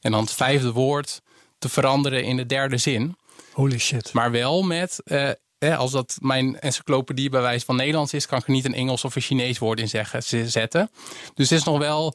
En 0.00 0.10
dan 0.10 0.20
het 0.20 0.32
vijfde 0.32 0.72
woord 0.72 1.22
te 1.58 1.68
veranderen 1.68 2.24
in 2.24 2.36
de 2.36 2.46
derde 2.46 2.76
zin. 2.76 3.16
Holy 3.56 3.78
shit. 3.78 4.12
Maar 4.12 4.30
wel 4.30 4.62
met 4.62 5.00
uh, 5.04 5.30
hè, 5.58 5.76
als 5.76 5.90
dat 5.90 6.16
mijn 6.20 6.60
encyclopedie 6.60 7.30
bij 7.30 7.40
wijze 7.40 7.64
van 7.64 7.76
Nederlands 7.76 8.12
is, 8.12 8.26
kan 8.26 8.38
ik 8.38 8.46
er 8.46 8.52
niet 8.52 8.64
een 8.64 8.74
Engels 8.74 9.04
of 9.04 9.16
een 9.16 9.22
Chinees 9.22 9.58
woord 9.58 9.80
in 9.80 9.88
zeggen, 9.88 10.22
zetten. 10.50 10.90
Dus 11.34 11.50
het 11.50 11.58
is 11.58 11.64
nog 11.64 11.78
wel 11.78 12.14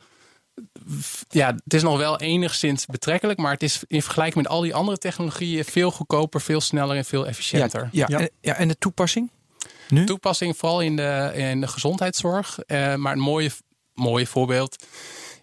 ja, 1.29 1.47
het 1.63 1.73
is 1.73 1.81
nog 1.81 1.97
wel 1.97 2.19
enigszins 2.19 2.85
betrekkelijk, 2.85 3.39
maar 3.39 3.51
het 3.51 3.63
is 3.63 3.83
in 3.87 4.01
vergelijking 4.01 4.43
met 4.43 4.53
al 4.53 4.61
die 4.61 4.75
andere 4.75 4.97
technologieën 4.97 5.65
veel 5.65 5.91
goedkoper, 5.91 6.41
veel 6.41 6.61
sneller 6.61 6.97
en 6.97 7.05
veel 7.05 7.27
efficiënter. 7.27 7.89
Ja, 7.91 8.05
ja. 8.09 8.19
En, 8.19 8.29
ja, 8.41 8.55
en 8.55 8.67
de 8.67 8.77
toepassing? 8.77 9.31
Nu? 9.89 10.05
Toepassing 10.05 10.57
vooral 10.57 10.81
in 10.81 10.95
de, 10.95 11.31
in 11.35 11.61
de 11.61 11.67
gezondheidszorg. 11.67 12.59
Uh, 12.67 12.95
maar 12.95 13.13
een 13.13 13.19
mooie, 13.19 13.51
mooie 13.93 14.27
voorbeeld 14.27 14.85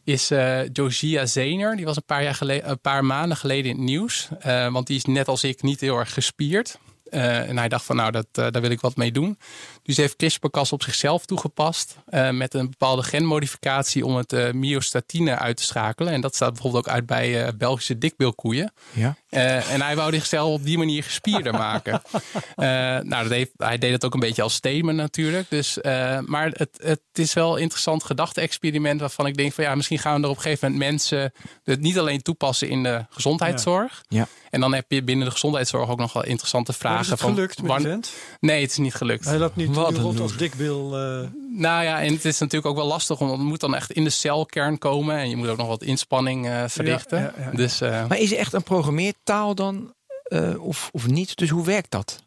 is 0.09 0.30
uh, 0.30 0.61
Josia 0.72 1.26
Zener. 1.26 1.76
Die 1.76 1.84
was 1.84 1.96
een 1.96 2.04
paar, 2.04 2.22
jaar 2.22 2.34
geleden, 2.34 2.70
een 2.70 2.80
paar 2.80 3.04
maanden 3.04 3.36
geleden 3.36 3.70
in 3.70 3.76
het 3.76 3.84
nieuws. 3.84 4.28
Uh, 4.46 4.72
want 4.72 4.86
die 4.86 4.96
is 4.96 5.04
net 5.04 5.28
als 5.28 5.44
ik 5.44 5.62
niet 5.62 5.80
heel 5.80 5.98
erg 5.98 6.12
gespierd. 6.12 6.78
Uh, 7.11 7.48
en 7.48 7.59
hij 7.59 7.68
dacht 7.68 7.84
van 7.84 7.96
nou, 7.96 8.11
dat, 8.11 8.26
daar 8.32 8.61
wil 8.61 8.70
ik 8.70 8.80
wat 8.80 8.96
mee 8.96 9.12
doen. 9.12 9.38
Dus 9.89 9.97
heeft 9.97 10.16
CRISPR-Cas 10.16 10.72
op 10.72 10.82
zichzelf 10.82 11.26
toegepast. 11.26 11.97
Uh, 12.11 12.30
met 12.30 12.55
een 12.55 12.70
bepaalde 12.70 13.03
genmodificatie 13.03 14.07
om 14.07 14.16
het 14.16 14.53
myostatine 14.55 15.39
uit 15.39 15.57
te 15.57 15.62
schakelen. 15.62 16.12
En 16.12 16.20
dat 16.20 16.34
staat 16.34 16.53
bijvoorbeeld 16.53 16.86
ook 16.86 16.93
uit 16.95 17.07
bij 17.07 17.57
Belgische 17.57 17.99
dikbeelkoeien. 17.99 18.72
Ja. 18.93 19.16
en 19.28 19.80
hij 19.80 19.97
wou 19.97 20.12
zichzelf 20.12 20.53
op 20.53 20.64
die 20.64 20.78
manier 20.78 21.03
gespierder 21.03 21.53
maken. 21.68 22.03
nou, 22.57 23.22
dat 23.22 23.30
heeft, 23.30 23.51
hij 23.57 23.78
deed 23.78 23.93
het 23.93 24.05
ook 24.05 24.14
een 24.14 24.20
beetje 24.20 24.43
als 24.43 24.55
statement 24.55 24.97
natuurlijk. 24.97 25.51
Dus, 25.51 25.78
maar 26.26 26.51
het, 26.53 26.78
het 26.82 27.01
is 27.12 27.32
wel 27.32 27.57
een 27.57 27.62
interessant 27.62 28.05
gedachte-experiment 28.05 29.01
waarvan 29.01 29.26
ik 29.26 29.36
denk 29.36 29.53
van 29.53 29.64
ja, 29.64 29.74
misschien 29.74 29.99
gaan 29.99 30.16
we 30.16 30.22
er 30.22 30.30
op 30.30 30.36
een 30.36 30.43
gegeven 30.43 30.72
moment 30.72 30.91
mensen 30.91 31.32
het 31.64 31.80
niet 31.80 31.99
alleen 31.99 32.22
toepassen 32.22 32.68
in 32.68 32.82
de 32.82 33.07
gezondheidszorg. 33.11 34.03
Ja. 34.09 34.28
En 34.51 34.61
dan 34.61 34.74
heb 34.74 34.84
je 34.89 35.03
binnen 35.03 35.26
de 35.26 35.32
gezondheidszorg 35.32 35.91
ook 35.91 35.99
nog 35.99 36.12
wel 36.12 36.24
interessante 36.24 36.72
vragen. 36.72 37.01
Is 37.01 37.11
het 37.11 37.20
gelukt 37.20 37.62
met 37.62 37.82
vent? 37.82 38.12
Nee, 38.41 38.61
het 38.61 38.70
is 38.70 38.76
niet 38.76 38.95
gelukt. 38.95 39.24
Hij 39.24 39.39
loopt 39.39 39.57
niet 39.57 39.74
Wat 39.83 39.97
rond 39.97 40.20
als 40.20 40.37
dikbil. 40.37 40.85
Uh... 40.85 41.29
Nou 41.51 41.85
ja, 41.85 42.01
en 42.03 42.12
het 42.12 42.24
is 42.24 42.39
natuurlijk 42.39 42.66
ook 42.66 42.76
wel 42.76 42.87
lastig. 42.87 43.18
Want 43.18 43.31
het 43.31 43.41
moet 43.41 43.61
dan 43.61 43.74
echt 43.74 43.93
in 43.93 44.05
de 44.05 44.11
celkern 44.11 44.79
komen. 44.79 45.16
En 45.16 45.29
je 45.29 45.37
moet 45.37 45.49
ook 45.49 45.57
nog 45.57 45.66
wat 45.66 45.83
inspanning 45.83 46.47
uh, 46.47 46.64
verrichten. 46.66 47.18
Ja, 47.18 47.33
ja, 47.39 47.51
dus, 47.51 47.83
uh... 47.83 48.07
Maar 48.07 48.18
is 48.18 48.33
er 48.33 48.39
echt 48.39 48.53
een 48.53 48.62
programmeertaal 48.62 49.55
dan? 49.55 49.93
of, 50.59 50.91
of 50.93 51.07
niet? 51.07 51.37
Dus 51.37 51.51
hoe 51.51 51.64
werkt 51.64 51.91
dat? 51.91 52.22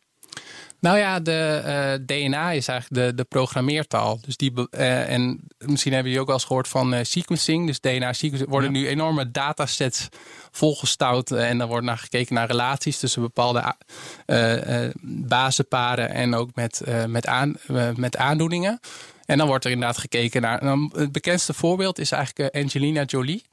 Nou 0.82 0.97
ja, 0.97 1.19
de 1.19 1.61
uh, 1.65 2.05
DNA 2.05 2.51
is 2.51 2.67
eigenlijk 2.67 3.07
de, 3.07 3.15
de 3.15 3.23
programmeertaal. 3.23 4.19
Dus 4.21 4.38
die, 4.38 4.53
uh, 4.71 5.09
en 5.09 5.39
misschien 5.57 5.93
hebben 5.93 6.11
jullie 6.11 6.19
ook 6.19 6.27
wel 6.27 6.36
eens 6.36 6.45
gehoord 6.45 6.67
van 6.67 6.93
uh, 6.93 6.99
sequencing. 7.01 7.67
Dus 7.67 7.79
DNA-sequencing 7.79 8.49
worden 8.49 8.71
nu 8.71 8.88
enorme 8.88 9.32
datasets 9.32 10.09
volgestouwd. 10.51 11.32
en 11.32 11.57
dan 11.57 11.67
wordt 11.67 11.86
naar 11.86 11.97
gekeken 11.97 12.36
naar 12.36 12.47
relaties 12.47 12.97
tussen 12.97 13.21
bepaalde 13.21 13.75
bazenparen 15.27 16.09
en 16.09 16.36
ook 16.36 16.49
met, 16.55 16.82
met, 17.07 17.27
aan, 17.27 17.55
met 17.95 18.17
aandoeningen. 18.17 18.79
En 19.25 19.38
dan 19.38 19.47
wordt 19.47 19.65
er 19.65 19.71
inderdaad 19.71 19.97
gekeken 19.97 20.41
naar. 20.41 20.59
Dan, 20.59 20.93
het 20.95 21.11
bekendste 21.11 21.53
voorbeeld 21.53 21.99
is 21.99 22.11
eigenlijk 22.11 22.55
Angelina 22.55 23.03
Jolie. 23.03 23.43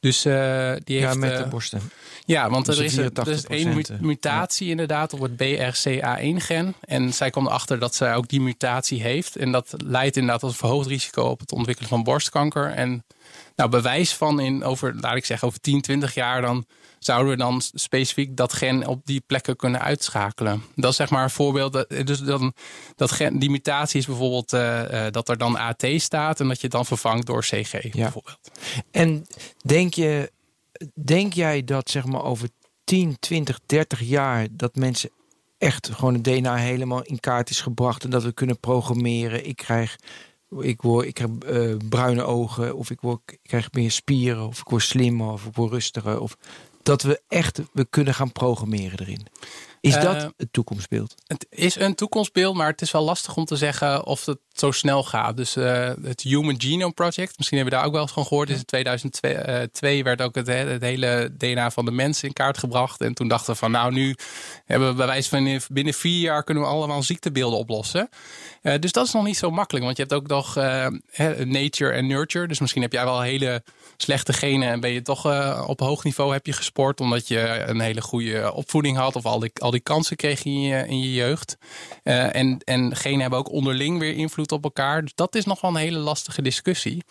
Dus 0.00 0.22
die 0.22 0.32
heeft. 0.32 0.84
Ja, 0.86 1.14
met 1.14 1.38
de 1.38 1.46
borsten. 1.50 1.80
Ja, 2.24 2.50
want 2.50 2.68
er 2.68 2.84
is, 2.84 2.96
er 2.96 3.28
is 3.28 3.46
één 3.46 3.84
mutatie 4.00 4.68
inderdaad 4.68 5.12
op 5.12 5.20
het 5.20 5.32
BRCA1-gen. 5.32 6.74
En 6.80 7.12
zij 7.12 7.30
kwam 7.30 7.46
erachter 7.46 7.78
dat 7.78 7.94
zij 7.94 8.14
ook 8.14 8.28
die 8.28 8.40
mutatie 8.40 9.02
heeft. 9.02 9.36
En 9.36 9.52
dat 9.52 9.74
leidt 9.84 10.16
inderdaad 10.16 10.40
tot 10.40 10.50
een 10.50 10.56
verhoogd 10.56 10.88
risico 10.88 11.22
op 11.22 11.40
het 11.40 11.52
ontwikkelen 11.52 11.88
van 11.88 12.02
borstkanker. 12.02 12.70
En 12.70 13.04
nou, 13.56 13.70
bewijs 13.70 14.14
van 14.14 14.40
in 14.40 14.64
over, 14.64 14.94
laat 15.00 15.16
ik 15.16 15.24
zeggen, 15.24 15.48
over 15.48 15.60
10, 15.60 15.80
20 15.80 16.14
jaar 16.14 16.40
dan 16.40 16.66
zouden 16.98 17.30
we 17.30 17.36
dan 17.36 17.60
specifiek 17.60 18.36
dat 18.36 18.52
gen 18.52 18.86
op 18.86 19.00
die 19.04 19.22
plekken 19.26 19.56
kunnen 19.56 19.80
uitschakelen. 19.80 20.62
Dat 20.74 20.90
is 20.90 20.96
zeg 20.96 21.10
maar 21.10 21.22
een 21.22 21.30
voorbeeld. 21.30 21.86
Dus 22.06 22.18
dan, 22.18 22.52
dat 22.94 23.12
gen, 23.12 23.38
die 23.38 23.50
mutatie 23.50 24.00
is 24.00 24.06
bijvoorbeeld 24.06 24.52
uh, 24.52 25.06
dat 25.10 25.28
er 25.28 25.38
dan 25.38 25.58
AT 25.58 25.84
staat 25.96 26.40
en 26.40 26.48
dat 26.48 26.56
je 26.56 26.62
het 26.62 26.72
dan 26.72 26.86
vervangt 26.86 27.26
door 27.26 27.40
CG 27.40 27.72
ja. 27.82 27.90
bijvoorbeeld. 27.92 28.38
En 28.90 29.26
denk 29.64 29.94
je 29.94 30.32
denk 30.94 31.32
jij 31.32 31.64
dat 31.64 31.90
zeg 31.90 32.04
maar 32.04 32.22
over 32.22 32.48
10, 32.84 33.16
20, 33.18 33.60
30 33.66 34.00
jaar 34.00 34.46
dat 34.50 34.74
mensen 34.74 35.10
echt 35.58 35.90
gewoon 35.92 36.14
het 36.14 36.24
DNA 36.24 36.56
helemaal 36.56 37.02
in 37.02 37.20
kaart 37.20 37.50
is 37.50 37.60
gebracht 37.60 38.04
en 38.04 38.10
dat 38.10 38.22
we 38.22 38.32
kunnen 38.32 38.60
programmeren. 38.60 39.46
Ik 39.46 39.56
krijg, 39.56 39.96
ik 40.60 40.82
word, 40.82 41.06
ik 41.06 41.14
krijg 41.14 41.30
uh, 41.46 41.76
bruine 41.88 42.22
ogen 42.22 42.76
of 42.76 42.90
ik, 42.90 43.00
word, 43.00 43.20
ik 43.26 43.38
krijg 43.42 43.72
meer 43.72 43.90
spieren 43.90 44.46
of 44.46 44.60
ik 44.60 44.68
word 44.68 44.82
slimmer 44.82 45.32
of 45.32 45.46
ik 45.46 45.54
word 45.54 45.72
rustiger 45.72 46.20
of 46.20 46.36
dat 46.82 47.02
we 47.02 47.22
echt 47.28 47.60
we 47.72 47.84
kunnen 47.84 48.14
gaan 48.14 48.32
programmeren 48.32 49.00
erin. 49.00 49.26
Is 49.80 49.94
dat 49.94 50.16
uh, 50.16 50.28
het 50.36 50.52
toekomstbeeld? 50.52 51.14
Het 51.26 51.46
is 51.48 51.78
een 51.78 51.94
toekomstbeeld, 51.94 52.56
maar 52.56 52.70
het 52.70 52.82
is 52.82 52.90
wel 52.90 53.02
lastig 53.02 53.36
om 53.36 53.44
te 53.44 53.56
zeggen 53.56 54.06
of 54.06 54.26
het 54.26 54.38
zo 54.60 54.70
snel 54.70 55.04
gaat. 55.04 55.36
Dus 55.36 55.56
uh, 55.56 55.90
het 56.02 56.22
Human 56.22 56.60
Genome 56.60 56.92
Project, 56.92 57.34
misschien 57.36 57.58
hebben 57.58 57.74
we 57.74 57.80
daar 57.80 57.88
ook 57.88 57.92
wel 57.92 58.02
eens 58.02 58.12
van 58.12 58.26
gehoord. 58.26 58.50
Is 58.50 58.58
in 58.58 58.64
2002 58.64 59.98
uh, 59.98 60.04
werd 60.04 60.22
ook 60.22 60.34
het, 60.34 60.46
het, 60.46 60.82
hele 60.82 61.32
DNA 61.38 61.70
van 61.70 61.84
de 61.84 61.90
mens 61.90 62.22
in 62.22 62.32
kaart 62.32 62.58
gebracht. 62.58 63.00
En 63.00 63.14
toen 63.14 63.28
dachten 63.28 63.52
we 63.52 63.58
van 63.58 63.70
nou, 63.70 63.92
nu 63.92 64.16
hebben 64.64 64.88
we 64.88 64.94
bij 64.94 65.06
wijze 65.06 65.28
van 65.28 65.60
binnen 65.68 65.94
vier 65.94 66.20
jaar 66.20 66.44
kunnen 66.44 66.62
we 66.62 66.68
allemaal 66.68 67.02
ziektebeelden 67.02 67.58
oplossen. 67.58 68.08
Uh, 68.62 68.74
dus 68.80 68.92
dat 68.92 69.06
is 69.06 69.12
nog 69.12 69.24
niet 69.24 69.36
zo 69.36 69.50
makkelijk, 69.50 69.84
want 69.84 69.96
je 69.96 70.02
hebt 70.02 70.14
ook 70.14 70.26
nog 70.26 70.54
nature 71.44 71.90
en 71.90 72.06
nurture. 72.06 72.48
Dus 72.48 72.60
misschien 72.60 72.82
heb 72.82 72.92
jij 72.92 73.04
wel 73.04 73.20
hele 73.20 73.62
slechte 73.96 74.32
genen 74.32 74.68
en 74.68 74.80
ben 74.80 74.90
je 74.90 75.02
toch 75.02 75.24
op 75.66 75.80
hoog 75.80 76.04
niveau 76.04 76.32
heb 76.32 76.46
je 76.46 76.52
gesport 76.52 77.00
omdat 77.00 77.28
je 77.28 77.64
een 77.66 77.80
hele 77.80 78.00
goede 78.00 78.52
opvoeding 78.52 78.96
had 78.96 79.16
of 79.16 79.24
al 79.24 79.38
die, 79.38 79.50
al 79.54 79.70
die 79.70 79.80
kansen 79.80 80.16
kreeg 80.16 80.44
in 80.44 80.60
je, 80.60 80.86
in 80.86 81.00
je 81.00 81.12
jeugd. 81.12 81.56
en, 82.02 82.58
en 82.64 82.96
genen 82.96 83.20
hebben 83.20 83.38
ook 83.38 83.50
onderling 83.50 83.98
weer 83.98 84.14
invloed 84.14 84.45
op 84.52 84.64
elkaar. 84.64 85.02
Dus 85.02 85.14
dat 85.14 85.34
is 85.34 85.44
nog 85.44 85.60
wel 85.60 85.70
een 85.70 85.76
hele 85.76 85.98
lastige 85.98 86.42
discussie. 86.42 87.04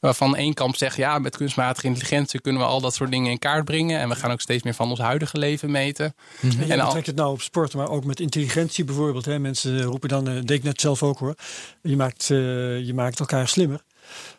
Waarvan 0.00 0.36
één 0.36 0.54
kamp 0.54 0.76
zegt, 0.76 0.96
ja, 0.96 1.18
met 1.18 1.36
kunstmatige 1.36 1.86
intelligentie 1.86 2.40
kunnen 2.40 2.62
we 2.62 2.68
al 2.68 2.80
dat 2.80 2.94
soort 2.94 3.10
dingen 3.10 3.30
in 3.30 3.38
kaart 3.38 3.64
brengen. 3.64 4.00
En 4.00 4.08
we 4.08 4.14
gaan 4.14 4.30
ook 4.30 4.40
steeds 4.40 4.62
meer 4.62 4.74
van 4.74 4.90
ons 4.90 4.98
huidige 4.98 5.38
leven 5.38 5.70
meten. 5.70 6.14
Mm 6.40 6.50
-hmm. 6.50 6.60
En 6.60 6.66
je 6.66 6.84
betrekt 6.84 7.06
het 7.06 7.16
nou 7.16 7.32
op 7.32 7.40
sport, 7.40 7.74
maar 7.74 7.88
ook 7.88 8.04
met 8.04 8.20
intelligentie 8.20 8.84
bijvoorbeeld. 8.84 9.24
Hè. 9.24 9.38
Mensen 9.38 9.82
roepen 9.82 10.08
dan, 10.08 10.28
uh, 10.28 10.34
deed 10.34 10.50
ik 10.50 10.62
net 10.62 10.80
zelf 10.80 11.02
ook 11.02 11.18
hoor. 11.18 11.34
Je 11.82 11.96
maakt, 11.96 12.28
uh, 12.28 12.38
je 12.86 12.94
maakt 12.94 13.20
elkaar 13.20 13.48
slimmer. 13.48 13.82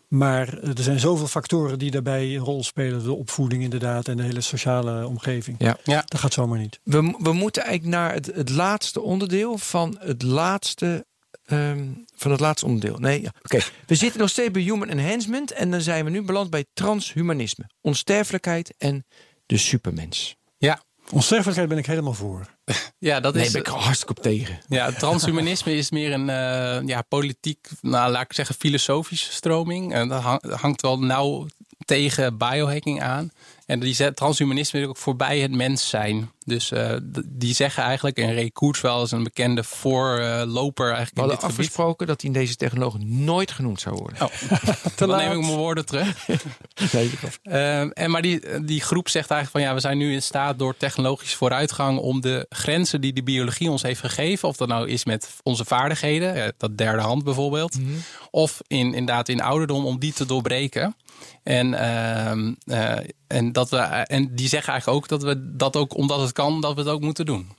Maar 0.07 0.57
er 0.57 0.83
zijn 0.83 0.99
zoveel 0.99 1.27
factoren 1.27 1.79
die 1.79 1.91
daarbij 1.91 2.35
een 2.35 2.43
rol 2.43 2.63
spelen. 2.63 3.03
De 3.03 3.13
opvoeding 3.13 3.63
inderdaad 3.63 4.07
en 4.07 4.17
de 4.17 4.23
hele 4.23 4.41
sociale 4.41 5.07
omgeving. 5.07 5.57
Ja. 5.59 5.77
ja. 5.83 6.03
Dat 6.05 6.19
gaat 6.19 6.33
zomaar 6.33 6.59
niet. 6.59 6.79
We, 6.83 7.15
we 7.17 7.33
moeten 7.33 7.63
eigenlijk 7.63 7.95
naar 7.95 8.13
het, 8.13 8.25
het 8.25 8.49
laatste 8.49 9.01
onderdeel 9.01 9.57
van 9.57 9.97
het 9.99 10.21
laatste 10.21 11.05
Um, 11.51 12.05
van 12.15 12.31
het 12.31 12.39
laatste 12.39 12.65
onderdeel. 12.65 12.97
Nee, 12.97 13.21
ja. 13.21 13.31
oké. 13.41 13.59
We 13.85 13.95
zitten 13.95 14.19
nog 14.19 14.29
steeds 14.29 14.51
bij 14.51 14.61
human 14.61 14.89
enhancement 14.89 15.51
en 15.51 15.71
dan 15.71 15.81
zijn 15.81 16.05
we 16.05 16.11
nu 16.11 16.21
beland 16.21 16.49
bij 16.49 16.65
transhumanisme, 16.73 17.69
onsterfelijkheid 17.81 18.73
en 18.77 19.05
de 19.45 19.57
supermens. 19.57 20.35
Ja, 20.57 20.81
onsterfelijkheid 21.11 21.69
ben 21.69 21.77
ik 21.77 21.85
helemaal 21.85 22.13
voor. 22.13 22.45
Ja, 22.97 23.19
dat 23.19 23.33
nee, 23.33 23.45
is. 23.45 23.51
ben 23.51 23.61
ik 23.61 23.67
hartstikke 23.67 24.13
op 24.13 24.21
tegen. 24.21 24.59
Ja, 24.67 24.91
transhumanisme 24.91 25.75
is 25.75 25.91
meer 25.91 26.13
een 26.13 26.27
uh, 26.27 26.87
ja, 26.87 27.01
politiek, 27.01 27.67
nou, 27.81 28.11
laat 28.11 28.23
ik 28.23 28.33
zeggen, 28.33 28.55
filosofische 28.55 29.31
stroming. 29.33 29.93
En 29.93 30.07
dat 30.07 30.21
hangt 30.41 30.81
wel 30.81 30.99
nauw 30.99 31.47
tegen 31.85 32.37
biohacking 32.37 33.01
aan. 33.01 33.31
En 33.65 33.79
die 33.79 34.13
transhumanisme 34.13 34.79
wil 34.79 34.89
ook 34.89 34.97
voorbij 34.97 35.39
het 35.39 35.51
mens 35.51 35.89
zijn. 35.89 36.31
Dus 36.45 36.71
uh, 36.71 36.93
die 37.27 37.53
zeggen 37.53 37.83
eigenlijk, 37.83 38.17
en 38.17 38.33
Ray 38.33 38.49
Kurzweil 38.49 39.03
is 39.03 39.11
een 39.11 39.23
bekende 39.23 39.63
voorloper 39.63 40.85
eigenlijk 40.85 41.15
We 41.15 41.21
hadden 41.21 41.49
afgesproken 41.49 42.07
dat 42.07 42.21
hij 42.21 42.29
in 42.31 42.39
deze 42.39 42.55
technologie 42.55 43.05
nooit 43.05 43.51
genoemd 43.51 43.81
zou 43.81 43.95
worden. 43.95 44.21
Oh, 44.21 44.31
dan 44.95 45.09
laat. 45.09 45.21
neem 45.21 45.31
ik 45.31 45.45
mijn 45.45 45.57
woorden 45.57 45.85
terug. 45.85 46.27
nee, 46.91 47.11
uh, 47.43 47.97
en 47.97 48.11
maar 48.11 48.21
die, 48.21 48.63
die 48.63 48.81
groep 48.81 49.09
zegt 49.09 49.29
eigenlijk 49.31 49.51
van 49.51 49.61
ja, 49.61 49.75
we 49.75 49.87
zijn 49.87 49.97
nu 49.97 50.13
in 50.13 50.21
staat 50.21 50.59
door 50.59 50.77
technologische 50.77 51.37
vooruitgang 51.37 51.99
om 51.99 52.21
de 52.21 52.45
grenzen 52.49 53.01
die 53.01 53.13
de 53.13 53.23
biologie 53.23 53.71
ons 53.71 53.81
heeft 53.81 53.99
gegeven, 53.99 54.47
of 54.47 54.57
dat 54.57 54.67
nou 54.67 54.89
is 54.89 55.05
met 55.05 55.29
onze 55.43 55.65
vaardigheden, 55.65 56.53
dat 56.57 56.77
derde 56.77 57.01
hand 57.01 57.23
bijvoorbeeld, 57.23 57.79
mm 57.79 57.85
-hmm. 57.85 58.01
of 58.31 58.61
in, 58.67 58.93
inderdaad 58.93 59.29
in 59.29 59.41
ouderdom, 59.41 59.85
om 59.85 59.99
die 59.99 60.13
te 60.13 60.25
doorbreken. 60.25 60.95
En, 61.43 61.67
uh, 61.67 62.97
en, 63.27 63.51
dat 63.51 63.69
we, 63.69 63.77
en 63.77 64.35
die 64.35 64.47
zeggen 64.47 64.71
eigenlijk 64.73 65.03
ook 65.03 65.07
dat 65.07 65.23
we 65.23 65.55
dat 65.55 65.75
ook, 65.75 65.97
omdat 65.97 66.19
het 66.19 66.30
kan, 66.32 66.61
dat 66.61 66.73
we 66.73 66.79
het 66.79 66.89
ook 66.89 67.01
moeten 67.01 67.25
doen. 67.25 67.49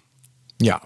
Ja. 0.57 0.83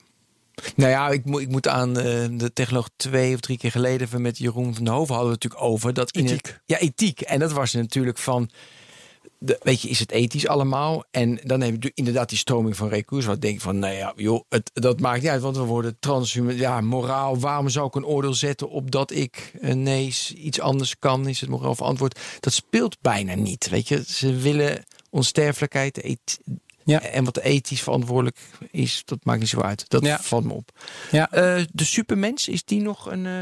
Nou 0.77 0.91
ja, 0.91 1.09
ik, 1.09 1.25
moet, 1.25 1.41
ik 1.41 1.49
moet 1.49 1.69
aan 1.69 1.89
uh, 1.89 2.05
de 2.31 2.51
technoloog 2.53 2.89
twee 2.97 3.35
of 3.35 3.41
drie 3.41 3.59
keer 3.59 3.71
geleden 3.71 4.23
met 4.23 4.39
Jeroen 4.39 4.75
van 4.75 4.85
der 4.85 4.93
Hoven 4.93 5.15
hadden 5.15 5.33
we 5.33 5.35
het 5.35 5.45
natuurlijk 5.45 5.73
over 5.73 5.95
dat 5.95 6.15
ethiek. 6.15 6.47
Het, 6.47 6.61
ja, 6.65 6.79
ethiek. 6.79 7.21
En 7.21 7.39
dat 7.39 7.53
was 7.53 7.73
natuurlijk 7.73 8.19
van. 8.19 8.51
De, 9.39 9.59
weet 9.63 9.83
je, 9.83 9.89
is 9.89 9.99
het 9.99 10.11
ethisch 10.11 10.47
allemaal? 10.47 11.05
En 11.11 11.41
dan 11.43 11.61
heb 11.61 11.83
je 11.83 11.91
inderdaad 11.95 12.29
die 12.29 12.39
stroming 12.39 12.77
van 12.77 12.89
recours. 12.89 13.25
Wat 13.25 13.41
denk 13.41 13.61
van, 13.61 13.79
nou 13.79 13.95
ja, 13.95 14.13
joh, 14.17 14.45
het, 14.49 14.71
dat 14.75 15.01
maakt 15.01 15.21
niet 15.21 15.31
uit, 15.31 15.43
want 15.43 15.57
we 15.57 15.63
worden 15.63 15.97
transhuman. 16.01 16.57
Ja, 16.57 16.81
moraal. 16.81 17.39
Waarom 17.39 17.69
zou 17.69 17.87
ik 17.87 17.95
een 17.95 18.07
oordeel 18.07 18.35
zetten 18.35 18.71
op 18.71 18.91
dat 18.91 19.11
ik 19.11 19.53
ineens 19.63 20.33
iets 20.33 20.61
anders 20.61 20.99
kan? 20.99 21.29
Is 21.29 21.41
het 21.41 21.51
moraal 21.51 21.75
verantwoord? 21.75 22.21
Dat 22.41 22.53
speelt 22.53 22.97
bijna 23.01 23.35
niet. 23.35 23.69
Weet 23.69 23.89
je, 23.89 24.05
ze 24.07 24.37
willen 24.37 24.85
onsterfelijkheid, 25.11 26.19
Ja. 26.87 27.01
En 27.03 27.25
wat 27.25 27.37
ethisch 27.39 27.83
verantwoordelijk 27.83 28.39
is, 28.71 29.03
dat 29.05 29.19
maakt 29.23 29.41
niet 29.41 29.49
zo 29.49 29.61
uit. 29.61 29.85
Dat 29.89 30.05
Ja. 30.05 30.19
valt 30.21 30.45
me 30.45 30.53
op. 30.53 30.71
Ja. 31.11 31.31
Eh, 31.31 31.65
de 31.73 31.85
supermens, 31.85 32.49
is 32.49 32.65
die 32.65 32.81
nog 32.81 33.11
een... 33.11 33.27
eh 33.27 33.33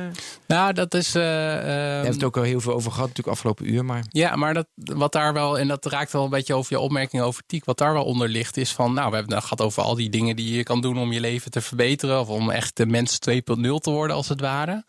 Nou, 0.47 0.72
dat 0.72 0.95
is. 0.95 1.07
eh, 1.07 1.12
we 1.22 1.28
hebben 1.28 2.12
het 2.12 2.24
ook 2.24 2.36
al 2.36 2.42
heel 2.42 2.61
veel 2.61 2.72
over 2.74 2.90
gehad, 2.90 3.09
natuurlijk 3.09 3.36
afgelopen 3.36 3.72
uur. 3.72 3.84
Maar 3.84 4.05
Ja, 4.09 4.36
maar 4.36 4.55
dat, 4.55 4.66
wat 4.74 5.12
daar 5.12 5.32
wel, 5.32 5.59
en 5.59 5.68
dat 5.68 5.86
raakt 5.86 6.12
wel 6.12 6.24
een 6.24 6.30
beetje 6.30 6.55
over 6.55 6.72
je 6.72 6.80
opmerking 6.80 7.22
over 7.22 7.42
tiek, 7.47 7.64
wat 7.64 7.78
daar 7.78 7.92
wel 7.92 8.05
onder 8.05 8.28
ligt, 8.28 8.57
is 8.57 8.72
van, 8.72 8.95
nou, 8.95 9.11
we 9.11 9.16
hebben 9.16 9.34
het 9.34 9.42
gehad 9.42 9.61
over 9.61 9.82
al 9.82 9.95
die 9.95 10.11
dingen 10.11 10.36
die 10.36 10.57
je 10.57 10.62
kan 10.62 10.80
doen 10.80 10.99
om 10.99 11.12
je 11.12 11.20
leven 11.20 11.51
te 11.51 11.61
verbeteren, 11.61 12.20
of 12.20 12.28
om 12.28 12.51
echt 12.51 12.76
de 12.76 12.86
mens 12.86 13.18
2.0 13.30 13.40
te 13.80 13.90
worden, 13.90 14.16
als 14.16 14.28
het 14.28 14.40
ware. 14.40 14.84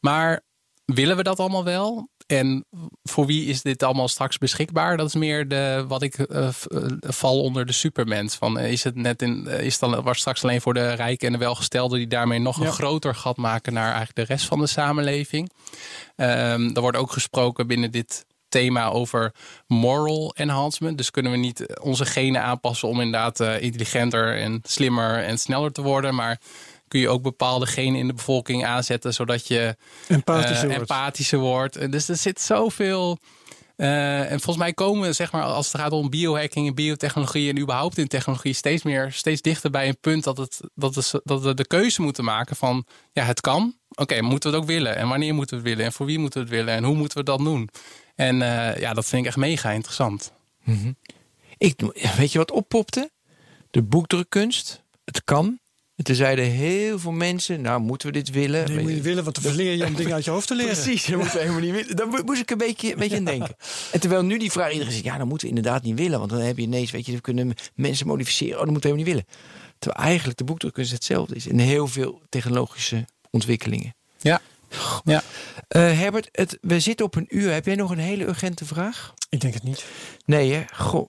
Maar 0.00 0.40
willen 0.84 1.16
we 1.16 1.22
dat 1.22 1.40
allemaal 1.40 1.64
wel? 1.64 2.08
En 2.28 2.64
voor 3.02 3.26
wie 3.26 3.46
is 3.46 3.62
dit 3.62 3.82
allemaal 3.82 4.08
straks 4.08 4.38
beschikbaar? 4.38 4.96
Dat 4.96 5.06
is 5.06 5.14
meer 5.14 5.48
de, 5.48 5.84
wat 5.88 6.02
ik 6.02 6.18
eh, 6.18 6.48
eh, 6.48 6.52
val 7.00 7.42
onder 7.42 7.66
de 7.66 7.72
supermens. 7.72 8.34
Van, 8.34 8.58
eh, 8.58 8.72
is 8.72 8.84
het 8.84 8.94
net 8.94 9.22
in, 9.22 9.46
is 9.46 9.72
het 9.72 9.80
dan 9.80 10.02
was 10.02 10.18
straks 10.18 10.42
alleen 10.42 10.60
voor 10.60 10.74
de 10.74 10.92
rijken 10.92 11.26
en 11.26 11.32
de 11.32 11.38
welgestelden 11.38 11.98
die 11.98 12.06
daarmee 12.06 12.38
nog 12.38 12.60
Ja. 12.60 12.66
een 12.66 12.72
groter 12.72 13.14
gat 13.14 13.36
maken 13.36 13.72
naar 13.72 13.86
eigenlijk 13.94 14.14
de 14.14 14.34
rest 14.34 14.46
van 14.46 14.58
de 14.58 14.66
samenleving? 14.66 15.50
Ehm, 16.16 16.70
er 16.74 16.80
wordt 16.80 16.96
ook 16.96 17.12
gesproken 17.12 17.66
binnen 17.66 17.90
dit 17.90 18.26
thema 18.48 18.88
over 18.88 19.34
moral 19.66 20.34
enhancement. 20.36 20.96
Dus 20.96 21.10
kunnen 21.10 21.32
we 21.32 21.38
niet 21.38 21.78
onze 21.80 22.04
genen 22.04 22.42
aanpassen 22.42 22.88
om 22.88 23.00
inderdaad 23.00 23.40
intelligenter 23.40 24.36
en 24.36 24.60
slimmer 24.62 25.24
en 25.24 25.38
sneller 25.38 25.72
te 25.72 25.82
worden, 25.82 26.14
maar 26.14 26.40
kun 26.88 27.00
je 27.00 27.08
ook 27.08 27.22
bepaalde 27.22 27.66
genen 27.66 28.00
in 28.00 28.06
de 28.06 28.14
bevolking 28.14 28.64
aanzetten 28.64 29.14
zodat 29.14 29.46
je 29.46 29.76
Empathische 30.08 30.66
wordt. 30.66 30.80
empathischer 30.80 31.38
wordt. 31.38 31.76
En 31.76 31.90
Dus 31.90 32.08
er 32.08 32.16
zit 32.16 32.40
zoveel. 32.40 33.18
eh, 33.76 34.20
en 34.20 34.40
volgens 34.40 34.56
mij 34.56 34.72
komen 34.72 35.08
we, 35.08 35.12
zeg 35.12 35.32
maar, 35.32 35.42
als 35.42 35.72
het 35.72 35.80
gaat 35.80 35.92
om 35.92 36.10
biohacking 36.10 36.66
en 36.68 36.74
biotechnologie 36.74 37.50
en 37.50 37.58
überhaupt 37.58 37.98
in 37.98 38.08
technologie, 38.08 38.52
steeds 38.52 38.82
meer, 38.82 39.12
steeds 39.12 39.40
dichter 39.42 39.70
bij 39.70 39.88
een 39.88 39.98
punt 40.00 40.24
dat, 40.24 40.36
het, 40.36 40.60
dat, 40.74 40.94
het, 40.94 41.20
dat 41.24 41.42
we 41.42 41.54
de 41.54 41.66
keuze 41.66 42.02
moeten 42.02 42.24
maken 42.24 42.56
van, 42.56 42.86
ja, 43.12 43.24
het 43.24 43.40
kan. 43.40 43.76
Oké, 43.94 44.20
moeten 44.20 44.50
we 44.50 44.56
het 44.56 44.64
ook 44.64 44.70
willen? 44.70 44.96
En 44.96 45.08
wanneer 45.08 45.34
moeten 45.34 45.56
we 45.56 45.62
het 45.62 45.70
willen? 45.70 45.84
En 45.86 45.92
voor 45.92 46.06
wie 46.06 46.18
moeten 46.18 46.40
we 46.40 46.46
het 46.46 46.54
willen? 46.56 46.74
En 46.74 46.84
hoe 46.84 46.96
moeten 46.96 47.18
we 47.18 47.24
dat 47.24 47.38
doen? 47.38 47.68
En 48.14 48.42
eh, 48.42 48.80
ja, 48.80 48.94
dat 48.94 49.06
vind 49.06 49.22
ik 49.22 49.28
echt 49.28 49.36
mega 49.36 49.70
interessant. 49.70 50.32
ik, 51.58 51.80
weet 52.16 52.32
je 52.32 52.38
wat 52.38 52.50
oppopte? 52.50 53.10
De 53.70 53.82
boekdrukkunst. 53.82 54.82
Het 55.04 55.24
kan. 55.24 55.58
En 55.98 56.04
toen 56.04 56.14
zeiden 56.14 56.44
heel 56.44 56.98
veel 56.98 57.12
mensen, 57.12 57.60
nou 57.60 57.80
moeten 57.80 58.08
we 58.08 58.12
dit 58.14 58.30
willen? 58.30 58.66
Nee, 58.66 58.78
moet 58.78 58.88
je 58.88 58.94
niet 58.94 59.04
willen, 59.04 59.24
want 59.24 59.34
dan 59.34 59.44
verleer 59.44 59.74
je 59.76 59.84
om 59.86 59.94
dingen 59.94 60.12
uit 60.14 60.24
je 60.24 60.30
hoofd 60.30 60.46
te 60.46 60.54
leren. 60.54 60.72
Precies, 60.72 61.04
dat 61.04 61.14
moeten 61.16 61.34
we 61.34 61.40
helemaal 61.40 61.60
niet 61.60 61.72
willen. 61.72 61.96
Daar 61.96 62.08
mo- 62.08 62.22
moest 62.24 62.40
ik 62.40 62.50
een 62.50 62.58
beetje, 62.58 62.92
een 62.92 62.98
beetje 62.98 63.16
aan 63.16 63.24
denken. 63.24 63.56
En 63.92 64.00
terwijl 64.00 64.22
nu 64.24 64.38
die 64.38 64.50
vraag 64.52 64.72
iedereen 64.72 64.92
zegt, 64.92 65.04
ja, 65.04 65.18
dan 65.18 65.28
moeten 65.28 65.48
we 65.48 65.54
inderdaad 65.54 65.82
niet 65.82 65.98
willen. 65.98 66.18
Want 66.18 66.30
dan 66.30 66.40
heb 66.40 66.56
je 66.56 66.62
ineens, 66.62 66.90
weet 66.90 67.06
je, 67.06 67.12
we 67.12 67.20
kunnen 67.20 67.54
mensen 67.74 68.06
modificeren. 68.06 68.52
Oh, 68.58 68.62
dat 68.64 68.70
moeten 68.70 68.90
we 68.90 68.96
helemaal 68.96 69.14
niet 69.16 69.26
willen. 69.26 69.48
Terwijl 69.78 70.04
eigenlijk 70.06 70.38
de 70.38 70.44
boekdrukkunst 70.44 70.92
hetzelfde 70.92 71.34
is. 71.34 71.46
In 71.46 71.58
heel 71.58 71.86
veel 71.86 72.22
technologische 72.28 73.04
ontwikkelingen. 73.30 73.94
Ja. 74.20 74.40
ja. 75.04 75.22
Eh, 75.68 75.80
Herbert, 75.98 76.28
het, 76.32 76.58
we 76.60 76.80
zitten 76.80 77.06
op 77.06 77.14
een 77.14 77.26
uur. 77.28 77.52
Heb 77.52 77.66
jij 77.66 77.74
nog 77.74 77.90
een 77.90 77.98
hele 77.98 78.26
urgente 78.26 78.64
vraag? 78.64 79.14
Ik 79.28 79.40
denk 79.40 79.54
het 79.54 79.62
niet. 79.62 79.84
Nee, 80.24 80.52
hè? 80.52 80.62
Goh. 80.74 81.08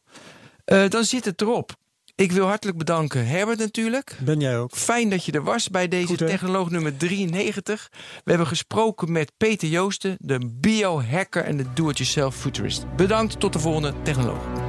Eh, 0.65 0.89
dan 0.89 1.03
zit 1.03 1.25
het 1.25 1.41
erop. 1.41 1.75
Ik 2.19 2.31
wil 2.31 2.47
hartelijk 2.47 2.77
bedanken 2.77 3.27
Herbert 3.27 3.59
natuurlijk. 3.59 4.17
Ben 4.21 4.39
jij 4.39 4.59
ook? 4.59 4.75
Fijn 4.75 5.09
dat 5.09 5.25
je 5.25 5.31
er 5.31 5.43
was 5.43 5.69
bij 5.69 5.87
deze 5.87 6.07
Goed, 6.07 6.17
technoloog 6.17 6.69
nummer 6.69 6.97
93. 6.97 7.89
We 8.23 8.29
hebben 8.29 8.47
gesproken 8.47 9.11
met 9.11 9.31
Peter 9.37 9.67
Joosten, 9.67 10.17
de 10.19 10.51
biohacker 10.59 11.43
en 11.43 11.57
de 11.57 11.65
do-it-yourself 11.73 12.35
futurist. 12.35 12.95
Bedankt, 12.95 13.39
tot 13.39 13.53
de 13.53 13.59
volgende 13.59 13.93
technoloog. 14.03 14.68